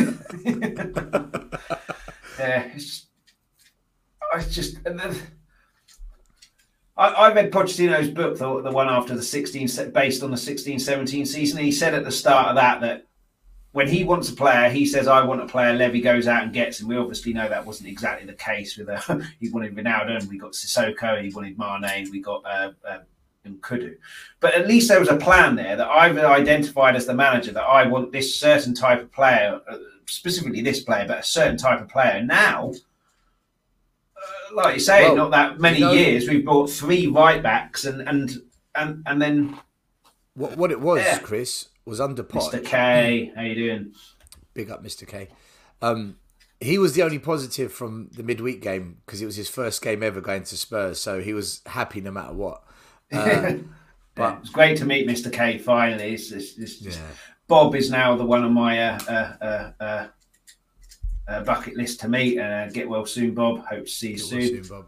Yeah, 2.39 2.63
it's 2.73 2.85
just, 2.85 3.05
I 4.33 4.39
just. 4.41 4.77
I, 7.01 7.07
I 7.07 7.33
read 7.33 7.51
Pochettino's 7.51 8.09
book, 8.09 8.37
the, 8.37 8.61
the 8.61 8.71
one 8.71 8.87
after 8.87 9.15
the 9.15 9.23
16, 9.23 9.91
based 9.91 10.21
on 10.21 10.29
the 10.29 10.37
16 10.37 10.77
17 10.77 11.25
season. 11.25 11.59
He 11.59 11.71
said 11.71 11.95
at 11.95 12.03
the 12.03 12.11
start 12.11 12.49
of 12.49 12.55
that 12.55 12.79
that 12.81 13.07
when 13.71 13.87
he 13.87 14.03
wants 14.03 14.29
a 14.29 14.33
player, 14.33 14.69
he 14.69 14.85
says, 14.85 15.07
I 15.07 15.23
want 15.23 15.41
a 15.41 15.47
player, 15.47 15.73
Levy 15.73 16.01
goes 16.01 16.27
out 16.27 16.43
and 16.43 16.53
gets 16.53 16.79
him. 16.79 16.87
We 16.87 16.97
obviously 16.97 17.33
know 17.33 17.49
that 17.49 17.65
wasn't 17.65 17.89
exactly 17.89 18.27
the 18.27 18.33
case 18.33 18.77
with 18.77 18.89
uh, 18.89 19.19
he 19.39 19.49
wanted 19.49 19.75
Ronaldo 19.75 20.19
and 20.19 20.29
we 20.29 20.37
got 20.37 20.51
Sissoko, 20.51 21.23
he 21.23 21.33
wanted 21.33 21.57
Mane, 21.57 22.11
we 22.11 22.19
got 22.19 22.45
uh, 22.45 22.71
uh, 22.87 22.99
N'Koudou. 23.47 23.95
But 24.39 24.53
at 24.53 24.67
least 24.67 24.87
there 24.87 24.99
was 24.99 25.09
a 25.09 25.17
plan 25.17 25.55
there 25.55 25.75
that 25.75 25.87
I've 25.89 26.19
identified 26.19 26.95
as 26.95 27.07
the 27.07 27.15
manager 27.15 27.51
that 27.53 27.63
I 27.63 27.87
want 27.87 28.11
this 28.11 28.39
certain 28.39 28.75
type 28.75 29.01
of 29.01 29.11
player, 29.11 29.59
uh, 29.67 29.77
specifically 30.05 30.61
this 30.61 30.81
player, 30.81 31.07
but 31.07 31.19
a 31.19 31.23
certain 31.23 31.57
type 31.57 31.81
of 31.81 31.89
player. 31.89 32.21
Now, 32.23 32.73
like 34.53 34.75
you 34.75 34.79
say, 34.79 35.03
Well, 35.03 35.15
not 35.15 35.31
that 35.31 35.59
many 35.59 35.79
you 35.79 35.85
know- 35.85 35.91
years, 35.93 36.27
we've 36.27 36.45
bought 36.45 36.69
three 36.69 37.07
right 37.07 37.41
backs 37.41 37.85
and 37.85 38.01
and 38.07 38.31
and 38.75 39.03
and 39.05 39.21
then 39.21 39.57
What 40.33 40.57
what 40.57 40.71
it 40.71 40.79
was, 40.81 41.01
Yeah. 41.01 41.19
Chris, 41.19 41.69
was 41.85 41.99
under. 41.99 42.23
Mr. 42.23 42.63
K, 42.63 43.31
how 43.35 43.41
you 43.41 43.55
doing? 43.55 43.93
Big 44.53 44.69
up, 44.69 44.83
Mr. 44.83 45.07
K. 45.07 45.29
Um, 45.81 46.17
he 46.59 46.77
was 46.77 46.93
the 46.93 47.01
only 47.03 47.17
positive 47.19 47.73
from 47.73 48.09
the 48.13 48.21
midweek 48.23 48.61
game 48.61 48.97
because 49.05 49.21
it 49.21 49.25
was 49.25 49.35
his 49.35 49.49
first 49.49 49.81
game 49.81 50.03
ever 50.03 50.21
going 50.21 50.43
to 50.43 50.57
Spurs, 50.57 50.99
so 50.99 51.19
he 51.21 51.33
was 51.33 51.61
happy 51.65 52.01
no 52.01 52.11
matter 52.11 52.33
what. 52.33 52.63
Uh, 53.13 53.53
But 54.13 54.39
it's 54.41 54.49
great 54.49 54.77
to 54.79 54.85
meet 54.85 55.07
Mr. 55.07 55.31
K 55.31 55.57
finally. 55.57 56.13
It's, 56.13 56.31
it's, 56.31 56.57
it's 56.57 56.77
just- 56.79 56.99
Yeah. 56.99 57.05
Bob 57.47 57.75
is 57.75 57.89
now 57.89 58.15
the 58.15 58.25
one 58.25 58.43
on 58.43 58.53
my 58.53 58.79
uh, 58.89 59.71
uh, 59.81 60.07
uh, 61.31 61.43
bucket 61.43 61.75
list 61.75 61.99
to 62.01 62.07
meet. 62.07 62.39
Uh, 62.39 62.67
get 62.69 62.87
well 62.89 63.05
soon, 63.05 63.33
Bob. 63.33 63.65
Hope 63.65 63.85
to 63.85 63.91
see 63.91 64.11
you 64.11 64.17
soon. 64.17 64.39
well 64.39 64.47
soon, 64.47 64.63
Bob. 64.67 64.85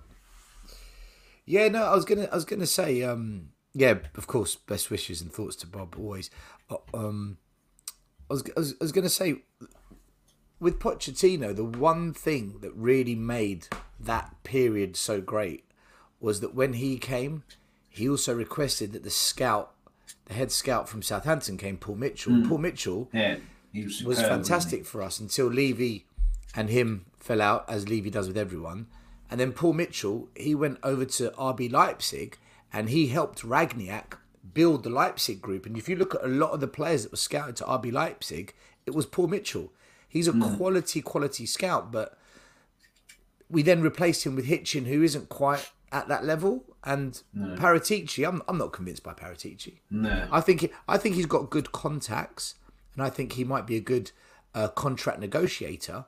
Yeah, 1.45 1.67
no, 1.67 1.83
I 1.83 1.95
was 1.95 2.05
gonna, 2.05 2.27
I 2.31 2.35
was 2.35 2.45
gonna 2.45 2.65
say, 2.65 3.03
um, 3.03 3.49
yeah, 3.73 3.95
of 4.15 4.27
course, 4.27 4.55
best 4.55 4.89
wishes 4.89 5.21
and 5.21 5.31
thoughts 5.31 5.55
to 5.57 5.67
Bob 5.67 5.95
always. 5.97 6.29
Uh, 6.69 6.77
Um, 6.93 7.37
I 8.29 8.33
was, 8.33 8.43
I 8.55 8.59
was, 8.59 8.71
I 8.73 8.83
was 8.83 8.91
gonna 8.91 9.09
say, 9.09 9.35
with 10.59 10.79
Pochettino, 10.79 11.53
the 11.55 11.65
one 11.65 12.13
thing 12.13 12.59
that 12.61 12.73
really 12.73 13.15
made 13.15 13.67
that 13.99 14.35
period 14.43 14.95
so 14.95 15.19
great 15.19 15.65
was 16.21 16.39
that 16.39 16.55
when 16.55 16.73
he 16.73 16.97
came, 16.97 17.43
he 17.89 18.07
also 18.07 18.33
requested 18.33 18.93
that 18.93 19.03
the 19.03 19.09
scout, 19.09 19.73
the 20.25 20.33
head 20.33 20.51
scout 20.51 20.87
from 20.87 21.01
Southampton, 21.01 21.57
came, 21.57 21.75
Paul 21.77 21.95
Mitchell. 21.95 22.43
Paul 22.47 22.59
Mitchell 22.59 23.09
Yeah, 23.11 23.35
he 23.73 23.83
was, 23.83 24.03
was 24.03 24.21
fantastic 24.21 24.85
for 24.85 25.01
us 25.01 25.19
until 25.19 25.47
Levy 25.47 26.05
and 26.55 26.69
him 26.69 27.05
fell 27.19 27.41
out, 27.41 27.65
as 27.69 27.89
Levy 27.89 28.09
does 28.09 28.27
with 28.27 28.37
everyone. 28.37 28.87
And 29.29 29.39
then 29.39 29.51
Paul 29.51 29.73
Mitchell, 29.73 30.29
he 30.35 30.53
went 30.53 30.77
over 30.83 31.05
to 31.05 31.31
RB 31.31 31.71
Leipzig 31.71 32.37
and 32.71 32.89
he 32.89 33.07
helped 33.07 33.41
Rangnick 33.41 34.17
build 34.53 34.83
the 34.83 34.89
Leipzig 34.89 35.41
group. 35.41 35.65
And 35.65 35.77
if 35.77 35.89
you 35.89 35.95
look 35.95 36.13
at 36.15 36.23
a 36.23 36.27
lot 36.27 36.51
of 36.51 36.59
the 36.59 36.67
players 36.67 37.03
that 37.03 37.11
were 37.11 37.17
scouted 37.17 37.55
to 37.57 37.63
RB 37.63 37.91
Leipzig, 37.91 38.53
it 38.85 38.93
was 38.93 39.05
Paul 39.05 39.27
Mitchell. 39.27 39.71
He's 40.07 40.27
a 40.27 40.33
quality, 40.57 41.01
quality 41.01 41.45
scout, 41.47 41.91
but 41.91 42.17
we 43.49 43.63
then 43.63 43.81
replaced 43.81 44.25
him 44.25 44.35
with 44.35 44.47
Hitchen, 44.47 44.85
who 44.85 45.01
isn't 45.01 45.29
quite 45.29 45.71
at 45.91 46.07
that 46.07 46.23
level. 46.23 46.65
And 46.83 47.21
Paratici, 47.35 48.27
I'm, 48.27 48.41
I'm 48.47 48.57
not 48.57 48.73
convinced 48.73 49.01
by 49.03 49.13
Paratici. 49.13 49.79
No, 49.89 50.27
I 50.31 50.41
think 50.41 50.71
I 50.87 50.97
think 50.97 51.15
he's 51.15 51.25
got 51.25 51.49
good 51.49 51.71
contacts, 51.71 52.55
and 52.93 53.03
I 53.03 53.09
think 53.09 53.33
he 53.33 53.43
might 53.43 53.65
be 53.65 53.77
a 53.77 53.81
good 53.81 54.11
uh, 54.53 54.67
contract 54.67 55.19
negotiator. 55.19 56.05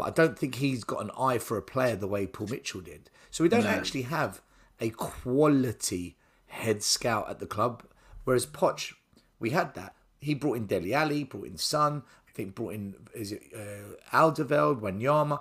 But 0.00 0.06
I 0.06 0.10
don't 0.12 0.38
think 0.38 0.54
he's 0.54 0.82
got 0.82 1.02
an 1.02 1.10
eye 1.18 1.36
for 1.36 1.58
a 1.58 1.62
player 1.62 1.94
the 1.94 2.06
way 2.06 2.26
Paul 2.26 2.46
Mitchell 2.46 2.80
did. 2.80 3.10
So 3.30 3.44
we 3.44 3.50
don't 3.50 3.66
actually 3.66 4.02
have 4.02 4.40
a 4.80 4.88
quality 4.88 6.16
head 6.46 6.82
scout 6.82 7.28
at 7.28 7.38
the 7.38 7.44
club. 7.44 7.82
Whereas 8.24 8.46
Poch, 8.46 8.94
we 9.38 9.50
had 9.50 9.74
that. 9.74 9.94
He 10.18 10.32
brought 10.32 10.56
in 10.56 10.64
Dele 10.64 10.94
Alli, 10.94 11.24
brought 11.24 11.48
in 11.48 11.58
Son. 11.58 12.02
I 12.26 12.32
think 12.32 12.54
brought 12.54 12.72
in 12.72 12.94
is 13.12 13.32
it 13.32 13.42
uh, 13.54 14.16
Alderweireld, 14.16 14.80
Wanyama. 14.80 15.40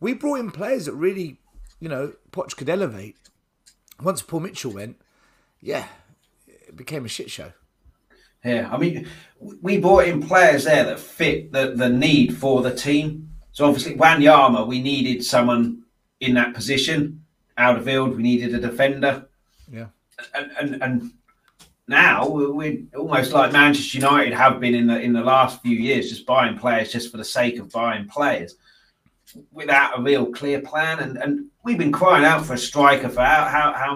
We 0.00 0.12
brought 0.12 0.40
in 0.40 0.50
players 0.50 0.84
that 0.84 0.92
really, 0.92 1.40
you 1.80 1.88
know, 1.88 2.12
Poch 2.30 2.54
could 2.58 2.68
elevate. 2.68 3.16
Once 4.02 4.20
Paul 4.20 4.40
Mitchell 4.40 4.72
went, 4.72 5.00
yeah, 5.62 5.86
it 6.46 6.76
became 6.76 7.06
a 7.06 7.08
shit 7.08 7.30
show. 7.30 7.52
Yeah, 8.44 8.68
I 8.70 8.76
mean, 8.76 9.08
we 9.40 9.78
brought 9.78 10.08
in 10.08 10.20
players 10.20 10.64
there 10.64 10.84
that 10.84 11.00
fit 11.00 11.52
the, 11.52 11.72
the 11.74 11.88
need 11.88 12.36
for 12.36 12.60
the 12.60 12.74
team. 12.74 13.30
So 13.54 13.66
obviously, 13.66 13.94
Wanyama, 13.94 14.66
we 14.66 14.82
needed 14.82 15.24
someone 15.24 15.84
in 16.20 16.34
that 16.34 16.54
position. 16.54 17.24
Alderweireld. 17.56 18.16
we 18.16 18.22
needed 18.22 18.52
a 18.52 18.58
defender, 18.58 19.26
Yeah. 19.70 19.86
and 20.34 20.50
and, 20.58 20.82
and 20.82 21.12
now 21.86 22.28
we're, 22.28 22.82
almost 22.96 23.32
like 23.32 23.52
Manchester 23.52 23.98
United 23.98 24.32
have 24.32 24.58
been 24.58 24.74
in 24.74 24.88
the 24.88 25.00
in 25.00 25.12
the 25.12 25.22
last 25.22 25.62
few 25.62 25.76
years, 25.76 26.10
just 26.10 26.26
buying 26.26 26.58
players 26.58 26.90
just 26.90 27.12
for 27.12 27.16
the 27.16 27.24
sake 27.24 27.60
of 27.60 27.70
buying 27.70 28.08
players, 28.08 28.56
without 29.52 29.96
a 29.96 30.02
real 30.02 30.26
clear 30.32 30.60
plan. 30.60 30.98
And 30.98 31.16
and 31.16 31.46
we've 31.62 31.78
been 31.78 31.92
crying 31.92 32.24
out 32.24 32.44
for 32.44 32.54
a 32.54 32.58
striker 32.58 33.08
for 33.08 33.20
how 33.20 33.44
how, 33.44 33.72
how 33.72 33.92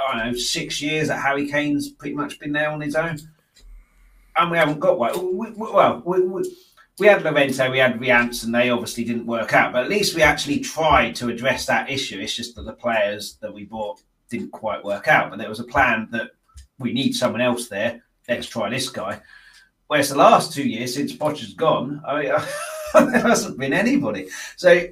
I 0.00 0.18
don't 0.22 0.32
know 0.32 0.38
six 0.38 0.80
years 0.80 1.08
that 1.08 1.20
Harry 1.20 1.46
Kane's 1.50 1.90
pretty 1.90 2.16
much 2.16 2.40
been 2.40 2.52
there 2.52 2.70
on 2.70 2.80
his 2.80 2.96
own 2.96 3.18
and 4.36 4.50
we 4.50 4.56
haven't 4.56 4.80
got 4.80 4.98
one. 4.98 5.36
We, 5.36 5.50
we, 5.50 5.70
well, 5.70 6.02
we, 6.04 6.22
we, 6.22 6.56
we 6.98 7.06
had 7.06 7.22
Llorente, 7.22 7.70
we 7.70 7.78
had 7.78 8.00
Riance, 8.00 8.44
and 8.44 8.54
they 8.54 8.70
obviously 8.70 9.04
didn't 9.04 9.26
work 9.26 9.54
out. 9.54 9.72
But 9.72 9.84
at 9.84 9.90
least 9.90 10.14
we 10.14 10.22
actually 10.22 10.60
tried 10.60 11.14
to 11.16 11.28
address 11.28 11.66
that 11.66 11.90
issue. 11.90 12.20
It's 12.20 12.36
just 12.36 12.54
that 12.56 12.64
the 12.64 12.74
players 12.74 13.38
that 13.40 13.52
we 13.52 13.64
bought 13.64 14.02
didn't 14.28 14.52
quite 14.52 14.84
work 14.84 15.08
out. 15.08 15.30
But 15.30 15.38
there 15.38 15.48
was 15.48 15.60
a 15.60 15.64
plan 15.64 16.08
that 16.12 16.30
we 16.78 16.92
need 16.92 17.14
someone 17.14 17.40
else 17.40 17.68
there. 17.68 18.02
Let's 18.28 18.46
try 18.46 18.68
this 18.68 18.88
guy. 18.88 19.20
Whereas 19.86 20.10
the 20.10 20.16
last 20.16 20.52
two 20.52 20.68
years 20.68 20.94
since 20.94 21.12
Poch 21.12 21.40
has 21.40 21.54
gone, 21.54 22.02
I 22.06 22.22
mean, 22.22 22.32
there 23.12 23.20
hasn't 23.20 23.58
been 23.58 23.72
anybody. 23.72 24.28
So 24.56 24.86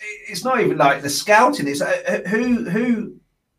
it's 0.00 0.44
not 0.44 0.60
even 0.60 0.76
like 0.76 1.02
the 1.02 1.10
scouting. 1.10 1.68
It's 1.68 1.80
uh, 1.80 2.22
who 2.26 2.68
who 2.68 3.16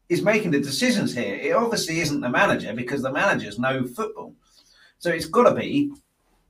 is 0.09 0.21
making 0.21 0.51
the 0.51 0.59
decisions 0.59 1.13
here. 1.13 1.35
It 1.35 1.51
obviously 1.51 1.99
isn't 1.99 2.21
the 2.21 2.29
manager 2.29 2.73
because 2.73 3.01
the 3.01 3.11
managers 3.11 3.59
know 3.59 3.85
football. 3.85 4.33
So 4.99 5.09
it's 5.09 5.25
got 5.25 5.49
to 5.49 5.55
be 5.55 5.91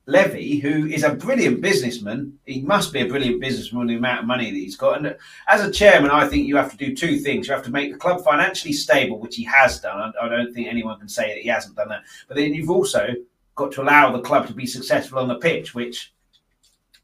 Levy, 0.10 0.60
who 0.60 0.88
is 0.88 1.04
a 1.04 1.14
brilliant 1.14 1.60
businessman. 1.60 2.40
He 2.46 2.62
must 2.62 2.94
be 2.94 3.02
a 3.02 3.08
brilliant 3.08 3.42
businessman 3.42 3.88
the 3.88 3.98
amount 3.98 4.22
of 4.22 4.26
money 4.26 4.50
that 4.50 4.58
he's 4.58 4.78
got. 4.78 4.98
And 4.98 5.08
uh, 5.08 5.14
as 5.50 5.62
a 5.62 5.70
chairman, 5.70 6.12
I 6.12 6.26
think 6.26 6.48
you 6.48 6.56
have 6.56 6.72
to 6.72 6.78
do 6.78 6.96
two 6.96 7.20
things. 7.20 7.46
You 7.46 7.54
have 7.54 7.66
to 7.66 7.72
make 7.72 7.92
the 7.92 7.98
club 7.98 8.24
financially 8.24 8.72
stable, 8.72 9.20
which 9.20 9.36
he 9.36 9.44
has 9.44 9.82
done. 9.82 10.14
I 10.20 10.30
don't 10.30 10.54
think 10.54 10.68
anyone 10.68 10.98
can 10.98 11.10
say 11.10 11.28
that 11.28 11.42
he 11.42 11.50
hasn't 11.50 11.76
done 11.76 11.90
that. 11.90 12.04
But 12.30 12.38
then 12.38 12.54
you've 12.54 12.70
also 12.70 13.10
got 13.56 13.74
to 13.74 13.82
allow 13.82 14.14
the 14.14 14.22
club 14.22 14.48
to 14.48 14.54
be 14.54 14.66
successful 14.66 15.20
on 15.20 15.28
the 15.28 15.40
pitch, 15.40 15.76
which 15.76 16.14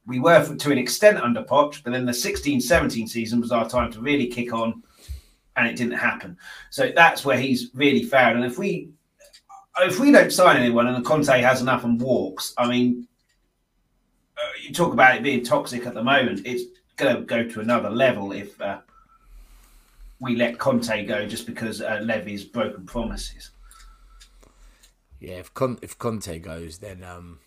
we 0.07 0.21
were 0.21 0.55
to 0.55 0.71
an 0.71 0.77
extent 0.77 1.17
under 1.17 1.43
Poch. 1.43 1.83
But 1.83 1.91
then 1.91 2.05
the 2.05 2.13
16 2.13 2.61
17 2.61 3.07
season 3.07 3.41
was 3.41 3.51
our 3.51 3.69
time 3.69 3.91
to 3.91 3.99
really 3.99 4.27
kick 4.27 4.53
on, 4.53 4.81
and 5.57 5.67
it 5.67 5.75
didn't 5.75 5.97
happen. 5.97 6.37
So 6.69 6.93
that's 6.95 7.25
where 7.25 7.37
he's 7.37 7.69
really 7.73 8.03
failed. 8.03 8.37
And 8.37 8.45
if 8.45 8.57
we 8.57 8.91
if 9.81 9.99
we 9.99 10.11
don't 10.11 10.31
sign 10.31 10.57
anyone 10.57 10.87
and 10.87 11.05
Conte 11.05 11.27
has 11.41 11.61
enough 11.61 11.83
and 11.83 11.99
walks, 11.99 12.53
I 12.57 12.67
mean, 12.67 13.07
uh, 14.37 14.41
you 14.61 14.73
talk 14.73 14.93
about 14.93 15.15
it 15.15 15.23
being 15.23 15.43
toxic 15.43 15.85
at 15.85 15.93
the 15.93 16.03
moment. 16.03 16.41
It's 16.45 16.63
going 16.95 17.15
to 17.15 17.21
go 17.23 17.43
to 17.47 17.59
another 17.59 17.89
level 17.89 18.31
if 18.31 18.59
uh, 18.61 18.79
we 20.19 20.35
let 20.35 20.59
Conte 20.59 21.05
go 21.05 21.27
just 21.27 21.45
because 21.45 21.81
uh, 21.81 21.99
Levy's 22.03 22.43
broken 22.43 22.85
promises. 22.85 23.51
Yeah, 25.19 25.35
if 25.35 25.53
Con- 25.53 25.79
if 25.81 25.97
Conte 25.97 26.37
goes, 26.39 26.79
then 26.79 27.03
um, 27.03 27.39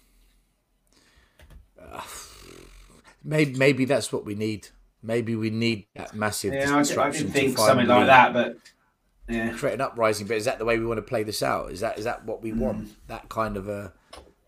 uh, 1.81 2.03
maybe 3.23 3.55
maybe 3.55 3.85
that's 3.85 4.13
what 4.13 4.25
we 4.25 4.35
need. 4.35 4.69
Maybe 5.03 5.37
we 5.37 5.51
need 5.51 5.87
that 5.95 6.15
massive 6.15 6.55
Yeah, 6.55 6.75
I, 6.75 6.79
I 6.81 7.11
did 7.11 7.21
to 7.21 7.29
think 7.29 7.59
something 7.59 7.87
like 7.87 8.07
that, 8.07 8.33
but 8.33 8.57
yeah, 9.29 9.53
create 9.57 9.75
an 9.75 9.81
uprising. 9.81 10.27
But 10.27 10.37
is 10.37 10.45
that 10.45 10.59
the 10.59 10.65
way 10.65 10.79
we 10.79 10.87
want 10.87 10.99
to 10.99 11.03
play 11.03 11.23
this 11.23 11.43
out? 11.43 11.71
Is 11.73 11.81
that 11.81 11.99
is 11.99 12.05
that 12.05 12.25
what 12.25 12.43
we 12.43 12.51
Hmm. 12.51 12.61
want? 12.61 13.07
That 13.09 13.29
kind 13.29 13.57
of 13.57 13.69
a 13.69 13.93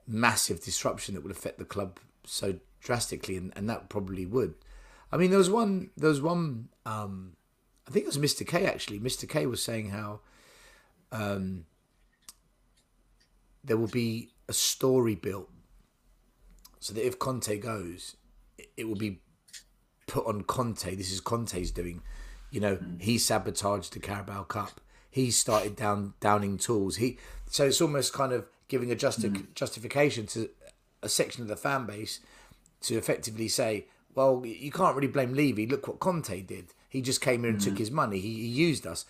massive 0.06 0.62
disruption 0.62 1.14
that 1.14 1.22
would 1.22 1.32
affect 1.32 1.58
the 1.58 1.64
club 1.64 1.98
so 2.24 2.58
drastically, 2.80 3.36
and, 3.36 3.52
and 3.56 3.68
that 3.68 3.88
probably 3.88 4.24
would. 4.26 4.54
I 5.10 5.16
mean, 5.16 5.30
there 5.30 5.38
was 5.38 5.50
one. 5.50 5.90
There 5.96 6.10
was 6.10 6.20
one. 6.22 6.68
Um, 6.86 7.36
I 7.86 7.90
think 7.90 8.04
it 8.04 8.08
was 8.08 8.18
Mr. 8.18 8.46
K 8.46 8.66
actually. 8.66 9.00
Mr. 9.00 9.26
K 9.28 9.46
was 9.46 9.62
saying 9.62 9.88
how 9.90 10.20
um, 11.10 11.64
there 13.64 13.76
will 13.76 13.86
be 13.88 14.30
a 14.48 14.52
story 14.52 15.14
built 15.14 15.48
so 16.80 16.92
that 16.94 17.06
if 17.06 17.18
Conte 17.18 17.58
goes, 17.58 18.16
it- 18.56 18.70
it 18.76 18.84
will 18.88 18.94
be 18.96 19.20
put 20.06 20.26
on 20.26 20.42
Conte. 20.44 20.94
This 20.94 21.10
is 21.10 21.20
Conte's 21.20 21.70
doing. 21.70 22.02
You 22.50 22.60
know, 22.60 22.76
mm. 22.76 23.00
he 23.00 23.18
sabotaged 23.18 23.92
the 23.92 24.00
Carabao 24.00 24.44
Cup. 24.44 24.80
He 25.10 25.30
started 25.30 25.76
down 25.76 26.14
downing 26.20 26.58
tools. 26.58 26.96
He 26.96 27.18
so 27.50 27.66
it's 27.66 27.80
almost 27.80 28.12
kind 28.12 28.32
of 28.32 28.46
giving 28.68 28.90
a 28.90 28.94
justi- 28.94 29.30
mm. 29.30 29.54
justification 29.54 30.26
to 30.28 30.50
a 31.02 31.08
section 31.08 31.42
of 31.42 31.48
the 31.48 31.56
fan 31.56 31.86
base 31.86 32.20
to 32.82 32.96
effectively 32.96 33.48
say, 33.48 33.86
well, 34.14 34.42
you 34.44 34.70
can't 34.70 34.94
really 34.94 35.08
blame 35.08 35.34
Levy. 35.34 35.66
Look 35.66 35.88
what 35.88 36.00
Conte 36.00 36.42
did. 36.42 36.74
He 36.88 37.02
just 37.02 37.20
came 37.20 37.42
here 37.42 37.50
and 37.50 37.60
took 37.60 37.74
mm. 37.74 37.78
his 37.78 37.90
money. 37.90 38.18
He, 38.18 38.34
he 38.34 38.46
used 38.46 38.86
us. 38.86 39.04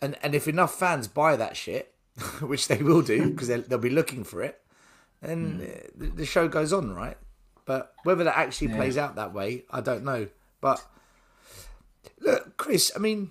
And 0.00 0.16
and 0.22 0.34
if 0.34 0.48
enough 0.48 0.74
fans 0.74 1.08
buy 1.08 1.36
that 1.36 1.56
shit, 1.56 1.94
which 2.40 2.68
they 2.68 2.82
will 2.82 3.02
do 3.02 3.30
because 3.30 3.48
they'll, 3.48 3.62
they'll 3.62 3.78
be 3.78 3.90
looking 3.90 4.24
for 4.24 4.42
it, 4.42 4.60
then 5.20 5.60
uh, 5.62 5.88
the, 5.94 6.06
the 6.06 6.26
show 6.26 6.48
goes 6.48 6.72
on, 6.72 6.92
right? 6.94 7.16
But 7.64 7.92
whether 8.02 8.24
that 8.24 8.36
actually 8.36 8.68
plays 8.68 8.96
out 8.98 9.16
that 9.16 9.32
way, 9.32 9.64
I 9.70 9.80
don't 9.80 10.04
know. 10.04 10.28
But 10.60 10.84
look, 12.20 12.56
Chris, 12.56 12.90
I 12.94 12.98
mean, 12.98 13.30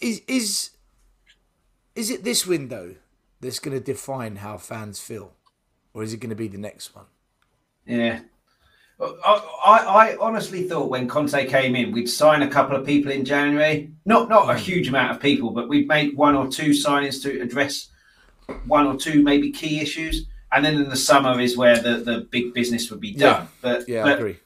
is 0.00 0.22
is 0.26 0.70
is 1.94 2.10
it 2.10 2.24
this 2.24 2.46
window 2.46 2.96
that's 3.40 3.58
going 3.58 3.76
to 3.76 3.84
define 3.84 4.36
how 4.36 4.56
fans 4.58 5.00
feel, 5.00 5.32
or 5.92 6.02
is 6.02 6.12
it 6.12 6.18
going 6.18 6.30
to 6.30 6.36
be 6.36 6.48
the 6.48 6.58
next 6.58 6.94
one? 6.94 7.06
Yeah. 7.86 8.20
I, 9.00 9.06
I, 9.64 9.78
I 10.12 10.16
honestly 10.20 10.68
thought 10.68 10.88
when 10.88 11.08
Conte 11.08 11.46
came 11.46 11.74
in, 11.74 11.90
we'd 11.90 12.08
sign 12.08 12.42
a 12.42 12.48
couple 12.48 12.76
of 12.76 12.86
people 12.86 13.10
in 13.10 13.24
January. 13.24 13.90
Not 14.04 14.28
not 14.28 14.48
a 14.48 14.54
hmm. 14.54 14.60
huge 14.60 14.88
amount 14.88 15.12
of 15.12 15.20
people, 15.20 15.50
but 15.50 15.68
we'd 15.68 15.88
make 15.88 16.16
one 16.16 16.34
or 16.34 16.48
two 16.48 16.70
signings 16.70 17.22
to 17.22 17.40
address 17.40 17.88
one 18.66 18.86
or 18.86 18.96
two 18.96 19.22
maybe 19.22 19.50
key 19.50 19.80
issues. 19.80 20.26
And 20.52 20.64
then 20.64 20.76
in 20.76 20.88
the 20.88 20.96
summer 20.96 21.40
is 21.40 21.56
where 21.56 21.78
the, 21.78 21.96
the 21.96 22.28
big 22.30 22.54
business 22.54 22.88
would 22.90 23.00
be 23.00 23.12
done. 23.12 23.42
Yeah. 23.42 23.46
But, 23.60 23.88
Yeah, 23.88 24.04
but 24.04 24.12
I 24.12 24.14
agree. 24.14 24.36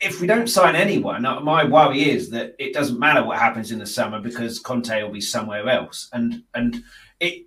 If 0.00 0.20
we 0.20 0.26
don't 0.26 0.48
sign 0.48 0.76
anyone, 0.76 1.24
uh, 1.24 1.40
my 1.40 1.64
worry 1.64 2.10
is 2.10 2.30
that 2.30 2.54
it 2.58 2.74
doesn't 2.74 2.98
matter 2.98 3.24
what 3.24 3.38
happens 3.38 3.72
in 3.72 3.78
the 3.78 3.86
summer 3.86 4.20
because 4.20 4.58
Conte 4.58 5.02
will 5.02 5.10
be 5.10 5.20
somewhere 5.20 5.68
else, 5.68 6.08
and 6.12 6.42
and 6.54 6.82
it 7.20 7.46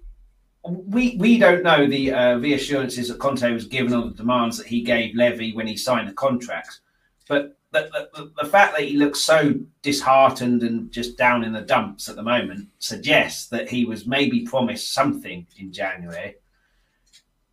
we 0.63 1.15
we 1.17 1.37
don't 1.37 1.63
know 1.63 1.85
the 1.85 2.11
uh, 2.11 2.37
reassurances 2.37 3.09
that 3.09 3.19
Conte 3.19 3.51
was 3.51 3.65
given 3.65 3.93
or 3.93 4.09
the 4.09 4.15
demands 4.15 4.57
that 4.57 4.67
he 4.67 4.81
gave 4.81 5.15
Levy 5.15 5.53
when 5.53 5.67
he 5.67 5.77
signed 5.77 6.09
the 6.09 6.13
contract, 6.13 6.81
but 7.27 7.57
the, 7.71 8.09
the, 8.13 8.31
the 8.41 8.49
fact 8.49 8.75
that 8.75 8.87
he 8.87 8.97
looks 8.97 9.21
so 9.21 9.53
disheartened 9.83 10.63
and 10.63 10.91
just 10.91 11.17
down 11.17 11.43
in 11.43 11.53
the 11.53 11.61
dumps 11.61 12.09
at 12.09 12.15
the 12.15 12.23
moment 12.23 12.67
suggests 12.79 13.47
that 13.49 13.69
he 13.69 13.85
was 13.85 14.07
maybe 14.07 14.41
promised 14.41 14.91
something 14.91 15.45
in 15.57 15.71
January, 15.71 16.35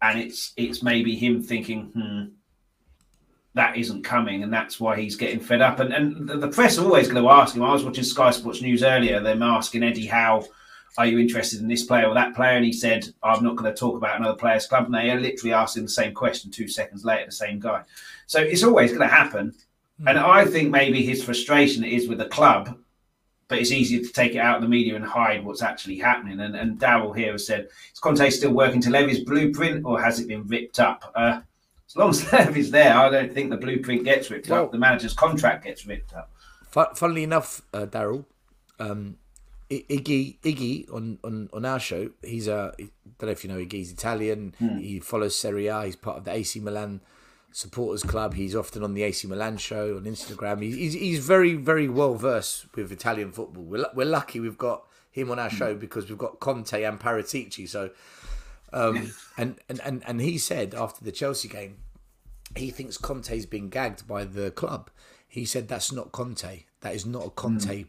and 0.00 0.18
it's 0.18 0.52
it's 0.56 0.82
maybe 0.82 1.14
him 1.14 1.42
thinking, 1.42 1.90
hmm, 1.94 2.34
that 3.56 3.74
isn't 3.74 4.04
coming, 4.04 4.42
and 4.42 4.52
that's 4.52 4.78
why 4.78 5.00
he's 5.00 5.16
getting 5.16 5.40
fed 5.40 5.62
up. 5.62 5.80
And 5.80 5.92
and 5.92 6.28
the, 6.28 6.36
the 6.36 6.48
press 6.48 6.78
are 6.78 6.84
always 6.84 7.08
going 7.08 7.22
to 7.22 7.30
ask 7.30 7.56
him. 7.56 7.62
I 7.62 7.72
was 7.72 7.84
watching 7.84 8.04
Sky 8.04 8.30
Sports 8.30 8.60
News 8.60 8.82
earlier. 8.82 9.18
Them 9.20 9.42
asking 9.42 9.82
Eddie 9.82 10.06
Howe, 10.06 10.44
"Are 10.98 11.06
you 11.06 11.18
interested 11.18 11.60
in 11.60 11.66
this 11.66 11.84
player 11.84 12.06
or 12.06 12.14
that 12.14 12.34
player?" 12.34 12.56
And 12.56 12.66
he 12.66 12.72
said, 12.72 13.08
"I'm 13.22 13.42
not 13.42 13.56
going 13.56 13.72
to 13.72 13.78
talk 13.78 13.96
about 13.96 14.20
another 14.20 14.36
player's 14.36 14.66
club." 14.66 14.84
And 14.84 14.94
they 14.94 15.10
are 15.10 15.18
literally 15.18 15.54
asked 15.54 15.76
him 15.76 15.84
the 15.84 15.88
same 15.88 16.12
question 16.12 16.50
two 16.50 16.68
seconds 16.68 17.02
later, 17.02 17.26
the 17.26 17.32
same 17.32 17.58
guy. 17.58 17.82
So 18.26 18.40
it's 18.40 18.62
always 18.62 18.90
going 18.90 19.08
to 19.08 19.14
happen. 19.14 19.54
And 20.06 20.18
I 20.18 20.44
think 20.44 20.70
maybe 20.70 21.02
his 21.02 21.24
frustration 21.24 21.82
is 21.82 22.06
with 22.06 22.18
the 22.18 22.26
club, 22.26 22.78
but 23.48 23.58
it's 23.58 23.72
easier 23.72 24.02
to 24.02 24.12
take 24.12 24.34
it 24.34 24.38
out 24.40 24.56
of 24.56 24.62
the 24.62 24.68
media 24.68 24.94
and 24.94 25.04
hide 25.04 25.42
what's 25.42 25.62
actually 25.62 25.96
happening. 25.96 26.40
And, 26.40 26.54
and 26.54 26.78
Darryl 26.78 27.16
here 27.16 27.32
has 27.32 27.46
said, 27.46 27.68
is 27.94 27.98
Conte 27.98 28.28
still 28.28 28.52
working 28.52 28.82
to 28.82 28.90
Levy's 28.90 29.24
blueprint 29.24 29.86
or 29.86 29.98
has 29.98 30.20
it 30.20 30.28
been 30.28 30.46
ripped 30.46 30.80
up? 30.80 31.10
Uh, 31.14 31.40
as 31.88 31.96
long 31.96 32.10
as 32.10 32.32
Levy's 32.32 32.70
there, 32.70 32.94
I 32.96 33.08
don't 33.08 33.32
think 33.32 33.50
the 33.50 33.56
blueprint 33.56 34.04
gets 34.04 34.30
ripped 34.30 34.48
Well- 34.48 34.64
up. 34.64 34.72
The 34.72 34.78
manager's 34.78 35.14
contract 35.14 35.64
gets 35.64 35.86
ripped 35.86 36.12
up. 36.14 36.30
Funnily 36.96 37.22
enough, 37.22 37.62
uh, 37.72 37.86
Daryl, 37.86 38.26
um, 38.78 39.16
I- 39.70 39.84
Iggy 39.88 40.38
Iggy 40.42 40.92
on, 40.92 41.18
on, 41.24 41.48
on 41.52 41.64
our 41.64 41.80
show, 41.80 42.10
he's 42.22 42.48
a 42.48 42.72
I 42.78 42.82
don't 43.18 43.22
know 43.28 43.28
if 43.32 43.42
you 43.44 43.48
know 43.50 43.56
Iggy, 43.58 43.72
he's 43.72 43.92
Italian. 43.92 44.54
He 44.58 45.00
follows 45.00 45.38
Serie 45.38 45.68
A. 45.68 45.84
He's 45.86 45.96
part 45.96 46.18
of 46.18 46.24
the 46.24 46.32
AC 46.32 46.60
Milan 46.60 47.00
supporters 47.50 48.02
club. 48.02 48.34
He's 48.34 48.54
often 48.54 48.82
on 48.82 48.92
the 48.92 49.02
AC 49.04 49.26
Milan 49.26 49.56
show 49.56 49.96
on 49.96 50.04
Instagram. 50.04 50.62
He's 50.62 50.74
he's, 50.74 50.92
he's 50.92 51.26
very 51.26 51.54
very 51.54 51.88
well 51.88 52.14
versed 52.14 52.66
with 52.76 52.92
Italian 52.92 53.32
football. 53.32 53.64
We're 53.64 53.86
we're 53.94 54.04
lucky 54.06 54.38
we've 54.38 54.58
got 54.58 54.84
him 55.10 55.30
on 55.30 55.38
our 55.38 55.48
show 55.48 55.74
because 55.74 56.10
we've 56.10 56.18
got 56.18 56.40
Conte 56.40 56.82
and 56.82 57.00
Paratici. 57.00 57.66
So, 57.66 57.88
um, 58.72 59.12
and, 59.36 59.58
and 59.68 59.80
and 59.80 60.02
and 60.06 60.20
he 60.20 60.38
said 60.38 60.74
after 60.74 61.04
the 61.04 61.12
Chelsea 61.12 61.48
game, 61.48 61.78
he 62.56 62.70
thinks 62.70 62.96
Conte's 62.96 63.46
been 63.46 63.68
gagged 63.68 64.06
by 64.06 64.24
the 64.24 64.50
club. 64.50 64.90
He 65.28 65.44
said 65.44 65.68
that's 65.68 65.92
not 65.92 66.12
Conte. 66.12 66.64
That 66.80 66.94
is 66.94 67.04
not 67.06 67.26
a 67.26 67.30
Conte 67.30 67.86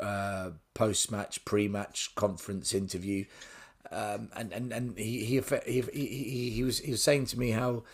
uh, 0.00 0.50
post-match, 0.74 1.44
pre-match 1.44 2.14
conference 2.14 2.74
interview. 2.74 3.24
Um, 3.90 4.30
and 4.34 4.52
and 4.52 4.72
and 4.72 4.98
he 4.98 5.24
he, 5.24 5.42
he 5.66 5.82
he 5.92 6.50
he 6.50 6.62
was 6.62 6.78
he 6.80 6.90
was 6.90 7.02
saying 7.02 7.26
to 7.26 7.38
me 7.38 7.50
how 7.50 7.84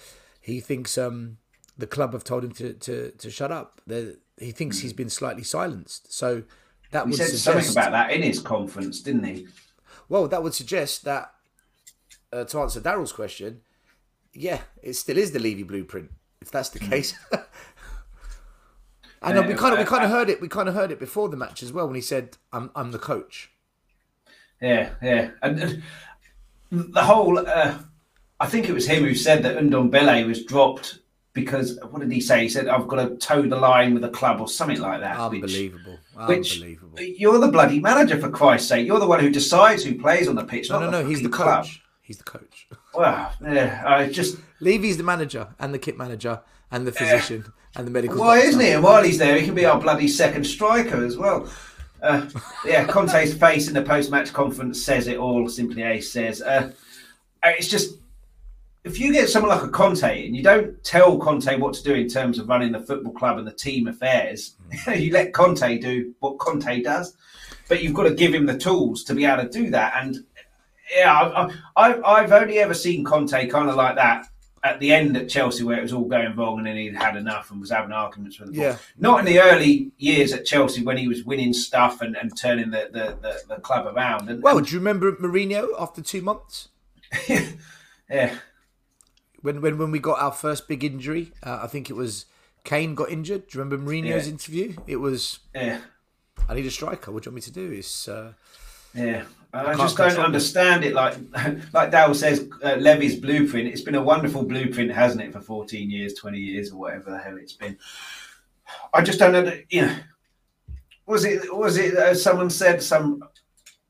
he 0.41 0.61
thinks 0.61 0.97
um, 0.97 1.39
the 1.77 1.87
club 1.87 2.13
have 2.13 2.25
told 2.25 2.45
him 2.45 2.53
to 2.53 2.73
to, 2.75 3.11
to 3.11 3.31
shut 3.31 3.51
up. 3.53 3.81
The, 3.87 4.19
he 4.39 4.53
thinks 4.53 4.79
he's 4.79 4.93
been 4.95 5.11
slightly 5.11 5.43
silenced. 5.43 6.13
So 6.13 6.45
that 6.93 7.05
He 7.05 7.11
would 7.11 7.19
said 7.19 7.29
suggest 7.29 7.45
something 7.45 7.71
about 7.73 7.91
that 7.93 8.13
in 8.13 8.23
his 8.23 8.41
conference, 8.41 9.01
didn't 9.01 9.25
he? 9.25 9.47
well, 10.09 10.27
that 10.29 10.43
would 10.43 10.55
suggest 10.55 11.05
that 11.05 11.35
uh, 12.33 12.45
to 12.45 12.59
answer 12.61 12.81
Daryl's 12.81 13.13
question, 13.13 13.61
yeah, 14.33 14.61
it 14.83 14.95
still 14.95 15.19
is 15.19 15.33
the 15.33 15.39
Levy 15.39 15.63
blueprint. 15.65 16.11
If 16.41 16.51
that's 16.51 16.69
the 16.71 16.79
case, 16.79 17.15
I 19.23 19.33
know 19.33 19.43
we 19.43 19.55
kind 19.55 19.75
of 19.75 19.79
we 19.79 19.85
uh, 19.85 19.89
kind 19.89 20.05
of 20.05 20.11
heard 20.11 20.31
it. 20.31 20.41
We 20.41 20.49
kind 20.49 20.69
of 20.69 20.75
heard 20.75 20.91
it 20.91 20.99
before 20.99 21.29
the 21.29 21.37
match 21.37 21.63
as 21.63 21.73
well 21.73 21.87
when 21.87 21.95
he 21.97 22.01
said, 22.01 22.39
"I'm 22.53 22.71
I'm 22.75 22.91
the 22.93 22.99
coach." 22.99 23.51
Yeah, 24.63 24.91
yeah. 25.03 25.31
And, 25.43 25.61
and 25.61 25.83
the 26.71 27.03
whole, 27.03 27.39
uh, 27.39 27.79
I 28.39 28.47
think 28.47 28.69
it 28.69 28.73
was 28.73 28.87
him 28.87 29.05
who 29.05 29.15
said 29.15 29.43
that 29.43 29.57
Ndombele 29.59 30.27
was 30.27 30.45
dropped 30.45 30.99
because, 31.33 31.79
what 31.91 32.01
did 32.01 32.13
he 32.13 32.21
say? 32.21 32.43
He 32.43 32.49
said, 32.51 32.69
I've 32.69 32.87
got 32.87 32.97
to 33.09 33.17
toe 33.17 33.41
the 33.43 33.57
line 33.57 33.95
with 33.95 34.03
the 34.03 34.11
club 34.11 34.39
or 34.41 34.49
something 34.49 34.79
like 34.81 35.01
that. 35.01 35.31
which- 35.31 35.43
Unbelievable, 35.43 35.99
Which, 36.27 36.55
unbelievable. 36.57 37.01
you're 37.01 37.39
the 37.39 37.49
bloody 37.49 37.81
manager, 37.81 38.19
for 38.19 38.29
Christ's 38.31 38.69
sake. 38.69 38.87
You're 38.87 38.99
the 39.01 39.07
one 39.07 39.21
who 39.21 39.31
decides 39.31 39.83
who 39.83 39.95
plays 39.99 40.29
on 40.29 40.35
the 40.35 40.45
pitch, 40.45 40.69
No, 40.69 40.81
not 40.81 40.91
no, 40.91 40.99
the 40.99 41.03
no. 41.05 41.09
He's 41.09 41.23
the 41.23 41.29
club. 41.31 41.65
coach. 41.65 41.83
He's 42.11 42.19
the 42.19 42.25
coach. 42.25 42.67
Well, 42.93 43.33
yeah, 43.41 43.85
I 43.87 44.09
just. 44.09 44.39
Levy's 44.59 44.97
the 44.97 45.05
manager 45.05 45.47
and 45.61 45.73
the 45.73 45.79
kit 45.79 45.97
manager 45.97 46.41
and 46.73 46.85
the 46.85 46.91
physician 46.91 47.45
and 47.77 47.87
the 47.87 47.91
medical. 47.93 48.19
Why 48.19 48.35
doctor. 48.39 48.49
isn't 48.49 48.61
he? 48.61 48.71
And 48.73 48.83
while 48.83 49.05
he's 49.05 49.17
there, 49.17 49.39
he 49.39 49.47
can 49.47 49.55
be 49.55 49.65
our 49.65 49.81
bloody 49.81 50.09
second 50.09 50.43
striker 50.43 51.05
as 51.05 51.17
well. 51.17 51.49
Uh, 52.03 52.29
yeah, 52.67 52.85
Conte's 52.87 53.33
face 53.33 53.69
in 53.69 53.75
the 53.75 53.83
post-match 53.83 54.33
conference 54.33 54.83
says 54.83 55.07
it 55.07 55.19
all. 55.19 55.49
Simply 55.49 55.85
Ace 55.85 56.11
says, 56.11 56.43
uh, 56.43 56.73
"It's 57.45 57.69
just 57.69 57.95
if 58.83 58.99
you 58.99 59.13
get 59.13 59.29
someone 59.29 59.57
like 59.57 59.63
a 59.63 59.71
Conte 59.71 60.27
and 60.27 60.35
you 60.35 60.43
don't 60.43 60.83
tell 60.83 61.17
Conte 61.17 61.57
what 61.59 61.75
to 61.75 61.85
do 61.85 61.95
in 61.95 62.09
terms 62.09 62.41
of 62.41 62.49
running 62.49 62.73
the 62.73 62.81
football 62.81 63.13
club 63.13 63.39
and 63.39 63.47
the 63.47 63.53
team 63.53 63.87
affairs, 63.87 64.57
you 64.97 65.13
let 65.13 65.33
Conte 65.33 65.79
do 65.79 66.13
what 66.19 66.39
Conte 66.39 66.83
does, 66.83 67.17
but 67.69 67.85
you've 67.85 67.95
got 67.95 68.05
to 68.05 68.15
give 68.15 68.35
him 68.35 68.47
the 68.47 68.59
tools 68.59 69.05
to 69.05 69.15
be 69.15 69.25
able 69.27 69.45
to 69.45 69.49
do 69.49 69.71
that. 69.71 69.93
And 69.97 70.25
yeah, 70.95 71.33
I've, 71.37 71.55
I've, 71.77 72.05
I've 72.05 72.33
only 72.33 72.59
ever 72.59 72.75
seen 72.75 73.05
Conte 73.05 73.47
kind 73.49 73.69
of 73.69 73.77
like 73.77 73.97
that 73.97 74.27
at 74.63 74.79
the 74.79 74.93
end 74.93 75.17
at 75.17 75.27
Chelsea 75.29 75.63
where 75.65 75.79
it 75.79 75.83
was 75.83 75.93
all 75.95 76.05
going 76.05 76.37
wrong 76.37 76.59
and 76.59 76.67
then 76.67 76.77
he'd 76.77 76.95
had 76.95 77.17
enough 77.17 77.51
and 77.51 77.61
was 77.61 77.71
having 77.71 77.93
arguments 77.93 78.39
with 78.39 78.51
the 78.53 78.57
ball. 78.59 78.65
Yeah. 78.67 78.77
Not 78.99 79.21
in 79.21 79.25
the 79.25 79.41
early 79.41 79.91
years 79.97 80.35
at 80.35 80.45
Chelsea 80.45 80.83
when 80.83 80.99
he 80.99 81.09
was 81.09 81.25
winning 81.25 81.55
stuff 81.55 82.03
and, 82.03 82.15
and 82.15 82.37
turning 82.37 82.71
the, 82.71 82.91
the, 82.93 83.17
the, 83.23 83.55
the 83.55 83.61
club 83.63 83.87
around. 83.87 84.29
And, 84.29 84.43
Well, 84.43 84.61
do 84.61 84.71
you 84.71 84.79
remember 84.79 85.13
Mourinho 85.13 85.69
after 85.79 86.03
two 86.03 86.21
months? 86.21 86.69
yeah, 88.11 88.35
when 89.43 89.61
when 89.61 89.79
when 89.79 89.91
we 89.91 89.99
got 89.99 90.21
our 90.21 90.31
first 90.33 90.69
big 90.69 90.85
injury, 90.85 91.33
uh, 91.43 91.61
I 91.63 91.67
think 91.67 91.91
it 91.91 91.95
was 91.95 92.27
Kane 92.65 92.95
got 92.95 93.11
injured. 93.11 93.49
Do 93.49 93.59
you 93.59 93.65
remember 93.65 93.91
Mourinho's 93.91 94.27
Yeah. 94.27 94.33
interview? 94.33 94.77
It 94.87 94.97
was, 94.97 95.41
yeah. 95.55 95.81
"I 96.49 96.55
need 96.55 96.67
a 96.67 96.71
striker. 96.71 97.11
What 97.11 97.23
do 97.25 97.29
you 97.29 97.33
want 97.33 97.47
me 97.47 97.53
to 97.53 97.53
do?" 97.53 97.73
It's 97.73 98.07
uh, 98.07 98.35
Yeah, 98.95 99.25
I, 99.53 99.75
just 99.75 99.97
don't 99.97 100.19
understand 100.19 100.85
it. 100.85 100.95
Like, 100.95 101.17
like 101.73 101.91
Dal 101.91 102.15
says, 102.15 102.49
uh, 102.63 102.77
Levy's 102.77 103.17
blueprint. 103.17 103.69
It's 103.69 103.81
been 103.81 103.97
a 103.97 104.03
wonderful 104.03 104.45
blueprint, 104.45 104.93
hasn't 104.93 105.23
it, 105.23 105.33
for 105.33 105.41
fourteen 105.41 105.91
years, 105.91 106.15
twenty 106.15 106.39
years, 106.39 106.71
or 106.71 106.79
whatever 106.79 107.11
the 107.11 107.19
hell 107.19 107.37
it's 107.37 107.55
been. 107.55 107.77
I 108.95 109.03
just 109.03 109.19
don't 109.19 109.33
know. 109.33 109.53
You 109.69 109.83
know, 109.83 109.97
was 111.07 111.25
it 111.25 111.55
was 111.55 111.77
it? 111.77 111.95
Uh, 111.95 112.15
someone 112.15 112.51
said 112.51 112.83
some 112.83 113.25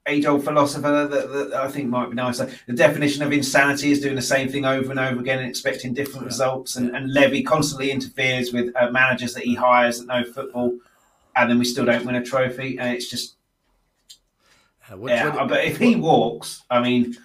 age-old 0.07 0.43
philosopher 0.43 1.07
that, 1.07 1.33
that 1.33 1.55
I 1.55 1.69
think 1.69 1.89
might 1.89 2.09
be 2.09 2.17
nice. 2.17 2.39
The 2.39 2.73
definition 2.73 3.23
of 3.23 3.33
insanity 3.33 3.93
is 3.93 4.01
doing 4.01 4.17
the 4.17 4.23
same 4.23 4.49
thing 4.49 4.65
over 4.65 4.91
and 4.91 4.99
over 4.99 5.21
again 5.21 5.39
and 5.39 5.49
expecting 5.49 5.93
different 5.93 6.27
results. 6.27 6.77
And, 6.77 6.97
and 6.97 7.13
Levy 7.13 7.43
constantly 7.43 7.91
interferes 7.91 8.53
with 8.53 8.75
uh, 8.77 8.91
managers 8.91 9.35
that 9.35 9.45
he 9.45 9.55
hires 9.55 9.99
that 9.99 10.07
know 10.07 10.25
football, 10.25 10.79
and 11.37 11.51
then 11.51 11.59
we 11.59 11.65
still 11.65 11.85
don't 11.85 12.07
win 12.07 12.17
a 12.17 12.25
trophy. 12.25 12.79
And 12.79 12.95
it's 12.95 13.09
just 13.09 13.37
what, 14.97 15.11
yeah, 15.11 15.35
what- 15.35 15.49
but 15.49 15.65
if 15.65 15.79
he 15.79 15.97
walks, 15.97 16.63
I 16.71 16.81
mean, 16.81 17.17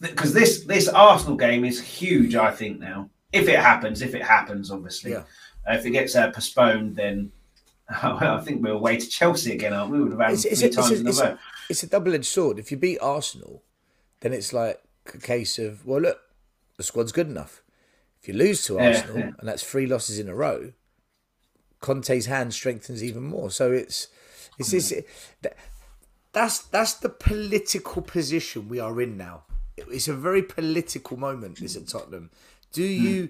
because 0.00 0.32
this 0.32 0.64
this 0.64 0.88
Arsenal 0.88 1.36
game 1.36 1.64
is 1.64 1.80
huge. 1.80 2.34
I 2.34 2.50
think 2.50 2.80
now, 2.80 3.10
if 3.32 3.48
it 3.48 3.58
happens, 3.58 4.02
if 4.02 4.14
it 4.14 4.22
happens, 4.22 4.70
obviously, 4.70 5.12
Yeah. 5.12 5.24
Uh, 5.66 5.74
if 5.74 5.86
it 5.86 5.90
gets 5.90 6.14
uh, 6.14 6.30
postponed, 6.30 6.94
then 6.94 7.32
I 7.88 8.38
think 8.44 8.62
we're 8.62 8.72
away 8.72 8.98
to 8.98 9.08
Chelsea 9.08 9.52
again, 9.52 9.72
aren't 9.72 9.90
we? 9.92 9.98
We 9.98 10.04
would 10.04 10.12
have 10.12 10.20
had 10.20 10.32
it's, 10.32 10.42
three 10.42 10.68
it's, 10.68 10.76
times 10.76 11.00
in 11.00 11.06
a 11.06 11.12
row. 11.12 11.38
it's 11.70 11.82
a 11.82 11.86
double-edged 11.86 12.26
sword. 12.26 12.58
If 12.58 12.70
you 12.70 12.76
beat 12.76 12.98
Arsenal, 13.00 13.62
then 14.20 14.32
it's 14.32 14.52
like 14.52 14.80
a 15.14 15.18
case 15.18 15.58
of 15.58 15.86
well, 15.86 16.00
look, 16.00 16.18
the 16.76 16.82
squad's 16.82 17.12
good 17.12 17.28
enough. 17.28 17.62
If 18.20 18.28
you 18.28 18.34
lose 18.34 18.64
to 18.64 18.78
Arsenal, 18.78 19.18
yeah. 19.18 19.30
and 19.38 19.48
that's 19.48 19.62
three 19.62 19.86
losses 19.86 20.18
in 20.18 20.28
a 20.28 20.34
row, 20.34 20.72
Conte's 21.80 22.26
hand 22.26 22.54
strengthens 22.54 23.04
even 23.04 23.22
more. 23.22 23.50
So 23.50 23.72
it's 23.72 24.08
it's, 24.58 24.72
it's 24.72 24.90
Hmm. 24.90 25.46
That's 26.34 26.58
that's 26.58 26.94
the 26.94 27.08
political 27.08 28.02
position 28.02 28.68
we 28.68 28.80
are 28.80 29.00
in 29.00 29.16
now. 29.16 29.44
It's 29.76 30.08
a 30.08 30.14
very 30.14 30.42
political 30.42 31.16
moment. 31.16 31.58
This 31.60 31.76
at 31.76 31.88
Tottenham. 31.88 32.30
Do 32.72 32.82
Hmm. 32.82 33.06
you 33.06 33.28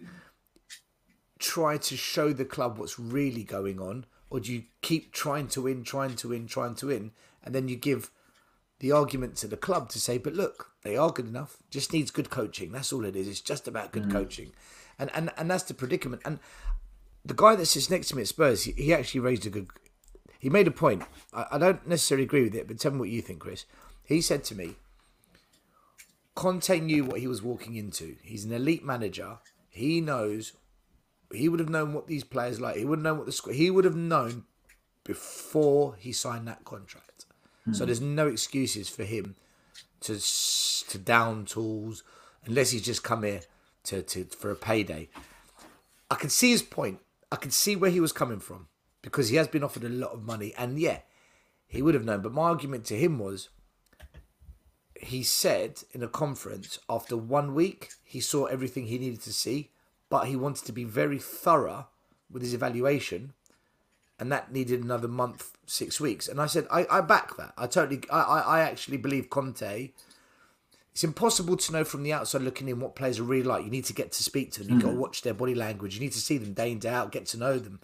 try 1.38 1.76
to 1.76 1.96
show 1.96 2.32
the 2.32 2.44
club 2.44 2.78
what's 2.78 2.98
really 2.98 3.44
going 3.44 3.80
on, 3.80 4.06
or 4.30 4.40
do 4.40 4.52
you 4.52 4.64
keep 4.82 5.12
trying 5.12 5.48
to 5.48 5.62
win, 5.62 5.84
trying 5.84 6.16
to 6.16 6.28
win, 6.28 6.46
trying 6.46 6.74
to 6.76 6.86
win, 6.86 7.12
and 7.42 7.54
then 7.54 7.68
you 7.68 7.76
give 7.76 8.10
the 8.80 8.92
argument 8.92 9.36
to 9.36 9.46
the 9.46 9.56
club 9.56 9.88
to 9.90 10.00
say, 10.00 10.18
but 10.18 10.34
look, 10.34 10.70
they 10.82 10.96
are 10.96 11.10
good 11.10 11.26
enough. 11.28 11.58
Just 11.70 11.92
needs 11.92 12.10
good 12.10 12.30
coaching. 12.30 12.72
That's 12.72 12.92
all 12.92 13.04
it 13.04 13.16
is. 13.16 13.28
It's 13.28 13.40
just 13.40 13.68
about 13.68 13.92
good 13.92 14.10
coaching, 14.10 14.52
and 14.98 15.10
and 15.14 15.30
and 15.36 15.50
that's 15.50 15.64
the 15.64 15.74
predicament. 15.74 16.22
And 16.24 16.38
the 17.24 17.34
guy 17.34 17.56
that 17.56 17.66
sits 17.66 17.90
next 17.90 18.08
to 18.08 18.16
me 18.16 18.22
at 18.22 18.28
Spurs, 18.28 18.64
he, 18.64 18.72
he 18.72 18.92
actually 18.94 19.20
raised 19.20 19.46
a 19.46 19.50
good. 19.50 19.68
He 20.44 20.50
made 20.50 20.66
a 20.66 20.70
point. 20.70 21.02
I, 21.32 21.46
I 21.52 21.58
don't 21.58 21.88
necessarily 21.88 22.24
agree 22.24 22.42
with 22.42 22.54
it, 22.54 22.68
but 22.68 22.78
tell 22.78 22.92
me 22.92 22.98
what 22.98 23.08
you 23.08 23.22
think, 23.22 23.40
Chris. 23.40 23.64
He 24.02 24.20
said 24.20 24.44
to 24.44 24.54
me, 24.54 24.74
Conte 26.34 26.80
knew 26.80 27.02
what 27.02 27.20
he 27.20 27.26
was 27.26 27.42
walking 27.42 27.76
into. 27.76 28.16
He's 28.22 28.44
an 28.44 28.52
elite 28.52 28.84
manager. 28.84 29.38
He 29.70 30.02
knows. 30.02 30.52
He 31.32 31.48
would 31.48 31.60
have 31.60 31.70
known 31.70 31.94
what 31.94 32.08
these 32.08 32.24
players 32.24 32.60
like. 32.60 32.76
He 32.76 32.84
would 32.84 32.98
have 32.98 33.04
known 33.04 33.16
what 33.16 33.24
the 33.24 33.32
squad. 33.32 33.54
He 33.54 33.70
would 33.70 33.86
have 33.86 33.96
known 33.96 34.44
before 35.02 35.94
he 35.98 36.12
signed 36.12 36.46
that 36.46 36.66
contract. 36.66 37.24
So 37.72 37.78
hmm. 37.78 37.86
there's 37.86 38.02
no 38.02 38.28
excuses 38.28 38.90
for 38.90 39.04
him 39.04 39.36
to 40.00 40.16
s- 40.16 40.84
to 40.90 40.98
down 40.98 41.46
tools 41.46 42.04
unless 42.44 42.70
he's 42.70 42.82
just 42.82 43.02
come 43.02 43.22
here 43.22 43.40
to, 43.84 44.02
to 44.02 44.24
for 44.24 44.50
a 44.50 44.56
payday. 44.56 45.08
I 46.10 46.16
can 46.16 46.28
see 46.28 46.50
his 46.50 46.62
point. 46.62 46.98
I 47.32 47.36
can 47.36 47.50
see 47.50 47.76
where 47.76 47.90
he 47.90 48.00
was 48.00 48.12
coming 48.12 48.40
from 48.40 48.68
because 49.04 49.28
he 49.28 49.36
has 49.36 49.46
been 49.46 49.62
offered 49.62 49.84
a 49.84 49.88
lot 49.88 50.12
of 50.12 50.24
money, 50.24 50.54
and 50.56 50.78
yeah, 50.78 51.00
he 51.66 51.82
would 51.82 51.94
have 51.94 52.06
known. 52.06 52.22
But 52.22 52.32
my 52.32 52.44
argument 52.44 52.86
to 52.86 52.96
him 52.96 53.18
was, 53.18 53.50
he 54.98 55.22
said 55.22 55.82
in 55.92 56.02
a 56.02 56.08
conference 56.08 56.78
after 56.88 57.14
one 57.16 57.54
week 57.54 57.90
he 58.02 58.20
saw 58.20 58.46
everything 58.46 58.86
he 58.86 58.98
needed 58.98 59.20
to 59.22 59.32
see, 59.32 59.70
but 60.08 60.26
he 60.26 60.36
wanted 60.36 60.64
to 60.64 60.72
be 60.72 60.84
very 60.84 61.18
thorough 61.18 61.88
with 62.30 62.40
his 62.40 62.54
evaluation, 62.54 63.34
and 64.18 64.32
that 64.32 64.50
needed 64.50 64.82
another 64.82 65.08
month, 65.08 65.52
six 65.66 66.00
weeks. 66.00 66.26
And 66.26 66.40
I 66.40 66.46
said, 66.46 66.66
I, 66.70 66.86
I 66.90 67.00
back 67.02 67.36
that. 67.36 67.52
I 67.58 67.66
totally, 67.66 68.00
I, 68.10 68.20
I, 68.20 68.40
I 68.40 68.60
actually 68.60 68.96
believe 68.96 69.28
Conte. 69.28 69.90
It's 70.92 71.04
impossible 71.04 71.56
to 71.58 71.72
know 71.72 71.84
from 71.84 72.04
the 72.04 72.12
outside 72.12 72.40
looking 72.42 72.68
in 72.68 72.80
what 72.80 72.94
players 72.94 73.18
are 73.18 73.24
really 73.24 73.42
like. 73.42 73.64
You 73.64 73.70
need 73.70 73.84
to 73.86 73.92
get 73.92 74.12
to 74.12 74.22
speak 74.22 74.52
to 74.52 74.62
them. 74.62 74.74
you've 74.74 74.82
got 74.82 74.90
to 74.90 74.94
mm. 74.94 75.00
watch 75.00 75.22
their 75.22 75.34
body 75.34 75.54
language. 75.54 75.94
You 75.94 76.00
need 76.00 76.12
to 76.12 76.20
see 76.20 76.38
them 76.38 76.54
day 76.54 76.70
in 76.70 76.78
day 76.78 76.90
out, 76.90 77.12
get 77.12 77.26
to 77.26 77.36
know 77.36 77.58
them. 77.58 77.80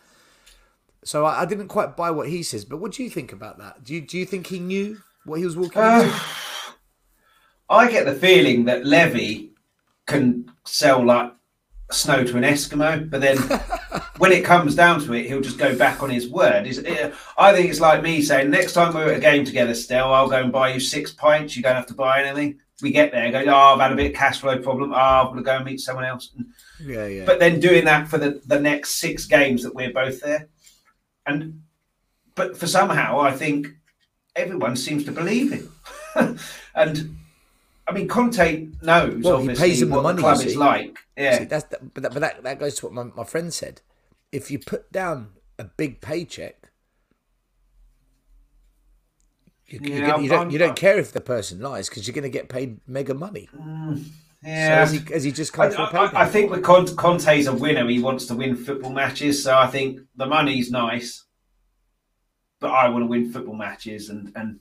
So 1.04 1.24
I, 1.24 1.42
I 1.42 1.44
didn't 1.46 1.68
quite 1.68 1.96
buy 1.96 2.10
what 2.10 2.28
he 2.28 2.42
says, 2.42 2.64
but 2.64 2.78
what 2.78 2.92
do 2.92 3.02
you 3.02 3.10
think 3.10 3.32
about 3.32 3.58
that? 3.58 3.84
Do 3.84 3.94
you 3.94 4.00
do 4.00 4.18
you 4.18 4.26
think 4.26 4.46
he 4.46 4.58
knew 4.58 4.98
what 5.24 5.38
he 5.38 5.44
was 5.44 5.56
walking 5.56 5.82
into? 5.82 6.10
Uh, 6.12 6.20
I 7.68 7.90
get 7.90 8.04
the 8.04 8.14
feeling 8.14 8.64
that 8.64 8.84
Levy 8.84 9.52
can 10.06 10.50
sell 10.64 11.04
like 11.04 11.32
snow 11.90 12.24
to 12.24 12.36
an 12.36 12.42
Eskimo, 12.42 13.08
but 13.08 13.20
then 13.20 13.36
when 14.18 14.32
it 14.32 14.44
comes 14.44 14.74
down 14.74 15.00
to 15.00 15.12
it, 15.14 15.26
he'll 15.26 15.40
just 15.40 15.58
go 15.58 15.76
back 15.76 16.02
on 16.02 16.10
his 16.10 16.28
word. 16.28 16.66
Is 16.66 16.78
it, 16.78 17.14
I 17.38 17.52
think 17.52 17.70
it's 17.70 17.80
like 17.80 18.02
me 18.02 18.22
saying, 18.22 18.50
next 18.50 18.72
time 18.72 18.92
we're 18.92 19.12
at 19.12 19.18
a 19.18 19.20
game 19.20 19.44
together, 19.44 19.74
Stell, 19.74 20.12
I'll 20.12 20.28
go 20.28 20.42
and 20.42 20.52
buy 20.52 20.72
you 20.72 20.80
six 20.80 21.12
pints. 21.12 21.56
You 21.56 21.62
don't 21.62 21.76
have 21.76 21.86
to 21.86 21.94
buy 21.94 22.22
anything. 22.22 22.58
We 22.82 22.92
get 22.92 23.12
there, 23.12 23.30
go, 23.30 23.44
oh, 23.46 23.74
I've 23.74 23.80
had 23.80 23.92
a 23.92 23.96
bit 23.96 24.10
of 24.10 24.16
cash 24.16 24.40
flow 24.40 24.58
problem. 24.58 24.92
Ah, 24.94 25.18
oh, 25.18 25.20
I'm 25.20 25.26
going 25.32 25.38
to 25.38 25.44
go 25.44 25.56
and 25.56 25.64
meet 25.64 25.80
someone 25.80 26.04
else. 26.04 26.34
Yeah, 26.82 27.06
yeah. 27.06 27.24
But 27.26 27.38
then 27.38 27.60
doing 27.60 27.84
that 27.84 28.08
for 28.08 28.16
the, 28.16 28.40
the 28.46 28.58
next 28.58 29.00
six 29.00 29.26
games 29.26 29.62
that 29.62 29.74
we're 29.74 29.92
both 29.92 30.20
there. 30.20 30.48
And, 31.30 31.62
but 32.34 32.56
for 32.56 32.66
somehow, 32.66 33.20
I 33.20 33.32
think 33.32 33.68
everyone 34.36 34.76
seems 34.76 35.04
to 35.04 35.12
believe 35.12 35.52
him. 35.52 35.72
and, 36.74 37.16
I 37.86 37.92
mean, 37.92 38.08
Conte 38.08 38.68
knows 38.82 39.22
Well, 39.22 39.38
he 39.38 39.48
obviously 39.48 39.68
pays 39.68 39.80
them 39.80 39.90
the 39.90 40.02
money, 40.02 40.16
the 40.16 40.22
club 40.22 40.40
is 40.40 40.56
like. 40.56 40.98
Yeah. 41.16 41.38
See, 41.38 41.44
that's 41.44 41.64
the, 41.64 41.78
but 41.82 42.02
that, 42.02 42.12
but 42.12 42.20
that, 42.20 42.42
that 42.42 42.58
goes 42.58 42.76
to 42.76 42.86
what 42.86 42.94
my, 42.94 43.04
my 43.16 43.24
friend 43.24 43.52
said. 43.52 43.80
If 44.32 44.50
you 44.50 44.58
put 44.58 44.92
down 44.92 45.30
a 45.58 45.64
big 45.64 46.00
paycheck, 46.00 46.70
you, 49.66 49.80
Yeah, 49.82 50.06
gonna, 50.10 50.22
you 50.22 50.28
don't 50.28 50.50
you 50.50 50.58
don't 50.58 50.76
care 50.76 50.98
if 50.98 51.12
the 51.12 51.20
person 51.20 51.60
lies 51.60 51.88
because 51.88 52.06
you're 52.06 52.14
going 52.14 52.24
to 52.24 52.28
get 52.28 52.48
paid 52.48 52.80
mega 52.86 53.14
money. 53.14 53.48
Mm. 53.56 54.04
Yeah. 54.42 54.84
So 54.84 54.92
has 54.92 54.92
he, 54.92 55.12
has 55.12 55.24
he 55.24 55.32
just 55.32 55.58
I, 55.58 55.70
come 55.70 55.86
I- 55.86 55.90
payday? 56.06 56.16
I 56.16 56.26
think 56.26 56.50
with 56.50 56.62
Conte, 56.62 56.94
Conte's 56.94 57.46
a 57.46 57.52
winner. 57.54 57.86
He 57.88 58.00
wants 58.00 58.26
to 58.26 58.34
win 58.34 58.56
football 58.56 58.92
matches. 58.92 59.42
So 59.44 59.56
I 59.56 59.66
think 59.66 60.00
the 60.16 60.26
money's 60.26 60.70
nice, 60.70 61.24
but 62.60 62.70
I 62.70 62.88
want 62.88 63.02
to 63.02 63.06
win 63.06 63.32
football 63.32 63.54
matches. 63.56 64.08
And 64.08 64.32
and 64.34 64.60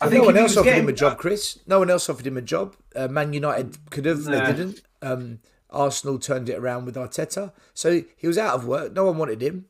I 0.00 0.08
no 0.08 0.24
one 0.24 0.36
else 0.36 0.56
offered 0.56 0.64
getting- 0.64 0.82
him 0.84 0.88
a 0.88 0.92
job, 0.92 1.18
Chris. 1.18 1.60
No 1.66 1.78
one 1.78 1.88
else 1.90 2.08
offered 2.08 2.26
him 2.26 2.36
a 2.36 2.42
job. 2.42 2.74
Uh, 2.94 3.06
Man 3.08 3.32
United 3.32 3.78
could 3.90 4.04
have, 4.04 4.26
Nah. 4.26 4.46
they 4.46 4.52
didn't. 4.52 4.82
Um, 5.00 5.38
Arsenal 5.70 6.18
turned 6.18 6.48
it 6.48 6.58
around 6.58 6.84
with 6.84 6.96
Arteta, 6.96 7.52
so 7.72 8.02
he 8.16 8.26
was 8.26 8.36
out 8.36 8.54
of 8.54 8.66
work. 8.66 8.92
No 8.92 9.04
one 9.06 9.16
wanted 9.16 9.40
him. 9.42 9.66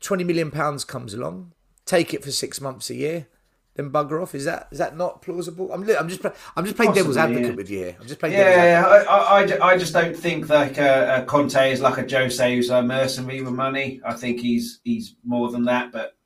Twenty 0.00 0.22
million 0.22 0.50
pounds 0.50 0.84
comes 0.84 1.12
along. 1.14 1.52
Take 1.86 2.12
it 2.14 2.22
for 2.22 2.30
six 2.30 2.60
months 2.60 2.88
a 2.90 2.94
year, 2.94 3.26
then 3.74 3.90
bugger 3.90 4.22
off. 4.22 4.34
Is 4.34 4.44
that 4.44 4.68
is 4.70 4.78
that 4.78 4.96
not 4.96 5.22
plausible? 5.22 5.72
I'm 5.72 5.88
I'm 5.90 6.08
just 6.08 6.24
I'm 6.56 6.64
just 6.64 6.76
playing 6.76 6.92
devil's 6.92 7.16
advocate 7.16 7.50
yeah. 7.50 7.54
with 7.54 7.70
you 7.70 7.78
here. 7.78 7.96
I'm 8.00 8.06
just 8.06 8.20
playing 8.20 8.36
Yeah. 8.36 8.84
I, 8.86 8.98
I, 8.98 9.42
I 9.42 9.72
I 9.72 9.78
just 9.78 9.92
don't 9.92 10.16
think 10.16 10.48
like 10.48 10.78
uh, 10.78 10.82
uh, 10.82 11.24
Conte 11.24 11.72
is 11.72 11.80
like 11.80 11.98
a 11.98 12.08
Jose 12.08 12.54
who's 12.54 12.70
a 12.70 12.82
mercenary 12.82 13.42
with 13.42 13.54
money. 13.54 14.00
I 14.04 14.14
think 14.14 14.40
he's 14.40 14.80
he's 14.84 15.16
more 15.24 15.50
than 15.50 15.64
that. 15.64 15.92
But 15.92 16.16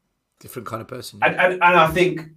Different 0.41 0.69
kind 0.69 0.81
of 0.83 0.89
person. 0.89 1.19
and, 1.23 1.35
and, 1.35 1.53
and 1.55 1.63
I 1.63 1.89
think 1.89 2.29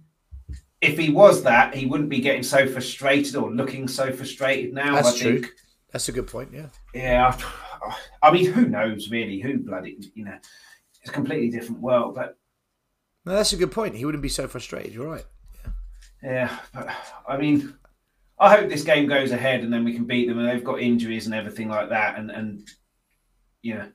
if 0.80 0.98
he 0.98 1.10
was 1.10 1.44
that, 1.44 1.74
he 1.74 1.86
wouldn't 1.86 2.08
be 2.08 2.20
getting 2.20 2.42
so 2.42 2.66
frustrated 2.66 3.36
or 3.36 3.52
looking 3.52 3.86
so 3.86 4.10
frustrated 4.12 4.74
now. 4.74 4.96
That's 4.96 5.14
I 5.14 5.18
true. 5.18 5.40
think 5.40 5.52
That's 5.92 6.08
a 6.08 6.12
good 6.12 6.26
point. 6.26 6.50
Yeah. 6.52 6.66
Yeah, 6.94 7.38
I, 7.82 8.28
I 8.28 8.32
mean, 8.32 8.50
who 8.50 8.66
knows 8.66 9.10
really? 9.10 9.40
Who 9.40 9.58
bloody, 9.58 10.10
you 10.14 10.24
know, 10.24 10.36
it's 11.00 11.10
a 11.10 11.12
completely 11.12 11.50
different 11.50 11.80
world. 11.80 12.14
But 12.14 12.36
No, 13.24 13.34
that's 13.34 13.52
a 13.52 13.56
good 13.56 13.70
point. 13.72 13.94
He 13.94 14.04
wouldn't 14.04 14.22
be 14.22 14.28
so 14.28 14.48
frustrated. 14.48 14.92
You're 14.94 15.06
right. 15.08 15.24
yeah, 16.22 16.58
but 16.74 16.88
I 17.28 17.36
mean, 17.36 17.74
I 18.38 18.56
hope 18.56 18.68
this 18.68 18.82
game 18.84 19.08
goes 19.08 19.30
ahead 19.30 19.60
and 19.62 19.72
then 19.72 19.84
we 19.84 19.94
can 19.94 20.04
beat 20.04 20.28
them. 20.28 20.38
And 20.38 20.48
they've 20.48 20.64
got 20.64 20.80
injuries 20.80 21.26
and 21.26 21.34
everything 21.34 21.68
like 21.68 21.90
that, 21.90 22.18
and 22.18 22.30
and 22.30 22.68
you 23.62 23.74
know, 23.74 23.88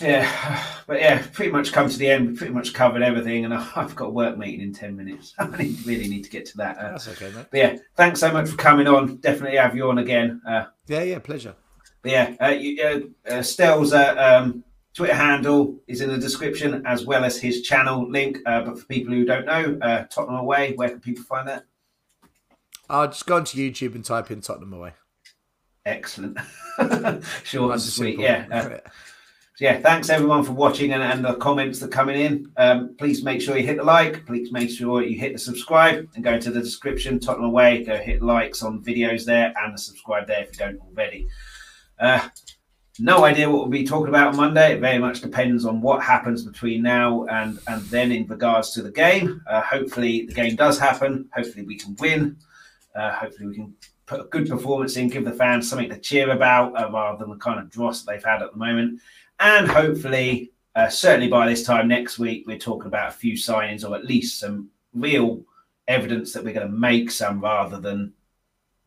yeah, 0.00 0.62
but 0.86 1.00
yeah, 1.00 1.26
pretty 1.32 1.50
much 1.50 1.72
come 1.72 1.88
to 1.88 1.98
the 1.98 2.08
end. 2.08 2.28
We 2.28 2.36
pretty 2.36 2.52
much 2.52 2.72
covered 2.72 3.02
everything, 3.02 3.44
and 3.44 3.52
I've 3.76 3.96
got 3.96 4.06
a 4.06 4.10
work 4.10 4.38
meeting 4.38 4.60
in 4.60 4.72
ten 4.72 4.96
minutes. 4.96 5.34
I 5.38 5.48
need, 5.56 5.84
really 5.84 6.08
need 6.08 6.22
to 6.24 6.30
get 6.30 6.46
to 6.46 6.56
that. 6.58 6.78
Uh, 6.78 6.90
That's 6.92 7.08
okay, 7.08 7.32
mate. 7.34 7.46
but 7.50 7.58
yeah, 7.58 7.76
thanks 7.96 8.20
so 8.20 8.32
much 8.32 8.48
for 8.50 8.56
coming 8.56 8.86
on. 8.86 9.16
Definitely 9.16 9.58
have 9.58 9.74
you 9.74 9.88
on 9.90 9.98
again. 9.98 10.40
Uh, 10.48 10.66
Yeah, 10.86 11.02
yeah. 11.02 11.18
Pleasure. 11.18 11.56
But 12.02 12.12
yeah, 12.12 12.36
uh, 12.40 12.48
you, 12.50 12.80
uh, 13.28 13.28
uh, 13.28 13.42
Stell's 13.42 13.92
uh, 13.92 14.14
um, 14.16 14.62
Twitter 14.98 15.14
handle 15.14 15.78
is 15.86 16.00
in 16.00 16.10
the 16.10 16.18
description 16.18 16.84
as 16.84 17.06
well 17.06 17.24
as 17.24 17.40
his 17.40 17.62
channel 17.62 18.10
link. 18.10 18.38
Uh, 18.44 18.62
but 18.62 18.80
for 18.80 18.84
people 18.86 19.14
who 19.14 19.24
don't 19.24 19.46
know, 19.46 19.78
uh, 19.80 20.02
Tottenham 20.10 20.40
Away, 20.40 20.72
where 20.74 20.88
can 20.88 20.98
people 20.98 21.22
find 21.22 21.46
that? 21.46 21.66
I'll 22.90 23.06
just 23.06 23.24
go 23.24 23.36
onto 23.36 23.56
YouTube 23.56 23.94
and 23.94 24.04
type 24.04 24.32
in 24.32 24.40
Tottenham 24.40 24.72
away. 24.72 24.94
Excellent. 25.86 26.36
Short 27.44 27.74
and 27.74 27.80
sweet. 27.80 28.18
Yeah. 28.18 28.46
Uh, 28.50 28.62
so 28.70 28.78
yeah, 29.60 29.78
thanks 29.78 30.10
everyone 30.10 30.42
for 30.42 30.50
watching 30.50 30.92
and, 30.92 31.00
and 31.00 31.24
the 31.24 31.34
comments 31.34 31.78
that 31.78 31.86
are 31.86 31.90
coming 31.90 32.20
in. 32.20 32.50
Um, 32.56 32.96
please 32.98 33.22
make 33.22 33.40
sure 33.40 33.56
you 33.56 33.64
hit 33.64 33.76
the 33.76 33.84
like. 33.84 34.26
Please 34.26 34.50
make 34.50 34.68
sure 34.68 35.04
you 35.04 35.16
hit 35.16 35.32
the 35.32 35.38
subscribe 35.38 36.08
and 36.16 36.24
go 36.24 36.32
into 36.32 36.50
the 36.50 36.58
description, 36.58 37.20
Tottenham 37.20 37.50
Away. 37.50 37.84
Go 37.84 37.96
hit 37.98 38.20
likes 38.20 38.64
on 38.64 38.82
videos 38.82 39.24
there 39.24 39.54
and 39.62 39.72
the 39.72 39.78
subscribe 39.78 40.26
there 40.26 40.42
if 40.42 40.48
you 40.54 40.58
don't 40.58 40.80
already. 40.80 41.28
Uh, 42.00 42.28
no 43.00 43.24
idea 43.24 43.48
what 43.48 43.60
we'll 43.60 43.68
be 43.68 43.84
talking 43.84 44.08
about 44.08 44.28
on 44.28 44.36
Monday. 44.36 44.74
It 44.74 44.80
very 44.80 44.98
much 44.98 45.20
depends 45.20 45.64
on 45.64 45.80
what 45.80 46.02
happens 46.02 46.44
between 46.44 46.82
now 46.82 47.24
and, 47.26 47.58
and 47.66 47.82
then 47.86 48.12
in 48.12 48.26
regards 48.26 48.72
to 48.72 48.82
the 48.82 48.90
game. 48.90 49.42
Uh, 49.46 49.60
hopefully, 49.62 50.26
the 50.26 50.34
game 50.34 50.56
does 50.56 50.78
happen. 50.78 51.28
Hopefully, 51.34 51.64
we 51.64 51.76
can 51.76 51.96
win. 52.00 52.36
Uh, 52.94 53.12
hopefully, 53.12 53.48
we 53.48 53.54
can 53.54 53.74
put 54.06 54.20
a 54.20 54.24
good 54.24 54.48
performance 54.48 54.96
in, 54.96 55.08
give 55.08 55.24
the 55.24 55.32
fans 55.32 55.68
something 55.68 55.90
to 55.90 55.98
cheer 55.98 56.30
about 56.30 56.72
uh, 56.80 56.90
rather 56.90 57.18
than 57.18 57.30
the 57.30 57.36
kind 57.36 57.60
of 57.60 57.70
dross 57.70 58.02
that 58.02 58.12
they've 58.12 58.24
had 58.24 58.42
at 58.42 58.52
the 58.52 58.58
moment. 58.58 59.00
And 59.38 59.68
hopefully, 59.68 60.52
uh, 60.74 60.88
certainly 60.88 61.28
by 61.28 61.48
this 61.48 61.64
time 61.64 61.88
next 61.88 62.18
week, 62.18 62.44
we're 62.46 62.58
talking 62.58 62.86
about 62.86 63.08
a 63.08 63.16
few 63.16 63.34
signings 63.34 63.88
or 63.88 63.94
at 63.94 64.04
least 64.04 64.40
some 64.40 64.70
real 64.94 65.44
evidence 65.86 66.32
that 66.32 66.44
we're 66.44 66.54
going 66.54 66.66
to 66.66 66.72
make 66.72 67.10
some 67.10 67.40
rather 67.40 67.78
than 67.78 68.12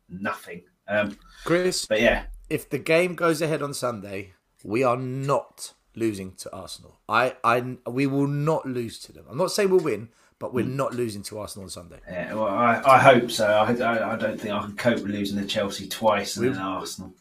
nothing. 0.08 0.62
Um, 0.88 1.16
Chris, 1.44 1.86
but 1.86 2.00
yeah, 2.00 2.24
if 2.52 2.68
the 2.68 2.78
game 2.78 3.14
goes 3.14 3.40
ahead 3.40 3.62
on 3.62 3.72
Sunday, 3.72 4.34
we 4.62 4.84
are 4.84 4.98
not 4.98 5.72
losing 5.96 6.32
to 6.32 6.52
Arsenal. 6.54 7.00
I, 7.08 7.34
I, 7.42 7.76
we 7.86 8.06
will 8.06 8.26
not 8.26 8.66
lose 8.66 8.98
to 9.00 9.12
them. 9.12 9.24
I'm 9.30 9.38
not 9.38 9.52
saying 9.52 9.70
we'll 9.70 9.80
win, 9.80 10.10
but 10.38 10.52
we're 10.52 10.66
not 10.66 10.92
losing 10.92 11.22
to 11.24 11.38
Arsenal 11.38 11.64
on 11.64 11.70
Sunday. 11.70 12.00
Yeah, 12.06 12.34
well, 12.34 12.48
I, 12.48 12.82
I 12.84 12.98
hope 12.98 13.30
so. 13.30 13.46
I, 13.46 13.72
I, 13.72 14.12
I 14.12 14.16
don't 14.16 14.38
think 14.38 14.52
I 14.52 14.60
can 14.60 14.76
cope 14.76 14.96
with 14.96 15.12
losing 15.12 15.38
to 15.38 15.46
Chelsea 15.46 15.88
twice 15.88 16.36
and 16.36 16.54
then 16.54 16.58
Arsenal. 16.60 17.14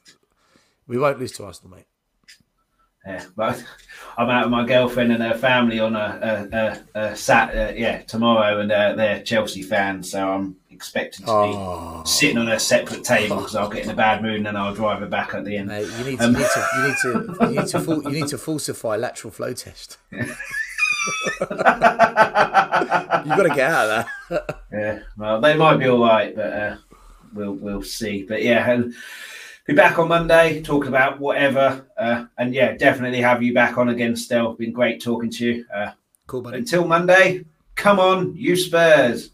We 0.85 0.97
won't 0.97 1.19
lose 1.19 1.31
to 1.33 1.45
Arsenal, 1.45 1.77
mate. 1.77 1.85
Yeah, 3.07 3.23
but 3.33 3.63
I'm 4.17 4.29
out 4.29 4.45
with 4.45 4.51
my 4.51 4.65
girlfriend 4.65 5.13
and 5.13 5.23
her 5.23 5.37
family 5.37 5.79
on 5.79 5.95
a, 5.95 6.49
a, 6.51 6.99
a, 6.99 7.11
a 7.11 7.15
sat, 7.15 7.55
uh, 7.55 7.73
yeah, 7.73 8.01
tomorrow, 8.01 8.59
and 8.59 8.69
uh, 8.69 8.95
they're 8.95 9.23
Chelsea 9.23 9.61
fans, 9.61 10.11
so 10.11 10.29
I'm 10.29 10.57
expecting 10.81 11.25
to 11.27 11.31
Oh. 11.31 12.01
be 12.03 12.09
sitting 12.09 12.37
on 12.39 12.47
a 12.49 12.59
separate 12.59 13.03
table 13.03 13.35
because 13.37 13.55
I'll 13.55 13.69
get 13.69 13.83
in 13.85 13.91
a 13.91 13.95
bad 13.95 14.21
mood 14.23 14.37
and 14.37 14.45
then 14.47 14.55
I'll 14.55 14.73
drive 14.73 14.99
her 14.99 15.05
back 15.07 15.33
at 15.35 15.45
the 15.45 15.57
end. 15.57 15.67
Mate, 15.67 15.87
you 15.99 16.03
need 16.05 16.17
to, 16.19 16.25
Um, 16.25 16.33
you 16.33 16.39
need 16.39 16.47
to, 16.47 16.67
you 16.75 16.81
need 16.87 16.97
to, 16.97 17.07
you 17.41 17.47
need 17.59 17.67
to, 17.67 17.79
you 18.09 18.21
need 18.21 18.27
to 18.29 18.37
falsify 18.37 18.95
lateral 18.97 19.31
flow 19.31 19.53
test. 19.53 19.97
You've 20.11 20.27
got 23.37 23.43
to 23.43 23.49
get 23.55 23.71
out 23.71 23.89
of 23.89 24.05
there. 24.29 24.45
yeah, 24.71 24.99
well, 25.17 25.41
they 25.41 25.55
might 25.55 25.77
be 25.77 25.87
all 25.87 26.01
right, 26.03 26.35
but 26.35 26.53
uh, 26.53 26.75
we'll 27.33 27.53
we'll 27.53 27.83
see. 27.83 28.23
But 28.27 28.43
yeah, 28.43 28.69
and 28.71 28.93
be 29.65 29.73
back 29.73 29.99
on 29.99 30.07
Monday 30.07 30.61
talking 30.61 30.89
about 30.89 31.19
whatever. 31.19 31.85
Uh, 31.97 32.25
and 32.37 32.53
yeah, 32.53 32.73
definitely 32.75 33.21
have 33.21 33.43
you 33.43 33.53
back 33.53 33.77
on 33.77 33.89
again. 33.89 34.15
Still, 34.15 34.53
been 34.53 34.71
great 34.73 35.01
talking 35.01 35.29
to 35.31 35.45
you. 35.45 35.65
Uh, 35.73 35.91
cool, 36.27 36.41
buddy. 36.41 36.59
Until 36.59 36.85
Monday, 36.85 37.45
come 37.75 37.99
on, 37.99 38.35
you 38.35 38.55
Spurs. 38.55 39.31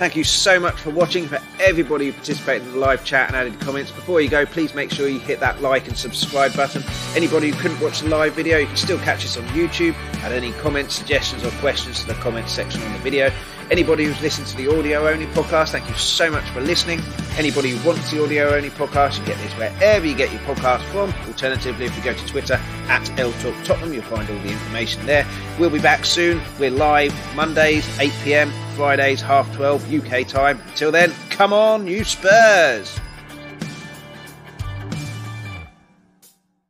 Thank 0.00 0.16
you 0.16 0.24
so 0.24 0.58
much 0.58 0.80
for 0.80 0.88
watching. 0.88 1.28
For 1.28 1.38
everybody 1.60 2.06
who 2.06 2.14
participated 2.14 2.66
in 2.66 2.72
the 2.72 2.78
live 2.78 3.04
chat 3.04 3.28
and 3.28 3.36
added 3.36 3.60
comments, 3.60 3.90
before 3.90 4.22
you 4.22 4.30
go, 4.30 4.46
please 4.46 4.74
make 4.74 4.90
sure 4.90 5.06
you 5.06 5.18
hit 5.18 5.40
that 5.40 5.60
like 5.60 5.88
and 5.88 5.94
subscribe 5.94 6.56
button. 6.56 6.82
Anybody 7.14 7.50
who 7.50 7.60
couldn't 7.60 7.78
watch 7.80 8.00
the 8.00 8.08
live 8.08 8.32
video, 8.32 8.56
you 8.56 8.66
can 8.66 8.78
still 8.78 8.96
catch 9.00 9.26
us 9.26 9.36
on 9.36 9.44
YouTube. 9.48 9.92
Add 10.22 10.32
any 10.32 10.52
comments, 10.52 10.94
suggestions, 10.94 11.44
or 11.44 11.50
questions 11.60 12.00
to 12.00 12.06
the 12.06 12.14
comments 12.14 12.50
section 12.50 12.80
on 12.80 12.94
the 12.94 12.98
video. 13.00 13.30
Anybody 13.70 14.04
who's 14.04 14.20
listened 14.20 14.48
to 14.48 14.56
the 14.56 14.66
audio 14.66 15.06
only 15.06 15.26
podcast, 15.26 15.68
thank 15.68 15.88
you 15.88 15.94
so 15.94 16.28
much 16.28 16.42
for 16.50 16.60
listening. 16.60 17.00
Anybody 17.36 17.70
who 17.70 17.88
wants 17.88 18.10
the 18.10 18.20
audio 18.20 18.52
only 18.52 18.70
podcast, 18.70 19.20
you 19.20 19.24
get 19.24 19.38
this 19.38 19.52
wherever 19.52 20.04
you 20.04 20.16
get 20.16 20.32
your 20.32 20.40
podcast 20.40 20.82
from. 20.90 21.14
Alternatively, 21.28 21.86
if 21.86 21.96
you 21.96 22.02
go 22.02 22.12
to 22.12 22.26
Twitter 22.26 22.54
at 22.88 23.02
LTalk 23.16 23.64
Tottenham, 23.64 23.92
you'll 23.92 24.02
find 24.02 24.28
all 24.28 24.38
the 24.38 24.50
information 24.50 25.06
there. 25.06 25.24
We'll 25.56 25.70
be 25.70 25.78
back 25.78 26.04
soon. 26.04 26.42
We're 26.58 26.72
live 26.72 27.14
Mondays, 27.36 27.86
8 28.00 28.12
pm, 28.24 28.52
Fridays, 28.74 29.20
half 29.20 29.54
12 29.54 29.94
UK 30.04 30.26
time. 30.26 30.60
Until 30.70 30.90
then, 30.90 31.12
come 31.30 31.52
on, 31.52 31.86
you 31.86 32.02
Spurs! 32.02 32.98